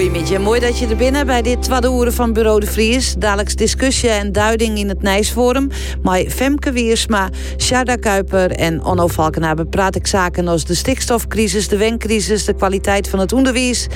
Mooi 0.00 0.60
dat 0.60 0.78
je 0.78 0.86
er 0.86 0.96
binnen 0.96 1.26
bij 1.26 1.42
dit 1.42 1.62
tweede 1.62 2.12
van 2.12 2.32
Bureau 2.32 2.60
de 2.60 2.66
Vries. 2.66 3.14
Dadelijks 3.18 3.54
discussie 3.54 4.08
en 4.08 4.32
duiding 4.32 4.78
in 4.78 4.88
het 4.88 5.02
Nijsforum. 5.02 5.68
Maar 6.02 6.18
Femke 6.18 6.72
Wiersma, 6.72 7.28
Sharda 7.56 7.96
Kuiper 7.96 8.50
en 8.50 8.84
Onno 8.84 9.06
Valkenhaber 9.06 9.66
praat 9.66 9.94
ik 9.94 10.06
zaken 10.06 10.48
als 10.48 10.64
de 10.64 10.74
stikstofcrisis, 10.74 11.68
de 11.68 11.76
wencrisis, 11.76 12.44
de 12.44 12.54
kwaliteit 12.54 13.08
van 13.08 13.18
het 13.18 13.32
onderwijs, 13.32 13.86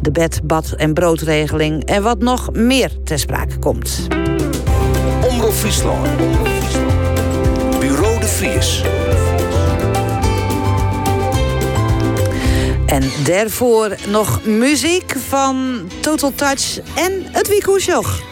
de 0.00 0.10
bed, 0.10 0.40
bad 0.44 0.72
en 0.76 0.94
broodregeling 0.94 1.84
en 1.84 2.02
wat 2.02 2.18
nog 2.18 2.52
meer 2.52 2.90
ter 3.04 3.18
sprake 3.18 3.58
komt. 3.58 4.06
Omroep 5.30 5.52
Friesland. 5.52 6.08
Bureau 7.80 8.20
de 8.20 8.26
Vries. 8.26 8.82
En 12.92 13.10
daarvoor 13.24 13.94
nog 14.06 14.44
muziek 14.44 15.14
van 15.28 15.88
Total 16.00 16.32
Touch 16.34 16.78
en 16.94 17.24
het 17.30 17.48
Wiekuusjoch. 17.48 18.31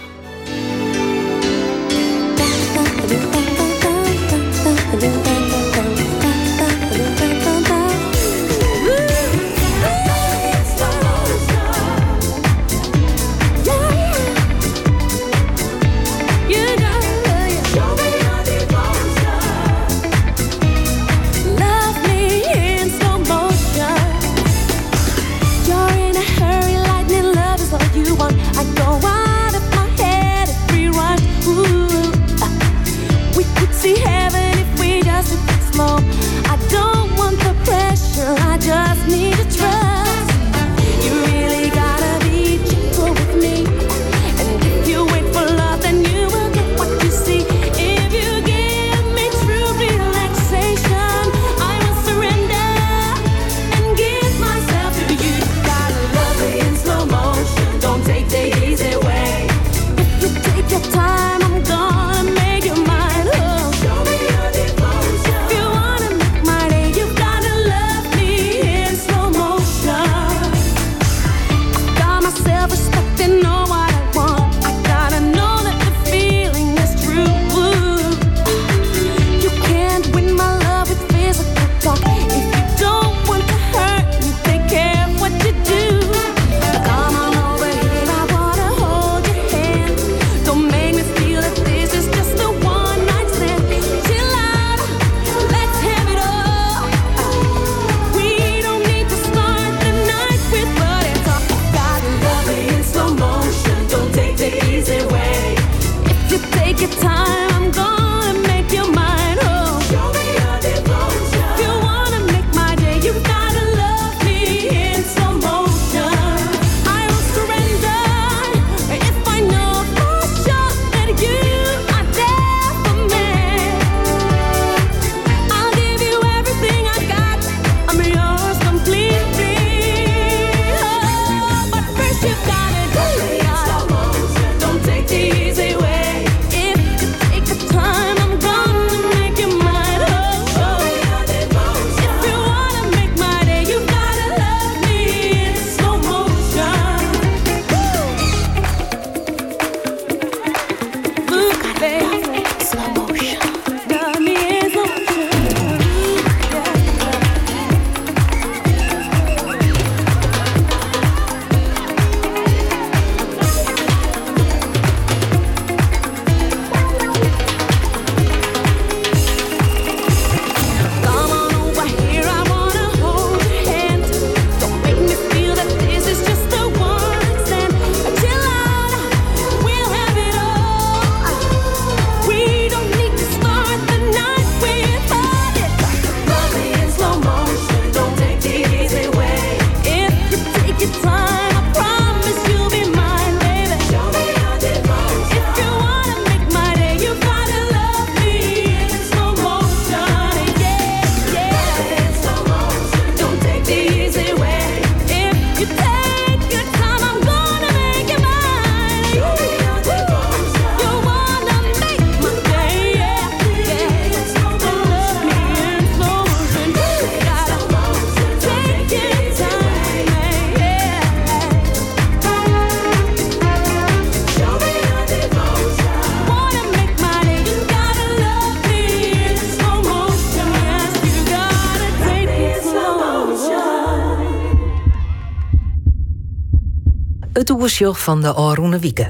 Van 237.88 238.20
de 238.20 238.34
Aroene 238.34 238.78
Wieken. 238.78 239.08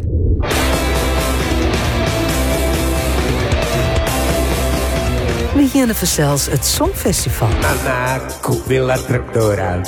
We 5.54 5.68
hier 5.72 5.94
zelfs 6.06 6.46
het 6.46 6.66
Songfestival. 6.66 7.48
Mama, 7.48 8.20
Villa 8.66 8.96
Traktora. 8.96 9.80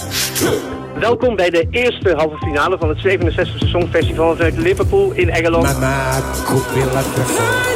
Welkom 0.98 1.36
bij 1.36 1.50
de 1.50 1.66
eerste 1.70 2.14
halve 2.16 2.36
finale 2.36 2.78
van 2.78 2.88
het 2.88 2.98
67e 2.98 3.68
Songfestival 3.68 4.36
vanuit 4.36 4.56
Liverpool 4.56 5.12
in 5.12 5.30
Engeland. 5.30 5.62
Mama, 5.62 6.20
Villa 6.72 7.02
Traktora. 7.14 7.71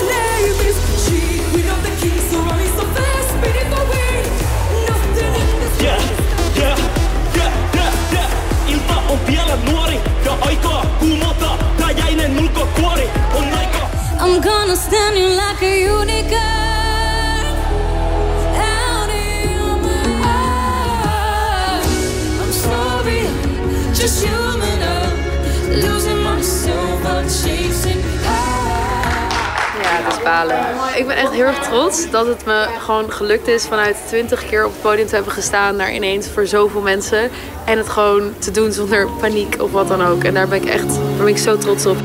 Ja, 29.97 30.03
dat 30.03 30.17
is 30.17 30.23
balen. 30.23 30.59
Ik 30.97 31.07
ben 31.07 31.17
echt 31.17 31.31
heel 31.31 31.45
erg 31.45 31.59
trots 31.59 32.11
dat 32.11 32.27
het 32.27 32.45
me 32.45 32.67
gewoon 32.79 33.13
gelukt 33.13 33.49
is 33.49 33.67
vanuit 33.67 33.97
20 34.07 34.47
keer 34.47 34.65
op 34.65 34.73
het 34.73 34.83
podium 34.83 35.07
te 35.07 35.15
hebben 35.15 35.33
gestaan 35.33 35.77
naar 35.77 35.93
ineens 35.93 36.29
voor 36.29 36.47
zoveel 36.47 36.81
mensen. 36.81 37.31
En 37.65 37.79
het 37.79 37.89
gewoon 37.89 38.39
te 38.39 38.51
doen 38.51 38.73
zonder 38.73 39.09
paniek 39.21 39.63
of 39.63 39.73
wat 39.73 39.89
dan 39.89 40.03
ook. 40.03 40.25
En 40.25 40.35
daar 40.35 40.49
ben 40.49 40.63
ik 40.63 40.69
echt 40.69 40.89
daar 40.89 41.17
ben 41.19 41.27
ik 41.27 41.39
zo 41.39 41.57
trots 41.57 41.87
op. 41.87 41.97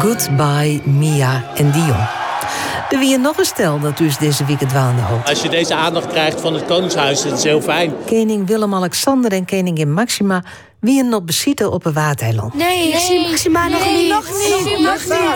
Goodbye 0.00 0.80
Mia 0.84 1.44
en 1.54 1.70
Dion. 1.70 2.19
Er 2.90 2.98
wie 2.98 3.18
nog 3.18 3.38
een 3.38 3.44
stel 3.44 3.80
dat 3.80 3.96
dus 3.96 4.18
deze 4.18 4.44
week 4.44 4.60
het 4.60 4.72
waande 4.72 5.02
houdt. 5.02 5.28
Als 5.28 5.42
je 5.42 5.48
deze 5.48 5.74
aandacht 5.74 6.06
krijgt 6.06 6.40
van 6.40 6.54
het 6.54 6.64
Koningshuis, 6.64 7.22
dat 7.22 7.38
is 7.38 7.44
heel 7.44 7.60
fijn. 7.60 7.92
Koning 8.06 8.46
Willem-Alexander 8.46 9.32
en 9.32 9.46
koningin 9.46 9.92
Maxima 9.92 10.44
wie 10.80 11.04
nog 11.04 11.24
bezitten 11.24 11.72
op 11.72 11.86
een 11.86 11.92
waardeiland. 11.92 12.54
Nee, 12.54 12.88
ik 12.88 12.98
zie 12.98 13.28
Maxima 13.28 13.68
nog 13.68 13.84
niet. 13.84 14.08
Nog 14.08 14.26
niet. 14.26 14.78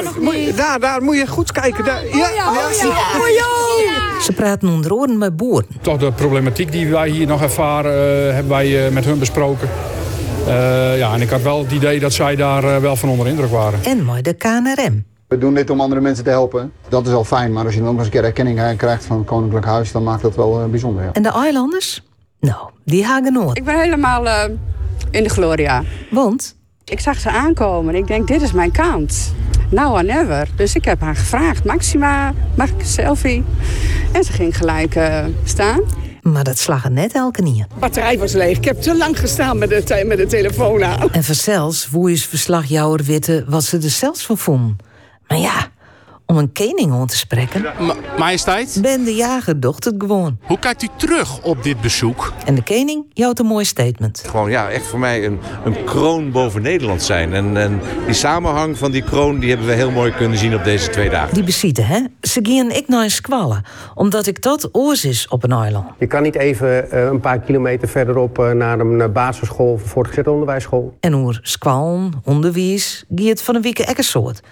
Nog 0.05 0.33
niet. 0.33 0.57
Daar, 0.57 0.81
daar 0.81 1.03
moet 1.03 1.17
je 1.17 1.27
goed 1.27 1.53
kijken. 1.53 1.85
Daar. 1.85 2.05
Ja, 2.05 2.29
ja, 2.35 2.53
ja. 3.29 4.21
Ze 4.21 4.33
praten 4.37 4.69
onder 4.69 4.95
oren 4.95 5.19
met 5.19 5.37
boeren. 5.37 5.69
Toch 5.81 5.99
de 5.99 6.13
problematiek 6.13 6.73
die 6.73 6.89
wij 6.89 7.09
hier 7.09 7.27
nog 7.27 7.43
ervaren, 7.43 7.93
uh, 7.93 8.33
hebben 8.33 8.53
wij 8.53 8.87
uh, 8.87 8.93
met 8.93 9.05
hun 9.05 9.19
besproken. 9.19 9.69
Uh, 10.47 10.99
ja, 10.99 11.15
en 11.15 11.21
ik 11.21 11.31
had 11.31 11.43
wel 11.43 11.59
het 11.59 11.73
idee 11.73 12.01
dat 12.01 12.13
zij 12.13 12.37
daar 12.37 12.65
uh, 12.65 12.77
wel 12.77 12.97
van 12.97 13.09
onder 13.09 13.27
indruk 13.27 13.51
waren. 13.51 13.85
En 13.85 14.05
mooi 14.05 14.23
de 14.23 14.33
KNRM. 14.33 15.05
We 15.35 15.41
doen 15.41 15.55
dit 15.55 15.71
om 15.71 15.81
andere 15.81 16.01
mensen 16.01 16.25
te 16.25 16.31
helpen. 16.31 16.73
Dat 16.89 17.07
is 17.07 17.13
al 17.13 17.25
fijn, 17.25 17.53
maar 17.53 17.65
als 17.65 17.75
je 17.75 17.81
dan 17.81 17.89
ook 17.89 17.97
eens 17.97 18.05
een 18.05 18.13
keer 18.13 18.25
erkenning 18.25 18.77
krijgt 18.77 19.05
van 19.05 19.19
het 19.19 19.27
Koninklijk 19.27 19.67
Huis, 19.67 19.93
dan 19.93 20.03
maakt 20.03 20.23
dat 20.23 20.37
wel 20.37 20.61
uh, 20.61 20.67
bijzonder. 20.67 21.03
Ja. 21.05 21.13
En 21.13 21.23
de 21.23 21.45
Islanders? 21.49 22.03
Nou, 22.41 22.71
die 22.85 23.05
hagen 23.05 23.33
nooit. 23.33 23.57
Ik 23.57 23.65
ben 23.65 23.81
helemaal 23.81 24.49
in 25.11 25.23
de 25.23 25.29
gloria. 25.29 25.83
Want? 26.11 26.57
Ik 26.85 27.01
zag 27.01 27.19
ze 27.19 27.31
aankomen 27.31 27.95
en 27.95 28.01
ik 28.01 28.07
denk, 28.07 28.29
dit 28.29 28.43
is 28.43 28.53
mijn 28.53 28.73
kans. 28.73 29.31
Now 29.71 29.93
or 29.93 30.05
never. 30.05 30.49
Dus 30.57 30.75
ik 30.75 30.85
heb 30.85 31.01
haar 31.01 31.17
gevraagd, 31.17 31.65
Maxima, 31.65 32.33
mag 32.57 32.69
ik 32.69 32.81
een 32.81 32.87
selfie? 32.87 33.45
En 34.13 34.25
ze 34.25 34.33
ging 34.33 34.57
gelijk 34.57 34.99
staan. 35.45 35.81
Maar 36.23 36.45
dat 36.45 36.59
slag 36.59 36.85
er 36.85 36.91
net 36.91 37.13
elke 37.13 37.43
niet. 37.43 37.59
De 37.59 37.75
batterij 37.79 38.19
was 38.19 38.33
leeg. 38.33 38.57
Ik 38.57 38.65
heb 38.65 38.81
te 38.81 38.97
lang 38.97 39.19
gestaan 39.19 39.59
met 39.59 39.69
de, 39.69 40.05
met 40.07 40.19
de 40.19 40.27
telefoon 40.27 40.85
aan. 40.85 41.13
En 41.13 41.25
vanzelfs 41.25 41.89
woe 41.91 42.13
is 42.13 42.27
verslagjouwer 42.27 43.05
witte 43.05 43.45
wat 43.49 43.65
ze 43.65 43.77
er 43.77 43.91
zelfs 43.91 44.27
van 44.27 44.39
vonden. 44.39 44.93
Maar 45.29 45.39
ja, 45.39 45.73
om 46.27 46.37
een 46.37 46.53
koning 46.53 46.93
aan 46.93 47.07
te 47.07 47.17
spreken. 47.17 47.63
Ma 47.79 47.95
majesteit? 48.19 48.79
Ben 48.83 49.05
de 49.05 49.15
jager 49.15 49.61
docht 49.61 49.85
het 49.85 49.95
gewoon. 49.99 50.39
Hoe 50.43 50.59
kijkt 50.59 50.83
u 50.83 50.89
terug 50.97 51.43
op 51.43 51.63
dit 51.63 51.81
bezoek? 51.81 52.33
En 52.45 52.55
de 52.55 52.63
koning 52.63 53.05
jouwt 53.13 53.39
een 53.39 53.47
mooi 53.47 53.65
statement. 53.65 54.25
Gewoon 54.27 54.51
ja, 54.51 54.71
echt 54.71 54.87
voor 54.87 54.99
mij 54.99 55.25
een, 55.25 55.39
een 55.65 55.85
kroon 55.85 56.31
boven 56.31 56.63
Nederland 56.63 57.03
zijn. 57.03 57.33
En, 57.33 57.57
en 57.57 57.81
die 58.07 58.15
samenhang 58.15 58.79
van 58.79 58.91
die 58.91 59.03
kroon 59.03 59.39
die 59.39 59.49
hebben 59.49 59.67
we 59.67 59.73
heel 59.73 59.91
mooi 59.91 60.13
kunnen 60.13 60.39
zien 60.39 60.55
op 60.55 60.65
deze 60.65 60.91
twee 60.91 61.11
dagen. 61.11 61.35
Die 61.35 61.45
besieten, 61.45 61.87
hè? 61.87 62.01
Ze 62.21 62.41
gingen 62.43 62.77
ik 62.77 62.89
naar 62.89 63.03
een 63.03 63.11
squallen. 63.11 63.63
Omdat 63.95 64.27
ik 64.27 64.43
dat 64.43 64.69
oors 64.73 65.05
is 65.05 65.29
op 65.29 65.45
een 65.45 65.53
eiland. 65.53 65.87
Je 65.99 66.07
kan 66.07 66.23
niet 66.23 66.35
even 66.35 66.87
uh, 66.93 67.05
een 67.05 67.21
paar 67.21 67.41
kilometer 67.41 67.89
verderop 67.89 68.39
uh, 68.39 68.51
naar 68.51 68.81
een 68.81 69.13
basisschool 69.13 69.73
of 69.73 69.83
voortgezet 69.83 70.29
onderwijsschool. 70.29 70.97
En 71.01 71.13
hoe 71.13 71.39
squallen, 71.43 72.13
onderwijs, 72.25 73.05
giet 73.15 73.43
van 73.43 73.55
een 73.55 73.63
wieke 73.63 73.85
ekkersoort. 73.85 74.43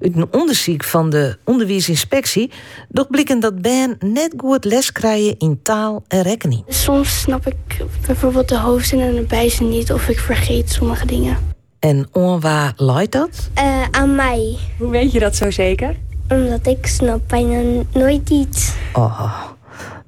Uit 0.00 0.16
een 0.16 0.28
onderzoek 0.30 0.84
van 0.84 1.10
de 1.10 1.38
onderwijsinspectie... 1.44 2.50
doch 2.88 3.10
blikken 3.10 3.40
dat 3.40 3.62
Ben 3.62 3.96
net 3.98 4.34
goed 4.36 4.64
les 4.64 4.92
krijgen 4.92 5.38
in 5.38 5.62
taal 5.62 6.04
en 6.08 6.22
rekening. 6.22 6.64
Soms 6.68 7.20
snap 7.20 7.46
ik 7.46 7.84
bijvoorbeeld 8.06 8.48
de 8.48 8.58
hoofdzin 8.58 9.00
en 9.00 9.14
de 9.14 9.22
bijzin 9.22 9.68
niet... 9.68 9.92
of 9.92 10.08
ik 10.08 10.18
vergeet 10.18 10.70
sommige 10.70 11.06
dingen. 11.06 11.36
En 11.78 12.08
waar 12.40 12.72
leidt 12.76 13.12
dat? 13.12 13.50
Uh, 13.58 13.82
aan 13.90 14.14
mij. 14.14 14.56
Hoe 14.78 14.90
weet 14.90 15.12
je 15.12 15.18
dat 15.18 15.36
zo 15.36 15.50
zeker? 15.50 15.96
Omdat 16.28 16.66
ik 16.66 16.86
snap 16.86 17.20
bijna 17.28 17.82
nooit 17.92 18.30
iets. 18.30 18.72
Oh... 18.92 19.54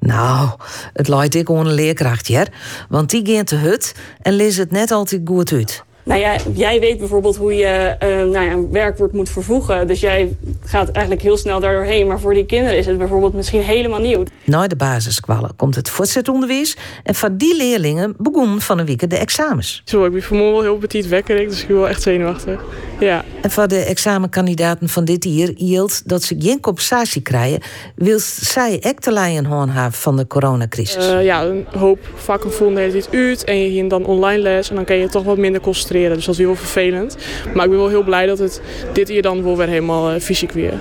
Nou, 0.01 0.51
het 0.93 1.09
leidt 1.09 1.35
ik 1.35 1.47
gewoon 1.47 1.66
een 1.66 1.74
leerkracht, 1.74 2.27
ja. 2.27 2.47
Want 2.89 3.10
die 3.10 3.27
gaat 3.27 3.47
te 3.47 3.56
hut 3.56 3.94
en 4.23 4.32
leest 4.32 4.59
het 4.59 4.70
net 4.70 4.90
altijd 4.90 5.20
goed 5.24 5.52
uit. 5.52 5.85
Nou 6.09 6.20
ja, 6.20 6.36
jij 6.55 6.80
weet 6.80 6.98
bijvoorbeeld 6.98 7.36
hoe 7.36 7.55
je 7.55 7.97
uh, 8.02 8.09
nou 8.09 8.44
ja, 8.44 8.52
een 8.52 8.70
werkwoord 8.70 9.12
moet 9.12 9.30
vervoegen. 9.30 9.86
Dus 9.86 10.01
jij 10.01 10.36
gaat 10.64 10.90
eigenlijk 10.90 11.24
heel 11.24 11.36
snel 11.36 11.60
daardoorheen. 11.60 12.06
Maar 12.06 12.20
voor 12.20 12.35
die 12.35 12.47
kinderen 12.47 12.78
is 12.78 12.86
het 12.86 12.98
bijvoorbeeld 12.98 13.35
misschien 13.35 13.62
helemaal 13.62 14.01
nieuw. 14.01 14.22
Na 14.44 14.66
de 14.66 14.76
basiskwallen 14.76 15.56
komt 15.56 15.74
het 15.74 15.90
voortzetonderwijs. 15.90 16.76
En 17.02 17.14
van 17.14 17.36
die 17.36 17.56
leerlingen 17.56 18.14
begon 18.18 18.60
van 18.60 18.78
een 18.78 18.86
week 18.86 19.10
de 19.10 19.16
examens. 19.16 19.82
Zo, 19.85 20.05
ik 20.05 20.12
ben 20.12 20.22
vanmorgen 20.22 20.55
wel 20.55 20.62
heel 20.62 20.76
petit 20.76 21.09
wekker, 21.09 21.48
dus 21.48 21.60
ik 21.60 21.66
ben 21.66 21.76
wel 21.76 21.89
echt 21.89 22.02
zenuwachtig. 22.02 22.64
Ja. 23.01 23.24
En 23.43 23.51
van 23.51 23.68
de 23.68 23.78
examenkandidaten 23.78 24.89
van 24.89 25.05
dit 25.05 25.24
jaar 25.24 25.51
hield 25.56 26.09
dat 26.09 26.22
ze 26.22 26.36
geen 26.39 26.60
compensatie 26.60 27.22
krijgen... 27.22 27.60
wil 27.94 28.18
zij 28.18 28.80
echt 28.80 29.02
te 29.02 29.12
lijden 29.12 29.47
hebben 29.47 29.93
van 29.93 30.16
de 30.16 30.26
coronacrisis. 30.26 31.09
Uh, 31.09 31.24
ja, 31.24 31.44
een 31.44 31.66
hoop 31.76 31.98
vakken 32.14 32.52
vonden 32.52 32.90
dit 32.90 33.09
uit 33.12 33.44
en 33.44 33.56
je 33.56 33.70
ging 33.70 33.90
dan 33.90 34.05
online 34.05 34.43
les... 34.43 34.68
en 34.68 34.74
dan 34.74 34.85
kan 34.85 34.97
je 34.97 35.09
toch 35.09 35.24
wat 35.24 35.36
minder 35.36 35.60
concentreren 35.60 35.97
dus 36.14 36.24
dat 36.24 36.34
is 36.34 36.40
heel 36.40 36.54
vervelend. 36.54 37.16
Maar 37.54 37.64
ik 37.64 37.70
ben 37.70 37.78
wel 37.78 37.88
heel 37.88 38.04
blij 38.04 38.26
dat 38.26 38.38
het 38.38 38.60
dit 38.92 39.08
hier 39.08 39.22
dan 39.22 39.42
wel 39.42 39.56
weer 39.56 39.68
helemaal 39.68 40.14
uh, 40.14 40.20
fysiek 40.20 40.52
weer. 40.52 40.72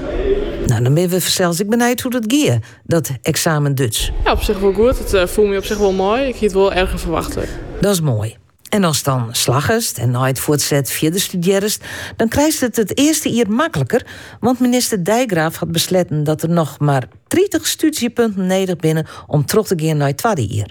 Nou, 0.66 0.84
dan 0.84 0.94
ben 0.94 1.10
we 1.10 1.20
zelfs 1.20 1.60
ik 1.60 1.70
benieuwd 1.70 2.02
hoe 2.02 2.12
dat 2.12 2.24
gaat, 2.28 2.60
dat 2.84 3.12
examen 3.22 3.76
Duits. 3.76 4.12
Ja, 4.24 4.32
op 4.32 4.42
zich 4.42 4.60
wel 4.60 4.74
goed. 4.74 5.00
Het 5.00 5.14
uh, 5.14 5.26
voelt 5.26 5.48
me 5.50 5.58
op 5.58 5.66
zich 5.66 5.78
wel 5.78 5.92
mooi. 5.92 6.28
Ik 6.28 6.36
het 6.36 6.54
wel 6.54 6.74
erger 6.74 7.00
verwachten. 7.00 7.44
Dat 7.82 7.94
is 7.94 8.02
mooi. 8.02 8.36
En 8.70 8.84
als 8.84 9.04
dan 9.04 9.30
slagest 9.32 9.98
en 9.98 10.12
nooit 10.12 10.40
voortzet 10.40 10.92
via 10.92 11.10
de 11.10 11.20
studierst, 11.20 11.84
dan 12.16 12.28
krijgt 12.28 12.60
het 12.60 12.76
het 12.76 12.98
eerste 12.98 13.30
jaar 13.30 13.50
makkelijker. 13.52 14.06
Want 14.40 14.60
minister 14.60 15.04
Dijgraaf 15.04 15.56
had 15.56 15.72
besloten 15.72 16.24
dat 16.24 16.42
er 16.42 16.50
nog 16.50 16.80
maar 16.80 17.08
30 17.28 17.68
studiepunten 17.68 18.46
nodig 18.46 18.76
binnen 18.76 19.08
om 19.28 19.46
terug 19.46 19.68
te 19.68 19.76
gaan 19.78 19.98
naar 19.98 20.08
het 20.08 20.18
tweede 20.18 20.48
jaar. 20.48 20.70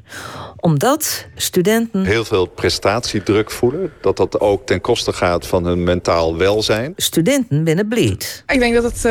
Omdat 0.56 1.27
studenten. 1.35 2.05
heel 2.05 2.24
veel 2.24 2.47
prestatiedruk 2.47 3.51
voelen. 3.51 3.93
Dat 4.01 4.16
dat 4.16 4.40
ook 4.40 4.66
ten 4.66 4.81
koste 4.81 5.12
gaat 5.12 5.47
van 5.47 5.64
hun 5.64 5.85
mentaal 5.85 6.36
welzijn. 6.36 6.93
Studenten 6.97 7.64
binnen 7.64 7.89
bleed. 7.89 8.44
Ik 8.47 8.59
denk 8.59 8.74
dat 8.74 8.82
het 8.82 8.97
uh, 8.97 9.02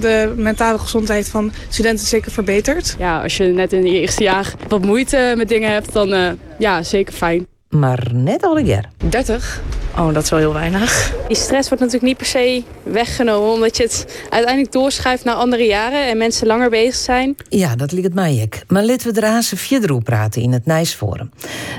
de 0.00 0.32
mentale 0.36 0.78
gezondheid 0.78 1.28
van 1.28 1.52
studenten 1.68 2.06
zeker 2.06 2.32
verbetert. 2.32 2.96
Ja, 2.98 3.22
als 3.22 3.36
je 3.36 3.44
net 3.44 3.72
in 3.72 3.86
je 3.86 4.00
eerste 4.00 4.22
jaar 4.22 4.54
wat 4.68 4.84
moeite 4.84 5.34
met 5.36 5.48
dingen 5.48 5.72
hebt, 5.72 5.92
dan 5.92 6.12
uh, 6.12 6.30
ja, 6.58 6.82
zeker 6.82 7.14
fijn 7.14 7.46
maar 7.72 8.08
net 8.12 8.42
al 8.42 8.58
een 8.58 8.64
jaar. 8.64 8.90
30? 9.08 9.62
Oh, 9.98 10.14
dat 10.14 10.22
is 10.22 10.30
wel 10.30 10.38
heel 10.38 10.52
weinig. 10.52 11.14
Die 11.28 11.36
stress 11.36 11.68
wordt 11.68 11.84
natuurlijk 11.84 12.02
niet 12.02 12.16
per 12.16 12.26
se 12.26 12.62
weggenomen... 12.82 13.52
omdat 13.52 13.76
je 13.76 13.82
het 13.82 14.26
uiteindelijk 14.30 14.72
doorschuift 14.72 15.24
naar 15.24 15.34
andere 15.34 15.64
jaren... 15.64 16.06
en 16.06 16.16
mensen 16.16 16.46
langer 16.46 16.70
bezig 16.70 16.94
zijn. 16.94 17.36
Ja, 17.48 17.76
dat 17.76 17.92
ligt 17.92 18.04
het 18.04 18.14
mij 18.14 18.40
ook. 18.42 18.54
Maar 18.68 18.84
laten 18.84 19.14
we 19.14 19.20
er 19.20 19.26
aan 19.26 19.42
verder 19.42 20.02
praten 20.02 20.42
in 20.42 20.52
het 20.52 20.66
Nijsforum. 20.66 21.30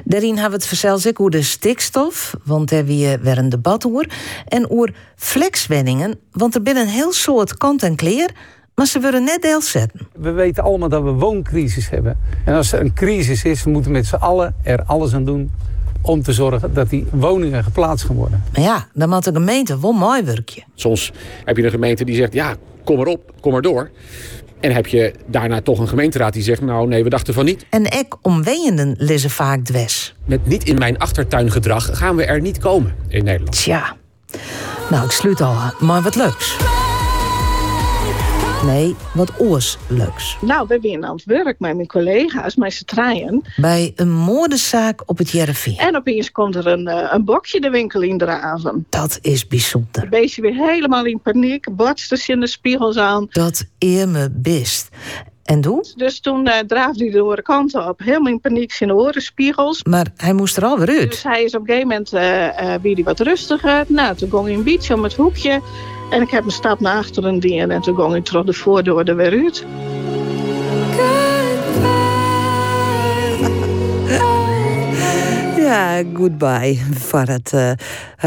Daarin 0.04 0.34
hebben 0.34 0.50
we 0.50 0.56
het 0.56 0.66
verzels 0.66 1.06
ik 1.06 1.18
hoe 1.18 1.30
de 1.30 1.42
stikstof... 1.42 2.34
want 2.44 2.70
daar 2.70 2.86
weer 2.86 3.22
weer 3.22 3.38
een 3.38 3.50
debat 3.50 3.86
over... 3.86 4.10
en 4.48 4.70
over 4.70 4.96
flexwenningen, 5.16 6.20
want 6.32 6.56
er 6.56 6.62
binnen 6.62 6.84
een 6.84 6.90
heel 6.90 7.14
soort 7.14 7.58
kant 7.58 7.84
en 7.84 7.96
kleer... 7.96 8.30
Maar 8.76 8.86
ze 8.86 9.00
willen 9.00 9.24
net 9.24 9.42
deel 9.42 9.62
zetten. 9.62 10.08
We 10.16 10.32
weten 10.32 10.64
allemaal 10.64 10.90
dat 10.90 11.04
we 11.04 11.10
wooncrisis 11.12 11.90
hebben. 11.90 12.18
En 12.46 12.54
als 12.54 12.72
er 12.72 12.80
een 12.80 12.94
crisis 12.94 13.44
is, 13.44 13.64
we 13.64 13.70
moeten 13.70 13.92
met 13.92 14.06
z'n 14.06 14.16
allen 14.16 14.56
er 14.64 14.84
alles 14.84 15.14
aan 15.14 15.26
doen 15.26 15.52
om 16.04 16.22
te 16.22 16.34
zorgen 16.34 16.74
dat 16.74 16.90
die 16.90 17.06
woningen 17.12 17.64
geplaatst 17.64 18.06
gaan 18.06 18.16
worden. 18.16 18.44
Maar 18.54 18.64
ja, 18.64 18.88
dan 18.94 19.10
moet 19.10 19.24
de 19.24 19.32
gemeente 19.34 19.80
wel 19.80 19.92
mooi 19.92 20.24
werkje. 20.24 20.64
Soms 20.76 21.12
heb 21.46 21.58
je 21.58 21.64
een 21.64 21.70
gemeente 21.70 22.06
die 22.06 22.16
zegt, 22.16 22.34
ja, 22.34 22.56
kom 22.84 22.98
maar 22.98 23.06
op, 23.06 23.32
kom 23.40 23.52
maar 23.52 23.62
door. 23.62 23.90
En 24.60 24.72
heb 24.72 24.88
je 24.88 25.14
daarna 25.26 25.62
toch 25.62 25.80
een 25.80 25.88
gemeenteraad 25.88 26.34
die 26.34 26.44
zegt, 26.44 26.62
nou 26.62 26.88
nee, 26.88 27.04
we 27.04 27.10
dachten 27.10 27.34
van 27.34 27.46
niet. 27.46 27.66
En 27.70 27.86
ek 27.86 28.16
omweenenden 28.22 28.96
lezen 28.98 29.30
vaak 29.30 29.64
dwes. 29.64 30.16
Met 30.26 30.48
niet 30.48 30.64
in 30.64 30.78
mijn 30.78 30.98
achtertuin 30.98 31.52
gedrag 31.52 31.98
gaan 31.98 32.16
we 32.16 32.26
er 32.26 32.42
niet 32.42 32.58
komen 32.58 32.96
in 33.08 33.24
Nederland. 33.24 33.52
Tja, 33.52 33.96
nou 34.90 35.06
ik 35.06 35.12
sluit 35.12 35.42
al, 35.42 35.56
maar 35.80 36.02
wat 36.02 36.16
leuks. 36.16 36.58
Nee, 38.66 38.96
wat 39.14 39.32
oors 39.40 39.78
leuks. 39.88 40.38
Nou, 40.42 40.68
we 40.68 40.80
zijn 40.82 41.06
aan 41.06 41.16
het 41.16 41.26
werk 41.26 41.60
met 41.60 41.76
mijn 41.76 41.88
collega's, 41.88 42.56
met 42.56 42.74
z'n 42.74 42.86
treien. 42.86 43.42
Bij 43.56 43.94
een 43.96 44.12
moordenzaak 44.12 45.02
op 45.06 45.18
het 45.18 45.30
Jereveen. 45.30 45.78
En 45.78 45.96
opeens 45.96 46.32
komt 46.32 46.56
er 46.56 46.68
een, 46.68 46.88
eh, 46.88 47.10
een 47.12 47.26
bokje 47.26 47.60
de 47.60 47.70
winkel 47.70 48.02
in 48.02 48.18
draven. 48.18 48.86
Dat 48.90 49.20
is 49.22 49.48
bijzonder. 49.48 50.02
De 50.02 50.10
beestje 50.10 50.42
weer 50.42 50.56
helemaal 50.56 51.06
in 51.06 51.20
paniek, 51.20 51.76
borsters 51.76 52.30
in 52.30 52.40
de 52.40 52.48
spiegels 52.48 52.98
aan. 52.98 53.28
Dat 53.30 53.66
eer 53.80 54.10
me 54.10 54.30
best. 54.32 54.90
En 55.44 55.62
doe? 55.62 55.86
Dus 55.96 56.20
toen 56.20 56.48
uh, 56.48 56.60
draafde 56.60 57.04
hij 57.04 57.14
de 57.14 57.22
andere 57.22 57.42
kant 57.42 57.76
op, 57.76 58.00
helemaal 58.00 58.32
in 58.32 58.40
paniek 58.40 58.72
zijn 58.72 58.94
orenspiegels. 58.94 59.84
Maar 59.84 60.08
hij 60.16 60.34
moest 60.34 60.58
er 60.58 60.66
alweer 60.66 60.90
uit. 60.90 61.10
Dus 61.10 61.24
hij 61.24 61.44
is 61.44 61.56
op 61.56 61.62
een 61.62 61.68
gegeven 61.68 61.88
moment 61.88 62.14
uh, 62.14 62.46
uh, 62.46 62.76
weer 62.82 63.04
wat 63.04 63.20
rustiger. 63.20 63.86
Nou, 63.88 64.16
toen 64.16 64.30
ging 64.30 64.46
hij 64.46 64.54
een 64.54 64.64
beetje 64.64 64.94
om 64.94 65.04
het 65.04 65.14
hoekje. 65.14 65.62
En 66.10 66.22
ik 66.22 66.30
heb 66.30 66.46
een 66.46 66.52
stap 66.52 66.80
naar 66.80 66.98
achteren 66.98 67.40
dienen 67.40 67.72
en 67.72 67.82
toen 67.82 67.96
ging 67.96 68.12
hij 68.12 68.22
terug 68.22 68.46
de 68.46 68.54
voordeur 68.54 69.10
er 69.10 69.16
weer 69.16 69.44
uit. 69.44 69.66
Ja, 75.64 76.04
goodbye 76.14 76.80
voor 76.92 77.20
het 77.20 77.52
uh, 77.56 77.72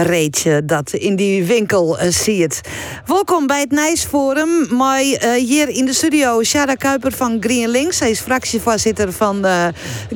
reetje 0.02 0.64
dat 0.64 0.92
in 0.92 1.16
die 1.16 1.44
winkel 1.44 1.98
uh, 2.02 2.10
ziet. 2.10 2.60
Welkom 3.06 3.46
bij 3.46 3.60
het 3.60 3.70
Nijsforum. 3.70 4.76
Maar 4.76 5.02
uh, 5.02 5.32
hier 5.32 5.68
in 5.68 5.84
de 5.84 5.92
studio 5.92 6.42
Shara 6.42 6.74
Kuiper 6.74 7.12
van 7.12 7.36
GreenLinks. 7.40 7.98
Hij 7.98 8.10
is 8.10 8.20
fractievoorzitter 8.20 9.12
van 9.12 9.46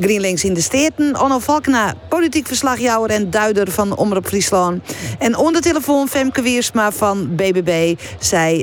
GreenLinks 0.00 0.44
in 0.44 0.54
de 0.54 0.60
Steden. 0.60 1.20
Onno 1.20 1.38
Valkna, 1.38 1.94
politiek 2.08 2.46
verslagjouwer 2.46 3.10
en 3.10 3.30
duider 3.30 3.70
van 3.70 3.96
Omroep 3.96 4.26
Friesland. 4.26 4.82
En 5.18 5.36
onder 5.36 5.62
telefoon 5.62 6.08
Femke 6.08 6.42
Wiersma 6.42 6.92
van 6.92 7.36
BBB. 7.36 7.98
Zij 8.18 8.58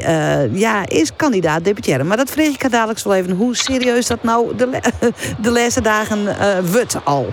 ja, 0.52 0.88
is 0.88 1.12
kandidaat 1.16 1.64
deputaire. 1.64 2.04
Maar 2.04 2.18
dat 2.18 2.30
vreeg 2.32 2.54
ik 2.54 2.72
dadelijk 2.72 3.04
wel 3.04 3.16
even. 3.16 3.32
Hoe 3.32 3.56
serieus 3.56 4.08
dat 4.08 4.24
nou 4.24 4.56
de, 4.56 4.70
de 5.42 5.52
laatste 5.52 5.82
dagen 5.82 6.36
wordt 6.72 6.96
al. 7.04 7.30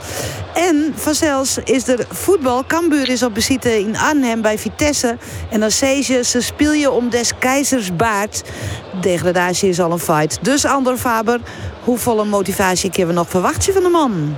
En 0.54 0.92
vanzelfs 0.94 1.58
is 1.64 1.88
er 1.88 2.06
voetbal. 2.10 2.64
Cambuur 2.66 3.08
is 3.08 3.22
op 3.22 3.34
visite 3.74 3.88
in 3.88 3.96
Arnhem 3.96 4.42
bij 4.42 4.58
Vitesse. 4.58 5.16
En 5.50 5.60
je, 6.06 6.24
ze 6.24 6.40
speel 6.40 6.72
je 6.72 6.90
om 6.90 7.10
des 7.10 7.38
keizers 7.38 7.96
baard. 7.96 8.42
Degradatie 9.00 9.68
is 9.68 9.80
al 9.80 9.92
een 9.92 9.98
fight. 9.98 10.38
Dus 10.42 10.64
Ander 10.64 10.96
Faber, 10.96 11.40
hoe 11.84 11.98
volle 11.98 12.24
motivatie 12.24 12.90
kunnen 12.90 13.08
we 13.08 13.14
nog 13.14 13.28
verwachten 13.28 13.72
van 13.72 13.82
de 13.82 13.88
man? 13.88 14.36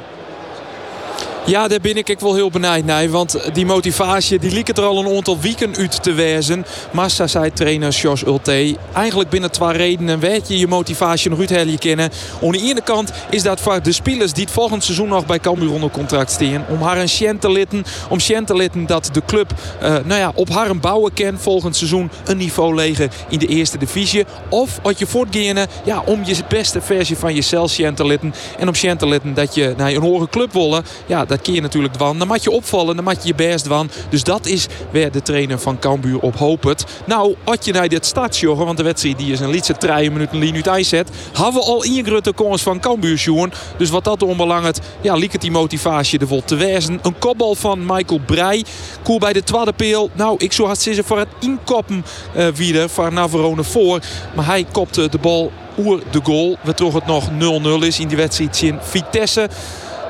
Ja, 1.47 1.69
daar 1.69 1.81
ben 1.81 1.97
ik 1.97 2.09
ik 2.09 2.21
wel 2.21 2.35
heel 2.35 2.51
benijd 2.51 2.85
naar. 2.85 3.09
Want 3.09 3.55
die 3.55 3.67
motivatie, 3.67 4.39
die 4.39 4.53
liep 4.53 4.69
er 4.69 4.85
al 4.85 4.99
een 4.99 5.17
aantal 5.17 5.41
weken 5.41 5.77
uit 5.77 6.03
te 6.03 6.13
wezen. 6.13 6.67
Massa 6.93 7.27
zei 7.27 7.53
trainer 7.53 7.93
Jos 7.93 8.25
Ulte. 8.25 8.77
Eigenlijk 8.93 9.31
binnen 9.31 9.51
twee 9.51 9.73
redenen 9.73 10.19
weet 10.19 10.49
je 10.49 10.59
je 10.59 10.67
motivatie 10.67 11.31
nog 11.31 11.51
uit 11.51 11.79
kennen. 11.79 12.11
Aan 12.43 12.51
de 12.51 12.59
ene 12.59 12.81
kant 12.81 13.13
is 13.31 13.43
dat 13.43 13.61
voor 13.61 13.83
de 13.83 13.93
spelers 13.93 14.33
die 14.33 14.45
het 14.45 14.53
volgend 14.53 14.85
seizoen 14.85 15.09
nog 15.09 15.27
bij 15.27 15.39
Cambuur 15.39 15.73
onder 15.73 15.91
contract 15.91 16.31
staan. 16.31 16.65
Om 16.69 16.83
haar 16.83 16.99
een 16.99 17.09
sjen 17.09 17.39
te 17.39 17.51
litten. 17.51 17.85
Om 18.09 18.21
sjen 18.21 18.45
te 18.45 18.57
litten 18.57 18.87
dat 18.87 19.09
de 19.13 19.23
club 19.27 19.53
uh, 19.83 19.89
nou 19.89 20.21
ja, 20.21 20.33
op 20.35 20.49
haar 20.49 20.77
bouwen 20.77 21.13
kan 21.15 21.39
volgend 21.39 21.77
seizoen 21.77 22.11
een 22.25 22.37
niveau 22.37 22.75
legen 22.75 23.11
in 23.29 23.39
de 23.39 23.47
eerste 23.47 23.79
divisie. 23.79 24.25
Of 24.49 24.79
wat 24.83 24.99
je 24.99 25.07
voortgaan 25.07 25.67
ja, 25.85 26.03
om 26.05 26.25
je 26.25 26.37
beste 26.49 26.81
versie 26.81 27.17
van 27.17 27.35
jezelf 27.35 27.71
sjen 27.71 27.95
te 27.95 28.07
litten. 28.07 28.35
En 28.59 28.69
om 28.69 28.75
sjen 28.75 28.99
te 28.99 29.07
litten 29.07 29.35
dat 29.35 29.55
je 29.55 29.75
naar 29.77 29.93
een 29.93 30.03
hoge 30.03 30.29
club 30.29 30.53
willen. 30.53 30.85
Ja, 31.07 31.25
keer 31.39 31.63
natuurlijk 31.63 31.95
dwan. 31.95 32.19
Dan 32.19 32.29
moet 32.29 32.43
je 32.43 32.51
opvallen, 32.51 32.97
dan 32.97 33.05
moet 33.05 33.23
je 33.23 33.29
je 33.29 33.35
best 33.35 33.65
dwan. 33.65 33.91
Dus 34.09 34.23
dat 34.23 34.47
is 34.47 34.67
waar 34.93 35.11
de 35.11 35.23
trainer 35.23 35.59
van 35.59 35.79
Cambuur 35.79 36.21
op 36.21 36.37
hoopt. 36.37 36.85
Nou, 37.05 37.35
als 37.45 37.59
je 37.63 37.73
naar 37.73 37.89
dit 37.89 38.07
stadsjoggen, 38.07 38.65
want 38.65 38.77
de 38.77 38.83
wedstrijd 38.83 39.19
die 39.19 39.33
is 39.33 39.41
een 39.41 39.51
lietse 39.51 39.77
treien 39.77 40.13
minuten 40.13 40.39
lien 40.39 40.55
uit 40.55 40.67
ijs 40.67 40.89
zet. 40.89 41.11
Hebben 41.33 41.61
we 41.61 41.67
al 41.67 41.85
ingrutte 41.85 42.35
kans 42.35 42.63
van 42.63 42.81
Cambuur 42.81 43.17
jongen. 43.17 43.53
Dus 43.79 43.91
wat 43.91 44.05
dat 44.05 44.23
onbelangrijk, 44.23 44.77
ja, 45.01 45.15
liek 45.15 45.33
het 45.33 45.41
die 45.41 45.51
motivatie 45.51 46.19
er 46.19 46.27
vol 46.27 46.43
te 46.45 46.55
wezen. 46.55 46.99
Een 47.03 47.19
kopbal 47.19 47.55
van 47.55 47.87
Michael 47.87 48.21
Breij. 48.27 48.65
Koel 49.03 49.19
bij 49.19 49.33
de 49.33 49.43
tweede 49.43 49.73
peel. 49.73 50.11
Nou, 50.13 50.35
ik 50.39 50.53
zou 50.53 50.69
had 50.69 50.81
ze 50.81 51.03
voor 51.05 51.19
het 51.19 51.29
inkoppen 51.41 52.05
uh, 52.37 52.47
wieder 52.47 52.89
van 52.89 53.15
Navarone 53.15 53.65
voor. 53.65 54.01
Maar 54.35 54.47
hij 54.47 54.67
kopte 54.73 55.09
de 55.09 55.19
bal 55.19 55.53
oer 55.79 56.03
de 56.11 56.21
goal. 56.23 56.59
We 56.63 56.75
toch 56.75 56.95
het 56.95 57.07
nog 57.07 57.29
0-0 57.31 57.87
is 57.87 58.01
in 58.01 58.09
die 58.09 58.17
wedstrijd 58.17 58.63
in 58.63 58.79
Vitesse 58.83 59.49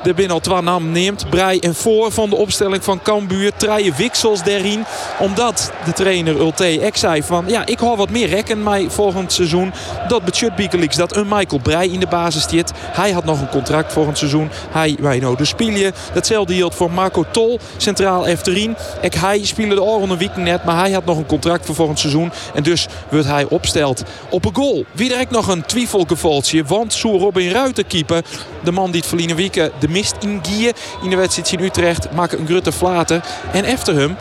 de 0.03 0.13
binnen 0.13 0.63
nam 0.63 0.91
neemt. 0.91 1.29
Brei 1.29 1.59
en 1.59 1.75
voor 1.75 2.11
van 2.11 2.29
de 2.29 2.35
opstelling 2.35 2.83
van 2.83 3.01
Cambuur. 3.01 3.51
Treien 3.57 3.93
wissels 3.97 4.43
daarin. 4.43 4.85
Omdat 5.19 5.71
de 5.85 5.93
trainer 5.93 6.35
Ulte 6.35 6.79
ex 6.79 6.99
zei 6.99 7.23
van... 7.23 7.45
Ja, 7.47 7.65
ik 7.65 7.79
hoor 7.79 7.97
wat 7.97 8.09
meer 8.09 8.27
rekken 8.27 8.63
mij 8.63 8.89
volgend 8.89 9.33
seizoen. 9.33 9.73
Dat 10.07 10.25
budget 10.25 10.55
Biekeliks 10.55 10.95
dat 10.95 11.15
een 11.15 11.27
Michael 11.27 11.61
Brei 11.61 11.93
in 11.93 11.99
de 11.99 12.07
basis 12.07 12.45
zit. 12.49 12.71
Hij 12.75 13.11
had 13.11 13.25
nog 13.25 13.41
een 13.41 13.49
contract 13.49 13.93
volgend 13.93 14.17
seizoen. 14.17 14.49
Hij, 14.71 14.97
wij 14.99 15.19
de 15.19 15.45
spelen. 15.45 15.93
Datzelfde 16.13 16.53
geldt 16.53 16.75
voor 16.75 16.91
Marco 16.91 17.25
Tol. 17.31 17.59
Centraal 17.77 18.27
Efterin. 18.27 18.75
Ik, 19.01 19.13
hij 19.13 19.45
speelde 19.45 19.75
de 19.75 19.83
oren 19.83 20.17
week 20.17 20.35
net. 20.35 20.63
Maar 20.63 20.79
hij 20.79 20.91
had 20.91 21.05
nog 21.05 21.17
een 21.17 21.25
contract 21.25 21.65
voor 21.65 21.75
volgend 21.75 21.99
seizoen. 21.99 22.31
En 22.53 22.63
dus 22.63 22.87
wordt 23.09 23.27
hij 23.27 23.45
opsteld 23.49 24.03
op 24.29 24.45
een 24.45 24.55
goal. 24.55 24.85
Wie 24.91 25.09
direct 25.09 25.31
nog 25.31 25.47
een 25.47 25.65
twijfelgevaltje. 25.65 26.63
Want 26.63 26.93
Soer 26.93 27.19
Robin 27.19 27.51
Ruiter 27.51 27.85
keeper. 27.85 28.23
De 28.63 28.71
man 28.71 28.91
die 28.91 28.99
het 28.99 29.09
verliezen 29.09 29.35
weken 29.35 29.71
de 29.79 29.86
mist 29.87 30.15
in 30.19 30.39
Gier 30.41 30.75
in 31.03 31.09
de 31.09 31.15
wedstrijd 31.15 31.51
in 31.51 31.59
Utrecht. 31.59 32.11
Maken 32.11 32.39
een 32.39 32.47
grutte 32.47 32.71
flater. 32.71 33.25
En 33.51 33.63
efter 33.63 33.95
hem 33.95 34.15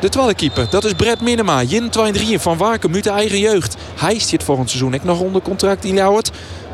de 0.00 0.08
tweede 0.08 0.34
keeper. 0.34 0.66
Dat 0.70 0.84
is 0.84 0.92
Brett 0.92 1.20
Minema. 1.20 1.62
Jin 1.62 1.90
23 1.90 2.42
van 2.42 2.56
Wakem 2.56 2.94
uit 2.94 3.04
de 3.04 3.10
eigen 3.10 3.38
jeugd. 3.38 3.76
Hij 3.96 4.20
zit 4.20 4.42
voor 4.42 4.58
een 4.58 4.68
seizoen 4.68 4.94
ook 4.94 5.04
nog 5.04 5.20
onder 5.20 5.42
contract 5.42 5.84
in 5.84 5.94
Ljouwert. 5.94 6.30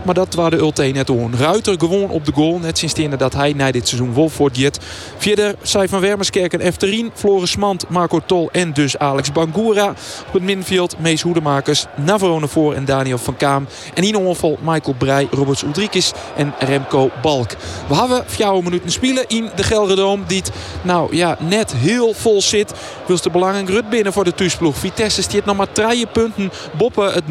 Maar 0.06 0.14
dat 0.14 0.34
waren 0.34 0.58
de 0.58 0.64
Ulte 0.64 0.82
net 0.82 1.10
on. 1.10 1.34
Ruiter 1.36 1.78
gewoon 1.78 2.10
op 2.10 2.24
de 2.24 2.32
goal. 2.32 2.58
Net 2.58 2.78
sinds 2.78 2.94
dat 3.18 3.34
hij 3.34 3.52
na 3.52 3.70
dit 3.70 3.88
seizoen 3.88 4.12
Wolford 4.12 4.56
jet. 4.56 4.78
Verder 5.16 5.54
Sai 5.62 5.88
van 5.88 6.00
Wermerskerk 6.00 6.52
en 6.52 6.60
Efterin. 6.60 7.10
Floris 7.14 7.56
Mand, 7.56 7.88
Marco 7.88 8.20
Tol 8.26 8.48
en 8.52 8.72
dus 8.72 8.98
Alex 8.98 9.32
Bangura. 9.32 9.88
Op 10.26 10.32
het 10.32 10.42
middenveld 10.42 10.98
Mees 10.98 11.22
Hoedemakers. 11.22 11.86
Navarone 11.94 12.48
voor 12.48 12.74
en 12.74 12.84
Daniel 12.84 13.18
van 13.18 13.36
Kaam. 13.36 13.66
En 13.94 14.02
in 14.02 14.16
ongeval 14.16 14.58
Michael 14.60 14.94
Breij, 14.98 15.28
Roberts 15.30 15.62
Udrikis 15.62 16.12
en 16.36 16.54
Remco 16.58 17.10
Balk. 17.22 17.50
We 17.88 17.94
hebben 17.94 18.24
vier 18.26 18.62
minuten 18.62 18.90
spelen 18.90 19.24
in 19.28 19.50
de 19.56 19.62
Gelredoom. 19.62 20.24
Die 20.26 20.42
nou 20.82 21.16
ja, 21.16 21.36
net 21.40 21.74
heel 21.74 22.14
vol 22.14 22.42
zit. 22.42 22.72
Wil 23.06 23.20
de 23.20 23.30
belangrijke 23.30 23.72
rut 23.72 23.90
binnen 23.90 24.12
voor 24.12 24.24
de 24.24 24.34
thuisploeg. 24.34 24.76
Vitesse 24.76 25.22
stiert 25.22 25.44
nog 25.44 25.56
maar 25.56 25.72
drie 25.72 26.06
punten. 26.06 26.50
Boppen 26.76 27.12
het 27.12 27.28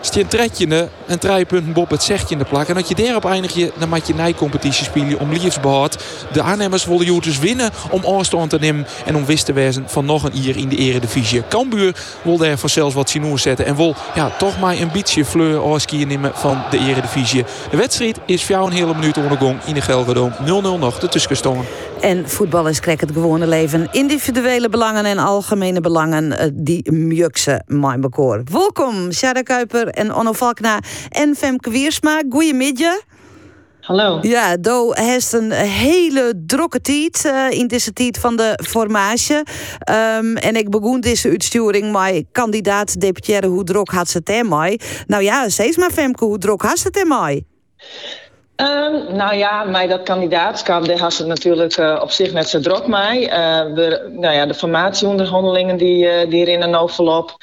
nijcompetitieplak. 0.00 0.04
Stien 0.04 0.26
tredje 0.26 0.88
en 1.06 1.18
drie 1.18 1.44
punten 1.44 1.72
Bob 1.72 1.90
het 1.90 2.02
zegt 2.02 2.28
je 2.28 2.34
in 2.34 2.38
de 2.38 2.44
plak. 2.44 2.68
En 2.68 2.74
dat 2.74 2.88
je 2.88 2.94
daarop 2.94 3.24
eindig 3.24 3.54
je, 3.54 3.72
dan 3.78 3.88
moet 3.88 4.06
je 4.06 4.14
nijcompetitie 4.14 4.84
spelen 4.84 5.18
om 5.18 5.32
liefsbehoud. 5.32 6.04
De 6.32 6.42
aannemers 6.42 6.84
willen 6.84 7.14
je 7.14 7.20
dus 7.20 7.38
winnen 7.38 7.70
om 7.90 8.04
afstand 8.04 8.50
te 8.50 8.58
nemen. 8.58 8.86
En 9.04 9.16
om 9.16 9.24
wist 9.24 9.46
te 9.46 9.52
wezen 9.52 9.84
van 9.86 10.04
nog 10.04 10.22
een 10.22 10.36
ier 10.36 10.56
in 10.56 10.68
de 10.68 10.76
eredivisie. 10.76 11.42
Cambuur 11.48 11.96
wil 12.22 12.36
daar 12.36 12.58
voor 12.58 12.70
zelfs 12.70 12.94
wat 12.94 13.08
sinoer 13.08 13.38
zetten. 13.38 13.66
En 13.66 13.76
wil 13.76 13.94
ja, 14.14 14.30
toch 14.38 14.60
maar 14.60 14.78
een 14.78 14.92
beetje 14.92 15.24
fleur 15.24 15.60
afskiën 15.60 16.08
nemen 16.08 16.32
van 16.34 16.62
de 16.70 16.78
eredivisie. 16.78 17.44
De 17.70 17.76
wedstrijd 17.76 18.18
is 18.26 18.44
voor 18.44 18.54
jou 18.54 18.66
een 18.66 18.76
hele 18.76 18.94
minuut 18.94 19.16
ondergong 19.16 19.58
in 19.64 19.74
de 19.74 19.80
Gelredome. 19.80 20.32
0-0 20.38 20.78
nog 20.78 20.98
de 20.98 21.08
tussenstonden. 21.08 21.64
En 22.00 22.28
voetballers 22.28 22.80
krijgen 22.80 23.06
het 23.06 23.16
gewone 23.16 23.46
leven. 23.46 23.88
Individuele 23.92 24.68
belangen 24.68 25.04
en 25.04 25.18
algemene 25.18 25.80
belangen. 25.80 26.52
Die 26.64 26.92
mjukse 26.92 27.62
mijn 27.66 28.00
bekoor. 28.00 28.42
Welkom, 28.52 29.12
Sjara 29.12 29.42
Kuiper 29.42 29.89
en 29.90 30.14
Onno 30.14 30.32
Valkna 30.32 30.78
en 31.08 31.36
Femke 31.36 31.70
Wiersma. 31.70 32.22
Goedemiddag. 32.28 33.00
Hallo. 33.80 34.18
Ja, 34.22 34.56
Do 34.56 34.92
heeft 34.92 35.32
een 35.32 35.52
hele 35.52 36.32
drokke 36.46 36.80
tijd 36.80 37.24
uh, 37.26 37.50
in 37.50 37.66
deze 37.66 37.92
tijd 37.92 38.18
van 38.18 38.36
de 38.36 38.58
formatie. 38.64 39.36
Um, 39.36 40.36
en 40.36 40.56
ik 40.56 40.70
begon 40.70 41.00
deze 41.00 41.28
uitsturing 41.28 41.92
met 41.92 42.24
kandidaat 42.32 43.00
deputaire 43.00 43.46
hoe 43.46 43.64
druk 43.64 43.90
had 43.90 44.08
ze 44.08 44.18
het 44.18 44.28
ermee. 44.28 44.80
Nou 45.06 45.22
ja, 45.22 45.48
zeg 45.48 45.76
maar 45.76 45.90
Femke, 45.90 46.24
hoe 46.24 46.38
druk 46.38 46.62
had 46.62 46.78
ze 46.78 46.86
het 46.86 46.96
ermee? 46.96 47.46
Um, 48.60 49.16
nou 49.16 49.34
ja, 49.34 49.64
mij 49.64 49.86
dat 49.86 50.02
kandidaatschap, 50.02 50.86
daar 50.86 50.98
had 50.98 51.16
het 51.16 51.26
natuurlijk 51.26 51.76
uh, 51.76 51.98
op 52.02 52.10
zich 52.10 52.32
net 52.32 52.48
zo 52.48 52.60
druk 52.60 52.86
mee. 52.86 53.28
Uh, 53.28 53.62
we, 53.74 54.10
nou 54.12 54.34
ja, 54.34 54.46
de 54.46 54.54
formatieonderhandelingen 54.54 55.76
die, 55.76 56.04
uh, 56.04 56.30
die 56.30 56.46
erin 56.46 56.62
en 56.62 56.70
nou 56.70 56.90
verloop, 56.90 57.36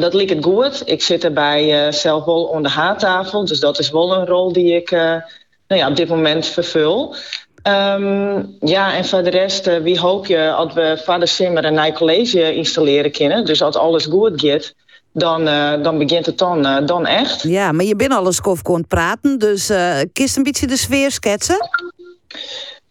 dat 0.00 0.14
liep 0.14 0.28
het 0.28 0.44
goed. 0.44 0.82
Ik 0.84 1.02
zit 1.02 1.24
erbij 1.24 1.92
zelf 1.92 2.24
wel 2.24 2.54
aan 2.54 2.62
de 2.62 2.68
haattafel, 2.68 3.44
dus 3.44 3.60
dat 3.60 3.78
is 3.78 3.90
wel 3.90 4.14
een 4.14 4.26
rol 4.26 4.52
die 4.52 4.74
ik 4.74 4.90
nou 4.90 5.82
ja, 5.82 5.88
op 5.88 5.96
dit 5.96 6.08
moment 6.08 6.46
vervul. 6.46 7.14
Ehm, 7.62 8.42
ja, 8.60 8.94
en 8.94 9.04
voor 9.04 9.22
de 9.22 9.30
rest, 9.30 9.66
eh, 9.66 9.76
wie 9.76 10.00
hoop 10.00 10.26
je 10.26 10.52
als 10.52 10.72
we 10.72 11.00
vader 11.04 11.28
Simmer 11.28 11.64
een 11.64 11.74
nieuw 11.74 11.92
college 11.92 12.54
installeren 12.54 13.10
kunnen. 13.10 13.44
Dus 13.44 13.62
als 13.62 13.76
alles 13.76 14.04
goed 14.04 14.40
gaat, 14.40 14.74
dan, 15.12 15.48
eh, 15.48 15.82
dan 15.82 15.98
begint 15.98 16.26
het 16.26 16.38
dan, 16.38 16.66
eh, 16.66 16.86
dan 16.86 17.06
echt. 17.06 17.42
Ja, 17.42 17.72
maar 17.72 17.84
je 17.84 17.96
bent 17.96 18.12
al 18.12 18.26
eens 18.26 18.40
kof 18.40 18.62
kon 18.62 18.86
praten, 18.86 19.38
dus 19.38 19.68
eh 19.68 20.00
kist 20.12 20.36
een 20.36 20.42
beetje 20.42 20.66
de 20.66 20.76
sfeer 20.76 21.10
schetsen? 21.10 21.68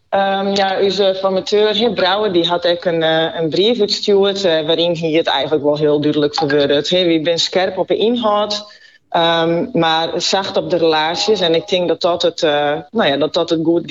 Ehm, 0.08 0.54
ja, 0.54 0.80
onze 0.80 1.16
formateur, 1.20 1.74
heer 1.74 1.92
Brouwer, 1.92 2.32
die 2.32 2.46
had 2.46 2.66
ook 2.66 2.84
een, 2.84 3.02
een 3.02 3.48
brief 3.48 3.80
uitgestuurd... 3.80 4.42
waarin 4.42 4.96
hij 4.96 5.10
het 5.10 5.26
eigenlijk 5.26 5.64
wel 5.64 5.76
heel 5.76 6.00
duidelijk 6.00 6.34
verwoordt. 6.34 6.90
Hey, 6.90 7.06
wie 7.06 7.20
bent 7.20 7.40
scherp 7.40 7.78
op 7.78 7.88
de 7.88 7.96
inhoud, 7.96 8.64
ehm, 9.08 9.66
maar 9.72 10.08
zacht 10.20 10.56
op 10.56 10.70
de 10.70 10.76
relaties. 10.76 11.40
En 11.40 11.54
ik 11.54 11.68
denk 11.68 11.88
dat 11.88 12.00
dat 12.00 12.22
het, 12.22 12.40
nou 12.90 13.06
ja, 13.08 13.16
dat 13.16 13.34
dat 13.34 13.50
het 13.50 13.60
goed 13.64 13.86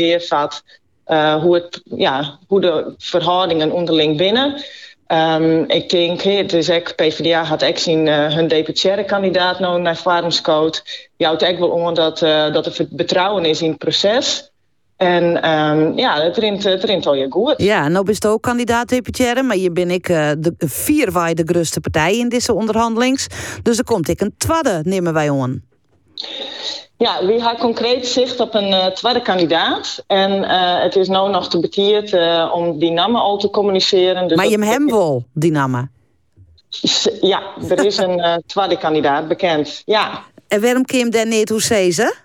uh, 1.09 1.35
hoe, 1.35 1.55
het, 1.55 1.81
ja, 1.83 2.37
hoe 2.47 2.61
de 2.61 2.93
verhoudingen 2.97 3.71
onderling 3.71 4.17
binnen... 4.17 4.63
Ehm, 5.09 5.63
ik 5.67 5.89
denk, 5.89 6.21
het 6.21 6.53
is 6.53 6.69
ook, 6.69 6.95
PvdA 6.95 7.43
had 7.43 7.61
echt 7.61 7.81
zien 7.81 8.07
eh, 8.07 8.33
hun 8.33 8.47
deputaire 8.47 9.05
kandidaat 9.05 9.59
nou 9.59 9.81
naar 9.81 9.95
Varenscoot. 9.95 10.83
Die 11.17 11.27
houdt 11.27 11.41
echt 11.41 11.59
wel 11.59 11.69
om 11.69 11.93
dat, 11.93 12.21
eh, 12.21 12.53
dat 12.53 12.65
er 12.65 12.87
betrouwen 12.89 13.45
is 13.45 13.61
in 13.61 13.69
het 13.69 13.77
proces. 13.77 14.51
En 14.97 15.41
ehm, 15.41 15.97
ja, 15.97 16.21
het 16.21 16.37
rint, 16.37 16.63
het 16.63 16.83
rint 16.83 17.05
al 17.05 17.13
je 17.13 17.25
goed. 17.29 17.53
Ja, 17.57 17.87
nou 17.87 18.05
bent 18.05 18.25
ook 18.27 18.41
kandidaat 18.41 18.89
deputaire, 18.89 19.43
maar 19.43 19.57
je 19.57 19.71
ben 19.71 19.91
ik 19.91 20.09
eh, 20.09 20.29
de 20.37 20.53
vier 20.57 21.11
wij 21.11 21.33
de 21.33 21.79
partij 21.81 22.17
in 22.17 22.29
deze 22.29 22.53
onderhandelings. 22.53 23.27
Dus 23.63 23.77
er 23.77 23.83
komt 23.83 24.07
ik 24.07 24.21
een 24.21 24.33
tweede, 24.37 24.81
nemen 24.83 25.13
wij 25.13 25.29
on. 25.29 25.68
Ja, 26.99 27.25
wie 27.25 27.41
had 27.41 27.57
concreet 27.57 28.07
zicht 28.07 28.39
op 28.39 28.53
een 28.53 28.73
eh, 28.73 28.85
tweede 28.85 29.21
kandidaat. 29.21 30.03
En 30.07 30.43
eh, 30.43 30.81
het 30.81 30.95
is 30.95 31.07
nu 31.07 31.15
nog 31.15 31.49
te 31.49 31.59
betierd 31.59 32.13
eh, 32.13 32.51
om 32.53 32.79
die 32.79 32.91
namen 32.91 33.21
al 33.21 33.37
te 33.37 33.49
communiceren. 33.49 34.27
Dus 34.27 34.37
maar 34.37 34.47
je 34.47 34.65
hem 34.65 34.89
wel, 34.89 35.23
die 35.33 35.51
namen. 35.51 35.91
Ja, 37.21 37.41
er 37.69 37.85
is 37.85 37.97
een 37.97 38.43
tweede 38.45 38.77
kandidaat 38.77 39.27
bekend. 39.27 39.81
Ja. 39.85 40.23
En 40.47 40.61
waarom 40.61 40.85
kun 40.85 40.97
je 40.97 41.03
hem 41.03 41.11
dan 41.11 41.27
niet 41.27 41.49
hoe 41.49 41.61
ze? 41.91 42.15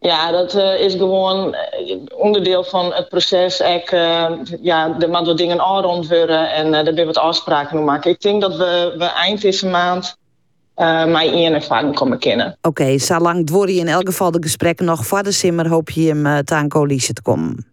Ja, 0.00 0.30
dat 0.30 0.54
is 0.54 0.92
gewoon 0.92 1.56
onderdeel 2.14 2.64
van 2.64 2.92
het 2.92 3.08
proces. 3.08 3.60
Ik, 3.60 3.90
ja, 4.60 4.96
er 4.98 5.08
moeten 5.08 5.26
wat 5.26 5.36
dingen 5.36 5.60
al 5.60 5.82
rond 5.82 6.08
worden 6.08 6.52
en 6.52 6.74
eh 6.74 6.84
daar 6.84 6.94
ben 6.94 7.06
wat 7.06 7.18
afspraken 7.18 7.78
om 7.78 7.84
maken. 7.84 8.10
Ik 8.10 8.20
denk 8.20 8.40
dat 8.40 8.56
we, 8.56 8.94
we 8.98 9.04
eind 9.04 9.40
deze 9.40 9.66
maand 9.66 10.16
eh 10.74 11.04
mij 11.04 11.42
in 11.42 11.52
ervaring 11.54 11.94
komen 11.94 12.18
kennen. 12.18 12.56
Oké, 12.62 12.98
zolang 12.98 13.46
dwor 13.46 13.70
je 13.70 13.78
in 13.80 13.88
elk 13.88 14.06
geval 14.06 14.30
de 14.30 14.42
gesprekken 14.42 14.84
nog 14.84 15.06
voor 15.06 15.22
de 15.22 15.32
simmer, 15.32 15.68
hoop 15.68 15.90
je 15.90 16.06
hem 16.08 16.26
uh, 16.26 16.38
aan 16.44 16.68
coalitie 16.68 17.14
te 17.14 17.22
komen. 17.22 17.66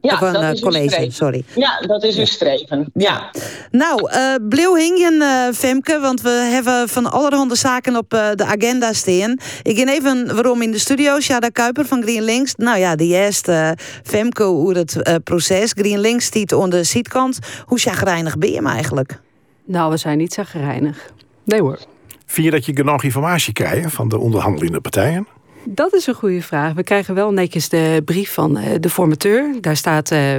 Ja, 0.00 0.14
Of 0.14 0.20
een 0.20 0.32
dat 0.32 0.42
eh, 0.42 0.50
is 0.52 0.60
uw 0.62 0.66
college, 0.68 0.88
streven. 0.88 1.12
sorry. 1.12 1.44
Ja, 1.54 1.80
dat 1.80 2.02
is 2.02 2.16
uw 2.16 2.24
streven. 2.24 2.90
Ja. 2.94 3.30
Nou, 3.70 4.10
eh 4.10 4.34
bleeuw 4.48 4.74
hingen, 4.74 5.20
eh, 5.22 5.52
Femke, 5.54 5.98
want 6.00 6.20
we 6.20 6.28
hebben 6.30 6.88
van 6.88 7.10
allerhande 7.10 7.54
zaken 7.56 7.96
op 7.96 8.14
eh, 8.14 8.28
de 8.34 8.44
agenda 8.44 8.92
staan. 8.92 9.36
Ik 9.62 9.78
ga 9.78 9.86
even 9.92 10.34
waarom 10.34 10.62
in 10.62 10.70
de 10.70 10.78
studio, 10.78 11.20
Sjada 11.20 11.48
Kuiper 11.48 11.86
van 11.86 12.02
GreenLinks. 12.02 12.54
Nou 12.54 12.78
ja, 12.78 12.96
de 12.96 13.04
eerste 13.04 13.52
eh, 13.52 13.70
Femke 14.02 14.42
hoe 14.42 14.76
het 14.76 15.02
eh, 15.02 15.14
proces. 15.24 15.72
GreenLinks 15.72 16.24
stiet 16.24 16.52
aan 16.52 16.70
de 16.70 16.84
zijkant. 16.84 17.38
Hoe 17.64 17.78
chagrijnig 17.78 18.38
ben 18.38 18.48
je 18.48 18.56
hem 18.56 18.66
eigenlijk? 18.66 19.20
Nou, 19.66 19.90
we 19.90 19.96
zijn 19.96 20.18
niet 20.18 20.38
gereinig. 20.44 21.12
Nee 21.44 21.60
hoor. 21.60 21.78
Vind 22.26 22.46
je 22.46 22.52
dat 22.52 22.66
je 22.66 22.76
genoeg 22.76 23.02
informatie 23.02 23.52
krijgt 23.52 23.92
van 23.92 24.08
de 24.08 24.18
onderhandelende 24.18 24.80
partijen? 24.80 25.26
Dat 25.66 25.94
is 25.94 26.06
een 26.06 26.14
goede 26.14 26.42
vraag. 26.42 26.72
We 26.72 26.82
krijgen 26.82 27.14
wel 27.14 27.32
netjes 27.32 27.68
de 27.68 28.02
brief 28.04 28.32
van 28.32 28.56
eh, 28.56 28.74
de 28.80 28.90
formateur. 28.90 29.56
Daar 29.60 29.76
staat 29.76 30.10
eh, 30.10 30.36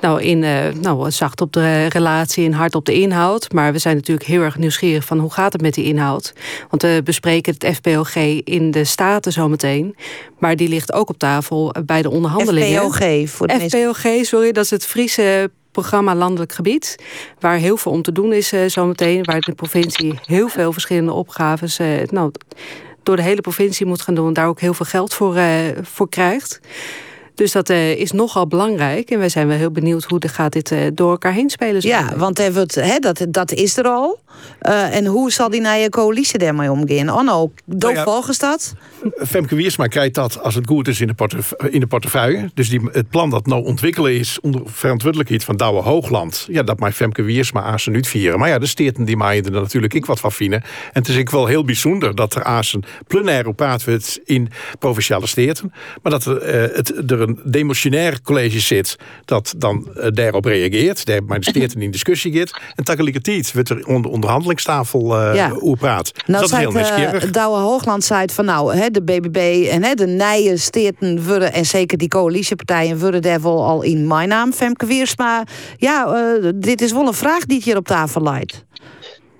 nou 0.00 0.22
in 0.22 0.44
eh, 0.44 0.74
nou, 0.80 1.10
zacht 1.10 1.40
op 1.40 1.52
de 1.52 1.86
relatie 1.86 2.44
en 2.44 2.52
hard 2.52 2.74
op 2.74 2.84
de 2.84 2.92
inhoud. 2.92 3.52
Maar 3.52 3.72
we 3.72 3.78
zijn 3.78 3.96
natuurlijk 3.96 4.26
heel 4.26 4.42
erg 4.42 4.58
nieuwsgierig 4.58 5.04
van 5.04 5.18
hoe 5.18 5.32
gaat 5.32 5.52
het 5.52 5.62
met 5.62 5.74
die 5.74 5.84
inhoud. 5.84 6.32
Want 6.70 6.82
we 6.82 7.00
bespreken 7.04 7.54
het 7.58 7.76
FPOG 7.76 8.14
in 8.44 8.70
de 8.70 8.84
Staten 8.84 9.32
zometeen. 9.32 9.96
Maar 10.38 10.56
die 10.56 10.68
ligt 10.68 10.92
ook 10.92 11.08
op 11.08 11.18
tafel 11.18 11.74
bij 11.86 12.02
de 12.02 12.10
onderhandelingen. 12.10 12.80
FPOG, 12.80 13.28
voor 13.28 13.46
de 13.46 13.66
FPOG, 13.68 14.24
sorry, 14.24 14.52
dat 14.52 14.64
is 14.64 14.70
het 14.70 14.86
Friese 14.86 15.50
programma 15.80 16.14
Landelijk 16.14 16.52
Gebied. 16.52 16.96
Waar 17.40 17.56
heel 17.56 17.76
veel 17.76 17.92
om 17.92 18.02
te 18.02 18.12
doen 18.12 18.32
is 18.32 18.52
eh, 18.52 18.60
zometeen. 18.66 19.24
Waar 19.24 19.40
de 19.40 19.54
provincie 19.54 20.18
heel 20.24 20.48
veel 20.48 20.72
verschillende 20.72 21.12
opgaves... 21.12 21.78
eh, 21.78 21.88
nou, 22.10 22.32
door 23.02 23.16
de 23.16 23.22
hele 23.22 23.40
provincie 23.40 23.86
moet 23.86 24.00
gaan 24.00 24.14
doen. 24.14 24.32
Daar 24.32 24.46
ook 24.46 24.60
heel 24.60 24.74
veel 24.74 24.86
geld 24.86 25.14
voor, 25.14 25.36
eh, 25.36 25.48
voor 25.82 26.08
krijgt. 26.08 26.60
Dus 27.38 27.52
dat 27.52 27.70
eh, 27.70 27.90
is 27.90 28.12
nogal 28.12 28.46
belangrijk. 28.46 29.10
En 29.10 29.18
wij 29.18 29.28
zijn 29.28 29.48
wel 29.48 29.56
heel 29.56 29.70
benieuwd 29.70 30.04
hoe 30.04 30.18
de, 30.18 30.28
gaat 30.28 30.52
dit 30.52 30.72
eh, 30.72 30.78
door 30.94 31.10
elkaar 31.10 31.32
heen 31.32 31.50
spelen. 31.50 31.86
Ja, 31.86 32.16
want 32.16 32.38
hebben 32.38 32.62
het, 32.62 32.74
hè, 32.74 32.98
dat, 32.98 33.26
dat 33.28 33.52
is 33.52 33.76
er 33.76 33.84
al. 33.84 34.20
Eh, 34.58 34.96
en 34.96 35.06
hoe 35.06 35.32
zal 35.32 35.50
die 35.50 35.60
naar 35.60 35.78
je 35.78 35.88
coalitie 35.88 36.38
daarmee 36.38 36.70
omgaan? 36.70 37.08
Anno, 37.08 37.52
doof 37.64 37.94
ja. 37.94 38.04
volgens 38.04 38.38
dat? 38.38 38.74
Femke 39.26 39.54
Wiersma 39.54 39.86
krijgt 39.86 40.14
dat 40.14 40.42
als 40.42 40.54
het 40.54 40.66
goed 40.66 40.88
is 40.88 41.00
in 41.00 41.06
de, 41.06 41.14
portef- 41.14 41.52
in 41.70 41.80
de 41.80 41.86
portefeuille. 41.86 42.50
Dus 42.54 42.68
die, 42.68 42.80
het 42.92 43.08
plan 43.08 43.30
dat 43.30 43.46
nou 43.46 43.64
ontwikkelen 43.64 44.14
is 44.14 44.40
onder 44.40 44.60
verantwoordelijkheid 44.64 45.44
van 45.44 45.56
Douwe 45.56 45.82
Hoogland. 45.82 46.46
Ja, 46.50 46.62
dat 46.62 46.78
mag 46.78 46.94
Femke 46.94 47.22
Wiersma 47.22 47.62
Azen 47.62 47.92
niet 47.92 48.08
vieren. 48.08 48.38
Maar 48.38 48.48
ja, 48.48 48.58
de 48.58 48.66
steden 48.66 49.04
die 49.04 49.16
maaien 49.16 49.44
er 49.44 49.50
natuurlijk 49.50 49.94
ik 49.94 50.06
wat 50.06 50.20
van 50.20 50.32
vinden. 50.32 50.62
En 50.62 51.02
het 51.02 51.08
is 51.08 51.18
ook 51.18 51.30
wel 51.30 51.46
heel 51.46 51.64
bijzonder 51.64 52.14
dat 52.14 52.34
er 52.34 52.44
Azen 52.44 52.84
plenair 53.06 53.46
op 53.46 53.56
praat 53.56 53.84
wordt 53.84 54.20
in 54.24 54.48
provinciale 54.78 55.26
steden. 55.26 55.72
Maar 56.02 56.12
dat 56.12 56.24
er, 56.24 56.38
eh, 56.38 56.76
het, 56.76 57.10
er 57.10 57.27
een 57.28 57.40
demotionair 57.44 58.22
college 58.22 58.60
zit 58.60 58.96
dat 59.24 59.54
dan 59.56 59.88
eh, 59.94 60.08
daarop 60.12 60.44
reageert. 60.44 61.04
Daar 61.06 61.24
maar 61.24 61.40
de 61.40 61.50
steden 61.50 61.82
in 61.82 61.90
discussie 61.90 62.32
gaat. 62.38 62.60
En 62.74 62.84
tegelijkertijd 62.84 63.52
wordt 63.52 63.68
er 63.70 63.86
onder 63.86 64.10
onderhandelingstafel 64.10 65.18
eh 65.20 65.34
Ja. 65.34 65.50
hoe 65.50 65.76
praat. 65.76 66.12
Nou, 66.26 66.40
dat 66.40 66.50
is 66.52 66.56
heel 66.56 66.66
het, 66.66 66.74
nieuwsgierig. 66.74 67.24
eh, 67.24 67.32
Douwe 67.32 67.58
Hoogland 67.58 68.04
zei 68.04 68.20
het 68.20 68.32
van 68.32 68.44
nou, 68.44 68.74
hè, 68.74 68.88
de 68.90 69.02
BBB 69.02 69.66
en 69.70 69.84
hè, 69.84 69.94
de 69.94 70.06
nije 70.06 70.56
steden 70.56 71.24
worden 71.26 71.52
en 71.52 71.66
zeker 71.66 71.98
die 71.98 72.08
coalitiepartijen 72.08 72.98
worden 72.98 73.22
daar 73.22 73.40
wel 73.42 73.64
al 73.64 73.82
in 73.82 74.06
mijn 74.06 74.28
naam, 74.28 74.52
Femke 74.52 74.86
Wiersma. 74.86 75.44
Ja, 75.76 76.06
eh, 76.42 76.48
dit 76.54 76.80
is 76.80 76.92
wel 76.92 77.06
een 77.06 77.14
vraag 77.14 77.44
die 77.44 77.60
hier 77.64 77.76
op 77.76 77.86
tafel 77.86 78.22
leidt. 78.22 78.64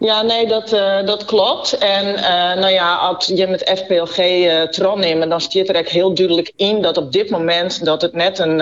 Ja, 0.00 0.22
nee, 0.22 0.46
dat, 0.46 0.72
eh, 0.72 1.06
dat 1.06 1.24
klopt. 1.24 1.78
En 1.78 2.16
eh, 2.16 2.60
nou 2.60 2.72
ja, 2.72 2.94
als 2.94 3.26
je 3.26 3.46
met 3.46 3.70
FPLG 3.84 4.18
eh 4.18 4.62
tron 4.62 5.00
neemt, 5.00 5.30
dan 5.30 5.40
staat 5.40 5.68
er 5.68 5.74
echt 5.74 5.90
heel 5.90 6.14
duidelijk 6.14 6.52
in 6.56 6.82
dat 6.82 6.96
op 6.96 7.12
dit 7.12 7.30
moment 7.30 7.84
dat 7.84 8.02
het 8.02 8.12
net 8.12 8.38
een, 8.38 8.60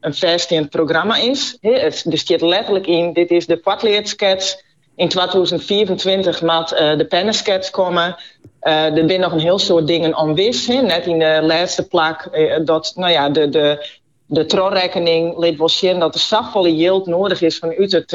een 0.00 0.14
verstend 0.14 0.70
programma 0.70 1.16
is. 1.16 1.58
Hè, 1.60 1.72
Het, 1.72 2.04
er 2.10 2.18
staat 2.18 2.40
letterlijk 2.40 2.86
in, 2.86 3.12
dit 3.12 3.30
is 3.30 3.46
de 3.46 3.56
kwartleerskets. 3.56 4.62
In 4.96 5.08
2024 5.08 6.42
moet 6.42 6.68
de 6.68 7.06
pennenskets 7.08 7.70
komen. 7.70 8.16
Er 8.60 9.04
zijn 9.06 9.20
nog 9.20 9.32
een 9.32 9.38
heel 9.38 9.58
soort 9.58 9.86
dingen 9.86 10.16
onwis. 10.18 10.66
Hè. 10.66 10.80
Net 10.82 11.06
in 11.06 11.18
de 11.18 11.40
laatste 11.42 11.88
plak 11.88 12.28
dat 12.64 12.92
nou 12.96 13.12
ja, 13.12 13.28
de, 13.28 13.48
de, 13.48 13.86
de 14.26 14.46
tronrekening 14.46 15.38
liet 15.38 15.58
wel 15.58 15.68
zien 15.68 15.98
dat 15.98 16.14
er 16.14 16.20
zachtvolle 16.20 16.76
yield 16.76 17.06
nodig 17.06 17.42
is 17.42 17.58
vanuit 17.58 17.92
het 17.92 18.08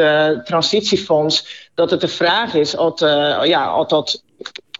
transitiefonds. 0.46 1.69
Dat 1.80 1.92
het 1.92 2.02
de 2.02 2.08
vraag 2.08 2.54
is 2.54 2.76
of, 2.76 3.02
eh, 3.02 3.40
ja, 3.44 3.80
of, 3.80 3.88
dat, 3.88 4.24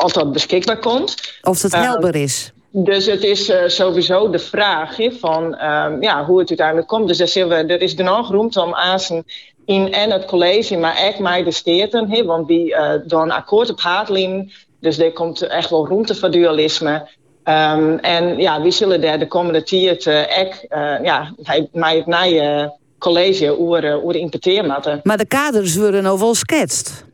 of 0.04 0.12
dat 0.12 0.32
beschikbaar 0.32 0.80
komt. 0.80 1.16
Of 1.42 1.62
het 1.62 1.74
Eh, 1.74 1.82
helder 1.82 2.16
is. 2.16 2.52
Dus 2.72 3.06
het 3.06 3.24
is 3.24 3.50
eh, 3.50 3.68
sowieso 3.68 4.30
de 4.30 4.40
vraag 4.40 4.98
van 5.20 5.56
ehm, 5.56 6.02
ja, 6.02 6.26
hoe 6.26 6.40
het 6.40 6.50
uiteindelijk 6.50 6.88
komt. 6.88 7.08
Dus 7.08 7.18
daar 7.18 7.28
zien 7.28 7.48
we, 7.48 7.56
er 7.56 7.82
is 7.82 7.94
genoeg 7.94 8.32
ruimte 8.32 8.62
om 8.62 8.74
aanzien 8.76 9.26
in 9.66 9.94
en 9.94 10.12
het 10.12 10.26
college, 10.26 10.78
maar 10.78 10.96
echt 10.96 11.20
mij 11.20 11.44
de 11.44 11.52
steden. 11.52 12.12
Hè, 12.12 12.24
want 12.24 12.48
die 12.48 12.76
dan 13.06 13.32
akkoord 13.32 13.70
op 13.70 13.80
Haatlien. 13.80 14.52
Dus 14.80 14.98
er 14.98 15.12
komt 15.12 15.42
echt 15.42 15.70
wel 15.70 15.88
ruimte 15.88 16.16
voor 16.16 16.32
dualisme. 16.32 17.08
Ehm, 17.44 17.98
en 17.98 18.38
ja, 18.38 18.62
wie 18.62 18.72
zullen 18.72 19.02
daar 19.02 19.20
de 19.20 19.28
komende 19.28 19.64
tijd 19.64 20.08
echt 20.28 20.68
eh, 20.68 21.04
ja, 21.04 21.34
mij 21.72 21.96
het 21.96 22.06
nieuwe 22.06 22.78
college 23.00 23.60
oer, 23.60 24.04
oer 24.04 24.16
interpreteren 24.16 24.72
moeten. 24.72 25.00
Maar 25.04 25.18
de 25.18 25.26
kaders 25.26 25.76
worden 25.76 26.04
nou 26.04 26.20
wel 26.20 26.36
schetst. 26.36 27.08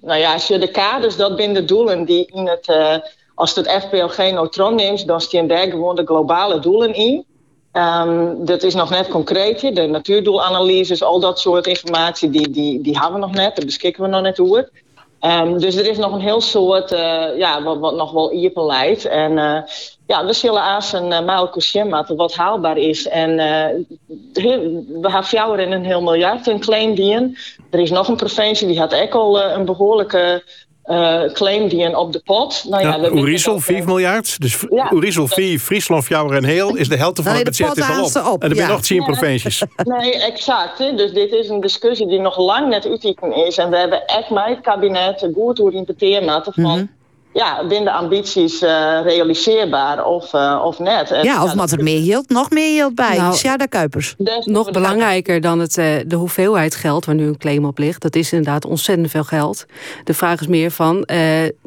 Nou 0.00 0.20
ja, 0.20 0.32
als 0.32 0.48
je 0.48 0.58
de 0.58 0.70
kaders, 0.70 1.16
dat 1.16 1.32
zijn 1.36 1.54
de 1.54 1.64
doelen 1.64 2.04
die 2.04 2.26
in 2.32 2.46
het, 2.46 2.68
eh, 2.68 2.96
als 3.34 3.54
het 3.54 3.68
FPLG 3.68 4.16
neutron 4.16 4.74
neemt, 4.74 5.06
dan 5.06 5.20
staan 5.20 5.46
daar 5.46 5.66
gewoon 5.70 5.96
de 5.96 6.04
globale 6.04 6.58
doelen 6.60 6.94
in. 6.94 7.24
Ehm, 7.72 8.34
dat 8.38 8.62
is 8.62 8.74
nog 8.74 8.90
net 8.90 9.08
concreet. 9.08 9.60
De 9.60 9.86
natuurdoelanalyses, 9.86 11.02
al 11.02 11.20
dat 11.20 11.40
soort 11.40 11.66
informatie, 11.66 12.30
die, 12.30 12.50
die, 12.50 12.80
die 12.80 12.98
hebben 12.98 13.20
we 13.20 13.26
nog 13.26 13.34
net, 13.34 13.56
daar 13.56 13.64
beschikken 13.64 14.02
we 14.02 14.08
nog 14.08 14.22
net 14.22 14.40
over. 14.40 14.70
Ehm, 15.20 15.58
dus 15.58 15.76
er 15.76 15.86
is 15.86 15.98
nog 15.98 16.12
een 16.12 16.20
heel 16.20 16.40
soort, 16.40 16.92
eh, 16.92 17.36
ja, 17.36 17.62
wat, 17.62 17.94
nog 17.94 18.12
wel 18.12 18.32
iepen 18.32 18.66
leidt. 18.66 19.04
En 19.04 19.38
eh, 19.38 19.62
ja, 20.08 20.24
we 20.24 20.32
zullen 20.32 20.62
aan 20.62 20.82
een 20.92 21.10
uh, 21.10 21.24
maal 21.24 21.50
wat 21.88 22.08
wat 22.08 22.34
haalbaar 22.34 22.76
is. 22.76 23.08
En 23.08 23.38
eh, 23.38 23.74
we 24.32 25.00
hebben 25.00 25.24
fjouwer 25.24 25.60
in 25.60 25.72
een 25.72 25.84
heel 25.84 26.02
miljard 26.02 26.46
een 26.46 26.60
claim 26.60 26.94
dien. 26.94 27.36
Er 27.70 27.78
is 27.78 27.90
nog 27.90 28.08
een 28.08 28.16
provincie 28.16 28.66
die 28.66 28.78
had 28.78 28.94
ook 28.94 29.14
al 29.14 29.40
eh, 29.40 29.56
een 29.56 29.64
behoorlijke 29.64 30.44
eh, 30.88 31.32
claim 31.32 31.68
die 31.68 31.82
een 31.84 31.96
op 31.96 32.12
de 32.12 32.20
pot. 32.24 32.64
Nou 32.68 32.82
ja, 32.82 32.88
Ja, 32.88 32.98
dat 32.98 33.12
Oerisel, 33.12 33.60
5 33.60 33.84
miljard. 33.84 34.40
Dus 34.40 34.64
Ja. 34.70 34.90
Oerisel 34.92 35.26
4, 35.26 35.58
Friesland, 35.58 36.04
Fjouwer 36.04 36.36
en 36.36 36.44
Heel... 36.44 36.74
is 36.76 36.88
de 36.88 36.96
helft 36.96 37.16
van 37.22 37.24
Nee, 37.32 37.42
het 37.42 37.44
de 37.44 37.50
budget 37.64 37.86
pot 37.86 38.06
is 38.06 38.16
al 38.16 38.26
op. 38.26 38.32
op, 38.34 38.42
En 38.42 38.50
er 38.50 38.56
zijn 38.56 38.68
nog 38.68 38.80
10 38.80 38.96
Ja. 38.96 39.04
provincies. 39.04 39.62
Nee, 39.84 40.12
exact. 40.22 40.78
Hè. 40.78 40.94
Dus 40.94 41.12
dit 41.12 41.32
is 41.32 41.48
een 41.48 41.60
discussie 41.60 42.06
die 42.06 42.20
nog 42.20 42.38
lang 42.38 42.68
net 42.68 42.86
uitgekomen 42.86 43.46
is. 43.46 43.58
En 43.58 43.70
we 43.70 43.76
hebben 43.76 44.06
echt 44.06 44.30
met 44.30 44.44
het 44.46 44.60
kabinet 44.60 45.28
goed 45.34 45.56
door 45.56 45.72
interpreteren 45.72 46.42
van... 46.54 46.62
Mhm. 46.64 46.84
Ja, 47.38 47.66
binnen 47.66 47.92
ambities 47.92 48.62
eh, 48.62 48.98
realiseerbaar 49.02 50.04
of, 50.04 50.32
eh, 50.34 50.60
of 50.64 50.78
net. 50.78 51.10
En, 51.10 51.24
Ja, 51.24 51.42
of 51.42 51.52
wat 51.54 51.70
er 51.70 51.82
meer 51.82 52.00
hield, 52.00 52.28
nog 52.28 52.50
meer 52.50 52.72
hield 52.72 52.94
bij. 52.94 53.16
Nou, 53.16 53.34
Sjada 53.34 53.66
Kuipers. 53.66 54.14
Nog 54.44 54.70
belangrijker 54.70 55.40
dan 55.40 55.58
het, 55.58 55.78
eh, 55.78 55.86
de 56.06 56.16
hoeveelheid 56.16 56.74
geld 56.74 57.04
waar 57.04 57.14
nu 57.14 57.26
een 57.26 57.38
claim 57.38 57.64
op 57.64 57.78
ligt. 57.78 58.02
Dat 58.02 58.14
is 58.16 58.32
inderdaad 58.32 58.64
ontzettend 58.64 59.10
veel 59.10 59.24
geld. 59.24 59.64
De 60.04 60.14
vraag 60.14 60.40
is 60.40 60.46
meer 60.46 60.70
van, 60.70 61.02
eh, 61.04 61.18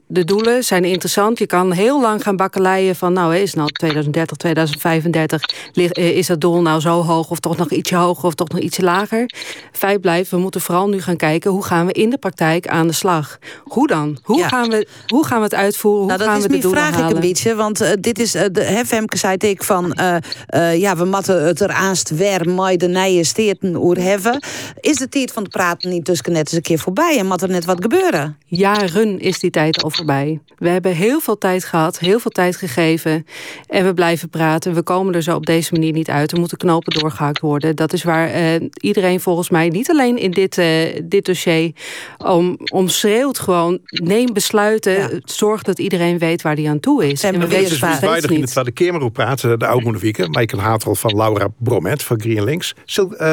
de 0.08 0.24
doelen 0.26 0.64
zijn 0.64 0.84
interessant. 0.86 1.40
Je 1.40 1.46
kan 1.46 1.72
heel 1.72 2.02
lang 2.02 2.24
gaan 2.24 2.36
bakkeleien 2.36 2.96
van, 2.96 3.14
nou 3.14 3.36
is 3.36 3.48
het 3.50 3.56
nou 3.56 3.70
2030, 3.70 4.38
2035... 4.38 5.42
ligt- 5.74 5.98
eh, 5.98 6.18
is 6.18 6.28
dat 6.28 6.42
doel 6.42 6.62
nou 6.62 6.80
zo 6.80 7.02
hoog 7.04 7.30
of 7.30 7.40
toch 7.40 7.58
nog 7.58 7.70
ietsje 7.70 7.96
hoger 7.96 8.26
of 8.26 8.34
toch 8.36 8.48
nog 8.50 8.60
ietsje 8.60 8.84
lager? 8.84 9.30
Feit 9.72 10.02
blijft, 10.02 10.32
we 10.32 10.38
moeten 10.38 10.62
vooral 10.62 10.90
nu 10.90 11.02
gaan 11.02 11.16
kijken... 11.18 11.52
hoe 11.52 11.64
gaan 11.64 11.86
we 11.86 11.94
in 11.94 12.10
de 12.10 12.18
praktijk 12.18 12.68
aan 12.68 12.88
de 12.88 12.94
slag? 12.94 13.38
Hoe 13.64 13.88
dan? 13.88 14.18
Hoe, 14.24 14.38
Ja. 14.38 14.48
gaan, 14.48 14.70
we, 14.70 14.88
hoe 15.08 15.26
gaan 15.26 15.38
we 15.38 15.44
het 15.44 15.54
uitvoeren? 15.62 16.00
Hoe 16.00 16.08
Nou, 16.08 16.20
dat 16.20 16.28
gaan 16.28 16.38
is 16.38 16.42
we 16.42 16.48
de 16.48 16.58
mijn 16.58 16.62
doelen 16.62 16.94
vraag 16.94 17.10
ik 17.10 17.16
een 17.16 17.22
beetje. 17.22 17.56
Want 17.56 17.82
eh, 17.82 17.92
dit 18.00 18.20
is, 18.20 18.36
eh, 18.36 18.46
de 18.52 18.64
Hefemke 18.64 19.18
zei 19.18 19.36
ik 19.38 19.64
van... 19.64 19.94
eh, 19.94 20.80
ja, 20.80 20.96
we 20.96 21.06
moeten 21.06 21.46
het 21.46 21.60
er 21.60 21.72
aanst 21.72 22.10
weer 22.10 22.50
maar 22.50 22.78
de 22.78 22.88
nije 22.88 23.24
steerten 23.24 23.76
oer 23.76 23.98
hebben. 23.98 24.40
Is 24.80 24.98
de 24.98 25.10
tijd 25.10 25.32
van 25.32 25.44
het 25.44 25.52
praten 25.52 25.90
niet 25.90 26.06
tussen 26.06 26.32
net 26.32 26.40
eens 26.40 26.52
een 26.52 26.62
keer 26.62 26.80
voorbij? 26.80 27.18
En 27.18 27.26
moet 27.26 27.42
er 27.42 27.50
net 27.50 27.66
wat 27.66 27.82
gebeuren? 27.82 28.38
Jaren 28.46 29.20
is 29.20 29.40
die 29.40 29.50
tijd 29.50 29.84
al 29.84 29.90
voorbij. 29.90 30.40
We 30.58 30.70
hebben 30.70 30.96
heel 30.96 31.20
veel 31.20 31.38
tijd 31.38 31.66
gehad, 31.66 32.00
heel 32.00 32.20
veel 32.20 32.32
tijd 32.32 32.56
gegeven. 32.56 33.26
En 33.68 33.86
we 33.86 33.94
blijven 33.94 34.30
praten. 34.30 34.74
We 34.74 34.82
komen 34.82 35.14
er 35.14 35.24
zo 35.24 35.36
op 35.36 35.46
deze 35.46 35.74
manier 35.74 35.92
niet 35.92 36.10
uit. 36.10 36.32
Er 36.32 36.40
moeten 36.40 36.58
knopen 36.58 37.00
doorgehakt 37.00 37.40
worden. 37.40 37.76
Dat 37.76 37.94
is 37.94 38.04
waar 38.04 38.60
iedereen 38.74 39.20
volgens 39.20 39.50
mij, 39.50 39.68
niet 39.68 39.90
alleen 39.90 40.18
in 40.18 40.32
dit, 40.32 40.62
dit 41.04 41.26
dossier, 41.26 41.72
om, 42.18 42.58
om 42.72 42.88
schreeuwt 42.88 43.40
gewoon: 43.40 43.80
neem 43.86 44.34
besluiten. 44.34 45.22
Zorg 45.42 45.62
dat 45.62 45.80
iedereen 45.80 46.18
weet 46.18 46.42
waar 46.42 46.56
die 46.56 46.70
aan 46.70 46.80
toe 46.80 47.08
is. 47.08 47.24
En 47.24 47.34
we 47.34 47.40
Het 47.40 47.50
weten 47.50 47.72
het 47.72 47.72
nog 47.72 47.90
dus 47.90 47.98
steeds 47.98 48.00
weinig 48.12 48.30
in 48.30 48.36
niet. 48.36 48.56
het 48.56 48.74
Tweede 48.74 48.92
Kamer 48.92 49.12
praten. 49.12 49.60
De 49.60 49.68
oude 49.68 50.00
Wieken, 50.00 50.30
Michael 50.30 50.62
Hatel 50.62 50.96
van 50.96 51.16
Laura 51.16 51.48
Bromet 51.58 52.04
van 52.04 52.22
GreenLinks. 52.22 52.76
Zal 52.86 53.16
eh 53.16 53.28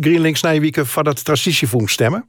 GreenLinks 0.00 0.42
na 0.42 0.50
je 0.50 0.60
wieken 0.60 0.86
van 0.86 1.04
dat 1.04 1.24
transitiefonds 1.24 1.92
stemmen? 1.92 2.24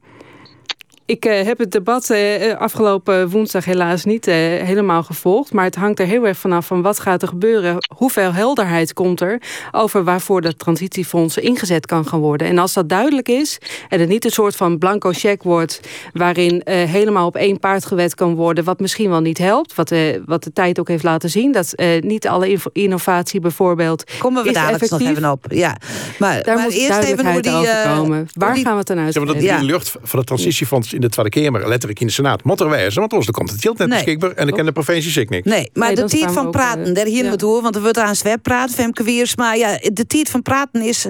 Ik 1.06 1.24
eh, 1.24 1.42
heb 1.46 1.58
het 1.58 1.70
debat 1.72 2.10
eh, 2.10 2.56
afgelopen 2.58 3.28
woensdag 3.28 3.64
helaas 3.64 4.04
niet 4.04 4.26
eh, 4.26 4.34
helemaal 4.36 5.02
gevolgd. 5.02 5.52
Maar 5.52 5.64
het 5.64 5.74
hangt 5.74 5.98
er 6.00 6.06
heel 6.06 6.26
erg 6.26 6.38
vanaf 6.38 6.66
van 6.66 6.82
wat 6.82 7.00
gaat 7.00 7.22
er 7.22 7.28
gebeuren. 7.28 7.76
Hoeveel 7.96 8.32
helderheid 8.32 8.92
komt 8.92 9.20
er 9.20 9.42
over 9.70 10.04
waarvoor 10.04 10.40
dat 10.40 10.58
transitiefonds 10.58 11.36
ingezet 11.36 11.86
kan 11.86 12.06
gaan 12.06 12.20
worden. 12.20 12.46
En 12.46 12.58
als 12.58 12.72
dat 12.72 12.88
duidelijk 12.88 13.28
is 13.28 13.58
en 13.88 14.00
het 14.00 14.08
niet 14.08 14.24
een 14.24 14.30
soort 14.30 14.56
van 14.56 14.78
blanco 14.78 15.10
cheque 15.12 15.48
wordt... 15.48 15.80
waarin 16.12 16.62
eh, 16.62 16.90
helemaal 16.90 17.26
op 17.26 17.36
één 17.36 17.58
paard 17.58 17.86
gewet 17.86 18.14
kan 18.14 18.34
worden... 18.34 18.64
wat 18.64 18.80
misschien 18.80 19.10
wel 19.10 19.20
niet 19.20 19.38
helpt. 19.38 19.74
Wat, 19.74 19.90
eh, 19.90 20.00
wat 20.26 20.44
de 20.44 20.52
tijd 20.52 20.80
ook 20.80 20.88
heeft 20.88 21.04
laten 21.04 21.30
zien. 21.30 21.52
Dat 21.52 21.72
eh, 21.72 22.00
niet 22.02 22.28
alle 22.28 22.58
innovatie 22.72 23.40
bijvoorbeeld 23.40 24.04
Komen 24.18 24.42
we 24.42 24.48
is 24.48 24.54
dadelijk 24.54 24.90
nog 24.90 25.00
even 25.00 25.30
op. 25.30 25.44
Ja. 25.48 25.76
Maar, 26.18 26.42
Daar 26.42 26.54
maar 26.54 26.64
moet 26.64 26.72
eerst 26.74 26.98
even 26.98 27.32
hoe 27.32 27.40
die... 27.42 27.66
eh, 27.68 27.96
komen. 27.96 28.28
Waar 28.34 28.54
die- 28.54 28.62
gaan 28.64 28.72
we 28.72 28.78
het 28.78 28.86
dan 28.86 28.96
Ja, 28.96 29.04
uit? 29.04 29.14
maar 29.14 29.26
dat 29.26 29.36
in 29.36 29.56
de 29.56 29.62
lucht 29.64 29.96
van 30.02 30.18
het 30.18 30.26
transitiefonds 30.28 30.92
in 30.94 31.00
de 31.00 31.08
Tweede 31.08 31.40
Kamer, 31.42 31.68
letterlijk 31.68 32.00
in 32.00 32.06
de 32.06 32.12
Senaat, 32.12 32.44
moet 32.44 32.60
er 32.60 32.68
wijzen. 32.68 33.00
Want 33.00 33.12
anders 33.12 33.30
komt 33.30 33.50
het 33.50 33.60
geld 33.60 33.78
net 33.78 33.88
Nee. 33.88 33.98
beschikbaar 33.98 34.30
en 34.30 34.46
dan 34.46 34.56
kan 34.56 34.64
de 34.66 34.72
provincie 34.72 35.10
zich 35.12 35.28
niks. 35.28 35.46
Nee, 35.46 35.70
maar 35.72 35.86
Nee, 35.86 35.96
de 35.96 36.04
tijd 36.04 36.32
van 36.32 36.50
praten, 36.50 36.84
eh, 36.86 36.94
daar 36.94 37.06
hier 37.06 37.24
ja. 37.24 37.30
we 37.30 37.36
door, 37.36 37.62
want 37.62 37.74
er 37.74 37.82
wordt 37.82 37.98
aan 37.98 38.08
het 38.08 38.22
web 38.22 38.42
praten, 38.42 38.74
Femke 38.74 39.02
Wiers. 39.02 39.36
Maar 39.36 39.56
ja, 39.56 39.78
de 39.92 40.06
tijd 40.06 40.30
van 40.30 40.42
praten 40.42 40.82
is, 40.82 41.06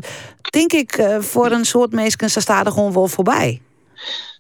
denk 0.51 0.73
ik, 0.73 0.93
eh, 0.93 1.19
voor 1.20 1.51
een 1.51 1.65
soort 1.65 1.93
mensen 1.93 2.43
staat 2.43 2.66
er 2.66 2.73
gewoon 2.73 2.93
wel 2.93 3.06
voorbij. 3.09 3.61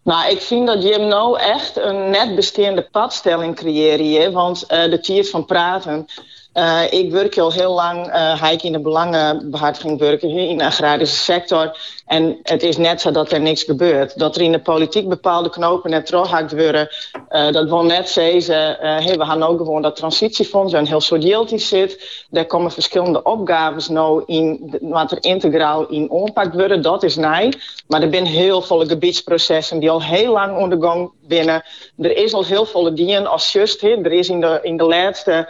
Nou, 0.04 0.30
ik 0.30 0.40
vind 0.40 0.66
dat 0.66 0.82
Jim 0.82 1.08
nou 1.08 1.38
echt 1.38 1.76
een 1.76 2.10
net 2.10 2.34
bestaande 2.34 2.88
padstelling 2.90 3.54
creëren. 3.56 4.04
hier, 4.04 4.30
Want 4.32 4.66
eh, 4.66 4.90
de 4.90 5.00
tiert 5.00 5.30
van 5.30 5.44
praten. 5.44 6.06
Eh, 6.54 6.82
ik 6.90 7.10
werk 7.10 7.38
al 7.38 7.52
heel 7.52 7.74
lang, 7.74 8.06
eh 8.06 8.38
ga 8.38 8.50
ik 8.50 8.62
in 8.62 8.72
de 8.72 8.80
belangenbehartiging 8.80 9.98
werken 9.98 10.28
in 10.28 10.58
de 10.58 10.64
agrarische 10.64 11.16
sector. 11.16 11.78
En 12.06 12.38
het 12.42 12.62
is 12.62 12.76
net 12.76 13.00
zo 13.00 13.10
dat 13.10 13.32
er 13.32 13.40
niks 13.40 13.62
gebeurt. 13.62 14.18
Dat 14.18 14.36
er 14.36 14.42
in 14.42 14.52
de 14.52 14.58
politiek 14.58 15.08
bepaalde 15.08 15.50
knopen 15.50 15.90
net 15.90 16.06
teruggehakt 16.06 16.52
worden. 16.52 16.88
eh, 17.28 17.52
dat 17.52 17.68
wil 17.68 17.84
net 17.84 18.08
zeggen, 18.08 18.80
eh 18.80 19.04
hey, 19.04 19.16
we 19.18 19.24
gaan 19.24 19.42
ook 19.42 19.58
gewoon 19.58 19.82
dat 19.82 19.96
transitiefonds 19.96 20.72
een 20.72 20.86
heel 20.86 21.00
soort 21.00 21.22
deeltje 21.22 21.58
zit. 21.58 22.24
Daar 22.30 22.46
komen 22.46 22.70
verschillende 22.70 23.22
opgaves 23.22 23.88
nou 23.88 24.22
in, 24.26 24.76
wat 24.80 25.12
er 25.12 25.24
integraal 25.24 25.86
in 25.86 26.10
ompakt 26.10 26.54
worden. 26.54 26.82
Dat 26.82 27.02
is 27.02 27.16
nee. 27.16 27.48
Maar 27.86 28.02
er 28.02 28.08
zijn 28.10 28.26
heel 28.26 28.62
veel 28.62 28.86
gebiedsprocessen 28.86 29.78
die 29.78 29.90
al 29.90 30.02
heel 30.02 30.32
lang 30.32 30.58
ondergang 30.58 31.10
binnen. 31.20 31.62
Er 31.98 32.16
is 32.16 32.32
al 32.32 32.44
heel 32.44 32.64
veel 32.64 32.94
dingen 32.94 33.26
als 33.26 33.52
just. 33.52 33.82
Er 33.82 34.12
is 34.12 34.28
in 34.28 34.40
de, 34.40 34.58
in 34.62 34.76
de 34.76 34.84
laatste 34.84 35.32
eh 35.32 35.44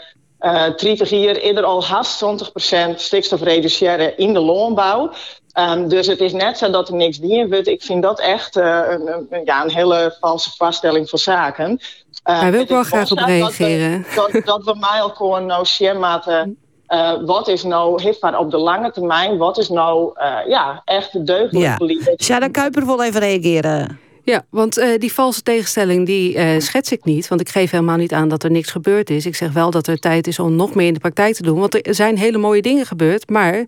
30 0.76 1.10
jaar 1.10 1.34
eerder 1.34 1.64
al 1.64 1.84
haast 1.84 2.24
20% 2.24 2.94
stikstof 2.96 3.40
reduceren 3.42 4.18
in 4.18 4.32
de 4.32 4.40
loonbouw. 4.40 5.10
Ehm, 5.52 5.88
dus 5.88 6.06
het 6.06 6.20
is 6.20 6.32
net 6.32 6.58
zo 6.58 6.70
dat 6.70 6.88
er 6.88 6.94
niks 6.94 7.18
dienen 7.18 7.50
wordt. 7.50 7.66
Ik 7.68 7.82
vind 7.82 8.02
dat 8.02 8.20
echt 8.20 8.56
eh, 8.56 8.80
een, 8.88 9.26
een- 9.30 9.42
ja, 9.44 9.62
een 9.64 9.70
hele 9.70 10.16
valse 10.20 10.50
vaststelling 10.56 11.08
van 11.08 11.18
zaken. 11.18 11.80
Eh, 12.22 12.40
Daar 12.40 12.50
wil 12.50 12.60
ik 12.60 12.68
wel 12.68 12.82
graag 12.82 13.10
op 13.10 13.18
dat 13.18 13.26
reageren. 13.26 14.06
Dat, 14.16 14.44
dat 14.44 14.64
we 14.64 14.76
mij 14.80 14.98
elkaar 14.98 15.42
nou 15.42 15.64
schermaten. 15.64 16.56
eh 16.86 17.12
wat 17.24 17.48
is 17.48 17.62
nou, 17.62 18.02
heeft 18.02 18.22
maar 18.22 18.38
op 18.38 18.50
de 18.50 18.56
lange 18.58 18.90
termijn, 18.90 19.36
wat 19.38 19.58
is 19.58 19.68
nou 19.68 20.10
eh, 20.14 20.36
ja, 20.46 20.82
echt 20.84 21.26
deugdelijk 21.26 21.64
Ja. 21.66 21.76
beleid? 21.76 22.22
Sjada 22.22 22.48
Kuiper 22.48 22.86
wil 22.86 23.02
even 23.02 23.20
reageren. 23.20 23.98
Ja, 24.24 24.44
want 24.50 24.78
eh, 24.78 24.98
die 24.98 25.12
valse 25.12 25.42
tegenstelling 25.42 26.06
die 26.06 26.36
eh, 26.36 26.60
schets 26.60 26.92
ik 26.92 27.04
niet. 27.04 27.28
Want 27.28 27.40
ik 27.40 27.48
geef 27.48 27.70
helemaal 27.70 27.96
niet 27.96 28.12
aan 28.12 28.28
dat 28.28 28.42
er 28.42 28.50
niks 28.50 28.70
gebeurd 28.70 29.10
is. 29.10 29.26
Ik 29.26 29.34
zeg 29.34 29.52
wel 29.52 29.70
dat 29.70 29.86
er 29.86 29.98
tijd 29.98 30.26
is 30.26 30.38
om 30.38 30.56
nog 30.56 30.74
meer 30.74 30.86
in 30.86 30.94
de 30.94 31.00
praktijk 31.00 31.34
te 31.34 31.42
doen. 31.42 31.58
Want 31.58 31.86
er 31.86 31.94
zijn 31.94 32.18
hele 32.18 32.38
mooie 32.38 32.62
dingen 32.62 32.86
gebeurd. 32.86 33.30
Maar 33.30 33.64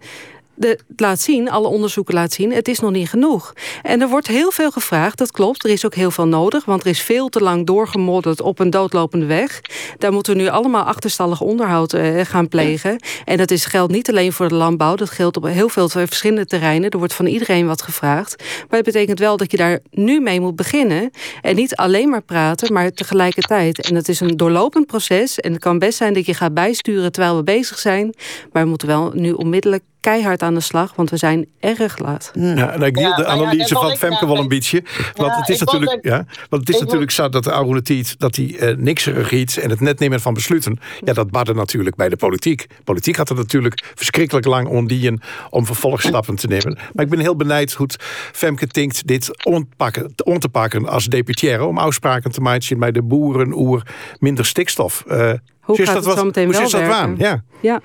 de, 0.57 0.78
laat 0.97 1.20
zien, 1.20 1.51
alle 1.51 1.69
onderzoeken 1.69 2.15
laten 2.15 2.33
zien, 2.33 2.53
het 2.53 2.69
is 2.69 2.81
nog 2.81 2.91
niet 2.91 3.09
genoeg. 3.09 3.53
En 3.83 4.01
er 4.01 4.09
wordt 4.09 4.27
heel 4.27 4.51
veel 4.51 4.70
gevraagd, 4.70 5.19
dat 5.19 5.31
klopt. 5.31 5.65
Er 5.65 5.70
is 5.70 5.87
ook 5.87 5.95
heel 5.95 6.11
veel 6.11 6.27
nodig, 6.27 6.65
want 6.65 6.81
er 6.81 6.87
is 6.87 7.01
veel 7.01 7.28
te 7.28 7.41
lang 7.41 7.66
doorgemodderd 7.66 8.41
op 8.41 8.59
een 8.59 8.70
doodlopende 8.70 9.27
weg. 9.27 9.61
Daar 9.99 10.12
moeten 10.12 10.37
we 10.37 10.43
nu 10.43 10.49
allemaal 10.49 10.85
achterstallig 10.85 11.41
onderhoud 11.41 11.93
eh, 11.93 12.20
gaan 12.24 12.49
plegen. 12.49 13.03
En 13.24 13.37
dat 13.37 13.51
is, 13.51 13.65
geldt 13.65 13.93
niet 13.93 14.09
alleen 14.09 14.33
voor 14.33 14.49
de 14.49 14.55
landbouw, 14.55 14.95
dat 14.95 15.11
geldt 15.11 15.37
op 15.37 15.45
heel 15.45 15.69
veel 15.69 15.89
verschillende 15.89 16.47
terreinen. 16.47 16.91
Er 16.91 16.99
wordt 16.99 17.15
van 17.15 17.27
iedereen 17.27 17.66
wat 17.66 17.83
gevraagd. 17.83 18.43
Maar 18.69 18.77
het 18.78 18.85
betekent 18.85 19.19
wel 19.19 19.37
dat 19.37 19.51
je 19.51 19.57
daar 19.57 19.81
nu 19.91 20.20
mee 20.20 20.41
moet 20.41 20.57
beginnen. 20.57 21.11
En 21.43 21.57
niet 21.57 21.77
alleen 21.77 22.09
maar 22.09 22.23
praten, 22.23 22.73
maar 22.73 22.93
tegelijkertijd. 22.93 23.89
En 23.89 23.95
het 23.95 24.09
is 24.09 24.20
een 24.20 24.37
doorlopend 24.37 24.87
proces. 24.87 25.41
En 25.41 25.53
het 25.53 25.61
kan 25.61 25.78
best 25.78 25.99
zijn 25.99 26.15
dat 26.15 26.27
je 26.27 26.35
gaat 26.35 26.55
bijsturen 26.55 27.12
terwijl 27.12 27.37
we 27.37 27.43
bezig 27.43 27.78
zijn. 27.78 28.15
Maar 28.53 28.62
we 28.62 28.69
moeten 28.69 28.89
wel 28.89 29.11
nu 29.15 29.33
onmiddellijk 29.33 29.83
keihard 30.11 30.43
aan 30.43 30.55
de 30.55 30.61
slag, 30.61 30.93
want 30.95 31.11
we 31.11 31.16
zijn 31.16 31.47
erg 31.61 31.99
laat. 31.99 32.31
Ja, 32.35 32.70
en 32.70 32.83
ik 32.83 32.95
deel 32.95 33.03
Ja, 33.09 33.16
de 33.16 33.23
nou 33.23 33.39
ja, 33.39 33.45
analyse 33.47 33.74
van 33.74 33.97
Femke 33.97 34.27
wel 34.27 34.39
een 34.39 34.49
beetje. 34.49 34.83
Want 35.15 35.33
Ja, 35.33 35.39
het 35.39 35.49
is 35.49 35.59
natuurlijk, 35.61 35.99
ja, 36.05 36.24
want 36.49 36.66
het 36.66 36.74
is 36.74 36.81
natuurlijk 36.81 37.11
zo 37.11 37.28
dat 37.28 37.45
de 37.45 37.53
oude 37.53 37.83
tiet 37.83 38.19
dat 38.19 38.35
die 38.35 38.59
eh, 38.59 38.77
nikserig 38.77 39.31
iets 39.33 39.59
en 39.59 39.70
het 39.70 39.81
net 39.81 39.99
nemen 39.99 40.20
van 40.20 40.35
besluiten. 40.35 40.78
Ja, 41.05 41.12
dat 41.12 41.31
badde 41.31 41.55
natuurlijk 41.55 41.97
bij 41.97 42.09
de 42.09 42.16
politiek. 42.16 42.66
Politiek 42.85 43.16
had 43.16 43.28
er 43.31 43.37
natuurlijk 43.37 43.93
verschrikkelijk 43.95 44.47
lang 44.47 44.69
ondien 44.69 45.20
om 45.51 45.66
vervolgstappen 45.66 46.35
te 46.37 46.47
nemen. 46.47 46.78
Maar 46.93 47.05
ik 47.05 47.11
ben 47.11 47.19
heel 47.20 47.37
benijd 47.37 47.73
hoe 47.73 47.87
het 47.87 47.97
Femke 48.33 48.66
tinkt 48.66 49.07
dit 49.07 49.45
ontpakken, 49.45 50.12
on 50.24 50.39
te 50.39 50.49
pakken 50.49 50.89
als 50.89 51.05
deputaire 51.07 51.65
om 51.65 51.78
afspraken 51.78 52.31
te 52.31 52.41
maken 52.41 52.78
bij 52.78 52.93
de 52.93 53.03
boeren 53.03 53.53
oer 53.59 53.83
minder 54.19 54.45
stikstof. 54.47 55.05
Eh, 55.09 55.33
Hoe 55.61 55.78
is 55.78 55.85
gaat 55.85 55.95
dat 55.95 55.97
het 55.97 56.05
wat- 56.05 56.16
zo 56.19 56.24
meteen 56.24 56.45
hoe 56.45 56.53
wel 56.55 56.62
is 56.65 56.70
dat 56.70 56.81
werken? 56.81 56.99
waan? 56.99 57.15
Ja. 57.19 57.43
Ja. 57.61 57.81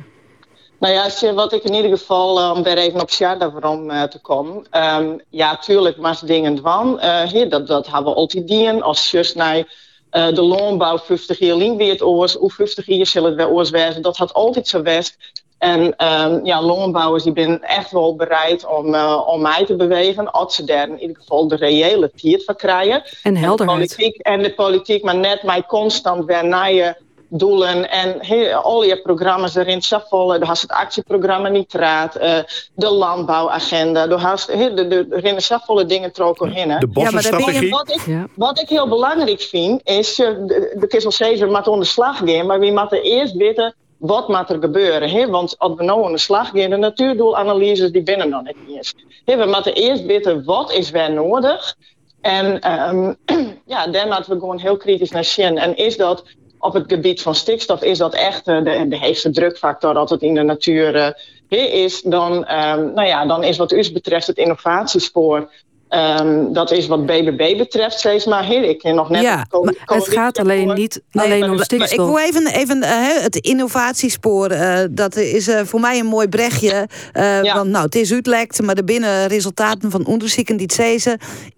Nou 0.82 0.94
ja, 0.94 1.34
wat 1.34 1.54
ik 1.54 1.64
in 1.64 1.74
ieder 1.74 1.98
geval, 1.98 2.40
eh, 2.40 2.52
om 2.56 2.64
weer 2.64 2.78
even 2.78 3.02
op 3.02 3.12
Sjarda 3.12 3.52
waarom 3.52 3.90
eh, 3.90 4.04
te 4.04 4.20
komen. 4.20 4.66
Ehm, 4.70 5.18
ja, 5.30 5.58
tuurlijk, 5.58 5.98
maar 5.98 6.20
dingen 6.26 6.62
van. 6.62 7.00
eh, 7.00 7.22
hier, 7.22 7.50
dat, 7.50 7.68
dat 7.68 7.88
hebben 7.88 8.12
we 8.12 8.18
altijd 8.18 8.48
dien. 8.48 8.84
Als 8.84 9.12
just 9.12 9.36
naar 9.36 9.90
de 10.10 10.42
loonbouw 10.42 10.98
50 10.98 11.40
jaar 11.40 11.56
lang 11.56 11.78
weer 11.78 11.92
het 11.92 12.02
oors. 12.02 12.34
Hoe 12.34 12.52
50 12.52 12.86
jaar 12.86 13.06
zal 13.06 13.24
het 13.24 13.36
weer 13.36 13.50
oors 13.50 13.70
wezen. 13.70 14.02
Dat 14.02 14.18
had 14.18 14.34
altijd 14.34 14.68
zo 14.68 14.82
best. 14.82 15.18
En 15.58 15.96
ehm, 15.96 16.46
ja, 16.46 16.62
loonbouwers 16.62 17.24
die 17.24 17.34
zijn 17.36 17.64
echt 17.64 17.92
wel 17.92 18.16
bereid 18.16 18.66
om, 18.66 18.96
om 19.26 19.42
mij 19.42 19.66
te 19.66 19.76
bewegen. 19.76 20.32
Als 20.32 20.56
ze 20.56 20.64
daar 20.64 20.88
in 20.90 21.00
ieder 21.00 21.16
geval 21.16 21.48
de 21.48 21.56
reële 21.56 22.12
tiert 22.16 22.44
van 22.44 22.56
krijgen. 22.56 23.04
En 23.24 23.34
de 23.34 23.40
helderheid. 23.40 23.78
politiek, 23.78 24.18
en 24.18 24.44
de 24.44 24.54
politiek, 24.54 25.04
maar 25.04 25.16
net 25.16 25.44
mij 25.44 25.64
constant 25.64 26.26
weer 26.26 26.46
naar 26.46 26.74
je 26.74 26.96
doelen 27.34 27.90
en 27.90 28.16
he, 28.20 28.56
al 28.56 28.84
je 28.84 29.02
programma's 29.02 29.56
erin 29.56 29.82
schaffen. 29.82 30.42
Er 30.42 30.46
was 30.46 30.62
het 30.62 30.72
actieprogramma 30.72 31.50
Nitraat, 31.50 32.18
uh, 32.18 32.38
de 32.74 32.90
landbouwagenda. 32.90 34.10
Er 34.10 34.46
he, 34.48 34.74
de, 34.74 34.88
de, 34.88 35.08
de, 35.08 35.22
de 35.22 35.42
schaffvolle 35.42 35.86
dingen 35.86 36.12
trokken 36.12 36.56
in. 36.56 36.80
De 36.80 36.88
bossenstrategie. 36.88 37.68
Ja, 37.68 37.70
wat, 37.70 37.90
ik, 37.90 38.02
ja. 38.06 38.28
wat 38.36 38.60
ik 38.60 38.70
heel 38.70 38.88
belangrijk 38.88 39.42
vind, 39.42 39.82
is, 39.84 40.20
uh, 40.20 40.28
de, 40.28 40.76
de 40.80 40.88
kist 40.88 41.04
wel 41.04 41.12
steeds 41.12 41.42
met 41.42 41.68
onder 41.68 41.88
slag 41.88 42.18
gaan, 42.18 42.46
maar 42.46 42.60
we 42.60 42.72
moeten 42.72 43.02
eerst 43.02 43.36
weten 43.36 43.76
wat 43.98 44.28
moet 44.28 44.50
er 44.50 44.60
gebeuren. 44.60 45.10
Hè? 45.10 45.30
Want 45.30 45.56
als 45.58 45.74
we 45.76 45.84
nou 45.84 46.06
aan 46.06 46.12
de 46.12 46.18
slag 46.18 46.50
gaan, 46.50 46.70
de 46.70 46.78
natuurdoelanalyses 46.78 47.92
die 47.92 48.04
binnen 48.04 48.30
nog 48.30 48.44
niet 48.44 48.56
eens. 48.76 48.94
Hè, 49.26 49.38
we 49.38 49.46
moeten 49.46 49.74
eerst 49.74 50.06
weten 50.06 50.44
wat 50.44 50.72
is 50.72 50.90
weer 50.90 51.12
nodig. 51.12 51.76
En 52.22 52.72
um, 52.90 53.16
ja, 53.66 53.88
dan 53.88 54.08
moeten 54.08 54.34
we 54.34 54.40
gewoon 54.40 54.60
heel 54.60 54.78
kritisch 54.78 55.12
naar 55.12 55.24
zien. 55.24 55.58
En 55.58 55.76
is 55.76 55.98
dat 55.98 56.24
op 56.62 56.74
het 56.74 56.84
gebied 56.88 57.22
van 57.22 57.36
stikstof, 57.36 57.82
is 57.82 57.98
dat 57.98 58.14
echt 58.14 58.46
de, 58.46 58.86
de 58.90 58.98
heegste 58.98 59.30
drukfactor 59.30 59.94
dat 59.94 60.10
het 60.10 60.22
in 60.22 60.34
de 60.34 60.44
natuur 60.44 60.96
uh, 60.96 61.74
is, 61.74 62.02
dan, 62.02 62.34
um, 62.34 62.94
nou 62.94 63.08
ja, 63.08 63.26
dan 63.26 63.44
is 63.44 63.58
wat 63.58 63.72
u 63.72 63.92
betreft 63.92 64.28
het 64.28 64.38
innovatiespoor 64.38 65.50
Um, 65.94 66.54
dat 66.54 66.72
is 66.72 66.88
wat 66.88 67.06
BBB 67.06 67.58
betreft 67.58 68.00
steeds 68.00 68.26
maar 68.26 68.44
heel 68.44 68.64
ik 68.64 68.84
nog 68.84 69.10
net. 69.10 69.22
Ja, 69.22 69.46
maar 69.50 69.74
het 69.86 70.08
gaat 70.08 70.40
alleen 70.40 70.74
niet 70.74 71.02
nee, 71.12 71.26
alleen 71.26 71.50
om 71.50 71.60
stikstof. 71.60 71.92
ik 71.92 71.98
wil 71.98 72.18
even, 72.18 72.48
even 72.48 72.78
uh, 72.78 73.22
het 73.22 73.36
innovatiespoor. 73.36 74.52
Uh, 74.52 74.80
dat 74.92 75.16
is 75.16 75.48
uh, 75.48 75.62
voor 75.64 75.80
mij 75.80 76.00
een 76.00 76.06
mooi 76.06 76.28
brechtje. 76.28 76.88
Ja. 77.14 77.56
Want 77.56 77.70
nou, 77.70 77.86
het 77.86 77.96
is 77.96 78.14
uitlekt, 78.14 78.62
maar 78.62 78.76
de 78.76 78.84
binnen 78.84 79.28
resultaten 79.28 79.92
van 79.92 80.06
onderzoeken 80.06 80.58
die 80.58 80.70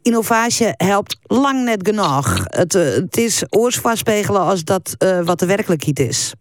innovatie 0.02 0.68
helpt 0.78 1.18
lang 1.24 1.64
net 1.64 1.88
genoeg. 1.88 2.44
Het, 2.44 2.74
het 2.74 3.18
is 3.18 3.44
oorsvastspegelen 3.50 4.42
als 4.42 4.64
dat 4.64 4.96
wat 5.24 5.40
de 5.40 5.46
werkelijkheid 5.46 6.00
is. 6.00 6.34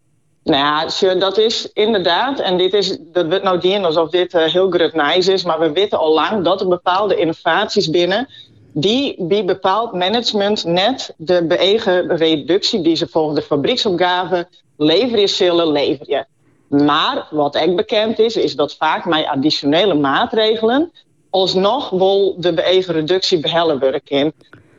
Nou 0.45 0.89
ja, 1.01 1.15
dat 1.15 1.39
is 1.39 1.73
inderdaad, 1.73 2.41
en 2.41 2.57
dit 2.57 2.75
is, 2.75 2.99
dat 3.01 3.27
wordt 3.27 3.43
nou 3.43 3.61
dienen 3.61 3.85
alsof 3.85 4.11
dit 4.11 4.35
uh, 4.35 4.43
heel 4.45 4.71
grut 4.71 4.95
nice 4.95 5.33
is, 5.33 5.45
maar 5.45 5.59
we 5.59 5.73
weten 5.73 5.99
al 5.99 6.13
lang 6.13 6.45
dat 6.45 6.61
er 6.61 6.69
bepaalde 6.69 7.17
innovaties 7.17 7.91
binnen, 7.91 8.29
die 8.73 9.15
bij 9.19 9.45
bepaald 9.45 9.93
management 9.93 10.65
net 10.65 11.15
de 11.17 11.47
beëgen 11.47 12.17
reductie 12.17 12.83
die 12.83 12.97
ze 12.97 13.09
volgens 13.09 13.39
de 13.39 13.47
fabrieksopgave 13.47 14.49
leveren 14.77 15.29
zullen 15.29 15.73
leveren. 15.73 16.27
Maar 16.69 17.27
wat 17.31 17.55
echt 17.55 17.77
bekend 17.77 18.19
is, 18.19 18.37
is 18.37 18.57
dat 18.57 18.75
vaak 18.75 19.05
met 19.05 19.27
additionele 19.27 19.95
maatregelen 19.95 20.93
alsnog 21.31 21.91
wel 21.91 22.35
de 22.39 22.55
beëgen 22.55 22.95
reductie 22.95 23.41
behelpen 23.41 23.79
werken. 23.79 24.33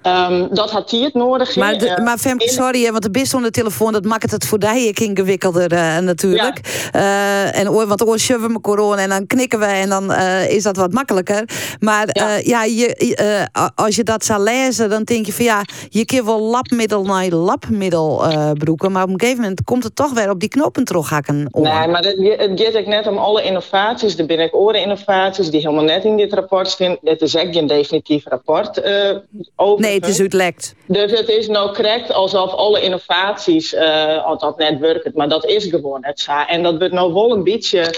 Um, 0.07 0.47
dat 0.51 0.71
had 0.71 0.91
hij 0.91 0.99
het 0.99 1.13
nodig. 1.13 1.55
Maar, 1.55 1.77
de, 1.77 2.01
maar 2.03 2.17
Femke, 2.17 2.49
sorry, 2.49 2.91
want 2.91 3.03
de 3.03 3.11
best 3.11 3.33
onder 3.33 3.51
de 3.51 3.59
telefoon, 3.59 3.91
dat 3.93 4.05
maakt 4.05 4.31
het 4.31 4.45
voor 4.45 4.59
die 4.59 4.87
ik 4.87 4.99
ingewikkelder 4.99 5.73
uh, 5.73 5.97
natuurlijk. 5.97 6.59
Ja. 6.91 6.99
Uh, 6.99 7.59
en, 7.59 7.73
want 7.87 8.07
oor 8.07 8.19
schuiven 8.19 8.53
we 8.53 8.61
corona 8.61 9.01
en 9.01 9.09
dan 9.09 9.27
knikken 9.27 9.59
we 9.59 9.65
en 9.65 9.89
dan 9.89 10.11
uh, 10.11 10.49
is 10.49 10.63
dat 10.63 10.75
wat 10.75 10.93
makkelijker. 10.93 11.49
Maar 11.79 12.09
ja, 12.11 12.35
ja 12.35 12.63
je, 12.63 13.49
als 13.75 13.95
je 13.95 14.03
dat 14.03 14.25
zou 14.25 14.43
lezen, 14.43 14.89
dan 14.89 15.03
denk 15.03 15.25
je 15.25 15.33
van 15.33 15.45
ja, 15.45 15.61
je 15.89 16.05
kunt 16.05 16.25
wel 16.25 16.41
labmiddel 16.41 17.03
naar 17.03 17.29
labmiddel 17.29 18.23
broeken, 18.53 18.91
maar 18.91 19.03
op 19.03 19.09
een 19.09 19.19
gegeven 19.19 19.41
moment 19.41 19.63
komt 19.63 19.83
het 19.83 19.95
toch 19.95 20.13
weer 20.13 20.29
op 20.29 20.39
die 20.39 20.49
knopen 20.49 20.83
terughakken. 20.83 21.47
Nee, 21.51 21.87
maar 21.87 22.03
het, 22.03 22.39
het 22.39 22.61
gaat 22.61 22.77
ook 22.77 22.85
net 22.85 23.07
om 23.07 23.17
alle 23.17 23.43
innovaties, 23.43 24.15
de 24.15 24.25
binnenkort 24.25 24.75
innovaties 24.75 25.49
die 25.49 25.59
helemaal 25.59 25.83
net 25.83 26.03
in 26.03 26.17
dit 26.17 26.33
rapport 26.33 26.69
staan. 26.69 26.97
Dit 27.01 27.21
is 27.21 27.35
echt 27.35 27.53
geen 27.53 27.67
definitief 27.67 28.27
rapport 28.27 28.81
over. 29.55 29.81
Nee, 29.85 29.92
Dus 30.85 31.11
het 31.11 31.29
is 31.29 31.47
nou 31.47 31.73
correct 31.73 32.13
alsof 32.13 32.51
alle 32.51 32.81
innovaties 32.81 33.73
uh, 33.73 34.25
altijd 34.25 34.57
net 34.57 34.79
werken. 34.79 35.11
Maar 35.15 35.29
dat 35.29 35.45
is 35.45 35.65
gewoon 35.65 36.05
het 36.05 36.19
zo. 36.19 36.31
En 36.47 36.63
dat 36.63 36.77
wordt 36.77 36.93
nou 36.93 37.13
wel 37.13 37.31
een 37.31 37.43
beetje 37.43 37.93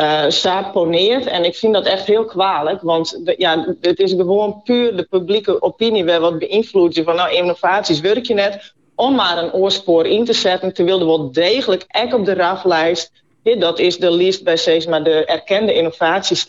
uh, 0.00 0.24
saponeerd. 0.28 1.26
En 1.26 1.44
ik 1.44 1.54
vind 1.54 1.72
dat 1.72 1.86
echt 1.86 2.06
heel 2.06 2.24
kwalijk. 2.24 2.82
Want 2.82 3.20
ja, 3.36 3.74
het 3.80 3.98
is 3.98 4.12
gewoon 4.12 4.60
puur 4.64 4.96
de 4.96 5.02
publieke 5.02 5.62
opinie 5.62 6.04
weer 6.04 6.20
wat 6.20 6.38
beïnvloedt. 6.38 6.94
Je 6.94 7.02
van 7.02 7.16
nou, 7.16 7.34
innovaties 7.34 8.00
werk 8.00 8.24
je 8.24 8.34
net. 8.34 8.72
Om 8.94 9.14
maar 9.14 9.38
een 9.38 9.52
oorspoor 9.52 10.06
in 10.06 10.24
te 10.24 10.32
zetten. 10.32 10.74
Terwijl 10.74 11.00
er 11.00 11.06
wel 11.06 11.32
degelijk 11.32 11.84
echt 11.88 12.12
op 12.12 12.24
de 12.24 12.34
raflijst. 12.34 13.12
Dat 13.58 13.78
is 13.78 13.98
de 13.98 14.10
lijst 14.10 14.44
bij 14.44 14.56
steeds 14.56 14.86
maar 14.86 15.04
de 15.04 15.24
erkende 15.24 15.74
innovaties 15.74 16.44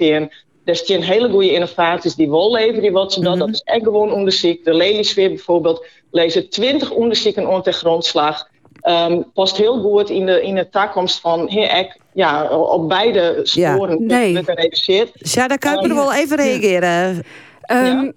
er 0.66 0.76
zijn 0.76 1.02
hele 1.02 1.30
goede 1.30 1.52
innovaties 1.52 2.16
die 2.16 2.30
wel 2.30 2.52
leveren, 2.52 2.92
wat 2.92 3.14
ze 3.14 3.20
dat. 3.20 3.36
Mm 3.36 3.40
-hmm. 3.40 3.52
Dat 3.52 3.56
is 3.56 3.74
echt 3.74 3.84
gewoon 3.84 4.12
onderzoek. 4.12 4.64
De 4.64 4.74
Lelysfeer 4.74 5.30
bijvoorbeeld 5.30 5.86
lezen 6.12 6.50
20 6.50 6.92
onderzoeken 6.92 7.48
onder 7.48 7.74
grondslag. 7.74 8.52
Um, 8.88 9.32
past 9.34 9.58
heel 9.58 9.82
goed 9.82 10.10
in 10.10 10.26
de, 10.26 10.42
in 10.42 10.56
de 10.56 10.70
toekomst 10.70 11.20
van 11.20 11.50
hey, 11.50 11.96
ja, 12.14 12.50
op 12.50 12.90
beide 12.90 13.40
sporen 13.44 14.00
ja, 14.08 14.18
nee. 14.18 14.44
gereduceerd. 14.44 15.34
Ja, 15.34 15.48
daar 15.48 15.58
kan 15.58 15.80
ik 15.80 15.92
um, 15.92 15.96
wel 15.96 16.14
even 16.14 16.38
reageren. 16.38 17.24
Ja. 17.62 17.88
Um, 17.88 18.14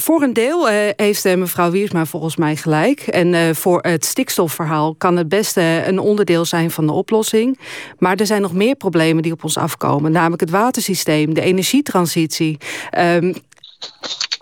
voor 0.00 0.22
een 0.22 0.32
deel 0.32 0.70
uh, 0.70 0.74
heeft 0.96 1.26
uh, 1.26 1.34
mevrouw 1.34 1.70
Wiersma 1.70 2.06
volgens 2.06 2.36
mij 2.36 2.56
gelijk. 2.56 3.00
En 3.00 3.32
uh, 3.32 3.54
voor 3.54 3.80
het 3.80 4.04
stikstofverhaal 4.04 4.94
kan 4.94 5.16
het 5.16 5.28
beste 5.28 5.82
een 5.86 5.98
onderdeel 5.98 6.44
zijn 6.44 6.70
van 6.70 6.86
de 6.86 6.92
oplossing. 6.92 7.58
Maar 7.98 8.16
er 8.16 8.26
zijn 8.26 8.42
nog 8.42 8.52
meer 8.52 8.74
problemen 8.74 9.22
die 9.22 9.32
op 9.32 9.44
ons 9.44 9.56
afkomen. 9.56 10.12
Namelijk 10.12 10.40
het 10.40 10.50
watersysteem, 10.50 11.34
de 11.34 11.40
energietransitie. 11.40 12.58
Um, 12.98 13.34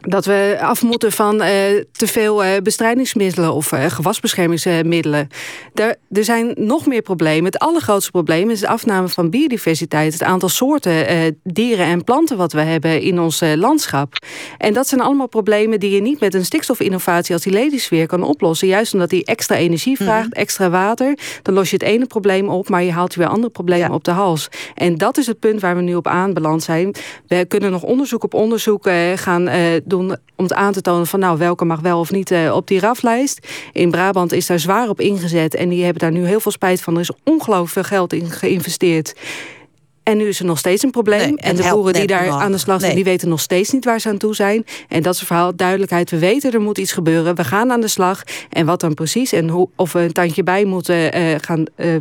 dat 0.00 0.24
we 0.24 0.58
af 0.60 0.82
moeten 0.82 1.12
van 1.12 1.34
uh, 1.34 1.48
te 1.92 2.06
veel 2.06 2.44
uh, 2.44 2.50
bestrijdingsmiddelen 2.62 3.52
of 3.52 3.72
uh, 3.72 3.84
gewasbeschermingsmiddelen. 3.84 5.28
Er, 5.74 5.96
er 6.10 6.24
zijn 6.24 6.54
nog 6.58 6.86
meer 6.86 7.02
problemen. 7.02 7.44
Het 7.44 7.58
allergrootste 7.58 8.10
probleem 8.10 8.50
is 8.50 8.60
de 8.60 8.68
afname 8.68 9.08
van 9.08 9.30
biodiversiteit. 9.30 10.12
Het 10.12 10.22
aantal 10.22 10.48
soorten 10.48 11.38
dieren 11.42 11.86
en 11.86 12.04
planten 12.04 12.36
wat 12.36 12.52
we 12.52 12.60
hebben 12.60 13.00
in 13.00 13.20
ons 13.20 13.42
landschap. 13.54 14.14
En 14.58 14.72
dat 14.72 14.88
zijn 14.88 15.00
allemaal 15.00 15.28
problemen 15.28 15.80
die 15.80 15.90
je 15.90 16.00
niet 16.00 16.20
met 16.20 16.34
een 16.34 16.44
stikstofinnovatie 16.44 17.34
als 17.34 17.42
die 17.42 17.52
ledisfeer 17.52 18.06
kan 18.06 18.22
oplossen. 18.22 18.68
Juist 18.68 18.92
omdat 18.92 19.10
die 19.10 19.24
extra 19.24 19.56
energie 19.56 19.96
vraagt, 19.96 20.26
mm. 20.26 20.32
extra 20.32 20.70
water. 20.70 21.18
Dan 21.42 21.54
los 21.54 21.70
je 21.70 21.76
het 21.76 21.84
ene 21.84 22.06
probleem 22.06 22.48
op, 22.48 22.68
maar 22.68 22.82
je 22.82 22.92
haalt 22.92 23.14
weer 23.14 23.26
andere 23.26 23.52
problemen 23.52 23.88
ja. 23.88 23.94
op 23.94 24.04
de 24.04 24.10
hals. 24.10 24.48
En 24.74 24.96
dat 24.96 25.18
is 25.18 25.26
het 25.26 25.38
punt 25.38 25.60
waar 25.60 25.76
we 25.76 25.82
nu 25.82 25.94
op 25.94 26.06
aanbeland 26.06 26.62
zijn. 26.62 26.94
We 27.26 27.44
kunnen 27.48 27.70
nog 27.70 27.82
onderzoek 27.82 28.24
op 28.24 28.34
onderzoek 28.34 28.88
gaan 29.14 29.48
doen 29.86 30.16
om 30.36 30.44
het 30.44 30.52
aan 30.52 30.72
te 30.72 30.80
tonen 30.80 31.06
van 31.06 31.20
nou 31.20 31.38
welke 31.38 31.64
mag 31.64 31.80
wel 31.80 31.98
of 31.98 32.10
niet 32.10 32.30
uh, 32.30 32.54
op 32.54 32.68
die 32.68 32.80
RAF-lijst. 32.80 33.48
In 33.72 33.90
Brabant 33.90 34.32
is 34.32 34.46
daar 34.46 34.58
zwaar 34.58 34.88
op 34.88 35.00
ingezet 35.00 35.54
en 35.54 35.68
die 35.68 35.84
hebben 35.84 36.02
daar 36.02 36.20
nu 36.20 36.26
heel 36.26 36.40
veel 36.40 36.52
spijt 36.52 36.80
van. 36.80 36.94
Er 36.94 37.00
is 37.00 37.10
ongelooflijk 37.24 37.72
veel 37.72 37.82
geld 37.82 38.12
in 38.12 38.30
geïnvesteerd. 38.30 39.14
En 40.02 40.16
nu 40.16 40.28
is 40.28 40.38
er 40.38 40.44
nog 40.44 40.58
steeds 40.58 40.82
een 40.82 40.90
probleem. 40.90 41.28
Nee, 41.28 41.36
en 41.36 41.56
de 41.56 41.68
boeren 41.70 41.92
die 41.92 42.06
daar 42.06 42.28
aan 42.28 42.52
de 42.52 42.58
slag 42.58 42.80
zijn, 42.80 42.94
nee. 42.94 43.02
die 43.02 43.12
weten 43.12 43.28
nog 43.28 43.40
steeds 43.40 43.70
niet 43.70 43.84
waar 43.84 44.00
ze 44.00 44.08
aan 44.08 44.16
toe 44.16 44.34
zijn. 44.34 44.64
En 44.88 45.02
dat 45.02 45.12
is 45.12 45.18
het 45.18 45.28
verhaal 45.28 45.56
duidelijkheid. 45.56 46.10
We 46.10 46.18
weten 46.18 46.52
er 46.52 46.60
moet 46.60 46.78
iets 46.78 46.92
gebeuren. 46.92 47.34
We 47.34 47.44
gaan 47.44 47.72
aan 47.72 47.80
de 47.80 47.88
slag. 47.88 48.22
En 48.50 48.66
wat 48.66 48.80
dan 48.80 48.94
precies 48.94 49.32
en 49.32 49.48
hoe, 49.48 49.68
of 49.76 49.92
we 49.92 50.00
een 50.00 50.12
tandje 50.12 50.42
bij 50.42 50.64
moeten 50.64 51.18
uh, 51.18 51.34
gaan. 51.40 51.64
Uh, 51.76 51.96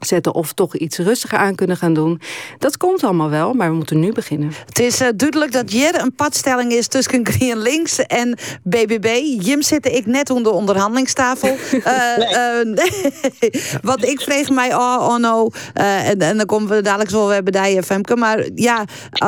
zetten 0.00 0.34
of 0.34 0.52
toch 0.52 0.76
iets 0.76 0.98
rustiger 0.98 1.38
aan 1.38 1.54
kunnen 1.54 1.76
gaan 1.76 1.94
doen. 1.94 2.20
Dat 2.58 2.76
komt 2.76 3.04
allemaal 3.04 3.30
wel, 3.30 3.52
maar 3.52 3.68
we 3.68 3.76
moeten 3.76 4.00
nu 4.00 4.12
beginnen. 4.12 4.52
Het 4.66 4.78
is 4.78 5.00
uh, 5.00 5.08
duidelijk 5.16 5.52
dat 5.52 5.72
Jer 5.72 6.00
een 6.00 6.14
padstelling 6.14 6.72
is 6.72 6.86
tussen 6.86 7.26
Green 7.32 7.58
Links 7.58 7.98
en 7.98 8.38
BBB. 8.62 9.06
Jim 9.40 9.62
zit 9.62 9.86
ik 9.86 10.06
net 10.06 10.30
onder 10.30 10.52
de 10.52 10.58
onderhandelingstafel. 10.58 11.56
uh, 11.72 11.84
nee. 12.64 13.10
uh, 13.40 13.64
want 13.82 14.04
ik 14.04 14.20
vreeg 14.20 14.50
mij, 14.50 14.74
oh, 14.74 14.96
oh 15.00 15.16
no, 15.16 15.48
en, 15.72 16.18
en, 16.18 16.36
dan 16.36 16.46
komen 16.46 16.68
we 16.68 16.82
dadelijk 16.82 17.10
zo 17.10 17.28
weer 17.28 17.42
bij 17.42 17.82
Femke. 17.82 18.16
Maar 18.16 18.48
ja, 18.54 18.84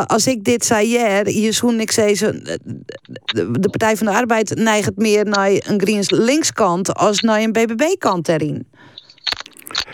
als 0.06 0.26
ik 0.26 0.44
dit 0.44 0.64
zei, 0.64 0.88
Jer, 0.88 1.30
je 1.30 1.52
schoen 1.52 1.80
ik 1.80 1.92
zei, 1.92 2.14
de 2.14 3.68
Partij 3.70 3.96
van 3.96 4.06
de 4.06 4.12
Arbeid 4.12 4.54
neigt 4.54 4.96
meer 4.96 5.24
naar 5.24 5.50
een 5.50 5.80
Greens 5.80 6.10
links 6.10 6.52
kant 6.52 6.94
als 6.94 7.20
naar 7.20 7.40
een 7.40 7.52
BBB 7.52 7.82
kant 7.98 8.28
erin 8.28 8.66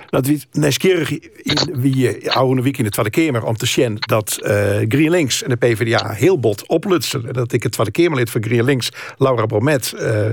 dat 0.07 0.27
we 0.27 0.41
nieuwsgierig 0.53 1.11
in 1.43 1.59
wie 1.73 2.31
oude 2.31 2.63
week 2.63 2.79
in 2.79 2.85
de 2.85 2.91
Tweede 2.91 3.11
Kamer 3.11 3.45
om 3.45 3.57
te 3.57 3.67
zien 3.67 3.97
dat 3.99 4.39
uh, 4.43 4.51
GreenLinks 4.89 5.43
en 5.43 5.49
de 5.49 5.57
PvdA 5.57 6.11
heel 6.11 6.39
bot 6.39 6.67
oplutsen. 6.67 7.33
Dat 7.33 7.53
ik 7.53 7.63
het 7.63 7.73
Tweede 7.73 7.91
Kamerlid 7.91 8.31
van 8.31 8.43
GreenLinks, 8.43 8.89
Laura 9.19 9.47
Bromet, 9.47 9.93
uh, 9.97 10.27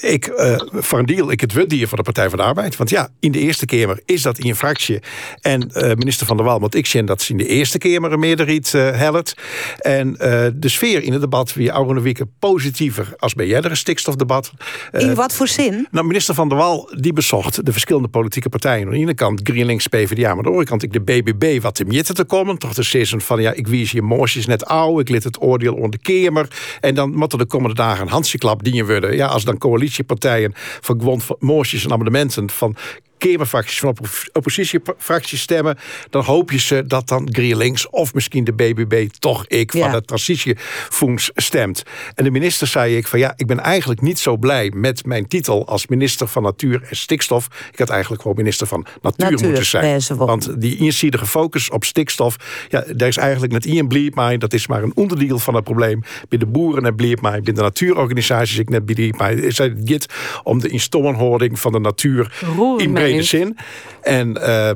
ik 0.00 0.26
uh, 0.26 0.56
voor 0.72 0.98
een 0.98 1.06
deal 1.06 1.30
ik 1.30 1.40
het 1.40 1.52
wutdier 1.52 1.88
van 1.88 1.98
de 1.98 2.04
Partij 2.04 2.28
van 2.28 2.38
de 2.38 2.44
Arbeid. 2.44 2.76
Want 2.76 2.90
ja, 2.90 3.08
in 3.20 3.32
de 3.32 3.38
Eerste 3.38 3.66
Kamer 3.66 4.00
is 4.04 4.22
dat 4.22 4.38
in 4.38 4.48
een 4.48 4.56
fractie. 4.56 5.00
En 5.40 5.70
minister 5.98 6.26
van 6.26 6.36
der 6.36 6.46
Wal, 6.46 6.60
want 6.60 6.74
ik 6.74 6.86
zie 6.86 7.04
dat 7.04 7.22
ze 7.22 7.32
in 7.32 7.38
de 7.38 7.46
Eerste 7.46 7.78
Kamer 7.78 8.12
een 8.12 8.18
meerderheid 8.18 8.72
helpt. 8.72 9.34
En 9.78 10.12
de 10.54 10.68
sfeer 10.68 11.02
in 11.02 11.12
het 11.12 11.20
debat 11.20 11.54
wie 11.54 11.72
oude 11.72 12.00
weken 12.00 12.32
positiever 12.38 13.14
als 13.16 13.34
bij 13.34 13.46
jij 13.46 13.62
er 13.62 13.70
een 13.70 13.76
stikstofdebat. 13.76 14.52
in 14.92 15.14
wat 15.14 15.34
voor 15.34 15.48
zin? 15.48 15.88
Nou, 15.90 16.06
minister 16.06 16.34
van 16.34 16.48
der 16.48 16.58
Wal 16.58 16.90
die 16.96 17.12
bezocht 17.12 17.64
de 17.64 17.72
verschillende 17.72 18.08
politieke 18.08 18.48
partijen 18.58 18.86
Aan 18.86 18.92
de 18.92 18.98
ene 18.98 19.14
kant 19.14 19.40
GroenLinks 19.44 19.86
PvdA, 19.86 20.28
maar 20.28 20.36
aan 20.36 20.42
de 20.42 20.48
andere 20.48 20.64
kant 20.64 20.82
ik 20.82 20.92
de 20.92 21.00
BBB 21.00 21.62
wat 21.62 21.74
te 21.74 21.84
mitten 21.84 22.14
te 22.14 22.24
komen. 22.24 22.58
Toch 22.58 22.74
de 22.74 22.82
season 22.82 23.20
van 23.20 23.40
ja, 23.40 23.52
ik 23.52 23.66
wies 23.66 23.90
je 23.90 24.02
moosjes 24.02 24.46
net 24.46 24.64
oud, 24.64 25.00
ik 25.00 25.08
liet 25.08 25.24
het 25.24 25.42
oordeel 25.42 25.74
onder 25.74 26.00
de. 26.00 26.48
En 26.80 26.94
dan 26.94 27.14
moeten 27.14 27.38
de 27.38 27.46
komende 27.46 27.74
dagen 27.74 28.02
een 28.02 28.12
handjeklap 28.12 28.64
dienen 28.64 28.86
worden. 28.86 29.16
Ja, 29.16 29.26
als 29.26 29.44
dan 29.44 29.58
coalitiepartijen 29.58 30.52
van 30.54 30.98
gewoon 30.98 31.20
moosjes 31.38 31.84
en 31.84 31.92
amendementen 31.92 32.50
van 32.50 32.76
Kamerfracties 33.18 33.78
van 33.78 33.96
oppositiefracties 34.32 35.40
stemmen... 35.40 35.78
dan 36.10 36.24
hoop 36.24 36.50
je 36.50 36.58
ze 36.58 36.86
dat 36.86 37.08
dan 37.08 37.28
GroenLinks 37.32 37.90
of 37.90 38.14
misschien 38.14 38.44
de 38.44 38.52
BBB... 38.52 39.08
toch 39.18 39.46
ik 39.46 39.70
van 39.70 39.90
het 39.90 40.06
transitiefonds 40.06 41.30
stemt. 41.34 41.82
En 42.14 42.24
de 42.24 42.30
minister 42.30 42.66
zei 42.66 42.96
ik 42.96 43.06
van 43.06 43.18
ja, 43.18 43.32
ik 43.36 43.46
ben 43.46 43.60
eigenlijk 43.60 44.00
niet 44.00 44.18
zo 44.18 44.36
blij... 44.36 44.72
met 44.74 45.06
mijn 45.06 45.28
titel 45.28 45.66
als 45.66 45.86
minister 45.86 46.28
van 46.28 46.42
Natuur 46.42 46.82
en 46.88 46.96
Stikstof. 46.96 47.48
Ik 47.72 47.78
had 47.78 47.88
eigenlijk 47.88 48.22
gewoon 48.22 48.36
minister 48.36 48.66
van 48.66 48.86
Natuur, 49.02 49.40
moeten 49.42 49.66
zijn. 49.66 50.00
Want 50.16 50.60
die 50.60 50.78
eensidige 50.78 51.26
focus 51.26 51.70
op 51.70 51.84
stikstof... 51.84 52.36
ja, 52.68 52.84
daar 52.96 53.08
is 53.08 53.16
eigenlijk 53.16 53.52
net 53.52 53.66
in 53.66 53.88
blieb 53.88 54.14
mij. 54.14 54.38
Dat 54.38 54.52
is 54.52 54.66
maar 54.66 54.82
een 54.82 54.92
onderdeel 54.94 55.38
van 55.38 55.54
het 55.54 55.64
probleem. 55.64 56.02
Bij 56.28 56.38
de 56.38 56.46
boeren 56.46 56.96
blieb 56.96 57.20
mij. 57.20 57.40
Bij 57.40 57.54
de 57.54 57.62
natuurorganisaties 57.62 58.58
ik 58.58 58.68
net 58.68 59.16
mij. 59.16 59.34
Is 59.34 59.58
het 59.58 60.06
om 60.42 60.58
de 60.58 60.68
instomenhouding 60.68 61.60
van 61.60 61.72
de 61.72 61.78
natuur... 61.78 62.32
in 62.76 62.92
brede 63.08 63.22
zin. 63.22 63.58
En 64.02 64.36
uh, 64.36 64.70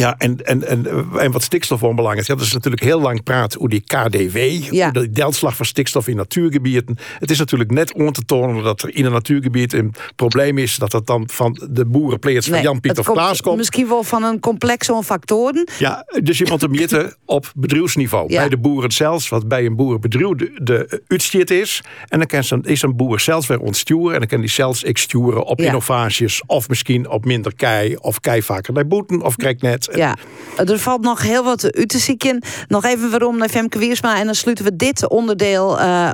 ja, 0.00 0.14
en, 0.18 0.44
en, 0.44 0.66
en, 0.66 0.86
en 1.18 1.32
wat 1.32 1.42
stikstof 1.42 1.82
onbelangrijk 1.82 2.20
is. 2.20 2.26
Ja, 2.26 2.34
dat 2.34 2.46
is 2.46 2.52
natuurlijk 2.52 2.82
heel 2.82 3.00
lang 3.00 3.22
praat 3.22 3.56
over 3.58 3.70
die 3.70 3.80
KDW. 3.84 4.36
Ja. 4.72 4.90
De 4.90 5.10
deltslag 5.10 5.56
van 5.56 5.66
stikstof 5.66 6.08
in 6.08 6.16
natuurgebieden. 6.16 6.98
Het 7.18 7.30
is 7.30 7.38
natuurlijk 7.38 7.70
net 7.70 7.92
om 7.92 8.12
te 8.12 8.24
tonen 8.24 8.64
dat 8.64 8.82
er 8.82 8.96
in 8.96 9.04
een 9.04 9.12
natuurgebied 9.12 9.72
een 9.72 9.94
probleem 10.16 10.58
is. 10.58 10.76
Dat 10.76 10.92
het 10.92 11.06
dan 11.06 11.28
van 11.32 11.60
de 11.70 11.84
boerenpleers 11.86 12.46
van 12.48 12.62
Jan-Pieter 12.62 13.12
Plaats 13.12 13.40
komt. 13.40 13.56
Misschien 13.56 13.88
wel 13.88 14.02
van 14.02 14.22
een 14.22 14.40
complex 14.40 14.86
van 14.86 15.04
factoren. 15.04 15.68
Ja, 15.78 16.06
dus 16.22 16.38
je 16.38 16.46
moet 16.50 16.60
hem 16.60 16.70
meten 16.80 17.16
op 17.24 17.52
bedrijfsniveau. 17.54 18.28
Bij 18.28 18.48
de 18.48 18.58
boeren 18.58 18.92
zelfs, 18.92 19.28
wat 19.28 19.48
bij 19.48 19.66
een 19.66 19.76
boerenbedrijf 19.76 20.36
de, 20.36 20.60
de 20.62 21.02
uitstiet 21.06 21.50
is. 21.50 21.82
En 22.08 22.18
dan 22.18 22.26
kan 22.26 22.44
zijn, 22.44 22.62
is 22.62 22.82
een 22.82 22.96
boer 22.96 23.20
zelfs 23.20 23.46
weer 23.46 23.60
ontsturen. 23.60 24.12
En 24.12 24.18
dan 24.18 24.28
kan 24.28 24.40
die 24.40 24.50
zelfs 24.50 24.84
exturen 24.84 25.44
op 25.44 25.60
innovaties. 25.60 26.42
Of 26.46 26.68
misschien 26.68 27.08
op 27.08 27.24
minder 27.24 27.54
kei. 27.54 27.96
Of 27.96 28.20
kei 28.20 28.42
vaker 28.42 28.72
bij 28.72 28.86
boeten. 28.86 29.22
Of 29.22 29.36
krijgt 29.36 29.62
net 29.62 29.81
ja, 29.92 30.16
er 30.56 30.78
valt 30.78 31.02
nog 31.02 31.22
heel 31.22 31.44
wat 31.44 31.72
uit 31.74 31.88
te 31.88 31.98
zieken. 31.98 32.42
Nog 32.68 32.84
even 32.84 33.10
waarom 33.10 33.36
naar 33.36 33.48
Femke 33.48 33.78
Wiersma. 33.78 34.18
En 34.18 34.24
dan 34.24 34.34
sluiten 34.34 34.64
we 34.64 34.76
dit 34.76 35.08
onderdeel 35.08 35.80
uh, 35.80 36.10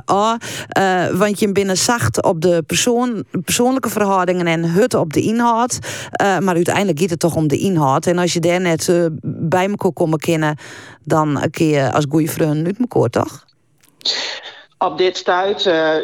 want 1.11 1.39
je 1.39 1.51
binnen 1.51 1.77
zacht 1.77 2.23
op 2.23 2.41
de 2.41 2.63
persoon, 2.67 3.23
persoonlijke 3.43 3.89
verhoudingen 3.89 4.47
en 4.47 4.63
het 4.63 4.93
op 4.93 5.13
de 5.13 5.21
inhoud. 5.21 5.79
Uh, 6.21 6.37
maar 6.39 6.55
uiteindelijk 6.55 6.99
gaat 6.99 7.09
het 7.09 7.19
toch 7.19 7.35
om 7.35 7.47
de 7.47 7.57
inhoud. 7.57 8.05
En 8.05 8.17
als 8.17 8.33
je 8.33 8.39
daar 8.39 8.61
net 8.61 9.09
bij 9.23 9.67
me 9.67 9.75
kon 9.75 9.93
komen 9.93 10.19
kennen, 10.19 10.57
dan 11.03 11.47
kun 11.51 11.65
je 11.65 11.91
als 11.91 12.05
goede 12.09 12.27
vriend 12.27 12.65
uit 12.89 13.11
toch? 13.11 13.45
Op 14.79 14.97
dit 14.97 15.17
stuit 15.17 15.65
uh, 15.65 15.95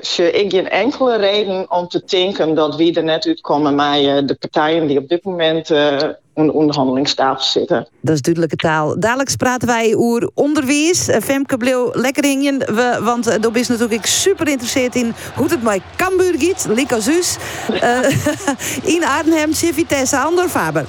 zie 0.00 0.30
ik 0.30 0.50
geen 0.50 0.68
enkele 0.68 1.16
reden 1.16 1.70
om 1.70 1.88
te 1.88 2.02
denken 2.06 2.54
dat 2.54 2.76
wie 2.76 2.94
er 2.94 3.04
net 3.04 3.26
uitkomen 3.26 3.74
met 3.74 4.02
uh, 4.02 4.16
de 4.26 4.36
partijen 4.40 4.86
die 4.86 4.98
op 4.98 5.08
dit 5.08 5.24
moment 5.24 5.70
uh, 5.70 5.96
aan 6.34 6.46
de 6.46 6.52
onderhandelingstafel 6.52 7.44
zitten. 7.44 7.88
Dat 8.00 8.14
is 8.14 8.20
duidelijke 8.20 8.56
taal. 8.56 9.00
Dadelijk 9.00 9.36
praten 9.36 9.68
wij 9.68 9.94
over 9.96 10.30
onderwijs. 10.34 11.08
Femke 11.22 11.56
Bleeuw 11.56 11.90
lekker 11.92 12.24
in 12.24 12.58
we, 12.58 12.98
want 13.02 13.28
uh, 13.28 13.34
is 13.52 13.68
natuurlijk 13.68 14.06
super 14.06 14.46
geïnteresseerd 14.46 14.94
in 14.94 15.14
hoe 15.36 15.48
het 15.48 15.62
bij 15.62 15.80
Cambuur 15.96 16.34
gaat. 16.38 16.66
Lika 16.68 17.00
Zus. 17.00 17.36
in 18.96 19.04
Arnhem, 19.04 19.54
Vitesse, 19.54 20.18
Andor 20.18 20.48
Faber. 20.48 20.84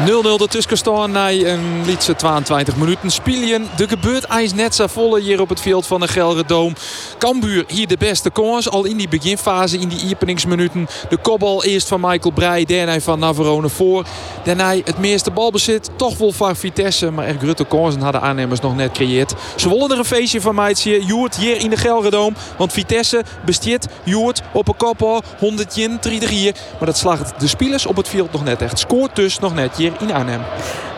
0-0 0.00 0.04
de 0.36 0.46
tussenstand 0.48 1.12
na 1.12 1.30
een 1.30 1.84
lietse 1.84 2.14
22 2.14 2.76
minuten 2.76 3.10
spelen. 3.10 3.66
De 3.76 3.88
gebeurt 3.88 4.24
ijs 4.24 4.54
net 4.54 4.74
zo 4.74 4.86
volle 4.86 5.20
hier 5.20 5.40
op 5.40 5.48
het 5.48 5.60
veld 5.60 5.86
van 5.86 6.00
de 6.00 6.08
Gelredoom. 6.08 6.74
Cambuur 7.18 7.64
hier 7.66 7.86
de 7.86 7.96
beste 7.96 8.30
kans. 8.30 8.70
Al 8.70 8.84
in 8.84 8.96
die 8.96 9.08
beginfase, 9.08 9.78
in 9.78 9.88
die 9.88 10.14
openingsminuten. 10.14 10.88
De 11.08 11.16
kopbal 11.16 11.64
eerst 11.64 11.88
van 11.88 12.00
Michael 12.00 12.34
Breij, 12.34 12.64
daarna 12.64 13.00
van 13.00 13.18
Navarone 13.18 13.68
voor. 13.68 14.04
Daarna 14.44 14.74
het 14.84 14.98
meeste 14.98 15.30
balbezit. 15.30 15.90
Toch 15.96 16.16
wel 16.18 16.54
Vitesse, 16.54 17.10
maar 17.10 17.26
echt 17.26 17.38
grote 17.38 17.64
kansen 17.64 18.00
hadden 18.00 18.20
aannemers 18.20 18.60
nog 18.60 18.76
net 18.76 18.92
creëerd. 18.92 19.34
Ze 19.56 19.68
willen 19.68 19.90
er 19.90 19.98
een 19.98 20.04
feestje 20.04 20.40
van 20.40 20.54
meidje. 20.54 21.04
Joert 21.04 21.36
hier 21.36 21.60
in 21.60 21.70
de 21.70 21.76
Gelredoom. 21.76 22.34
Want 22.56 22.72
Vitesse 22.72 23.22
bestiert 23.44 23.86
Joert 24.04 24.42
op 24.52 24.68
een 24.68 24.76
kopbal. 24.76 25.22
100 25.38 25.74
jen, 25.74 25.98
3 26.00 26.20
3 26.20 26.52
Maar 26.78 26.86
dat 26.86 26.96
slaagt 26.96 27.40
de 27.40 27.48
spelers 27.48 27.86
op 27.86 27.96
het 27.96 28.08
veld 28.08 28.32
nog 28.32 28.44
net 28.44 28.62
echt. 28.62 28.78
Scoort 28.78 29.16
dus 29.16 29.38
nog 29.38 29.54
net 29.54 29.76
hier 29.82 29.92
in 30.00 30.12
Arnhem. 30.12 30.40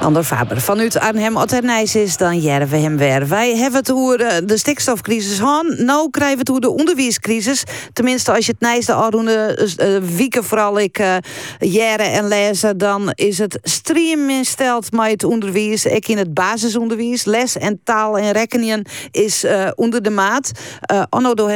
Ander 0.00 0.24
Faber 0.24 0.60
vanuit 0.60 0.98
Arnhem. 0.98 1.36
Als 1.36 1.50
het 1.50 1.64
nice 1.64 2.02
is, 2.02 2.16
dan 2.16 2.40
jaren 2.40 2.68
we 2.68 2.76
hem 2.76 2.96
weer. 2.96 3.28
Wij 3.28 3.56
hebben 3.56 3.80
het 3.80 3.92
over 3.92 4.20
eh, 4.20 4.36
de 4.44 4.56
stikstofcrisis 4.56 5.38
gehad. 5.38 5.78
Nou 5.78 6.10
krijgen 6.10 6.34
we 6.34 6.40
het 6.40 6.50
over 6.50 6.62
de 6.62 6.70
onderwijscrisis. 6.70 7.64
Tenminste, 7.92 8.32
als 8.32 8.46
je 8.46 8.52
het 8.52 8.60
nijste 8.60 8.92
al 8.92 9.10
doen, 9.10 9.28
uh, 9.28 9.98
wieken 10.16 10.44
vooral 10.44 10.78
ik 10.78 10.98
uh, 10.98 11.16
jaren 11.58 12.12
en 12.12 12.28
lezen... 12.28 12.78
dan 12.78 13.12
is 13.14 13.38
het 13.38 13.58
stream 13.62 14.30
insteld 14.30 14.92
met 14.92 15.10
het 15.10 15.24
onderwijs. 15.24 15.84
Ik 15.84 16.08
in 16.08 16.18
het 16.18 16.34
basisonderwijs. 16.34 17.24
Les 17.24 17.58
en 17.58 17.80
taal 17.84 18.18
en 18.18 18.32
rekeningen 18.32 18.86
is 19.10 19.44
uh, 19.44 19.68
onder 19.74 20.02
de 20.02 20.10
maat. 20.10 20.50
Uh, 20.92 21.02
Anno 21.08 21.34
do 21.34 21.48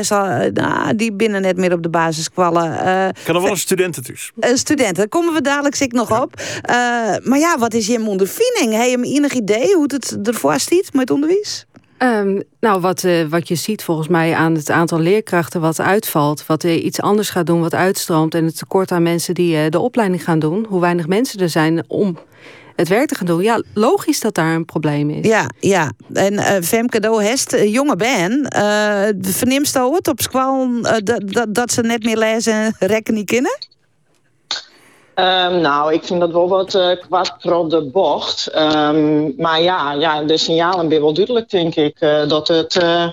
nou, 0.53 0.97
die 0.97 1.13
binnen 1.13 1.43
net 1.43 1.57
meer 1.57 1.73
op 1.73 1.83
de 1.83 1.91
basiskwallen. 1.91 2.71
kan 3.25 3.35
er 3.35 3.43
wel 3.43 3.51
een 3.51 3.57
studenten 3.57 4.03
dus? 4.03 4.33
studenten, 4.55 4.95
daar 4.95 5.09
komen 5.09 5.35
we 5.35 5.41
dadelijk 5.41 5.75
zeker 5.75 5.97
nog 5.97 6.23
op. 6.23 6.35
maar 7.23 7.39
ja, 7.39 7.59
wat 7.59 7.75
is 7.75 7.87
je 7.87 8.07
ondervinding? 8.07 8.73
Heb 8.73 9.05
je 9.05 9.15
enig 9.15 9.33
idee 9.33 9.75
hoe 9.75 9.85
het 9.87 10.19
ervoor 10.23 10.59
stiet 10.59 10.93
met 10.93 11.11
onderwijs? 11.11 11.67
Um, 11.99 12.43
nou, 12.61 12.81
wat, 12.81 13.03
uh, 13.03 13.29
wat 13.29 13.49
je 13.49 13.55
ziet 13.55 13.85
volgens 13.85 14.09
mij 14.09 14.35
aan 14.35 14.55
het 14.55 14.71
aantal 14.71 14.99
leerkrachten 14.99 15.61
wat 15.61 15.81
uitvalt, 15.81 16.47
wat 16.47 16.65
uh, 16.65 16.85
iets 16.85 17.01
anders 17.01 17.31
gaat 17.31 17.47
doen, 17.47 17.61
wat 17.61 17.75
uitstroomt 17.75 18.35
en 18.35 18.45
het 18.45 18.59
tekort 18.59 18.91
aan 18.91 19.03
mensen 19.03 19.35
die 19.35 19.57
uh, 19.57 19.69
de 19.69 19.79
opleiding 19.79 20.25
gaan 20.25 20.39
doen, 20.39 20.67
hoe 20.69 20.81
weinig 20.81 21.07
mensen 21.07 21.41
er 21.41 21.49
zijn 21.49 21.85
om 21.87 22.19
het 22.77 22.89
werk 22.89 23.09
te 23.09 23.15
gaan 23.15 23.27
doen. 23.27 23.43
Ja, 23.43 23.63
logisch 23.75 24.21
dat 24.21 24.35
daar 24.35 24.55
een 24.55 24.65
probleem 24.65 25.11
is. 25.11 25.27
Ja, 25.27 25.51
ja. 25.61 25.93
En 26.13 26.65
Femke 26.65 27.01
Dohest, 27.01 27.57
jonge 27.65 27.97
ben, 27.97 28.33
uh, 28.57 29.33
verneemst 29.33 29.75
het 29.75 30.09
op 30.09 30.21
school 30.21 30.69
dat, 31.05 31.47
dat 31.49 31.73
ze 31.73 31.81
net 31.81 32.05
meer 32.05 32.19
lezen 32.19 32.53
en 32.53 32.75
rekken 32.79 33.15
niet 33.15 33.31
kennen? 33.31 33.59
Um, 35.21 35.61
nou, 35.61 35.93
ik 35.93 36.05
vind 36.05 36.21
dat 36.21 36.31
wel 36.31 36.49
wat 36.49 36.75
uh, 36.75 36.91
kwart 37.01 37.39
pro 37.39 37.67
de 37.67 37.83
bocht. 37.83 38.57
Um, 38.57 39.35
maar 39.37 39.63
ja, 39.63 39.93
ja, 39.93 40.23
de 40.23 40.37
signalen 40.37 40.89
zijn 40.89 41.01
wel 41.01 41.15
duidelijk, 41.15 41.51
denk 41.51 41.75
ik. 41.75 42.01
Uh, 42.01 42.29
dat, 42.29 42.49
het, 42.49 42.75
uh, 42.75 43.09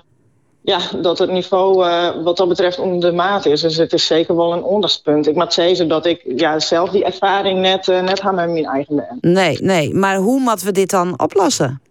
ja, 0.61 0.79
dat 1.01 1.19
het 1.19 1.29
niveau 1.31 1.75
wat 2.23 2.37
dat 2.37 2.47
betreft 2.47 2.79
onder 2.79 3.09
de 3.09 3.15
maat 3.15 3.45
is. 3.45 3.61
Dus 3.61 3.75
het 3.75 3.93
is 3.93 4.05
zeker 4.05 4.35
wel 4.35 4.53
een 4.53 4.63
onderspunt. 4.63 5.27
Ik 5.27 5.35
moet 5.35 5.53
zeggen 5.53 5.87
dat 5.87 6.05
ik 6.05 6.21
ja, 6.35 6.59
zelf 6.59 6.89
die 6.89 7.03
ervaring 7.03 7.59
net, 7.59 7.87
net 7.87 8.23
met 8.23 8.33
mijn 8.33 8.65
eigen 8.65 8.95
ben. 8.95 9.33
Nee, 9.33 9.57
nee. 9.61 9.93
Maar 9.93 10.17
hoe 10.17 10.39
moeten 10.39 10.65
we 10.65 10.71
dit 10.71 10.89
dan 10.89 11.19
oplossen? 11.19 11.81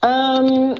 Um, 0.00 0.74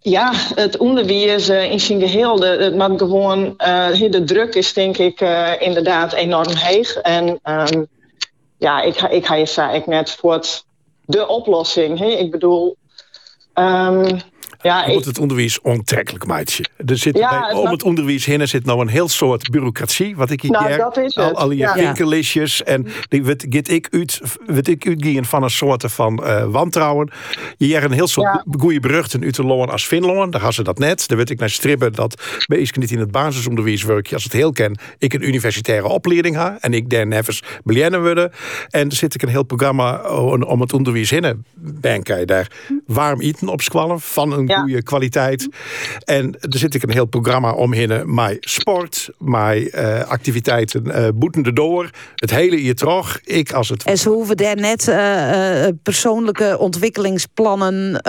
ja, 0.00 0.30
het 0.54 0.76
onderwijs 0.76 1.48
uh, 1.48 1.70
in 1.70 1.80
zijn 1.80 2.00
geheel, 2.00 2.36
de, 2.36 2.46
het 2.46 2.76
maakt 2.76 2.98
gewoon, 2.98 3.54
uh, 3.58 4.10
de 4.10 4.24
druk 4.24 4.54
is 4.54 4.72
denk 4.72 4.96
ik 4.96 5.20
uh, 5.20 5.52
inderdaad 5.58 6.12
enorm 6.12 6.54
heeg. 6.54 6.96
En 6.96 7.40
um, 7.44 7.86
ja, 8.58 8.80
ik, 8.82 9.00
ik 9.00 9.26
ga 9.26 9.34
je 9.34 9.70
ik 9.72 9.86
net 9.86 10.10
voor 10.10 10.44
de 11.04 11.28
oplossing. 11.28 11.98
Hè? 11.98 12.06
Ik 12.06 12.30
bedoel, 12.30 12.76
um, 13.54 14.20
ja, 14.62 14.86
je 14.86 14.92
moet 14.92 15.04
het 15.04 15.18
onderwijs 15.18 15.60
onttrekkelijk 15.60 16.26
maatje. 16.26 16.64
Er 16.86 16.98
zit 16.98 17.16
ja, 17.16 17.40
bij, 17.40 17.52
om 17.52 17.66
het 17.66 17.82
onderwijs 17.82 18.24
heen 18.24 18.48
zit 18.48 18.64
nou 18.64 18.80
een 18.80 18.88
heel 18.88 19.08
soort 19.08 19.50
bureaucratie. 19.50 20.16
Wat 20.16 20.30
ik 20.30 20.42
hier 20.42 20.50
nou, 20.50 21.02
is 21.04 21.16
al, 21.16 21.34
al 21.34 21.50
je 21.50 21.56
ja. 21.56 21.74
winkelistjes. 21.74 22.62
En 22.62 22.86
die 23.08 23.22
weet, 23.22 23.54
ik 23.68 23.88
uit, 23.90 24.20
weet 24.46 24.68
ik 24.68 24.86
uitgaan 24.86 25.24
van 25.24 25.42
een 25.42 25.50
soort 25.50 25.84
van 25.92 26.20
uh, 26.22 26.44
wantrouwen. 26.44 27.10
Je 27.56 27.72
hebt 27.72 27.84
een 27.84 27.92
heel 27.92 28.06
soort 28.06 28.42
goede 28.58 28.80
beruchten 28.80 29.22
uit 29.22 29.38
Loon 29.38 29.70
als 29.70 29.86
Finland. 29.86 30.32
Daar 30.32 30.40
gaan 30.40 30.52
ze 30.52 30.62
dat 30.62 30.78
net. 30.78 31.08
Daar 31.08 31.18
weet 31.18 31.30
ik 31.30 31.38
naar 31.38 31.50
stribben 31.50 31.92
dat 31.92 32.22
bij 32.46 32.70
niet 32.74 32.90
in 32.90 32.98
het 32.98 33.10
basisonderwijs 33.10 33.82
werk. 33.82 34.12
Als 34.12 34.24
het 34.24 34.32
heel 34.32 34.52
ken, 34.52 34.78
ik 34.98 35.12
een 35.12 35.28
universitaire 35.28 35.88
opleiding 35.88 36.36
ha 36.36 36.56
En 36.60 36.74
ik 36.74 36.90
daar 36.90 37.06
nevens 37.06 37.42
belennen 37.64 38.02
worden. 38.02 38.32
En 38.68 38.88
er 38.88 38.96
zit 38.96 39.14
ik 39.14 39.22
een 39.22 39.28
heel 39.28 39.42
programma 39.42 40.00
om 40.44 40.60
het 40.60 40.72
onderwijs 40.72 41.10
heen. 41.10 41.44
Ben 41.54 42.02
daar 42.24 42.50
warm 42.86 43.20
eten 43.20 43.48
op 43.48 43.60
squallen 43.60 44.00
van 44.00 44.32
een 44.32 44.49
hele 44.50 44.62
goede 44.62 44.82
kwaliteit. 44.82 45.48
En 46.04 46.36
er 46.40 46.58
zit 46.58 46.74
ik 46.74 46.82
een 46.82 46.90
heel 46.90 47.06
programma 47.06 47.52
omheen. 47.52 48.14
Mijn 48.14 48.36
sport, 48.40 49.10
mijn 49.18 49.70
uh, 49.74 50.02
activiteiten 50.02 50.86
uh, 50.86 51.08
boetende 51.14 51.52
door. 51.52 51.90
Het 52.14 52.30
hele 52.30 52.56
hier 52.56 52.74
terug. 52.74 53.20
Ik 53.24 53.52
als 53.52 53.68
het... 53.68 53.82
En 53.82 53.98
ze 53.98 54.08
hoeven 54.08 54.36
daar 54.36 54.56
net 54.56 54.88
uh, 54.88 55.66
persoonlijke 55.82 56.56
ontwikkelingsplannen, 56.58 58.02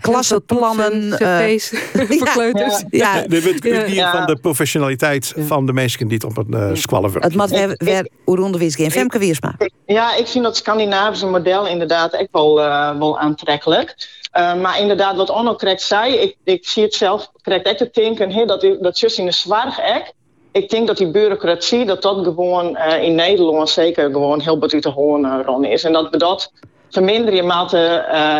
klassenplannen... 0.00 1.10
cv's 1.10 1.72
voor 2.18 2.30
kleuters. 2.32 2.84
Ja, 2.90 3.16
ja. 3.16 3.26
De, 3.26 3.56
de, 3.60 3.84
ja. 3.94 4.12
van 4.12 4.26
de 4.26 4.40
professionaliteit 4.40 5.34
van 5.36 5.66
de 5.66 5.72
mensen 5.72 6.08
die 6.08 6.18
het 6.22 6.24
op 6.24 6.36
een 6.36 6.70
uh, 6.70 6.70
squallen 6.72 7.12
Het 7.12 7.36
moet 7.36 7.50
weer, 7.50 7.74
weer 7.76 8.08
onderwijs 8.24 8.74
Femke 8.90 9.18
Wiersma. 9.18 9.56
Ja, 9.86 10.16
ik 10.16 10.26
vind 10.26 10.44
dat 10.44 10.56
Scandinavische 10.56 11.26
model 11.26 11.66
inderdaad 11.66 12.12
echt 12.12 12.28
wel, 12.32 12.58
uh, 12.58 12.98
wel 12.98 13.18
aantrekkelijk. 13.18 14.08
Uh, 14.32 14.54
maar 14.54 14.80
inderdaad, 14.80 15.16
wat 15.16 15.30
Onno 15.30 15.54
correct 15.54 15.82
zei, 15.82 16.14
ik, 16.14 16.36
ik 16.44 16.66
zie 16.66 16.82
het 16.82 16.94
zelf 16.94 17.30
echt 17.42 17.78
te 17.78 17.88
denken, 17.92 18.46
dat, 18.46 18.66
dat 18.80 19.00
just 19.00 19.18
in 19.18 19.24
de 19.24 19.32
zwaar 19.32 19.78
ek. 19.78 20.12
Ik 20.52 20.70
denk 20.70 20.86
dat 20.86 20.96
die 20.96 21.10
bureaucratie, 21.10 21.84
dat 21.84 22.02
dat 22.02 22.24
gewoon 22.24 22.76
uh, 22.76 23.02
in 23.02 23.14
Nederland 23.14 23.68
zeker 23.68 24.10
gewoon 24.10 24.40
heel 24.40 24.58
wat 24.58 24.72
uit 24.72 24.84
hoorn 24.84 25.42
rond 25.42 25.66
is. 25.66 25.84
En 25.84 25.92
dat 25.92 26.10
we 26.10 26.16
dat 26.16 26.52
verminderen 26.90 27.34
je 27.34 27.42
mate, 27.42 27.78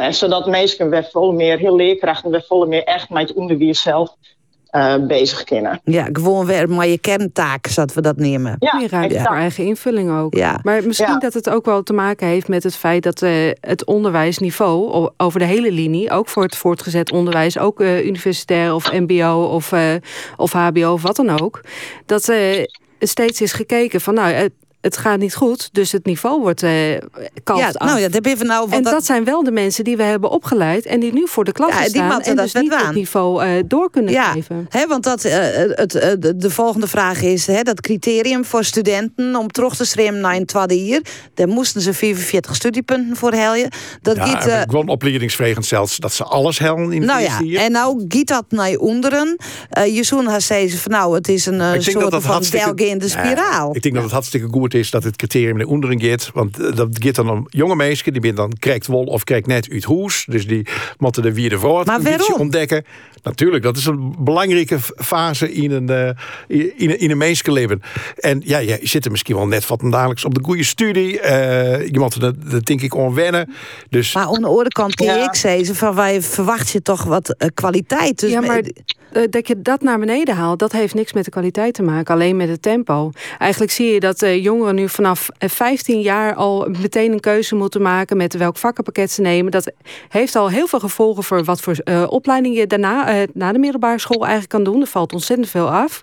en 0.02 0.14
zodat 0.14 0.46
mensen 0.46 0.90
weer 0.90 1.08
vol 1.10 1.32
meer, 1.32 1.58
heel 1.58 1.76
leerkrachten 1.76 2.30
weer 2.30 2.44
vol 2.46 2.66
meer 2.66 2.84
echt 2.84 3.10
met 3.10 3.28
het 3.28 3.36
onderwijs 3.36 3.82
zelf 3.82 4.16
uh, 4.72 5.06
bezig 5.06 5.44
kunnen. 5.44 5.80
Ja, 5.84 6.09
gewoon 6.12 6.47
weer 6.47 6.68
maar 6.68 6.86
je 6.86 6.98
kerntaak, 6.98 7.66
zodat 7.66 7.94
we 7.94 8.01
dat 8.01 8.16
nemen. 8.16 8.56
Ja, 8.59 8.76
meer 8.76 8.90
ruimte 8.90 9.20
voor 9.20 9.36
eigen 9.36 9.64
invulling 9.64 10.18
ook. 10.18 10.34
Ja. 10.34 10.60
Maar 10.62 10.86
misschien 10.86 11.12
ja. 11.12 11.18
dat 11.18 11.34
het 11.34 11.51
ook 11.51 11.64
wel 11.64 11.82
te 11.82 11.92
maken 11.92 12.26
heeft 12.26 12.48
met 12.48 12.62
het 12.62 12.76
feit 12.76 13.02
dat 13.02 13.22
uh, 13.22 13.30
het 13.60 13.84
onderwijsniveau 13.84 15.10
over 15.16 15.38
de 15.38 15.47
hele 15.47 15.72
linie, 15.72 16.10
ook 16.10 16.28
voor 16.28 16.42
het 16.42 16.56
voortgezet 16.56 17.12
onderwijs, 17.12 17.59
ook 17.59 17.80
uh, 17.80 18.06
universitair 18.06 18.74
of 18.74 18.92
MBO 18.92 19.48
of, 19.52 19.74
of 20.36 20.52
HBO 20.52 20.92
of 20.92 21.02
wat 21.02 21.16
dan 21.16 21.40
ook, 21.40 21.60
dat 22.06 22.32
steeds 22.98 23.40
is 23.40 23.52
gekeken 23.52 24.01
van 24.01 24.14
nou 24.14 24.48
het 24.81 24.97
gaat 24.97 25.19
niet 25.19 25.35
goed, 25.35 25.69
dus 25.73 25.93
het 25.93 26.05
niveau 26.05 26.40
wordt 26.40 26.62
uh, 26.62 26.70
kalt 27.44 27.59
ja, 27.59 27.70
Nou 27.73 27.98
ja, 27.98 28.09
dat 28.09 28.12
hebben 28.12 28.39
we 28.39 28.44
nou, 28.44 28.70
en 28.70 28.82
dat... 28.82 28.93
dat... 28.93 29.05
zijn 29.05 29.24
wel 29.24 29.44
de 29.44 29.51
mensen 29.51 29.85
die 29.85 29.97
we 29.97 30.02
hebben 30.02 30.31
opgeleid 30.31 30.86
en 30.86 31.01
die 31.01 31.12
nu 31.12 31.28
voor 31.28 31.44
de 31.44 31.52
klas 31.52 31.74
ja, 31.74 31.85
staan 31.85 32.20
en 32.20 32.36
dus 32.36 32.55
niet 32.55 32.74
het 32.74 32.94
niveau 32.94 33.44
uh, 33.44 33.62
door 33.66 33.90
kunnen 33.90 34.12
ja, 34.12 34.32
geven. 34.32 34.66
Hè, 34.69 34.86
want 34.86 35.05
dat, 35.05 35.24
uh, 35.24 35.32
het, 35.32 35.90
de, 35.90 36.36
de, 36.36 36.51
volgende 36.51 36.86
vraag 36.86 37.23
is, 37.23 37.47
hè, 37.47 37.62
dat 37.62 37.81
criterium 37.81 38.44
voor 38.44 38.65
studenten 38.65 39.36
om 39.36 39.48
terug 39.48 39.77
te 39.77 39.85
schreeuwen 39.85 40.20
naar 40.20 40.36
een 40.36 40.47
tweede 40.47 40.74
hier, 40.74 41.02
daar 41.35 41.48
moesten 41.48 41.81
ze 41.81 41.93
45 41.93 42.55
studiepunten 42.55 43.16
voor 43.16 43.32
helden. 43.32 43.69
Dat 44.02 44.16
ja, 44.16 44.24
giet, 44.24 44.47
uh, 44.47 44.61
gewoon 44.61 44.89
opleidingsvregend 44.89 45.66
zelfs 45.66 45.97
dat 45.97 46.12
ze 46.12 46.24
alles 46.24 46.59
helden 46.59 46.93
in 46.93 47.05
nou 47.05 47.23
ja, 47.23 47.62
En 47.65 47.73
nou 47.73 48.05
giet 48.09 48.28
dat 48.28 48.44
naar 48.48 48.74
onderen. 48.74 49.36
Uh, 49.78 49.86
Jezoen 49.97 50.27
had 50.27 50.43
ze 50.43 50.78
van 50.78 50.93
nou, 50.93 51.15
het 51.15 51.28
is 51.28 51.47
een 51.47 51.82
soort 51.82 52.23
van 52.23 52.43
delgende 52.51 53.09
spiraal. 53.09 53.74
ik 53.74 53.82
denk 53.82 53.94
dat 53.94 54.05
het 54.05 54.12
hartstikke 54.12 54.47
goed 54.51 54.69
is 54.74 54.90
dat 54.90 55.05
het 55.05 55.16
criterium 55.16 55.56
naar 55.56 55.66
onderen 55.66 56.01
gaat. 56.01 56.30
Want 56.34 56.60
uh, 56.60 56.76
dat 56.76 56.88
gaat 56.92 57.14
dan 57.14 57.30
om 57.30 57.47
jonge 57.48 57.76
mensen 57.76 58.12
die 58.12 58.32
dan 58.32 58.52
krijgt 58.59 58.86
wol 58.86 59.05
of 59.05 59.24
krijgt 59.24 59.47
net 59.47 59.68
uit 59.72 59.84
huis. 59.84 60.24
Dus 60.28 60.47
die 60.47 60.66
moeten 60.98 61.22
de 61.22 61.34
vierde 61.34 61.59
voort 61.59 61.88
een 61.88 62.02
beetje 62.02 62.38
ontdekken. 62.38 62.84
Natuurlijk, 63.22 63.62
dat 63.62 63.76
is 63.76 63.86
een 63.86 64.14
belangrijke 64.18 64.78
fase 64.97 65.52
in 65.52 65.70
een, 65.70 66.16
uh, 66.48 66.68
in, 66.76 66.98
in 66.98 67.10
een 67.10 67.18
mensenleven. 67.18 67.82
En 68.16 68.42
ja, 68.44 68.59
je 68.59 68.78
zit 68.82 69.05
er 69.05 69.10
misschien 69.10 69.36
wel 69.36 69.47
net 69.47 69.66
wat 69.66 69.80
dagelijks 69.80 70.24
op 70.24 70.34
de 70.34 70.40
goede 70.42 70.64
studie. 70.64 71.12
Uh, 71.12 71.20
je 71.86 71.98
moet 71.98 72.14
er, 72.14 72.51
dat 72.51 72.66
denk 72.66 72.80
ik 72.80 72.94
onwennen. 72.94 73.55
Dus... 73.88 74.14
Maar 74.14 74.24
aan 74.24 74.40
de 74.40 74.47
andere 74.47 74.68
kant 74.68 74.94
kun 74.94 75.06
ja. 75.06 75.24
ik 75.24 75.34
zeggen, 75.34 75.74
van 75.74 75.94
wij 75.94 76.22
verwacht 76.22 76.70
je 76.70 76.82
toch 76.82 77.05
wat 77.05 77.34
uh, 77.38 77.48
kwaliteit. 77.55 78.20
Dus 78.20 78.30
ja, 78.30 78.40
maar 78.40 78.62
dat 79.30 79.48
je 79.48 79.62
dat 79.62 79.82
naar 79.82 79.98
beneden 79.98 80.34
haalt, 80.34 80.59
dat 80.59 80.72
heeft 80.72 80.94
niks 80.94 81.12
met 81.12 81.24
de 81.24 81.30
kwaliteit 81.30 81.74
te 81.74 81.82
maken. 81.82 82.14
Alleen 82.14 82.36
met 82.36 82.48
het 82.48 82.62
tempo. 82.62 83.10
Eigenlijk 83.38 83.72
zie 83.72 83.92
je 83.92 84.01
dat 84.01 84.20
jongeren 84.20 84.59
nu 84.68 84.88
vanaf 84.88 85.28
15 85.38 86.00
jaar 86.00 86.34
al 86.34 86.68
meteen 86.80 87.12
een 87.12 87.20
keuze 87.20 87.54
moeten 87.54 87.82
maken 87.82 88.16
met 88.16 88.36
welk 88.36 88.56
vakkenpakket 88.56 89.10
ze 89.10 89.20
nemen. 89.20 89.52
Dat 89.52 89.72
heeft 90.08 90.36
al 90.36 90.50
heel 90.50 90.66
veel 90.66 90.80
gevolgen 90.80 91.24
voor 91.24 91.44
wat 91.44 91.60
voor 91.60 91.76
opleiding 92.06 92.56
je 92.56 92.66
daarna 92.66 93.14
uh, 93.14 93.22
na 93.34 93.52
de 93.52 93.58
middelbare 93.58 93.98
school 93.98 94.20
eigenlijk 94.20 94.48
kan 94.48 94.64
doen. 94.64 94.80
Er 94.80 94.86
valt 94.86 95.12
ontzettend 95.12 95.48
veel 95.48 95.70
af. 95.70 96.00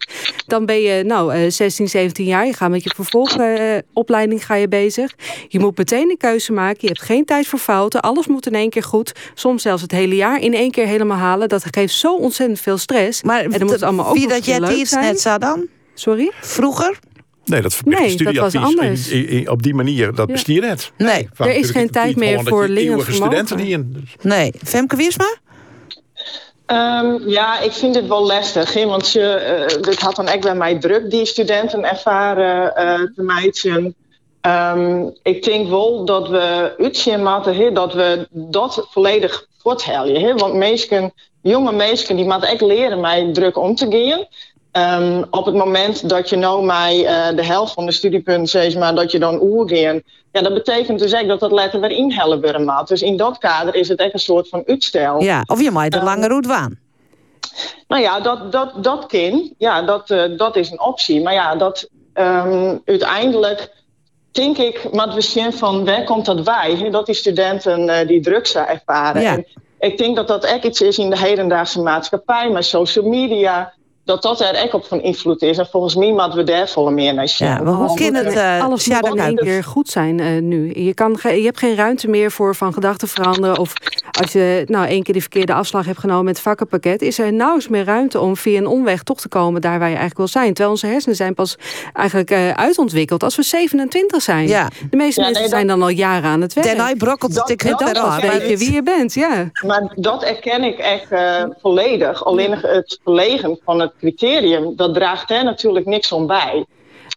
Dan 0.47 0.65
ben 0.65 0.81
je 0.81 1.03
nou, 1.03 1.35
uh, 1.35 1.49
16, 1.49 1.89
17 1.89 2.25
jaar. 2.25 2.45
Je 2.45 2.53
gaat 2.53 2.69
met 2.69 2.83
je 2.83 2.91
vervolgopleiding 2.95 4.45
ga 4.45 4.55
je 4.55 4.67
bezig. 4.67 5.13
Je 5.47 5.59
moet 5.59 5.77
meteen 5.77 6.09
een 6.09 6.17
keuze 6.17 6.51
maken. 6.51 6.77
Je 6.81 6.87
hebt 6.87 7.01
geen 7.01 7.25
tijd 7.25 7.47
voor 7.47 7.59
fouten. 7.59 8.01
Alles 8.01 8.27
moet 8.27 8.45
in 8.45 8.55
één 8.55 8.69
keer 8.69 8.83
goed. 8.83 9.11
Soms 9.33 9.61
zelfs 9.61 9.81
het 9.81 9.91
hele 9.91 10.15
jaar 10.15 10.39
in 10.39 10.53
één 10.53 10.71
keer 10.71 10.85
helemaal 10.85 11.17
halen. 11.17 11.49
Dat 11.49 11.63
geeft 11.71 11.93
zo 11.93 12.15
ontzettend 12.15 12.59
veel 12.59 12.77
stress. 12.77 13.23
Maar 13.23 13.43
en 13.43 13.49
dan 13.49 13.67
moet 13.67 13.83
allemaal 13.83 14.07
ook 14.07 14.15
wie 14.15 14.27
dat 14.27 14.45
jij 14.45 14.59
net 14.59 15.19
zou 15.19 15.39
dan? 15.39 15.67
Sorry? 15.93 16.31
Vroeger? 16.41 16.99
Nee, 17.47 17.61
dat 17.61 17.81
nee. 17.85 18.15
In, 19.09 19.29
in, 19.29 19.49
op 19.49 19.63
die 19.63 19.73
manier, 19.73 20.15
dat 20.15 20.27
ja. 20.27 20.33
bestier 20.33 20.61
net. 20.61 20.91
Nee, 20.97 21.29
er 21.37 21.55
is 21.55 21.69
geen 21.69 21.89
tijd 21.89 22.15
meer 22.15 22.43
voor 22.43 22.67
leerlingen 22.67 23.13
studenten 23.13 23.59
hier. 23.59 23.85
Nee, 24.21 24.53
Femke 24.63 24.95
Wiersma? 24.95 25.37
Um, 26.71 27.29
ja, 27.29 27.59
ik 27.59 27.71
vind 27.71 27.95
het 27.95 28.07
wel 28.07 28.25
lastig. 28.25 28.73
He, 28.73 28.85
want 28.85 29.11
je, 29.11 29.67
uh, 29.69 29.81
dit 29.81 29.99
had 29.99 30.15
dan 30.15 30.27
echt 30.27 30.41
bij 30.41 30.55
mij 30.55 30.79
druk, 30.79 31.09
die 31.09 31.25
studenten 31.25 31.83
ervaren 31.83 32.73
uh, 32.77 32.93
te 33.15 33.23
meiden. 33.23 33.95
Um, 34.41 35.15
ik 35.23 35.43
denk 35.43 35.69
wel 35.69 36.05
dat 36.05 36.29
we 36.29 36.75
uitzien 36.77 37.23
moeten, 37.23 37.73
dat 37.73 37.93
we 37.93 38.27
dat 38.31 38.87
volledig 38.89 39.47
voorthelden. 39.57 40.37
Want 40.37 40.53
mensen, 40.53 41.13
jonge 41.41 41.71
mensen, 41.71 42.15
die 42.15 42.25
moeten 42.25 42.49
echt 42.49 42.61
leren 42.61 42.99
mij 42.99 43.29
druk 43.33 43.57
om 43.57 43.75
te 43.75 43.87
gaan. 43.89 44.27
Um, 44.77 45.25
op 45.29 45.45
het 45.45 45.55
moment 45.55 46.09
dat 46.09 46.29
je 46.29 46.35
nou 46.35 46.65
mij 46.65 46.97
uh, 47.03 47.35
de 47.35 47.43
helft 47.45 47.73
van 47.73 47.85
de 47.85 47.91
studiepunten 47.91 48.47
zeg 48.47 48.75
maar, 48.75 48.95
dat 48.95 49.11
je 49.11 49.19
dan 49.19 49.41
oergaan, 49.41 50.01
ja, 50.31 50.41
dat 50.41 50.53
betekent 50.53 50.99
dus 50.99 51.11
echt 51.11 51.27
dat 51.27 51.39
dat 51.39 51.51
letter 51.51 51.79
weer 51.79 51.91
inhellen 51.91 52.41
worden 52.41 52.65
maat. 52.65 52.87
Dus 52.87 53.01
in 53.01 53.17
dat 53.17 53.37
kader 53.37 53.75
is 53.75 53.87
het 53.87 53.99
echt 53.99 54.13
een 54.13 54.19
soort 54.19 54.49
van 54.49 54.63
uitstel. 54.65 55.21
Ja, 55.21 55.43
of 55.45 55.61
je 55.61 55.71
maakt 55.71 55.91
de 55.91 55.97
um, 55.97 56.03
lange 56.03 56.27
route 56.27 56.47
waan. 56.47 56.79
Nou 57.87 58.01
ja, 58.01 58.19
dat, 58.19 58.51
dat, 58.51 58.83
dat 58.83 59.05
kan. 59.05 59.53
Ja, 59.57 59.81
dat, 59.81 60.09
uh, 60.09 60.37
dat 60.37 60.55
is 60.55 60.71
een 60.71 60.81
optie. 60.81 61.21
Maar 61.21 61.33
ja, 61.33 61.55
dat 61.55 61.89
um, 62.13 62.81
uiteindelijk 62.85 63.73
denk 64.31 64.57
ik, 64.57 64.93
maar 64.93 65.13
we 65.13 65.21
zien 65.21 65.53
van 65.53 65.85
waar 65.85 66.03
komt 66.03 66.25
dat 66.25 66.41
wij? 66.41 66.89
Dat 66.91 67.05
die 67.05 67.15
studenten 67.15 67.89
uh, 67.89 68.07
die 68.07 68.21
drugs 68.21 68.55
ervaren. 68.55 69.21
Ja. 69.21 69.33
En 69.33 69.45
ik 69.79 69.97
denk 69.97 70.15
dat 70.15 70.27
dat 70.27 70.43
echt 70.43 70.63
iets 70.63 70.81
is 70.81 70.97
in 70.97 71.09
de 71.09 71.17
hedendaagse 71.17 71.81
maatschappij, 71.81 72.49
met 72.49 72.65
social 72.65 73.05
media 73.05 73.73
dat 74.07 74.21
dat 74.21 74.41
er 74.41 74.53
echt 74.53 74.73
op 74.73 74.85
van 74.85 75.01
invloed 75.01 75.41
is. 75.41 75.57
En 75.57 75.67
volgens 75.67 75.95
mij 75.95 76.11
moeten 76.11 76.35
we 76.35 76.43
daar 76.43 76.69
volle 76.69 76.91
meer 76.91 77.13
naar 77.13 77.27
zien. 77.27 77.47
Ja, 77.47 77.61
maar 77.61 77.73
hoe 77.73 77.97
kan 77.97 78.13
het... 78.13 78.35
Uh, 78.35 78.63
alles 78.63 78.85
ja, 78.85 79.01
in 79.01 79.17
één 79.17 79.35
keer 79.35 79.63
goed 79.63 79.89
zijn 79.89 80.19
uh, 80.19 80.41
nu. 80.41 80.71
Je, 80.75 80.93
kan 80.93 81.19
je 81.21 81.43
hebt 81.43 81.59
geen 81.59 81.75
ruimte 81.75 82.07
meer 82.07 82.31
voor 82.31 82.55
van 82.55 82.73
gedachten 82.73 83.07
veranderen. 83.07 83.57
Of 83.57 83.73
als 84.21 84.31
je 84.31 84.63
nou 84.67 84.87
één 84.87 85.03
keer 85.03 85.13
de 85.13 85.21
verkeerde 85.21 85.53
afslag 85.53 85.85
hebt 85.85 85.99
genomen 85.99 86.25
met 86.25 86.33
het 86.33 86.43
vakkenpakket... 86.43 87.01
is 87.01 87.19
er 87.19 87.33
nauwelijks 87.33 87.67
meer 87.67 87.83
ruimte 87.83 88.19
om 88.19 88.37
via 88.37 88.57
een 88.57 88.67
omweg 88.67 89.03
toch 89.03 89.19
te 89.19 89.27
komen... 89.27 89.61
daar 89.61 89.79
waar 89.79 89.89
je 89.89 89.97
eigenlijk 89.97 90.17
wil 90.17 90.27
zijn. 90.27 90.47
Terwijl 90.47 90.69
onze 90.69 90.87
hersenen 90.87 91.15
zijn 91.15 91.33
pas 91.33 91.57
eigenlijk 91.93 92.31
uh, 92.31 92.51
uitontwikkeld 92.51 93.23
als 93.23 93.35
we 93.35 93.43
27 93.43 94.21
zijn. 94.21 94.47
Ja. 94.47 94.67
De 94.89 94.97
meeste 94.97 95.21
ja, 95.21 95.25
nee, 95.25 95.33
mensen 95.33 95.49
zijn 95.49 95.67
dan 95.67 95.81
al 95.81 95.89
jaren 95.89 96.29
aan 96.29 96.41
het 96.41 96.53
werk. 96.53 96.67
Daarna 96.67 96.95
brokkelt 96.95 97.35
het 97.35 97.49
ik 97.49 97.61
heel 97.61 97.81
eraf. 97.81 98.21
weet 98.21 98.49
je 98.49 98.57
wie 98.57 98.71
je 98.71 98.83
bent, 98.83 99.13
ja. 99.13 99.49
Maar 99.65 99.93
dat 99.95 100.23
erken 100.23 100.63
ik 100.63 100.77
echt 100.77 101.07
volledig. 101.61 102.25
Alleen 102.25 102.51
het 102.51 102.99
verlegen 103.03 103.59
van 103.63 103.79
het 103.79 103.91
criterium, 103.97 104.75
dat 104.75 104.93
draagt 104.93 105.31
er 105.31 105.43
natuurlijk 105.43 105.85
niks 105.85 106.11
om 106.11 106.27
bij. 106.27 106.65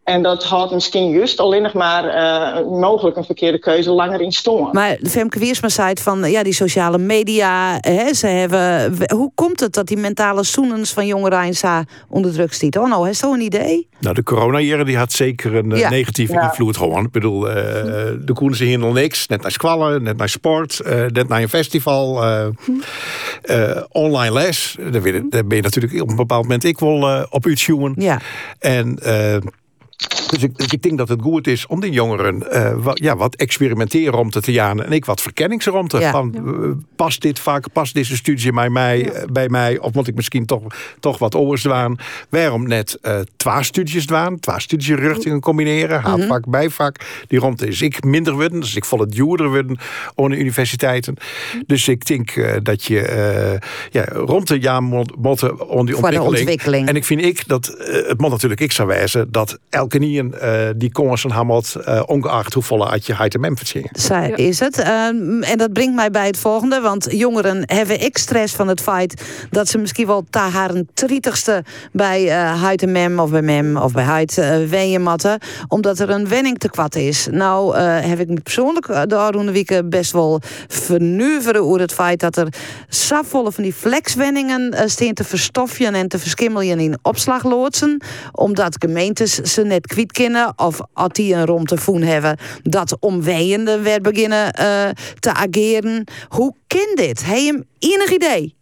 En 0.05 0.23
dat 0.23 0.45
houdt 0.45 0.73
misschien 0.73 1.11
juist 1.11 1.39
alleen 1.39 1.63
nog 1.63 1.73
maar 1.73 2.05
uh, 2.05 2.67
mogelijk 2.71 3.17
een 3.17 3.25
verkeerde 3.25 3.59
keuze 3.59 3.91
langer 3.91 4.21
in 4.21 4.33
stand. 4.33 4.73
Maar 4.73 4.99
Femke 5.03 5.39
Wiersma 5.39 5.69
zei 5.69 5.93
van 6.01 6.31
ja, 6.31 6.43
die 6.43 6.53
sociale 6.53 6.99
media, 6.99 7.79
hè, 7.81 8.15
ze 8.15 8.27
hebben. 8.27 8.95
Hoe 9.15 9.31
komt 9.35 9.61
het 9.61 9.73
dat 9.73 9.87
die 9.87 9.97
mentale 9.97 10.43
zoenens 10.43 10.93
van 10.93 11.07
jongeren 11.07 11.87
onder 12.09 12.33
druk 12.33 12.53
stiet? 12.53 12.79
Oh, 12.79 12.89
nou, 12.89 13.07
heeft 13.07 13.19
zo 13.19 13.33
een 13.33 13.41
idee? 13.41 13.89
Nou, 14.01 14.15
de 14.15 14.23
coronajaren 14.23 14.87
die 14.87 14.97
had 14.97 15.13
zeker 15.13 15.55
een 15.55 15.71
ja. 15.77 15.91
negatieve 15.91 16.33
ja. 16.33 16.43
invloed 16.43 16.77
gewoon. 16.77 17.05
Ik 17.05 17.11
bedoel, 17.11 17.49
uh, 17.49 17.55
de 18.21 18.33
koenen 18.35 18.57
ze 18.57 18.65
hier 18.65 18.79
nog 18.79 18.95
niks. 18.95 19.27
Net 19.27 19.43
naar 19.43 19.51
squallen, 19.51 20.03
net 20.03 20.17
naar 20.17 20.29
sport, 20.29 20.81
uh, 20.87 20.93
net 21.07 21.29
naar 21.29 21.43
een 21.43 21.49
festival. 21.49 22.25
Uh, 22.25 23.77
online 23.89 24.33
les. 24.33 24.77
Daar 24.91 25.01
ben, 25.01 25.15
je, 25.15 25.27
daar 25.29 25.47
ben, 25.47 25.57
je, 25.57 25.63
natuurlijk 25.63 26.03
op 26.03 26.11
een 26.11 26.17
bepaald 26.17 26.43
moment 26.43 26.65
ik 26.65 26.79
wel 26.79 27.27
op 27.31 27.47
uitzoeken. 27.47 27.95
Ja. 27.97 28.21
En 28.59 28.99
Dus 30.31 30.43
ik, 30.43 30.57
dus 30.57 30.67
ik 30.67 30.83
denk 30.83 30.99
dat 30.99 31.09
het 31.09 31.23
goed 31.23 31.47
is 31.47 31.67
om 31.67 31.81
die 31.81 31.91
jongeren 31.91 32.51
eh, 32.51 32.73
wat, 32.77 32.99
ja, 32.99 33.17
wat 33.17 33.35
experimenteerruimte 33.35 34.41
te 34.41 34.53
jagen. 34.53 34.87
En 34.87 34.93
ik 34.93 35.05
wat 35.05 35.21
verkenningsruimte. 35.21 35.99
Ja. 35.99 36.11
Van, 36.11 36.35
eh, 36.35 36.71
past 36.97 37.23
dit 37.23 37.39
vaak, 37.39 37.73
past 37.73 37.95
deze 37.95 38.17
studie 38.17 38.53
bij 38.53 38.71
mij, 38.71 39.13
eh, 39.13 39.25
bij 39.33 39.49
mij? 39.49 39.79
Of 39.79 39.93
moet 39.93 40.09
ik 40.09 40.15
misschien 40.15 40.47
toch, 40.47 40.63
toch 41.01 41.19
wat 41.19 41.33
doen? 41.33 41.99
Waarom 42.29 42.69
net 42.69 42.99
twee 43.37 43.63
studies 43.63 44.07
doen? 44.07 44.41
Twee 44.41 44.61
studierichtingen 44.61 45.41
combineren. 45.41 46.01
Haafvak, 46.01 46.51
bijvak. 46.51 46.97
Die 47.29 47.41
ruimte 47.41 47.67
is 47.67 47.83
ik 47.83 48.05
minder 48.05 48.33
worden. 48.33 48.61
Dus 48.61 48.77
ik 48.77 48.85
vol 48.85 48.99
het 48.99 49.13
duurder 49.13 49.49
worden 49.49 49.79
aan 50.15 50.31
de 50.31 50.39
universiteiten. 50.39 51.15
Dus 51.67 51.89
ik 51.89 52.07
denk 52.07 52.61
dat 52.63 52.85
je 52.85 53.59
ja, 53.91 54.05
ruimte 54.05 54.61
ja 54.61 54.81
moet 54.81 55.17
moeten 55.17 55.51
aan 55.51 55.57
die 55.57 55.67
de 55.67 55.73
ontwikkeling. 55.77 56.23
ontwikkeling. 56.23 56.89
En 56.89 56.97
ik 56.97 57.05
vind 57.05 57.25
ik 57.25 57.49
dat 57.49 57.75
het 58.07 58.21
moet 58.21 58.31
natuurlijk 58.31 58.61
ik 58.61 58.73
zou 58.73 58.89
wijzen 58.89 59.33
dat 59.33 59.59
elke 59.69 59.99
eh, 60.21 60.69
die 60.77 60.93
kansen 60.93 61.31
hamelt, 61.31 61.75
eh 61.85 62.03
ongeacht 62.07 62.55
hoeveel 62.55 62.91
uit 62.91 63.07
je 63.07 63.15
heid 63.15 63.35
en 63.35 63.41
mem 63.41 63.57
verzingen. 63.57 63.91
Zo 63.93 64.21
is 64.21 64.61
het. 64.61 64.79
Ehm, 64.79 65.43
en 65.43 65.59
dat 65.59 65.73
brengt 65.73 65.95
mij 65.95 66.11
bij 66.11 66.27
het 66.27 66.39
volgende. 66.39 66.81
Want 66.81 67.07
jongeren 67.11 67.63
hebben 67.67 68.01
ik 68.01 68.19
stress 68.19 68.55
van 68.55 68.69
het 68.69 68.81
feit 68.81 69.23
dat 69.51 69.69
ze 69.69 69.79
misschien 69.79 70.07
wel 70.07 70.25
ta 70.31 70.49
haar 70.49 70.75
een 70.75 70.89
trietigste 70.95 71.65
bij 71.93 72.29
eh 72.29 72.63
Huid 72.63 72.83
en 72.83 72.93
Mem 72.93 73.19
of 73.19 73.31
bij 73.31 73.43
Mem 73.43 73.77
of 73.77 73.93
bij 73.93 74.05
Huid 74.05 74.39
uh. 74.39 75.33
Omdat 75.69 75.99
er 75.99 76.11
een 76.11 76.29
wenning 76.29 76.59
te 76.59 76.71
kwad 76.71 76.95
is. 76.95 77.29
Nou 77.31 77.77
eh, 77.77 78.01
heb 78.01 78.21
ik 78.21 78.29
me 78.29 78.41
persoonlijk 78.41 78.87
de 78.87 79.17
afgelopen 79.17 79.53
weken 79.53 79.89
best 79.89 80.13
wel 80.13 80.41
vernuveren 80.69 81.63
over 81.63 81.81
het 81.81 81.93
feit 81.93 82.21
dat 82.21 82.37
er 82.37 82.49
safvolle 82.89 83.53
van 83.53 83.63
die 83.63 83.73
flexwenningen 83.73 84.89
staan 84.91 85.13
te 85.13 85.25
verstofjen 85.25 85.95
en 85.95 86.09
te 86.09 86.19
verskimmelen 86.19 86.81
in 86.81 86.99
opslagloodsen. 87.03 88.03
Omdat 88.33 88.77
gemeentes 88.79 89.35
ze 89.35 89.63
net 89.63 89.87
kwijt 89.87 90.10
kunnen 90.11 90.53
of 90.57 90.81
als 90.93 91.13
die 91.13 91.35
een 91.35 91.47
rom 91.47 91.65
te 91.65 91.77
voen 91.77 92.03
hebben 92.03 92.39
dat 92.63 92.97
omweyende 93.01 93.81
weer 93.81 94.01
beginnen 94.01 94.53
eh, 94.53 94.89
te 95.19 95.33
ageren. 95.35 96.05
Hoe 96.29 96.55
kan 96.67 96.95
dit? 96.95 97.25
Heb 97.25 97.37
hem 97.37 97.65
enig 97.79 98.13
idee? 98.13 98.55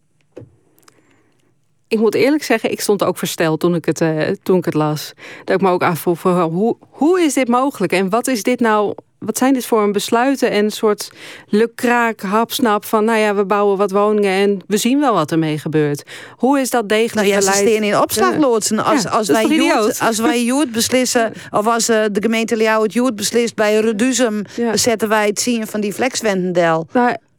Ik 1.89 1.99
moet 1.99 2.15
eerlijk 2.15 2.43
zeggen, 2.43 2.71
ik 2.71 2.81
stond 2.81 3.05
ook 3.05 3.19
versteld 3.19 3.61
toen 3.61 3.75
ik 3.75 3.85
het, 3.85 4.01
eh, 4.01 4.29
toen 4.43 4.59
ik 4.59 4.65
het 4.65 4.75
las. 4.75 5.13
Dat 5.45 5.57
ik 5.57 5.63
me 5.63 5.71
ook 5.71 5.83
afvroeg, 5.83 6.23
hoe, 6.23 6.77
hoe 6.91 7.21
is 7.21 7.35
dit 7.35 7.49
mogelijk? 7.49 7.93
En 7.93 8.11
wat 8.11 8.27
is 8.27 8.43
dit 8.43 8.61
nou... 8.61 8.95
Wat 9.19 9.39
zijn 9.39 9.53
dit 9.53 9.67
voor 9.67 9.83
een 9.83 9.93
besluiten 9.93 10.51
en 10.51 10.65
een 10.65 10.71
soort 10.71 11.11
lukraak, 11.49 12.21
hapsnap 12.21 12.85
van... 12.85 13.05
nou 13.05 13.19
ja, 13.19 13.35
we 13.35 13.45
bouwen 13.45 13.79
wat 13.79 13.91
woningen 13.91 14.33
en 14.33 14.61
we 14.67 14.77
zien 14.77 15.01
wel 15.01 15.15
wat 15.15 15.33
ermee 15.33 15.59
gebeurt. 15.59 16.03
Hoe 16.37 16.61
is 16.61 16.71
dat 16.71 16.89
degelijk 16.89 17.15
Nou 17.15 17.29
ja, 17.29 17.41
ze 17.41 17.51
beleid? 17.51 17.69
staan 17.69 17.83
in 17.83 17.99
opslagloodsen. 17.99 18.85
Als, 18.85 19.03
Ja, 19.03 19.11
als, 19.11 19.29
wij 19.29 19.47
Jood, 19.47 20.01
als 20.01 20.19
wij 20.19 20.45
Jood 20.45 20.73
beslissen, 20.73 21.33
of 21.51 21.67
als 21.67 21.89
eh, 21.89 22.05
de 22.13 22.23
gemeente 22.23 22.57
Leeuwen 22.57 22.83
het 22.83 22.93
Jood 22.93 23.17
beslist 23.17 23.55
bij 23.55 23.81
Reduzum, 23.81 24.43
zetten 24.73 25.09
wij 25.09 25.27
het 25.27 25.41
zien 25.41 25.67
van 25.67 25.81
die 25.81 25.93
flexwendendel. 25.93 26.87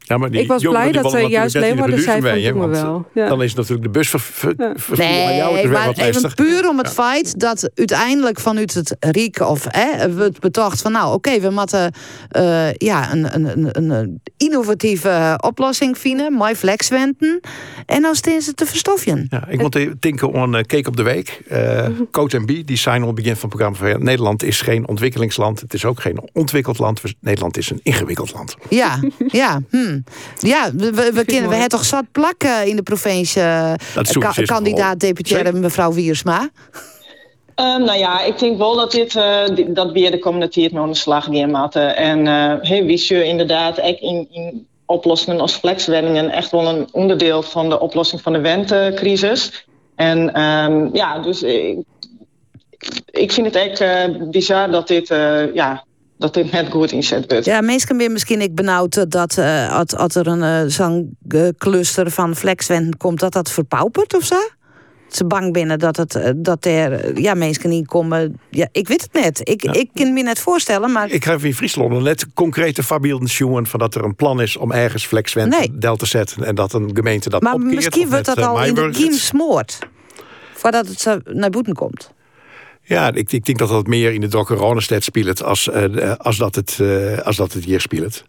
Ja, 0.09 0.17
maar 0.17 0.31
die 0.31 0.41
Ik 0.41 0.47
was 0.47 0.61
blij 0.61 0.91
die 0.91 1.01
dat, 1.01 1.13
eh, 1.13 1.29
juist 1.29 1.55
Leeuwarden 1.55 2.01
zei 2.01 2.21
van, 2.21 2.57
want, 2.59 2.81
wel. 2.81 3.05
Ja. 3.13 3.27
Dan 3.27 3.43
is 3.43 3.53
natuurlijk 3.53 3.83
de 3.83 3.89
bus 3.89 4.09
ver, 4.09 4.19
ver, 4.19 4.55
vervoer 4.57 4.97
naar 4.97 5.35
jou 5.35 5.53
Nee, 5.53 5.63
weer 5.63 5.71
maar 5.71 5.85
wat 5.85 5.97
even 5.97 6.33
puur 6.33 6.69
om 6.69 6.77
het 6.77 6.89
feit 6.89 7.39
dat 7.39 7.71
uiteindelijk 7.75 8.39
vanuit 8.39 8.73
het 8.73 8.95
Riek 8.99 9.39
of 9.39 9.65
hè, 9.69 10.13
we 10.13 10.23
het 10.23 10.39
betocht 10.39 10.81
van 10.81 10.91
nou 10.91 11.13
oké, 11.13 11.39
we 11.39 11.49
moeten 11.49 11.93
eh, 12.29 12.73
ja, 12.73 13.11
een, 13.11 13.35
een, 13.35 13.69
een, 13.77 13.89
een 13.89 14.21
innovatieve 14.39 15.37
oplossing 15.41 15.97
vinden, 15.97 16.33
mooi 16.33 16.55
flexwenten. 16.55 17.39
En 17.85 18.01
dan 18.01 18.15
staan 18.15 18.41
ze 18.41 18.53
te 18.53 18.65
verstofjen. 18.65 19.27
Ja, 19.29 19.47
ik 19.47 19.61
moet 19.61 19.75
even 19.75 19.97
denken 19.99 20.33
aan 20.35 20.55
uh, 20.55 20.61
Cake 20.61 20.87
op 20.87 20.97
de 20.97 21.03
Week. 21.03 21.37
Uh, 21.59 22.33
en 22.33 22.45
B, 22.45 22.47
die 22.65 22.77
zijn 22.77 23.01
al 23.01 23.07
het 23.07 23.15
begin 23.15 23.35
van 23.35 23.49
het 23.49 23.57
programma 23.57 23.93
van 23.93 24.03
Nederland 24.03 24.43
is 24.43 24.61
geen 24.61 24.87
ontwikkelingsland. 24.87 25.59
Het 25.59 25.73
is 25.73 25.85
ook 25.85 26.01
geen 26.01 26.19
ontwikkeld 26.33 26.77
land. 26.79 27.01
Nederland 27.19 27.57
is 27.57 27.69
een 27.69 27.79
ingewikkeld 27.83 28.33
land. 28.33 28.55
Ja, 28.69 28.99
ja, 29.27 29.61
hm. 29.69 29.99
ja 30.39 30.71
we, 30.75 30.91
we, 30.91 31.11
we 31.13 31.25
kennen 31.25 31.49
we 31.49 31.55
hebben 31.55 31.69
toch 31.69 31.85
zat 31.85 32.05
plakken 32.11 32.67
in 32.67 32.75
de 32.75 32.83
provincie. 32.83 33.41
eh, 33.41 33.73
Dat 33.93 34.17
ka- 34.17 34.33
kandidaat 34.45 34.99
deputaire 34.99 35.51
mevrouw 35.53 35.93
Wiersma. 35.93 36.49
Um, 37.59 37.83
nou 37.83 37.97
ja, 37.97 38.23
ik 38.23 38.39
denk 38.39 38.57
wel 38.57 38.75
dat 38.75 38.91
dit 38.91 39.15
uh, 39.15 39.43
dat 39.67 39.91
weer 39.91 40.11
de 40.11 40.19
mee 40.71 40.81
aan 40.81 40.89
de 40.89 40.95
slag 40.95 41.27
gaan. 41.27 41.95
En 41.95 42.25
uh, 42.25 42.53
hey, 42.61 42.85
wie 42.85 42.97
inderdaad 43.27 43.77
ook 43.77 43.99
in, 43.99 44.27
in 44.31 44.67
oplossingen 44.85 45.39
als 45.39 45.53
flexwenningen 45.53 46.29
echt 46.29 46.51
wel 46.51 46.67
een 46.67 46.87
onderdeel 46.91 47.41
van 47.41 47.69
de 47.69 47.79
oplossing 47.79 48.21
van 48.21 48.33
de 48.33 48.39
wentecrisis. 48.39 49.65
En 49.95 50.41
um, 50.41 50.89
ja, 50.93 51.19
dus 51.19 51.43
ik, 51.43 51.77
ik 53.05 53.31
vind 53.31 53.45
het 53.45 53.55
echt 53.55 53.83
bizar 54.31 54.71
dat 54.71 54.87
dit, 54.87 55.07
ja, 55.53 55.83
dat 56.17 56.33
dit 56.33 56.51
net 56.51 56.69
goed 56.69 56.91
inzet 56.91 57.31
wordt. 57.31 57.45
Ja, 57.45 57.61
mensen 57.61 57.97
zijn 57.97 58.11
misschien 58.11 58.41
ik 58.41 58.55
benauwd 58.55 59.11
dat 59.11 59.37
als, 59.71 59.95
als 59.95 60.15
er 60.15 60.27
een 60.27 60.71
zo'n 60.71 61.17
cluster 61.57 62.11
van 62.11 62.35
flexwenden 62.35 62.97
komt, 62.97 63.19
dat 63.19 63.33
dat 63.33 63.51
verpaupert 63.51 64.15
of 64.15 64.23
zo? 64.23 64.37
Ze 65.09 65.25
bang 65.25 65.53
binnen 65.53 65.79
dat, 65.79 65.97
het, 65.97 66.15
eh, 66.15 66.31
dat 66.35 66.65
er 66.65 67.19
ja, 67.19 67.33
mensen 67.33 67.69
niet 67.69 67.87
komen. 67.87 68.39
Ja, 68.49 68.67
ik 68.71 68.87
weet 68.87 69.01
het 69.01 69.23
net. 69.23 69.49
Ik, 69.49 69.63
ja. 69.63 69.73
ik 69.73 69.89
kan 69.93 70.13
me 70.13 70.21
net 70.21 70.39
voorstellen. 70.39 70.91
Maar... 70.91 71.09
Ik 71.09 71.23
heb 71.23 71.43
in 71.43 71.53
Friesland 71.53 72.01
net 72.01 72.25
concrete 72.33 72.83
voorbeelden 72.83 73.29
zien 73.29 73.65
van 73.65 73.79
dat 73.79 73.95
er 73.95 74.03
een 74.03 74.15
plan 74.15 74.41
is 74.41 74.57
om 74.57 74.71
ergens 74.71 75.05
flexwenden 75.05 75.59
nee. 75.59 75.71
del 75.73 75.95
te 75.95 76.05
zetten 76.05 76.43
en 76.43 76.55
dat 76.55 76.73
een 76.73 76.91
gemeente 76.93 77.29
dat 77.29 77.41
maar 77.41 77.53
opkeert. 77.53 77.75
misschien 77.75 78.09
wordt 78.09 78.25
dat 78.25 78.37
uh, 78.37 78.47
al 78.47 78.63
in 78.63 78.73
de 78.73 78.89
kiem 78.91 79.11
smoord. 79.11 79.79
Voordat 80.53 80.87
het 80.87 81.33
naar 81.33 81.49
boeten 81.49 81.73
komt. 81.73 82.11
Ja, 82.81 83.13
ik, 83.13 83.31
ik 83.31 83.45
denk 83.45 83.57
dat 83.57 83.69
dat 83.69 83.87
meer 83.87 84.13
in 84.13 84.21
de 84.21 84.27
Dokkeronestad 84.27 85.03
speelt 85.03 85.43
als, 85.43 85.67
uh, 85.67 86.13
als, 86.17 86.37
dat 86.37 86.55
het, 86.55 86.77
uh, 86.81 87.17
als 87.17 87.35
dat 87.35 87.53
het 87.53 87.63
hier 87.63 87.81
speelt. 87.81 88.23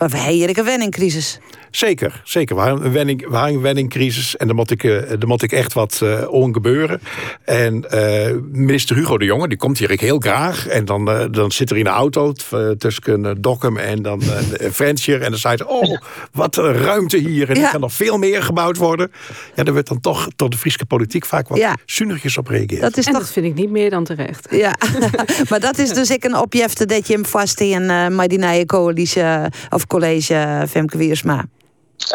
Maar 0.00 0.08
we 0.08 0.16
hebben 0.16 0.34
hier 0.34 0.58
een 0.58 0.64
wenningcrisis. 0.64 1.38
Zeker, 1.70 2.20
zeker. 2.24 2.56
We 2.56 2.62
hebben 2.62 2.84
een, 2.84 2.92
wenning, 2.92 3.28
we 3.28 3.36
een 3.36 3.60
wenningcrisis 3.60 4.36
en 4.36 4.46
daar 4.46 4.56
moet 4.56 4.70
ik, 4.70 4.82
daar 4.82 5.26
moet 5.26 5.42
ik 5.42 5.52
echt 5.52 5.72
wat 5.72 6.00
uh, 6.02 6.32
on 6.32 6.52
gebeuren. 6.52 7.00
En 7.44 7.84
uh, 7.94 8.36
minister 8.52 8.96
Hugo 8.96 9.18
de 9.18 9.24
Jonge, 9.24 9.48
die 9.48 9.58
komt 9.58 9.78
hier 9.78 9.90
ik 9.90 10.00
heel 10.00 10.18
graag. 10.18 10.66
En 10.66 10.84
dan, 10.84 11.28
dan 11.30 11.52
zit 11.52 11.70
er 11.70 11.76
in 11.76 11.84
de 11.84 11.90
auto 11.90 12.32
tussen 12.78 13.40
Dokkum 13.40 13.76
en 13.76 14.02
dan 14.02 14.22
Frenchier. 14.72 15.22
En 15.22 15.30
dan 15.30 15.38
zei 15.38 15.56
hij, 15.56 15.66
oh, 15.66 15.98
wat 16.32 16.56
een 16.56 16.72
ruimte 16.72 17.16
hier. 17.16 17.48
En 17.48 17.56
ja. 17.56 17.64
er 17.64 17.70
kan 17.70 17.80
nog 17.80 17.92
veel 17.92 18.18
meer 18.18 18.42
gebouwd 18.42 18.76
worden. 18.76 19.12
Ja, 19.54 19.62
daar 19.62 19.72
wordt 19.72 19.88
dan 19.88 20.00
toch 20.00 20.28
door 20.36 20.50
de 20.50 20.56
Friese 20.56 20.86
politiek 20.86 21.26
vaak 21.26 21.48
wat 21.48 21.58
ja. 21.58 21.76
zuinigjes 21.86 22.38
op 22.38 22.46
reageren. 22.46 22.80
Dat, 22.80 22.96
is 22.96 23.06
en 23.06 23.12
toch... 23.12 23.22
dat 23.22 23.32
vind 23.32 23.46
ik 23.46 23.54
niet 23.54 23.70
meer 23.70 23.90
dan 23.90 24.04
terecht. 24.04 24.46
Ja, 24.50 24.76
maar 25.50 25.60
dat 25.60 25.78
is 25.78 25.92
dus 25.92 26.10
ik 26.10 26.24
een 26.24 26.36
opjefte 26.36 26.86
dat 26.86 27.06
je 27.06 27.12
hem 27.12 27.26
vast 27.26 27.60
in 27.60 27.82
uh, 27.82 28.08
maar 28.08 28.28
die 28.28 28.38
nieuwe 28.38 28.66
coalitie 28.66 29.22
of 29.70 29.86
college 29.90 30.32
Femke 30.70 30.96
Wiersma. 30.98 31.44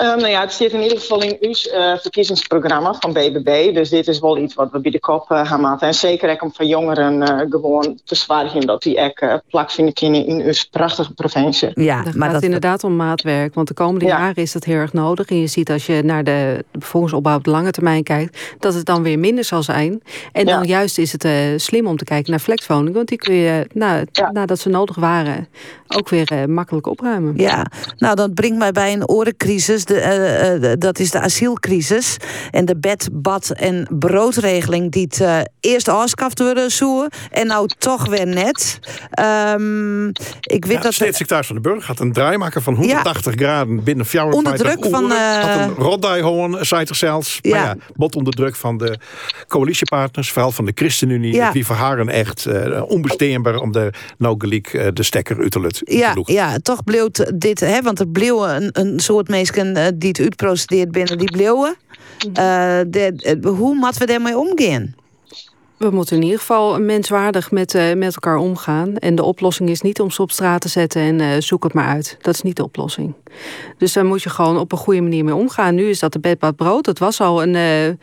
Um, 0.01 0.05
nou 0.05 0.27
ja, 0.27 0.41
het 0.41 0.53
zit 0.53 0.71
in 0.71 0.81
ieder 0.81 0.99
geval 0.99 1.21
in 1.21 1.37
uw 1.39 1.49
uh, 1.49 1.97
verkiezingsprogramma 1.97 2.93
van 2.93 3.13
BBB. 3.13 3.73
Dus 3.73 3.89
dit 3.89 4.07
is 4.07 4.19
wel 4.19 4.37
iets 4.37 4.53
wat 4.53 4.71
we 4.71 4.79
bij 4.79 4.91
de 4.91 4.99
kop 4.99 5.31
uh, 5.31 5.47
gaan 5.47 5.61
maken. 5.61 5.87
En 5.87 5.93
zeker 5.93 6.29
ook 6.29 6.41
om 6.41 6.53
van 6.53 6.67
jongeren 6.67 7.21
uh, 7.21 7.39
gewoon 7.49 7.99
te 8.03 8.15
zwaarden 8.15 8.65
dat 8.65 8.81
die 8.81 8.99
ook 8.99 9.21
uh, 9.21 9.35
plak 9.49 9.71
vinden 9.71 9.93
kunnen 9.93 10.25
in 10.25 10.41
uw 10.41 10.53
prachtige 10.71 11.13
provincie. 11.13 11.71
Ja, 11.73 12.03
dat 12.03 12.13
maar 12.13 12.23
gaat 12.23 12.33
dat 12.33 12.43
inderdaad 12.43 12.83
om 12.83 12.95
maatwerk. 12.95 13.53
Want 13.53 13.67
de 13.67 13.73
komende 13.73 14.05
ja. 14.05 14.17
jaren 14.17 14.43
is 14.43 14.51
dat 14.51 14.63
heel 14.63 14.75
erg 14.75 14.93
nodig. 14.93 15.27
En 15.27 15.39
je 15.39 15.47
ziet 15.47 15.71
als 15.71 15.85
je 15.85 16.01
naar 16.03 16.23
de 16.23 16.65
bevolkingsopbouw 16.71 17.35
op 17.35 17.43
de 17.43 17.49
lange 17.49 17.71
termijn 17.71 18.03
kijkt, 18.03 18.55
dat 18.59 18.73
het 18.73 18.85
dan 18.85 19.03
weer 19.03 19.19
minder 19.19 19.43
zal 19.43 19.63
zijn. 19.63 20.01
En 20.31 20.45
dan 20.45 20.61
ja. 20.61 20.67
juist 20.67 20.97
is 20.97 21.11
het 21.11 21.25
uh, 21.25 21.31
slim 21.55 21.87
om 21.87 21.97
te 21.97 22.03
kijken 22.03 22.31
naar 22.31 22.39
flexwoningen. 22.39 22.93
Want 22.93 23.07
die 23.07 23.17
kun 23.17 23.35
je, 23.35 23.67
nou, 23.73 24.05
ja. 24.11 24.31
nadat 24.31 24.59
ze 24.59 24.69
nodig 24.69 24.95
waren, 24.95 25.47
ook 25.87 26.09
weer 26.09 26.31
uh, 26.33 26.45
makkelijk 26.45 26.87
opruimen. 26.87 27.33
Ja, 27.37 27.65
nou 27.97 28.15
dat 28.15 28.33
brengt 28.33 28.57
mij 28.57 28.71
bij 28.71 28.93
een 28.93 29.09
orencrisis. 29.09 29.74
De, 29.83 29.93
uh, 30.61 30.69
uh, 30.69 30.73
dat 30.77 30.99
is 30.99 31.11
de 31.11 31.19
asielcrisis. 31.19 32.17
En 32.51 32.65
de 32.65 32.77
bed, 32.77 33.09
bad 33.11 33.49
en 33.49 33.87
broodregeling 33.99 34.91
die 34.91 35.03
het 35.03 35.19
uh, 35.19 35.39
eerst 35.59 35.87
afschaft 35.87 36.39
worden 36.39 36.71
zoen. 36.71 37.09
En 37.31 37.47
nou 37.47 37.69
toch 37.77 38.07
weer 38.07 38.27
net. 38.27 38.79
Um, 39.53 40.07
ik 40.41 40.65
weet 40.65 40.77
ja, 40.77 40.81
dat... 40.81 40.93
Staatssecretaris 40.93 41.47
van 41.47 41.55
de 41.55 41.61
Burger 41.61 41.81
gaat 41.81 41.99
een 41.99 42.13
draai 42.13 42.37
maken 42.37 42.61
van 42.61 42.75
180 42.75 43.33
ja. 43.33 43.39
graden 43.39 43.83
binnen 43.83 44.05
450 44.05 44.65
Onder 44.65 44.77
druk 44.77 44.91
van... 44.91 45.11
Had 45.11 45.69
een 45.69 46.65
zei 46.65 46.85
er 46.85 46.95
zelfs. 46.95 47.39
Ja. 47.41 47.55
Maar 47.55 47.65
ja, 47.65 47.75
bot 47.93 48.15
onder 48.15 48.33
druk 48.33 48.55
van 48.55 48.77
de 48.77 48.99
coalitiepartners. 49.47 50.31
Vooral 50.31 50.51
van 50.51 50.65
de 50.65 50.71
ChristenUnie. 50.75 51.33
Ja. 51.33 51.51
Die 51.51 51.65
verharen 51.65 52.09
echt 52.09 52.47
onbestaanbaar 52.87 53.59
om 53.59 53.71
de 53.71 53.93
nou 54.17 54.35
gelijk 54.37 54.91
de 54.93 55.03
stekker 55.03 55.39
uit 55.39 55.51
te 55.51 55.59
luchten. 55.59 55.97
Ja, 55.97 56.13
ja, 56.23 56.57
toch 56.57 56.83
bleef 56.83 57.07
dit... 57.35 57.59
Hè, 57.59 57.81
want 57.81 57.99
er 57.99 58.07
bleef 58.07 58.23
een, 58.31 58.69
een 58.71 58.99
soort 58.99 59.27
mensen 59.27 59.53
die 59.73 60.09
het 60.09 60.19
uitprocedeerd 60.19 60.91
binnen, 60.91 61.17
die 61.17 61.31
bleven. 61.31 61.75
Uh, 62.27 62.33
de, 62.87 63.37
uh, 63.43 63.53
hoe 63.55 63.75
moeten 63.75 64.01
we 64.01 64.07
daarmee 64.07 64.37
omgaan? 64.37 64.95
We 65.77 65.89
moeten 65.89 66.15
in 66.15 66.23
ieder 66.23 66.39
geval 66.39 66.79
menswaardig 66.79 67.51
met, 67.51 67.73
uh, 67.73 67.93
met 67.93 68.13
elkaar 68.13 68.37
omgaan. 68.37 68.97
En 68.97 69.15
de 69.15 69.23
oplossing 69.23 69.69
is 69.69 69.81
niet 69.81 69.99
om 69.99 70.11
ze 70.11 70.21
op 70.21 70.31
straat 70.31 70.61
te 70.61 70.69
zetten 70.69 71.01
en 71.01 71.19
uh, 71.19 71.29
zoek 71.39 71.63
het 71.63 71.73
maar 71.73 71.87
uit. 71.87 72.17
Dat 72.21 72.33
is 72.33 72.41
niet 72.41 72.55
de 72.55 72.63
oplossing. 72.63 73.13
Dus 73.77 73.93
daar 73.93 74.05
moet 74.05 74.23
je 74.23 74.29
gewoon 74.29 74.57
op 74.57 74.71
een 74.71 74.77
goede 74.77 75.01
manier 75.01 75.23
mee 75.23 75.35
omgaan. 75.35 75.75
Nu 75.75 75.89
is 75.89 75.99
dat 75.99 76.13
de 76.13 76.19
bedbad 76.19 76.55
brood. 76.55 76.85
Het 76.85 76.99
was 76.99 77.21
al 77.21 77.43
een... 77.43 77.53
Uh, 77.53 77.95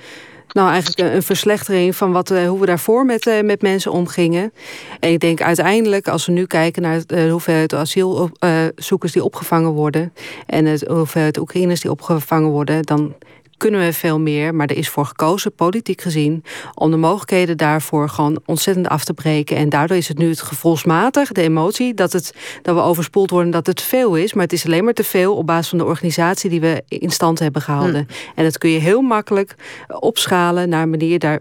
nou, 0.52 0.70
eigenlijk 0.70 1.14
een, 1.14 1.22
verslechtering 1.22 1.96
van 1.96 2.12
wat, 2.12 2.30
uh, 2.30 2.48
hoe 2.48 2.60
we 2.60 2.66
daarvoor 2.66 3.04
met, 3.04 3.26
uh, 3.26 3.40
met 3.40 3.62
mensen 3.62 3.92
omgingen. 3.92 4.52
En 5.00 5.10
ik 5.10 5.20
denk 5.20 5.42
uiteindelijk, 5.42 6.08
als 6.08 6.26
we 6.26 6.32
nu 6.32 6.46
kijken 6.46 6.82
naar 6.82 7.06
de 7.06 7.28
hoeveelheid 7.28 7.74
asielzoekers 7.74 9.12
die 9.12 9.24
opgevangen 9.24 9.70
worden. 9.70 10.12
en 10.46 10.64
het 10.64 10.86
hoeveelheid 10.86 11.38
Oekraïners 11.38 11.80
die 11.80 11.90
opgevangen 11.90 12.50
worden. 12.50 12.82
dan 12.82 13.14
kunnen 13.62 13.80
we 13.80 13.92
veel 13.92 14.20
meer. 14.20 14.54
Maar 14.54 14.66
er 14.66 14.76
is 14.76 14.88
voor 14.88 15.06
gekozen, 15.06 15.54
politiek 15.54 16.00
gezien, 16.00 16.44
om 16.74 16.90
de 16.90 16.96
mogelijkheden 16.96 17.56
daarvoor 17.56 18.08
gewoon 18.08 18.40
ontzettend 18.46 18.88
af 18.88 19.04
te 19.04 19.14
breken. 19.14 19.56
En 19.56 19.68
daardoor 19.68 19.96
is 19.96 20.08
het 20.08 20.18
nu 20.18 20.28
het 20.28 20.40
gevoelsmatig, 20.40 21.32
de 21.32 21.42
emotie, 21.42 21.94
dat, 21.94 22.12
het, 22.12 22.34
dat 22.62 22.74
we 22.74 22.80
overspoeld 22.80 23.30
worden, 23.30 23.50
dat 23.50 23.66
het 23.66 23.82
veel 23.82 24.16
is. 24.16 24.32
Maar 24.32 24.42
het 24.44 24.52
is 24.52 24.66
alleen 24.66 24.84
maar 24.84 24.92
te 24.92 25.04
veel 25.04 25.36
op 25.36 25.46
basis 25.46 25.68
van 25.68 25.78
de 25.78 25.84
organisatie 25.84 26.50
die 26.50 26.60
we 26.60 26.82
in 26.88 27.10
stand 27.10 27.38
hebben 27.38 27.62
gehouden. 27.62 28.06
En 28.34 28.44
dat 28.44 28.58
kun 28.58 28.70
je 28.70 28.78
heel 28.78 29.00
makkelijk 29.00 29.54
opschalen 29.88 30.68
naar 30.68 30.82
een 30.82 30.90
manier 30.90 31.18
daar 31.18 31.40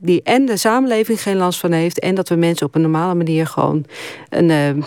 die 0.00 0.22
en 0.22 0.46
de 0.46 0.56
samenleving 0.56 1.22
geen 1.22 1.36
last 1.36 1.60
van 1.60 1.72
heeft. 1.72 1.98
En 1.98 2.14
dat 2.14 2.28
we 2.28 2.34
mensen 2.34 2.66
op 2.66 2.74
een 2.74 2.80
normale 2.80 3.14
manier 3.14 3.46
gewoon 3.46 3.84
een, 4.28 4.84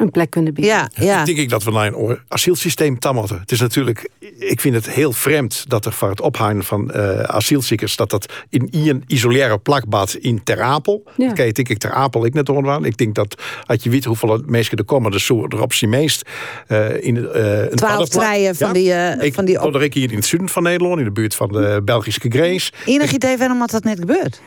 een 0.00 0.10
plek 0.10 0.30
kunnen 0.30 0.54
bieden. 0.54 0.74
Ja, 0.74 0.90
ja. 0.94 1.20
Ik 1.20 1.26
denk 1.26 1.38
ik 1.38 1.48
dat 1.48 1.62
we 1.64 1.70
naar 1.70 1.92
een 1.92 2.18
asielsysteem 2.28 2.98
tammelten. 2.98 3.40
Het 3.40 3.52
is 3.52 3.60
natuurlijk, 3.60 4.10
ik 4.38 4.60
vind 4.60 4.74
het 4.74 4.90
heel 4.90 5.12
vreemd 5.12 5.64
dat 5.68 5.86
er 5.86 5.92
voor 5.92 6.10
het 6.10 6.20
ophangen 6.20 6.64
van 6.64 6.90
uh, 6.94 7.20
asielziekers, 7.20 7.96
dat 7.96 8.10
dat 8.10 8.32
in 8.50 8.68
een 8.72 9.04
isolaire 9.06 9.58
plakbad 9.58 10.14
in 10.14 10.42
Ter 10.44 10.62
Apel. 10.62 11.02
Ja. 11.16 11.32
Kijk, 11.32 11.54
denk 11.54 11.68
ik 11.68 11.78
Ter 11.78 11.92
Apel 11.92 12.24
ik 12.24 12.34
net 12.34 12.48
onder 12.48 12.86
Ik 12.86 12.96
denk 12.96 13.14
dat, 13.14 13.42
als 13.66 13.82
je 13.82 13.90
weet 13.90 14.04
hoeveel 14.04 14.42
mensen 14.46 14.76
er 14.76 14.84
komen, 14.84 15.10
dus 15.10 15.26
zo 15.26 15.46
er 15.48 15.62
op 15.62 15.72
zijn 15.72 15.90
meest 15.90 16.28
uh, 16.68 17.04
in 17.04 17.16
uh, 17.16 17.60
een 17.60 17.76
Twaalf 17.76 18.08
treien 18.08 18.56
van, 18.56 18.72
die, 18.72 18.88
uh, 18.88 19.22
ik, 19.22 19.34
van 19.34 19.44
die... 19.44 19.62
Op... 19.62 19.76
Ik 19.76 19.94
hier 19.94 20.10
in 20.10 20.16
het 20.16 20.26
zuiden 20.26 20.50
van 20.50 20.62
Nederland, 20.62 20.98
in 20.98 21.04
de 21.04 21.10
buurt 21.10 21.34
van 21.34 21.48
de 21.48 21.80
Belgische 21.84 22.20
grens. 22.28 22.72
Enig 22.84 23.12
idee 23.12 23.36
waarom 23.36 23.66
dat 23.66 23.84
net 23.84 23.98
gebeurt? 23.98 24.40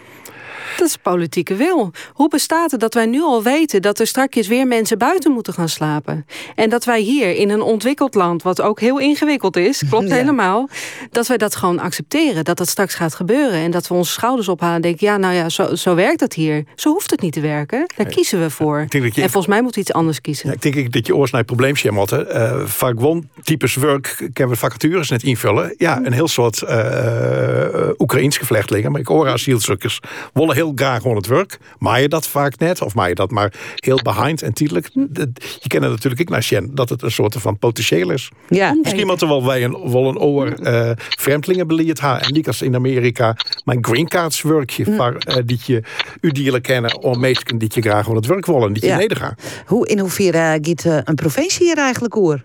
Dat 0.78 0.88
is 0.88 0.98
politieke 0.98 1.56
wil. 1.56 1.92
Hoe 2.14 2.30
bestaat 2.30 2.72
het 2.72 2.80
dat 2.80 2.94
wij 2.94 3.06
nu 3.06 3.22
al 3.22 3.44
weten 3.44 3.82
dat 3.82 4.00
er 4.00 4.08
straks 4.08 4.48
weer 4.48 4.68
mensen 4.68 4.98
buiten 4.98 5.32
moeten 5.32 5.54
gaan 5.54 5.70
slapen? 5.70 6.26
En 6.56 6.70
dat 6.70 6.86
wij 6.86 7.00
hier 7.00 7.36
in 7.36 7.50
een 7.50 7.62
ontwikkeld 7.62 8.16
land, 8.16 8.44
wat 8.44 8.62
ook 8.62 8.80
heel 8.80 9.00
ingewikkeld 9.00 9.58
is, 9.58 9.84
klopt 9.90 10.08
ja. 10.08 10.16
helemaal, 10.16 10.70
dat 11.12 11.28
wij 11.28 11.38
dat 11.38 11.56
gewoon 11.56 11.80
accepteren. 11.80 12.44
Dat 12.44 12.58
dat 12.58 12.70
straks 12.70 12.96
gaat 12.96 13.16
gebeuren. 13.16 13.60
En 13.60 13.72
dat 13.72 13.88
we 13.88 13.94
onze 13.94 14.12
schouders 14.12 14.48
ophalen 14.48 14.76
en 14.76 14.82
denken: 14.82 15.08
ja, 15.08 15.18
nou 15.18 15.34
ja, 15.34 15.50
zo, 15.50 15.76
zo 15.76 15.96
werkt 15.96 16.20
het 16.20 16.34
hier. 16.34 16.64
Zo 16.76 16.92
hoeft 16.92 17.12
het 17.12 17.22
niet 17.22 17.34
te 17.34 17.42
werken. 17.42 17.86
Daar 17.96 18.06
kiezen 18.06 18.42
we 18.42 18.50
voor. 18.50 18.86
Je... 18.90 19.00
En 19.00 19.12
volgens 19.14 19.48
mij 19.48 19.62
moeten 19.62 19.82
we 19.82 19.88
iets 19.88 19.98
anders 19.98 20.22
kiezen. 20.22 20.48
Ja, 20.50 20.56
ik 20.60 20.74
denk 20.74 20.94
dat 20.94 21.08
je 21.08 21.16
oors 21.16 21.32
naar 21.32 21.40
het 21.40 21.50
probleempje 21.50 21.92
moet. 21.92 22.12
Uh, 22.12 22.66
vaak 22.66 22.96
gewoon 22.96 23.30
types 23.44 23.76
werk, 23.76 24.30
kunnen 24.34 24.54
we 24.54 24.60
vacatures 24.60 25.10
net 25.10 25.24
invullen. 25.24 25.74
Ja, 25.78 25.98
een 26.04 26.14
heel 26.14 26.28
soort 26.28 26.62
uh, 26.62 27.90
Oekraïns 27.98 28.40
maar 28.50 29.00
ik 29.00 29.08
hoor 29.08 29.28
asielzoekers 29.30 30.00
willen 30.34 30.56
heel 30.62 30.72
graag 30.76 31.02
gewoon 31.02 31.18
het 31.18 31.28
werk. 31.28 31.60
Maar 31.80 32.02
je 32.02 32.08
dat 32.08 32.28
vaak 32.28 32.58
net, 32.58 32.82
of 32.82 32.96
maar 32.96 33.10
je 33.10 33.16
dat 33.16 33.32
maar 33.32 33.54
heel 33.76 34.00
behind 34.04 34.42
en 34.42 34.54
tijdelijk. 34.54 34.90
Je 34.94 35.68
kent 35.68 35.84
het 35.84 35.92
natuurlijk 35.92 36.22
ik 36.22 36.30
naar 36.30 36.44
Sjen, 36.44 36.76
dat 36.76 36.90
het 36.90 37.02
een 37.02 37.12
soort 37.12 37.36
van 37.38 37.58
potentieel 37.58 38.12
is. 38.12 38.32
Ja. 38.50 38.78
Misschien 38.82 39.08
moeten 39.08 39.28
we 39.28 39.34
wel 39.34 39.46
wij 39.46 39.64
een, 39.64 39.92
wel 39.92 40.08
een 40.08 40.20
oor 40.20 40.60
uh, 40.60 40.92
vreemdelingenbeleid 40.96 42.02
hebben. 42.02 42.22
En 42.22 42.34
niet 42.34 42.48
als 42.48 42.62
in 42.62 42.76
Amerika 42.76 43.36
mijn 43.64 43.86
green 43.86 44.08
cards 44.08 44.42
werkje, 44.42 44.90
mm. 44.90 44.98
waar, 44.98 45.16
uh, 45.28 45.36
die 45.46 45.60
je 45.66 45.84
u 46.22 46.32
dieren 46.32 46.62
kennen, 46.62 47.02
om 47.02 47.20
mensen 47.20 47.58
die 47.58 47.72
je 47.74 47.82
graag 47.82 48.04
gewoon 48.04 48.18
het 48.18 48.26
werk 48.26 48.46
willen, 48.46 48.74
die 48.74 48.84
je 48.84 48.90
ja. 48.90 48.98
nedergaan. 48.98 49.36
Hoe, 49.66 49.88
in 49.88 50.00
hoeverre 50.00 50.38
uh, 50.38 50.54
giet 50.62 50.86
een 50.86 51.16
provincie 51.16 51.66
hier 51.66 51.78
eigenlijk 51.78 52.16
oer, 52.16 52.44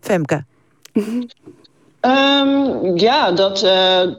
Femke? 0.00 0.44
Um, 0.92 1.26
ja, 2.96 3.32
dat, 3.32 3.62
uh, 3.62 4.14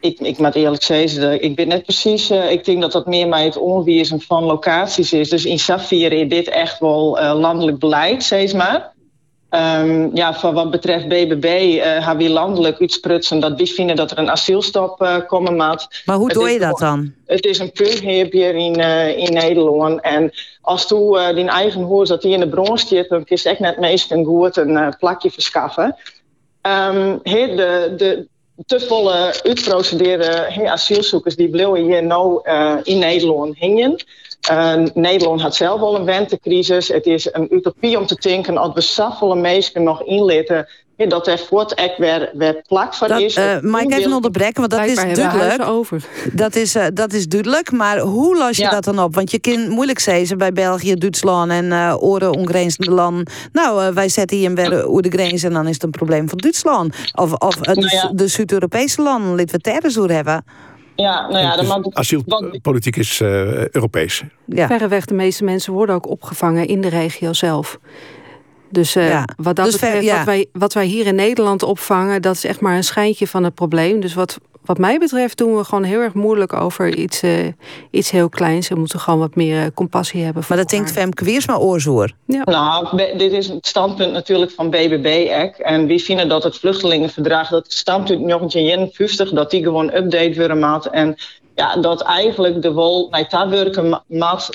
ik, 0.00 0.20
ik 0.20 0.38
moet 0.38 0.54
eerlijk 0.54 0.82
zeggen, 0.82 1.42
ik 1.42 1.56
ben 1.56 1.68
net 1.68 1.82
precies. 1.82 2.30
Uh, 2.30 2.50
ik 2.50 2.64
denk 2.64 2.80
dat 2.80 2.92
dat 2.92 3.06
meer 3.06 3.28
bij 3.28 3.44
het 3.44 3.56
onwezen 3.56 4.20
van 4.20 4.44
locaties 4.44 5.12
is. 5.12 5.28
Dus 5.28 5.44
in 5.44 5.58
Safir 5.58 6.12
is 6.12 6.28
dit 6.28 6.48
echt 6.48 6.78
wel 6.78 7.20
uh, 7.20 7.38
landelijk 7.38 7.78
beleid, 7.78 8.24
zeg 8.24 8.52
maar. 8.52 8.92
Um, 9.50 10.16
ja, 10.16 10.34
voor 10.34 10.52
wat 10.52 10.70
betreft 10.70 11.08
BBB 11.08 11.44
uh, 11.44 12.06
hebben 12.06 12.26
we 12.26 12.32
landelijk 12.32 12.80
uitsprutsen 12.80 13.40
dat 13.40 13.56
we 13.56 13.66
vinden 13.66 13.96
dat 13.96 14.10
er 14.10 14.18
een 14.18 14.30
asielstop 14.30 15.02
uh, 15.02 15.16
komen 15.26 15.56
moet. 15.56 16.02
Maar 16.04 16.16
hoe 16.16 16.28
doe 16.28 16.50
je 16.50 16.58
dat 16.58 16.78
dan? 16.78 17.12
Het 17.26 17.44
is 17.44 17.58
een 17.58 17.70
hier 17.74 18.54
in, 18.54 18.78
uh, 18.78 19.16
in 19.16 19.32
Nederland. 19.32 20.00
En 20.00 20.30
als 20.60 20.86
tu 20.86 21.34
die 21.34 21.48
eigen 21.48 21.82
hoort 21.82 22.08
dat 22.08 22.22
die 22.22 22.32
in 22.32 22.40
de 22.40 22.48
bron 22.48 22.78
zit, 22.78 23.08
dan 23.08 23.22
je 23.24 23.42
echt 23.44 23.58
net 23.58 23.78
meestal 23.78 24.24
goed 24.24 24.56
een 24.56 24.96
plakje 24.98 25.30
verschaffen. 25.30 25.96
Um, 26.62 27.20
he, 27.22 27.54
de, 27.54 27.94
de, 27.96 28.28
te 28.66 28.80
volle 28.80 29.40
uitprocedeerde 29.42 30.68
asielzoekers 30.70 31.36
die 31.36 31.48
bleven 31.48 31.74
hier 31.74 32.04
nou 32.04 32.40
uh, 32.44 32.76
in 32.82 32.98
Nederland 32.98 33.58
hingen. 33.58 34.04
Uh, 34.50 34.84
Nederland 34.94 35.40
had 35.40 35.54
zelf 35.54 35.80
al 35.80 35.94
een 35.94 36.04
wentecrisis. 36.04 36.88
Het 36.88 37.06
is 37.06 37.32
een 37.32 37.54
utopie 37.54 37.98
om 37.98 38.06
te 38.06 38.14
denken 38.14 38.54
dat 38.54 38.74
we 38.74 38.80
zoveel 38.80 39.36
mensen 39.36 39.82
nog 39.82 40.02
Dat 41.06 41.26
er 41.26 41.38
voort 41.38 41.74
echt 41.74 41.98
weer, 41.98 42.30
weer 42.34 42.62
plak 42.66 42.94
van 42.94 43.08
dat, 43.08 43.20
is. 43.20 43.36
Uh, 43.36 43.60
maar 43.60 43.82
ik 43.82 43.92
even 43.92 44.12
onderbreken, 44.12 44.60
want 44.60 44.70
dat 44.70 44.84
is 44.84 45.14
duidelijk. 45.14 45.62
Over. 45.68 46.04
Dat, 46.32 46.56
is, 46.56 46.76
uh, 46.76 46.84
dat 46.94 47.12
is 47.12 47.28
duidelijk, 47.28 47.72
maar 47.72 47.98
hoe 47.98 48.36
los 48.36 48.56
je 48.56 48.62
ja. 48.62 48.70
dat 48.70 48.84
dan 48.84 49.00
op? 49.00 49.14
Want 49.14 49.30
je 49.30 49.38
kunt 49.38 49.68
moeilijk 49.68 49.98
zeggen 49.98 50.38
bij 50.38 50.52
België, 50.52 50.94
Duitsland 50.94 51.50
en 51.50 51.64
uh, 51.64 51.94
oren 51.98 52.32
ongrenzende 52.34 52.90
landen. 52.90 53.26
Nou, 53.52 53.94
wij 53.94 54.08
zetten 54.08 54.36
hier 54.36 54.54
weer 54.54 54.86
over 54.86 55.02
de 55.02 55.10
grens 55.10 55.42
en 55.42 55.52
dan 55.52 55.66
is 55.66 55.74
het 55.74 55.82
een 55.82 55.90
probleem 55.90 56.28
van 56.28 56.38
Duitsland. 56.38 56.94
Of, 57.14 57.32
of 57.32 57.60
Nou 57.60 57.80
ja. 57.80 58.08
de, 58.08 58.14
de 58.14 58.26
Zuid-Europese 58.28 59.02
landen, 59.02 59.30
laten 59.30 59.60
we 59.62 59.70
het 59.70 59.94
daar 59.96 60.16
hebben. 60.16 60.44
Ja, 60.94 61.28
nou 61.28 61.38
ja, 61.38 61.56
dan 61.56 61.66
mag- 61.66 61.92
Asielpolitiek 61.92 62.96
is 62.96 63.20
eh, 63.20 63.68
Europees. 63.68 64.22
Ja. 64.44 64.66
Verreweg 64.66 65.04
de 65.04 65.14
meeste 65.14 65.44
mensen 65.44 65.72
worden 65.72 65.94
ook 65.94 66.08
opgevangen 66.08 66.66
in 66.66 66.80
de 66.80 66.88
regio 66.88 67.32
zelf. 67.32 67.78
Dus 68.70 68.96
uh, 68.96 69.08
Ja. 69.08 69.24
wat 69.36 69.56
dat 69.56 69.64
Dus 69.64 69.74
betreft, 69.74 70.04
ja. 70.04 70.16
wat, 70.16 70.24
wij, 70.24 70.46
wat 70.52 70.72
wij 70.72 70.86
hier 70.86 71.06
in 71.06 71.14
Nederland 71.14 71.62
opvangen, 71.62 72.22
dat 72.22 72.34
is 72.34 72.44
echt 72.44 72.60
maar 72.60 72.76
een 72.76 72.84
schijntje 72.84 73.26
van 73.26 73.44
het 73.44 73.54
probleem. 73.54 74.00
Dus 74.00 74.14
wat, 74.14 74.38
wat 74.68 74.78
mij 74.78 74.98
betreft 74.98 75.38
doen 75.38 75.56
we 75.56 75.64
gewoon 75.64 75.84
heel 75.84 76.00
erg 76.00 76.14
moeilijk 76.14 76.52
over 76.52 76.96
iets, 76.96 77.22
eh, 77.22 77.46
iets 77.90 78.10
heel 78.10 78.28
kleins. 78.28 78.68
We 78.68 78.74
moeten 78.74 79.00
gewoon 79.00 79.18
wat 79.18 79.34
meer 79.34 79.62
eh, 79.62 79.66
compassie 79.74 80.24
hebben. 80.24 80.42
Voor 80.42 80.56
Maar 80.56 80.64
dat 80.64 80.74
denkt 80.74 80.92
Femke 80.92 81.24
Wiersma 81.24 81.56
oorzoer. 81.56 82.12
Ja. 82.26 82.42
Nou, 82.44 82.96
dit 83.16 83.32
is 83.32 83.48
het 83.48 83.66
standpunt 83.66 84.12
natuurlijk 84.12 84.50
van 84.50 84.70
BBB. 84.70 85.26
-ek. 85.28 85.58
En 85.58 85.86
wie 85.86 86.02
vinden 86.02 86.28
dat 86.28 86.42
het 86.42 86.58
vluchtelingenverdrag, 86.58 87.48
dat 87.48 87.72
standpunt 87.72 88.26
1951, 88.26 89.30
dat 89.30 89.50
die 89.50 89.62
gewoon 89.62 89.94
update 89.94 90.34
worden 90.36 90.58
maat. 90.58 90.86
En 90.86 91.16
ja, 91.58 91.76
dat 91.76 92.00
eigenlijk 92.00 92.62
de 92.62 92.72
wol 92.72 93.08
bij 93.08 93.24
dat 93.24 93.48
werken 93.48 94.02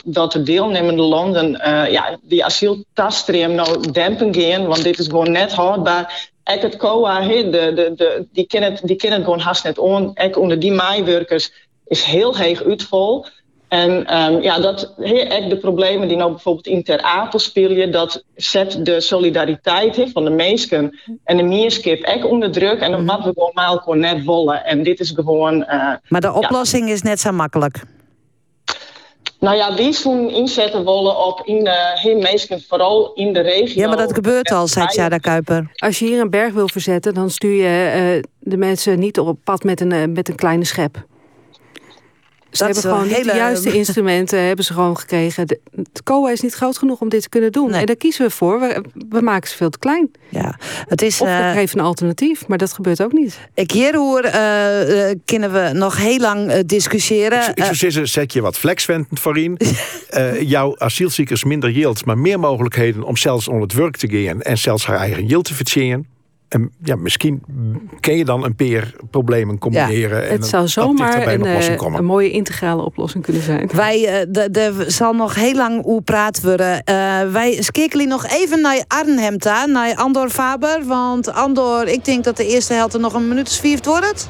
dat 0.06 0.32
de 0.32 0.44
deelnemende 0.44 1.02
landen 1.02 1.60
eh, 1.60 1.92
ja, 1.92 2.18
die 2.22 2.46
asieltaststroom 2.46 3.56
nou 3.56 3.92
dempen 3.92 4.36
gaan. 4.36 4.68
Want 4.68 4.84
dit 4.84 5.00
is 5.00 5.08
gewoon 5.08 5.32
net 5.32 5.54
houdbaar. 5.54 6.32
Ek 6.44 6.62
het 6.62 6.78
COA, 6.78 7.22
he, 7.22 7.50
de, 7.50 7.74
de, 7.76 7.94
de, 7.96 8.28
die 8.32 8.48
kennen 8.48 8.72
het, 8.72 8.82
die 8.88 8.96
het 9.20 9.24
gewoon 9.24 9.40
haast 9.40 9.64
net 9.64 9.78
on. 9.78 10.16
Ek 10.16 10.38
onder 10.38 10.60
die 10.60 10.72
maaiwerkers 10.72 11.52
is 11.88 12.04
heel 12.04 12.38
heeg 12.38 12.64
uitvol. 12.64 13.26
En 13.74 14.06
ehm, 14.06 14.42
ja, 14.42 14.60
dat 14.60 14.94
ek 15.30 15.50
de 15.50 15.58
problemen 15.58 16.08
die 16.08 16.18
nou 16.18 16.30
bijvoorbeeld 16.32 16.68
in 16.68 16.84
Ter 16.84 17.02
Apel 17.02 17.40
spelen, 17.40 17.92
dat 17.92 18.24
zet 18.36 18.86
de 18.86 19.02
solidariteit 19.02 19.96
he, 19.96 20.08
van 20.08 20.24
de 20.24 20.30
meesten 20.30 21.00
en 21.24 21.38
de 21.38 21.44
meerskip 21.44 22.02
echt 22.04 22.24
onder 22.24 22.52
druk. 22.52 22.80
En 22.80 22.92
dat 22.92 23.00
moeten 23.00 23.24
we 23.24 23.34
gewoon 23.34 23.52
maar 23.54 23.68
elkaar 23.68 23.98
net 23.98 24.24
wollen. 24.26 24.66
En 24.66 24.84
dit 24.84 25.00
is 25.00 25.12
gewoon. 25.16 25.64
eh, 25.64 25.92
Maar 26.08 26.22
de 26.22 26.28
ja, 26.28 26.34
oplossing 26.34 26.90
is 26.90 27.02
net 27.02 27.20
zo 27.20 27.32
makkelijk. 27.32 27.82
nou 29.40 29.56
ja, 29.56 29.72
die 29.76 29.94
zo'n 29.94 30.30
inzetten 30.30 30.86
willen 30.86 31.26
op 31.26 31.42
in 31.46 31.64
de 31.64 31.92
he, 32.02 32.14
meesten, 32.14 32.62
vooral 32.68 33.12
in 33.14 33.34
de 33.34 33.42
regio. 33.42 33.82
Ja, 33.82 33.88
maar 33.88 33.98
dat 33.98 34.14
gebeurt 34.14 34.52
al, 34.52 34.68
zei 34.68 34.88
Tjada 34.88 35.18
Kuiper. 35.18 35.72
Als 35.76 36.00
je 36.00 36.06
hier 36.06 36.20
een 36.20 36.30
berg 36.30 36.54
wil 36.54 36.68
verzetten, 36.68 37.14
dan 37.14 37.30
stuur 37.30 37.54
je 37.64 37.92
eh, 37.94 38.24
de 38.40 38.58
mensen 38.58 39.00
niet 39.00 39.20
op 39.20 39.38
pad 39.44 39.64
met 39.64 39.82
een, 39.82 39.92
eh, 39.92 40.08
met 40.08 40.30
een 40.30 40.36
kleine 40.36 40.66
schep. 40.66 41.06
Ze 42.54 42.64
Dat 42.66 42.74
hebben 42.74 42.92
gewoon 42.92 43.08
niet 43.08 43.16
de 43.16 43.32
hele- 43.32 43.36
juiste 43.36 43.74
instrumenten 43.82 44.40
hebben 44.40 44.66
ze 44.66 44.74
gewoon 44.74 44.98
gekregen. 44.98 45.48
De, 45.48 45.60
het 45.76 46.04
COA 46.04 46.32
is 46.32 46.42
niet 46.42 46.54
groot 46.54 46.78
genoeg 46.78 47.00
om 47.00 47.10
dit 47.10 47.22
te 47.22 47.30
kunnen 47.30 47.52
doen. 47.52 47.74
En 47.74 47.86
daar 47.86 47.96
kiezen 47.96 48.26
we 48.26 48.32
voor. 48.32 48.60
We, 48.60 48.84
we 49.10 49.22
maken 49.22 49.50
ze 49.50 49.56
veel 49.56 49.70
te 49.70 49.80
klein. 49.80 50.12
Ja, 50.30 50.56
het 50.88 51.02
is, 51.02 51.22
of 51.22 51.28
eh, 51.28 51.38
we 51.38 51.54
geven 51.54 51.80
een 51.80 51.86
alternatief, 51.86 52.48
maar 52.48 52.58
dat 52.58 52.74
gebeurt 52.74 53.04
ook 53.04 53.14
niet. 53.14 53.40
Ik 53.54 53.72
hier 53.72 53.96
hoor, 53.96 54.22
eh, 54.22 55.10
eh, 55.10 55.18
kunnen 55.26 55.54
we 55.54 55.70
nog 55.74 55.98
heel 55.98 56.20
lang 56.20 56.50
eh, 56.50 56.60
discussiëren. 56.66 57.50
Ik 57.54 57.64
zou 57.64 57.76
zeggen, 57.76 58.08
zet 58.08 58.34
je 58.34 58.42
wat 58.42 58.58
flexventen 58.58 59.18
voorin. 59.18 59.58
Eh 60.10 60.42
jouw 60.42 60.76
asielziekers 60.78 61.44
minder 61.44 61.72
yield, 61.72 62.06
maar 62.06 62.18
meer 62.18 62.40
mogelijkheden 62.40 63.04
om 63.04 63.18
zelfs 63.18 63.48
onder 63.48 63.62
het 63.64 63.74
werk 63.74 63.98
te 63.98 64.08
gaan 64.10 64.42
en 64.42 64.58
zelfs 64.58 64.86
haar 64.86 64.98
eigen 64.98 65.26
yield 65.26 65.46
te 65.46 65.54
verdienen. 65.54 66.08
En 66.54 66.72
ja, 66.84 66.96
misschien 66.96 67.44
kun 68.00 68.18
je 68.18 68.26
dan 68.26 68.44
een 68.44 68.56
peer 68.56 68.96
problemen 69.12 69.58
combineren. 69.58 70.30
en 70.30 70.32
het 70.32 70.48
zou 70.48 70.64
een 70.64 70.70
stap 70.70 70.98
dichter 70.98 71.22
zomaar 71.22 71.34
een, 71.34 71.46
eh, 71.46 71.98
een 71.98 72.06
mooie 72.06 72.32
integrale 72.32 72.82
oplossing 72.84 73.24
kunnen 73.24 73.42
zijn. 73.42 73.70
Wij, 73.74 74.06
eh, 74.06 74.28
de, 74.30 74.52
de, 74.52 74.86
zal 74.88 75.14
nog 75.14 75.36
heel 75.36 75.54
lang 75.54 75.84
hoe 75.84 76.02
praten 76.02 76.44
worden. 76.44 76.84
Eh, 76.84 76.96
wij 77.32 77.62
skekelen 77.62 78.08
nog 78.08 78.28
even 78.28 78.62
naar 78.62 78.84
Arnhem 78.88 79.36
naar 79.72 79.96
Andor 79.96 80.30
Faber. 80.30 80.86
Want 80.86 81.34
Andor, 81.34 81.88
ik 81.88 82.06
denk 82.06 82.24
dat 82.24 82.38
de 82.38 82.48
eerste 82.48 82.74
helft 82.74 82.94
er 82.94 83.00
nog 83.00 83.14
een 83.14 83.28
minuut 83.28 83.48
of 83.48 83.86
wordt. 83.86 84.30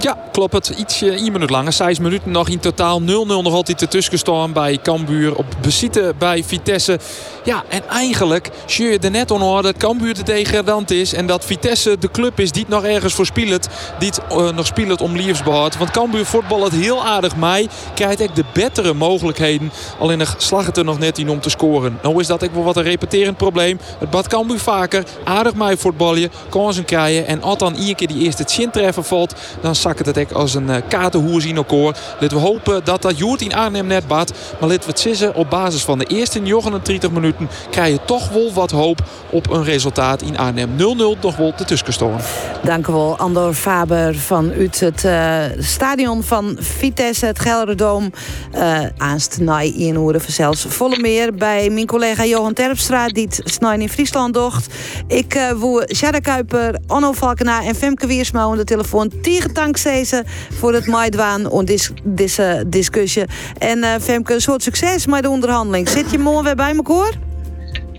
Ja, 0.00 0.16
klopt 0.32 0.52
het. 0.52 0.68
Ietsje, 0.68 1.10
één 1.10 1.32
minuut 1.32 1.50
langer. 1.50 1.72
Zes 1.72 1.98
minuten 1.98 2.30
nog 2.30 2.48
in 2.48 2.60
totaal. 2.60 3.00
0-0 3.00 3.04
nog 3.26 3.52
altijd 3.52 3.80
ertussen 3.82 4.18
staan 4.18 4.52
bij 4.52 4.78
Cambuur. 4.82 5.36
Op 5.36 5.46
bezitten 5.60 6.18
bij 6.18 6.44
Vitesse. 6.44 6.98
Ja, 7.44 7.64
en 7.68 7.88
eigenlijk 7.88 8.50
zie 8.66 8.86
je 8.86 8.98
er 8.98 9.10
net 9.10 9.30
on 9.30 9.62
dat 9.62 9.76
Cambuur 9.76 10.14
de 10.14 10.22
degradant 10.22 10.90
is. 10.90 11.12
En 11.12 11.26
dat 11.26 11.44
Vitesse 11.44 11.98
de 11.98 12.10
club 12.10 12.40
is 12.40 12.52
die 12.52 12.62
het 12.62 12.70
nog 12.70 12.84
ergens 12.84 13.14
voor 13.14 13.26
speelt. 13.26 13.68
Die 13.98 14.08
het 14.08 14.20
uh, 14.30 14.50
nog 14.50 14.66
speelt 14.66 15.00
om 15.00 15.16
liefsbehoud. 15.16 15.78
Want 15.78 15.90
Cambuur 15.90 16.26
voetbal 16.26 16.64
het 16.64 16.72
heel 16.72 17.04
aardig 17.04 17.36
mij. 17.36 17.68
Krijgt 17.94 18.20
echt 18.20 18.36
de 18.36 18.44
betere 18.52 18.94
mogelijkheden. 18.94 19.72
Alleen 19.98 20.22
slag 20.36 20.66
het 20.66 20.76
er 20.76 20.84
nog 20.84 20.98
net 20.98 21.18
in 21.18 21.30
om 21.30 21.40
te 21.40 21.50
scoren. 21.50 21.98
Nou 22.02 22.20
is 22.20 22.26
dat 22.26 22.44
ook 22.44 22.54
wel 22.54 22.64
wat 22.64 22.76
een 22.76 22.82
repeterend 22.82 23.36
probleem. 23.36 23.78
Het 23.98 24.10
bad 24.10 24.28
Cambuur 24.28 24.58
vaker. 24.58 25.04
Aardig 25.24 25.54
mij 25.54 25.76
voetballen. 25.76 26.30
Kansen 26.48 26.84
krijgen. 26.84 27.26
En 27.26 27.42
als 27.42 27.58
dan 27.58 27.74
iedere 27.74 27.94
keer 27.94 28.08
die 28.08 28.24
eerste 28.24 28.44
chin 28.46 28.70
treffen 28.70 29.04
valt. 29.04 29.34
Dan 29.60 29.74
zakt 29.86 30.16
het 30.16 30.34
als 30.34 30.54
een 30.54 30.68
uh, 30.68 30.76
katerhoers 30.88 31.44
in 31.44 31.56
elkaar. 31.56 31.98
Laten 32.20 32.36
we 32.36 32.42
hopen 32.42 32.84
dat 32.84 33.02
dat 33.02 33.18
Joert 33.18 33.40
in 33.40 33.54
Arnhem 33.54 33.86
net 33.86 34.06
bad. 34.06 34.32
Maar 34.60 34.68
laten 34.68 34.84
we 34.84 34.90
het 34.90 35.00
zissen 35.00 35.34
op 35.34 35.50
basis 35.50 35.84
van 35.84 35.98
de 35.98 36.04
eerste 36.04 36.38
39 36.38 37.10
minuten. 37.10 37.48
Krijg 37.70 37.92
je 37.92 38.00
toch 38.04 38.28
wel 38.28 38.52
wat 38.52 38.70
hoop 38.70 39.02
op 39.30 39.50
een 39.50 39.64
resultaat 39.64 40.22
in 40.22 40.38
Arnhem. 40.38 40.70
0-0 40.70 41.20
nog 41.20 41.36
wel 41.36 41.52
de 41.56 41.64
tussenstoren. 41.64 42.20
Dank 42.62 42.86
u 42.86 42.92
wel, 42.92 43.18
Andor 43.18 43.54
Faber 43.54 44.14
van 44.14 44.52
uit 44.52 44.80
het 44.80 45.04
uh, 45.04 45.42
stadion 45.58 46.22
van 46.22 46.56
Vitesse, 46.60 47.26
het 47.26 47.38
Gelderdoom. 47.38 48.12
Uh, 48.54 48.78
aanst 48.96 49.38
naai 49.40 49.86
in 49.86 49.96
Oeren 49.96 50.20
zelfs 50.26 50.66
volle 50.68 50.98
meer 50.98 51.34
bij 51.34 51.70
mijn 51.70 51.86
collega 51.86 52.24
Johan 52.24 52.52
Terpstra, 52.52 53.06
die 53.08 53.24
het 53.24 53.40
snij 53.44 53.78
in 53.78 53.88
Friesland 53.88 54.34
docht. 54.34 54.74
Ik 55.06 55.34
uh, 55.34 55.50
woe 55.50 55.86
Kuiper, 56.22 56.78
Onno 56.86 57.12
Valkenaar 57.12 57.64
en 57.64 57.74
Femke 57.74 58.06
Wiersma 58.06 58.40
aan 58.40 58.56
de 58.56 58.64
telefoon. 58.64 59.12
Tegen 59.22 59.52
dankzij 59.82 60.24
voor 60.52 60.72
het 60.72 60.86
maaidwaan 60.86 61.50
en 61.50 61.64
deze 62.02 62.64
discussie. 62.66 63.24
En 63.58 63.78
uh, 63.78 63.94
Femke, 64.00 64.34
een 64.34 64.40
soort 64.40 64.62
succes 64.62 65.06
met 65.06 65.22
de 65.22 65.28
onderhandeling. 65.28 65.88
Zit 65.88 66.10
je 66.10 66.18
morgen 66.18 66.44
weer 66.44 66.54
bij 66.54 66.74
elkaar? 66.76 67.12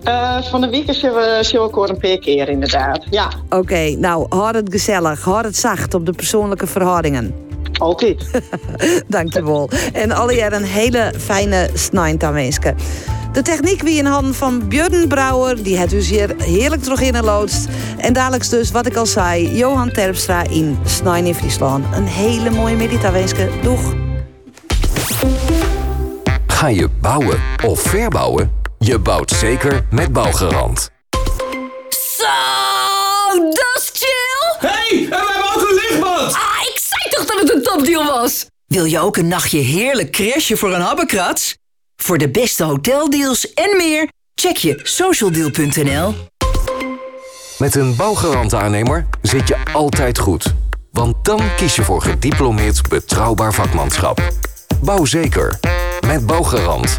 Uh, 0.04 0.42
van 0.42 0.60
de 0.60 0.68
week 0.68 0.94
zullen 0.94 1.14
we 1.14 1.48
elkaar 1.52 1.88
een 1.88 1.98
paar 1.98 2.18
keer 2.18 2.48
inderdaad, 2.48 3.04
ja. 3.10 3.32
Oké, 3.44 3.56
okay, 3.56 3.92
nou, 3.92 4.26
houd 4.28 4.54
het 4.54 4.70
gezellig, 4.70 5.22
houd 5.22 5.44
het 5.44 5.56
zacht 5.56 5.94
op 5.94 6.06
de 6.06 6.12
persoonlijke 6.12 6.66
verhoudingen. 6.66 7.34
Altijd. 7.72 8.30
Dankjewel. 9.08 9.70
En 9.92 10.10
alle 10.10 10.34
jaren 10.34 10.58
een 10.58 10.68
hele 10.68 11.12
fijne 11.18 11.70
snijntameeske. 11.74 12.74
De 13.32 13.42
techniek 13.42 13.82
wie 13.82 13.98
in 13.98 14.06
handen 14.06 14.34
van 14.34 14.68
Björn 14.68 15.08
Brouwer, 15.08 15.62
die 15.62 15.78
het 15.78 15.90
dus 15.90 16.08
hier 16.08 16.34
heerlijk 16.38 16.82
terug 16.82 17.00
in 17.00 17.24
loodst. 17.24 17.68
En 17.96 18.12
dadelijk 18.12 18.50
dus, 18.50 18.70
wat 18.70 18.86
ik 18.86 18.96
al 18.96 19.06
zei, 19.06 19.56
Johan 19.56 19.90
Terpstra 19.90 20.42
in 20.42 20.78
Snijn 20.84 21.26
in 21.26 21.34
Friesland. 21.34 21.84
Een 21.94 22.06
hele 22.06 22.50
mooie 22.50 22.76
meditaweeske. 22.76 23.50
Doeg! 23.62 23.94
Ga 26.46 26.68
je 26.68 26.88
bouwen 27.00 27.40
of 27.66 27.80
verbouwen? 27.80 28.52
Je 28.78 28.98
bouwt 28.98 29.30
zeker 29.30 29.86
met 29.90 30.12
Bouwgarant. 30.12 30.90
Zo, 31.88 32.24
dat 33.34 33.82
is 33.82 33.90
chill! 33.92 34.70
hey, 34.70 35.02
en 35.02 35.08
we 35.08 35.32
hebben 35.32 35.54
ook 35.54 35.68
een 35.68 35.74
lichtbad! 35.74 36.34
Ah, 36.34 36.66
ik 36.74 36.80
zei 36.80 37.10
toch 37.10 37.24
dat 37.24 37.40
het 37.40 37.54
een 37.54 37.62
topdeal 37.62 38.04
was? 38.04 38.46
Wil 38.66 38.84
je 38.84 39.00
ook 39.00 39.16
een 39.16 39.28
nachtje 39.28 39.58
heerlijk 39.58 40.10
crashen 40.10 40.58
voor 40.58 40.74
een 40.74 40.80
habbekrats? 40.80 41.57
Voor 42.02 42.18
de 42.18 42.30
beste 42.30 42.64
hoteldeals 42.64 43.52
en 43.54 43.76
meer, 43.76 44.08
check 44.34 44.56
je 44.56 44.80
socialdeal.nl. 44.82 46.14
Met 47.58 47.74
een 47.74 47.96
Bouwgarant 47.96 48.54
aannemer 48.54 49.06
zit 49.22 49.48
je 49.48 49.56
altijd 49.72 50.18
goed. 50.18 50.54
Want 50.90 51.24
dan 51.24 51.40
kies 51.56 51.76
je 51.76 51.82
voor 51.82 52.02
gediplomeerd 52.02 52.88
betrouwbaar 52.88 53.54
vakmanschap. 53.54 54.32
Bouw 54.82 55.04
zeker. 55.04 55.58
Met 56.06 56.26
Bouwgarant. 56.26 56.98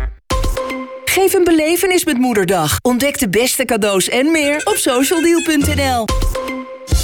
Geef 1.05 1.33
een 1.33 1.43
belevenis 1.43 2.05
met 2.05 2.17
Moederdag. 2.17 2.77
Ontdek 2.81 3.19
de 3.19 3.29
beste 3.29 3.65
cadeaus 3.65 4.09
en 4.09 4.31
meer 4.31 4.61
op 4.63 4.75
socialdeal.nl. 4.75 6.05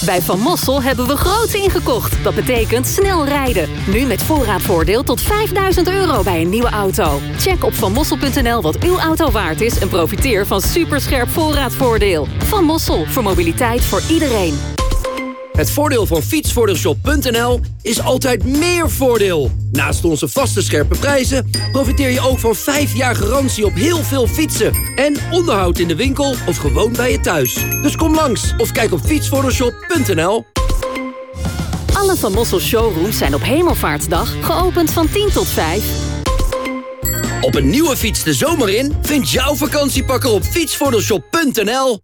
Bij 0.06 0.22
Van 0.22 0.40
Mossel 0.40 0.82
hebben 0.82 1.08
we 1.08 1.16
groots 1.18 1.54
ingekocht. 1.54 2.24
Dat 2.24 2.36
betekent 2.36 2.88
snel 2.88 3.26
rijden. 3.26 3.70
Nu 3.88 4.06
met 4.06 4.24
voorraadvoordeel 4.24 5.04
tot 5.04 5.22
5000 5.22 5.90
euro 5.90 6.24
bij 6.24 6.42
een 6.42 6.50
nieuwe 6.50 6.70
auto. 6.70 7.20
Check 7.38 7.64
op 7.64 7.74
vanmossel.nl 7.74 8.62
wat 8.62 8.84
uw 8.84 8.98
auto 8.98 9.32
waard 9.32 9.62
is... 9.62 9.80
en 9.80 9.90
profiteer 9.90 10.46
van 10.46 10.62
superscherp 10.62 11.30
voorraadvoordeel. 11.30 12.28
Van 12.38 12.64
Mossel, 12.64 13.06
voor 13.06 13.24
mobiliteit 13.24 13.86
voor 13.86 14.02
iedereen. 14.10 14.75
Het 15.56 15.72
voordeel 15.72 16.06
van 16.06 16.22
fietsvoordeelshop.nl 16.22 17.60
is 17.82 18.02
altijd 18.02 18.44
meer 18.44 18.90
voordeel. 18.90 19.52
Naast 19.72 20.04
onze 20.04 20.28
vaste 20.28 20.62
scherpe 20.62 20.98
prijzen 21.00 21.50
profiteer 21.72 22.10
je 22.10 22.20
ook 22.20 22.40
van 22.40 22.56
5 22.56 22.96
jaar 22.96 23.16
garantie 23.16 23.66
op 23.66 23.74
heel 23.74 24.04
veel 24.04 24.28
fietsen. 24.28 24.74
En 24.96 25.16
onderhoud 25.32 25.80
in 25.80 25.88
de 25.88 25.96
winkel 25.96 26.36
of 26.48 26.58
gewoon 26.58 26.94
bij 26.94 27.12
je 27.12 27.20
thuis. 27.20 27.54
Dus 27.82 27.96
kom 27.96 28.16
langs 28.16 28.54
of 28.58 28.72
kijk 28.72 28.92
op 28.92 29.00
fietsvoordeelshop.nl. 29.00 30.46
Alle 31.94 32.16
Van 32.16 32.32
Mossel 32.32 32.60
showrooms 32.60 33.18
zijn 33.18 33.36
op 33.36 33.44
Hemelvaartsdag 33.44 34.34
geopend 34.42 34.92
van 34.92 35.10
10 35.10 35.30
tot 35.34 35.48
5. 35.48 35.84
Op 37.42 37.56
een 37.56 37.70
nieuwe 37.70 37.98
fiets 37.98 38.24
de 38.24 38.34
zomer 38.34 38.70
in? 38.70 38.94
Vind 39.02 39.30
jouw 39.30 39.56
vakantiepakker 39.56 40.32
op 40.32 40.44
fietsvoordeelshop.nl. 40.44 42.00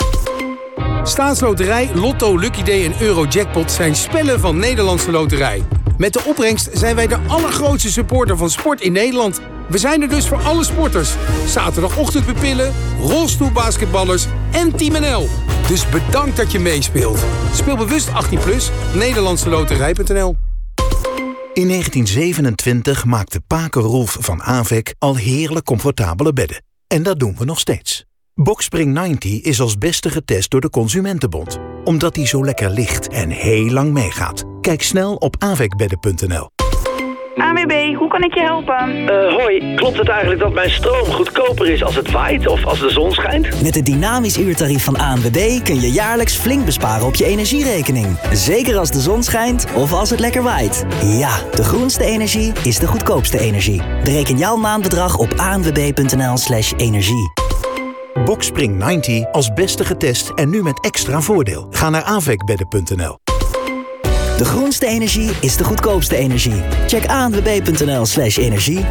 Staatsloterij, 1.04 1.92
Lotto, 1.94 2.38
Lucky 2.38 2.64
Day 2.64 2.86
en 2.86 3.02
Eurojackpot 3.02 3.72
zijn 3.72 3.96
spellen 3.96 4.40
van 4.40 4.58
Nederlandse 4.58 5.12
Loterij. 5.12 5.64
Met 5.98 6.14
de 6.14 6.24
opbrengst 6.26 6.70
zijn 6.74 6.96
wij 6.96 7.08
de 7.08 7.18
allergrootste 7.28 7.92
supporter 7.92 8.38
van 8.38 8.50
sport 8.50 8.82
in 8.82 8.92
Nederland. 8.92 9.42
We 9.70 9.78
zijn 9.78 10.02
er 10.02 10.10
dus 10.10 10.28
voor 10.28 10.42
alle 10.42 10.64
sporters. 10.64 11.14
Zaterdagochtendpupillen, 11.46 12.74
rolstoelbasketballers 13.00 14.26
en 14.52 14.76
Team 14.76 15.02
NL. 15.02 15.28
Dus 15.68 15.90
bedankt 15.90 16.38
dat 16.38 16.52
je 16.52 16.60
meespeelt. 16.60 17.20
Speel 17.54 17.78
bewust 17.78 18.08
18+, 18.08 18.12
plus, 18.44 18.72
In 21.54 21.68
1927 21.68 23.06
maakte 23.06 23.42
Paken 23.48 23.82
Rolf 23.82 24.18
van 24.20 24.42
Avec 24.42 24.96
al 25.00 25.16
heerlijk 25.16 25.66
comfortabele 25.66 26.34
bedden. 26.34 26.64
En 26.88 27.04
dat 27.04 27.20
doen 27.20 27.36
we 27.38 27.46
nog 27.46 27.60
steeds. 27.60 28.06
Boxspring 28.36 28.94
90 28.94 29.42
is 29.42 29.62
als 29.62 29.78
beste 29.78 30.10
getest 30.10 30.52
door 30.52 30.62
de 30.62 30.70
Consumentenbond. 30.70 31.60
Omdat 31.84 32.16
hij 32.16 32.26
zo 32.26 32.46
lekker 32.46 32.70
ligt 32.70 33.08
en 33.08 33.30
heel 33.30 33.70
lang 33.70 33.92
meegaat. 33.92 34.44
Kijk 34.62 34.82
snel 34.82 35.16
op 35.16 35.36
avecbedden.nl. 35.40 36.50
AWB, 37.36 37.96
hoe 37.96 38.08
kan 38.08 38.24
ik 38.24 38.34
je 38.34 38.42
helpen? 38.42 38.98
Uh, 38.98 39.34
hoi, 39.34 39.76
klopt 39.76 39.98
het 39.98 40.08
eigenlijk 40.08 40.40
dat 40.40 40.54
mijn 40.54 40.70
stroom 40.70 41.06
goedkoper 41.06 41.70
is 41.70 41.84
als 41.84 41.96
het 41.96 42.12
waait 42.12 42.48
of 42.48 42.66
als 42.66 42.80
de 42.80 42.90
zon 42.90 43.12
schijnt? 43.12 43.62
Met 43.64 43.76
het 43.76 43.86
dynamisch 43.86 44.38
uurtarief 44.38 44.84
van 44.84 44.98
ANWB 44.98 45.64
kun 45.64 45.82
je 45.82 45.92
jaarlijks 45.92 46.36
flink 46.36 46.66
besparen 46.66 47.06
op 47.06 47.16
je 47.16 47.26
energierekening. 47.26 48.20
Zeker 48.34 48.78
als 48.78 48.92
de 48.92 49.00
zon 49.00 49.24
schijnt 49.24 49.66
of 49.76 49.94
als 49.94 50.10
het 50.10 50.20
lekker 50.20 50.44
waait. 50.44 50.86
Ja, 51.04 51.38
de 51.56 51.64
groenste 51.64 52.04
energie 52.04 52.52
is 52.64 52.80
de 52.80 52.88
goedkoopste 52.88 53.40
energie. 53.40 53.82
Bereken 54.04 54.38
jouw 54.38 54.56
maandbedrag 54.56 55.18
op 55.18 55.34
anwb.nl 55.34 56.38
slash 56.38 56.74
energie. 56.78 57.51
Boxspring 58.14 58.78
90 58.78 59.32
als 59.32 59.54
beste 59.54 59.86
getest 59.86 60.30
en 60.30 60.50
nu 60.50 60.64
met 60.64 60.80
extra 60.80 61.22
voordeel. 61.22 61.68
Ga 61.70 61.90
naar 61.90 62.04
avecbedden.nl. 62.04 63.18
De 64.38 64.46
groenste 64.46 64.86
energie 64.86 65.32
is 65.42 65.58
de 65.58 65.64
goedkoopste 65.64 66.16
energie. 66.16 66.62
Check 66.88 67.06
anwb.nl 67.06 68.06
slash 68.06 68.38
energie. 68.38 68.86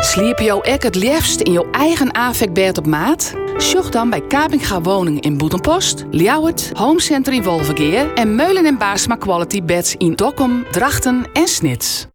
Sliep 0.00 0.38
jou 0.38 0.64
ek 0.64 0.82
het 0.82 0.94
liefst 0.94 1.40
in 1.40 1.52
jouw 1.52 1.70
eigen 1.70 2.14
AVEC-bed 2.14 2.78
op 2.78 2.86
maat? 2.86 3.34
Zoek 3.56 3.92
dan 3.92 4.10
bij 4.10 4.20
Kapinga 4.20 4.80
Woning 4.80 5.20
in 5.20 5.38
Boetenpost, 5.38 6.04
Ljouwert, 6.10 6.70
Homecenter 6.74 7.32
in 7.32 7.42
Wolvergeer 7.42 8.14
en 8.14 8.34
Meulen 8.34 8.66
en 8.66 8.78
Baasma 8.78 9.16
Quality 9.16 9.62
Beds 9.62 9.96
in 9.96 10.14
Dokkum, 10.14 10.64
Drachten 10.70 11.26
en 11.32 11.48
Snits. 11.48 12.11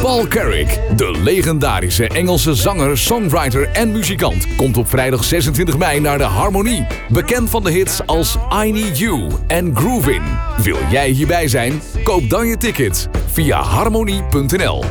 Paul 0.00 0.26
Carrick, 0.26 0.80
de 0.96 1.10
legendarische 1.10 2.08
Engelse 2.08 2.54
zanger, 2.54 2.98
songwriter 2.98 3.68
en 3.72 3.92
muzikant, 3.92 4.46
komt 4.56 4.76
op 4.76 4.88
vrijdag 4.88 5.24
26 5.24 5.76
mei 5.76 6.00
naar 6.00 6.18
de 6.18 6.24
Harmonie. 6.24 6.86
Bekend 7.08 7.50
van 7.50 7.64
de 7.64 7.70
hits 7.70 8.06
als 8.06 8.36
I 8.64 8.72
Need 8.72 8.98
You 8.98 9.28
en 9.46 9.76
Groovin. 9.76 10.22
Wil 10.62 10.78
jij 10.90 11.08
hierbij 11.08 11.48
zijn? 11.48 11.82
Koop 12.04 12.30
dan 12.30 12.46
je 12.46 12.56
ticket 12.56 13.08
via 13.32 13.62
harmonie.nl. 13.62 14.84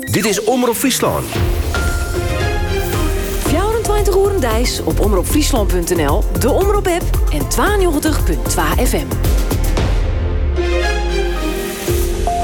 Dit 0.00 0.24
is 0.24 0.44
Omroep 0.44 0.76
Friesland. 0.76 1.24
24 3.46 4.14
uur 4.14 4.32
op 4.84 5.00
omroepfriesland.nl, 5.00 6.22
de 6.38 6.50
Omroep 6.50 6.86
app 6.86 7.04
en 7.32 7.42
92.2 8.78 8.82
FM. 8.86 9.06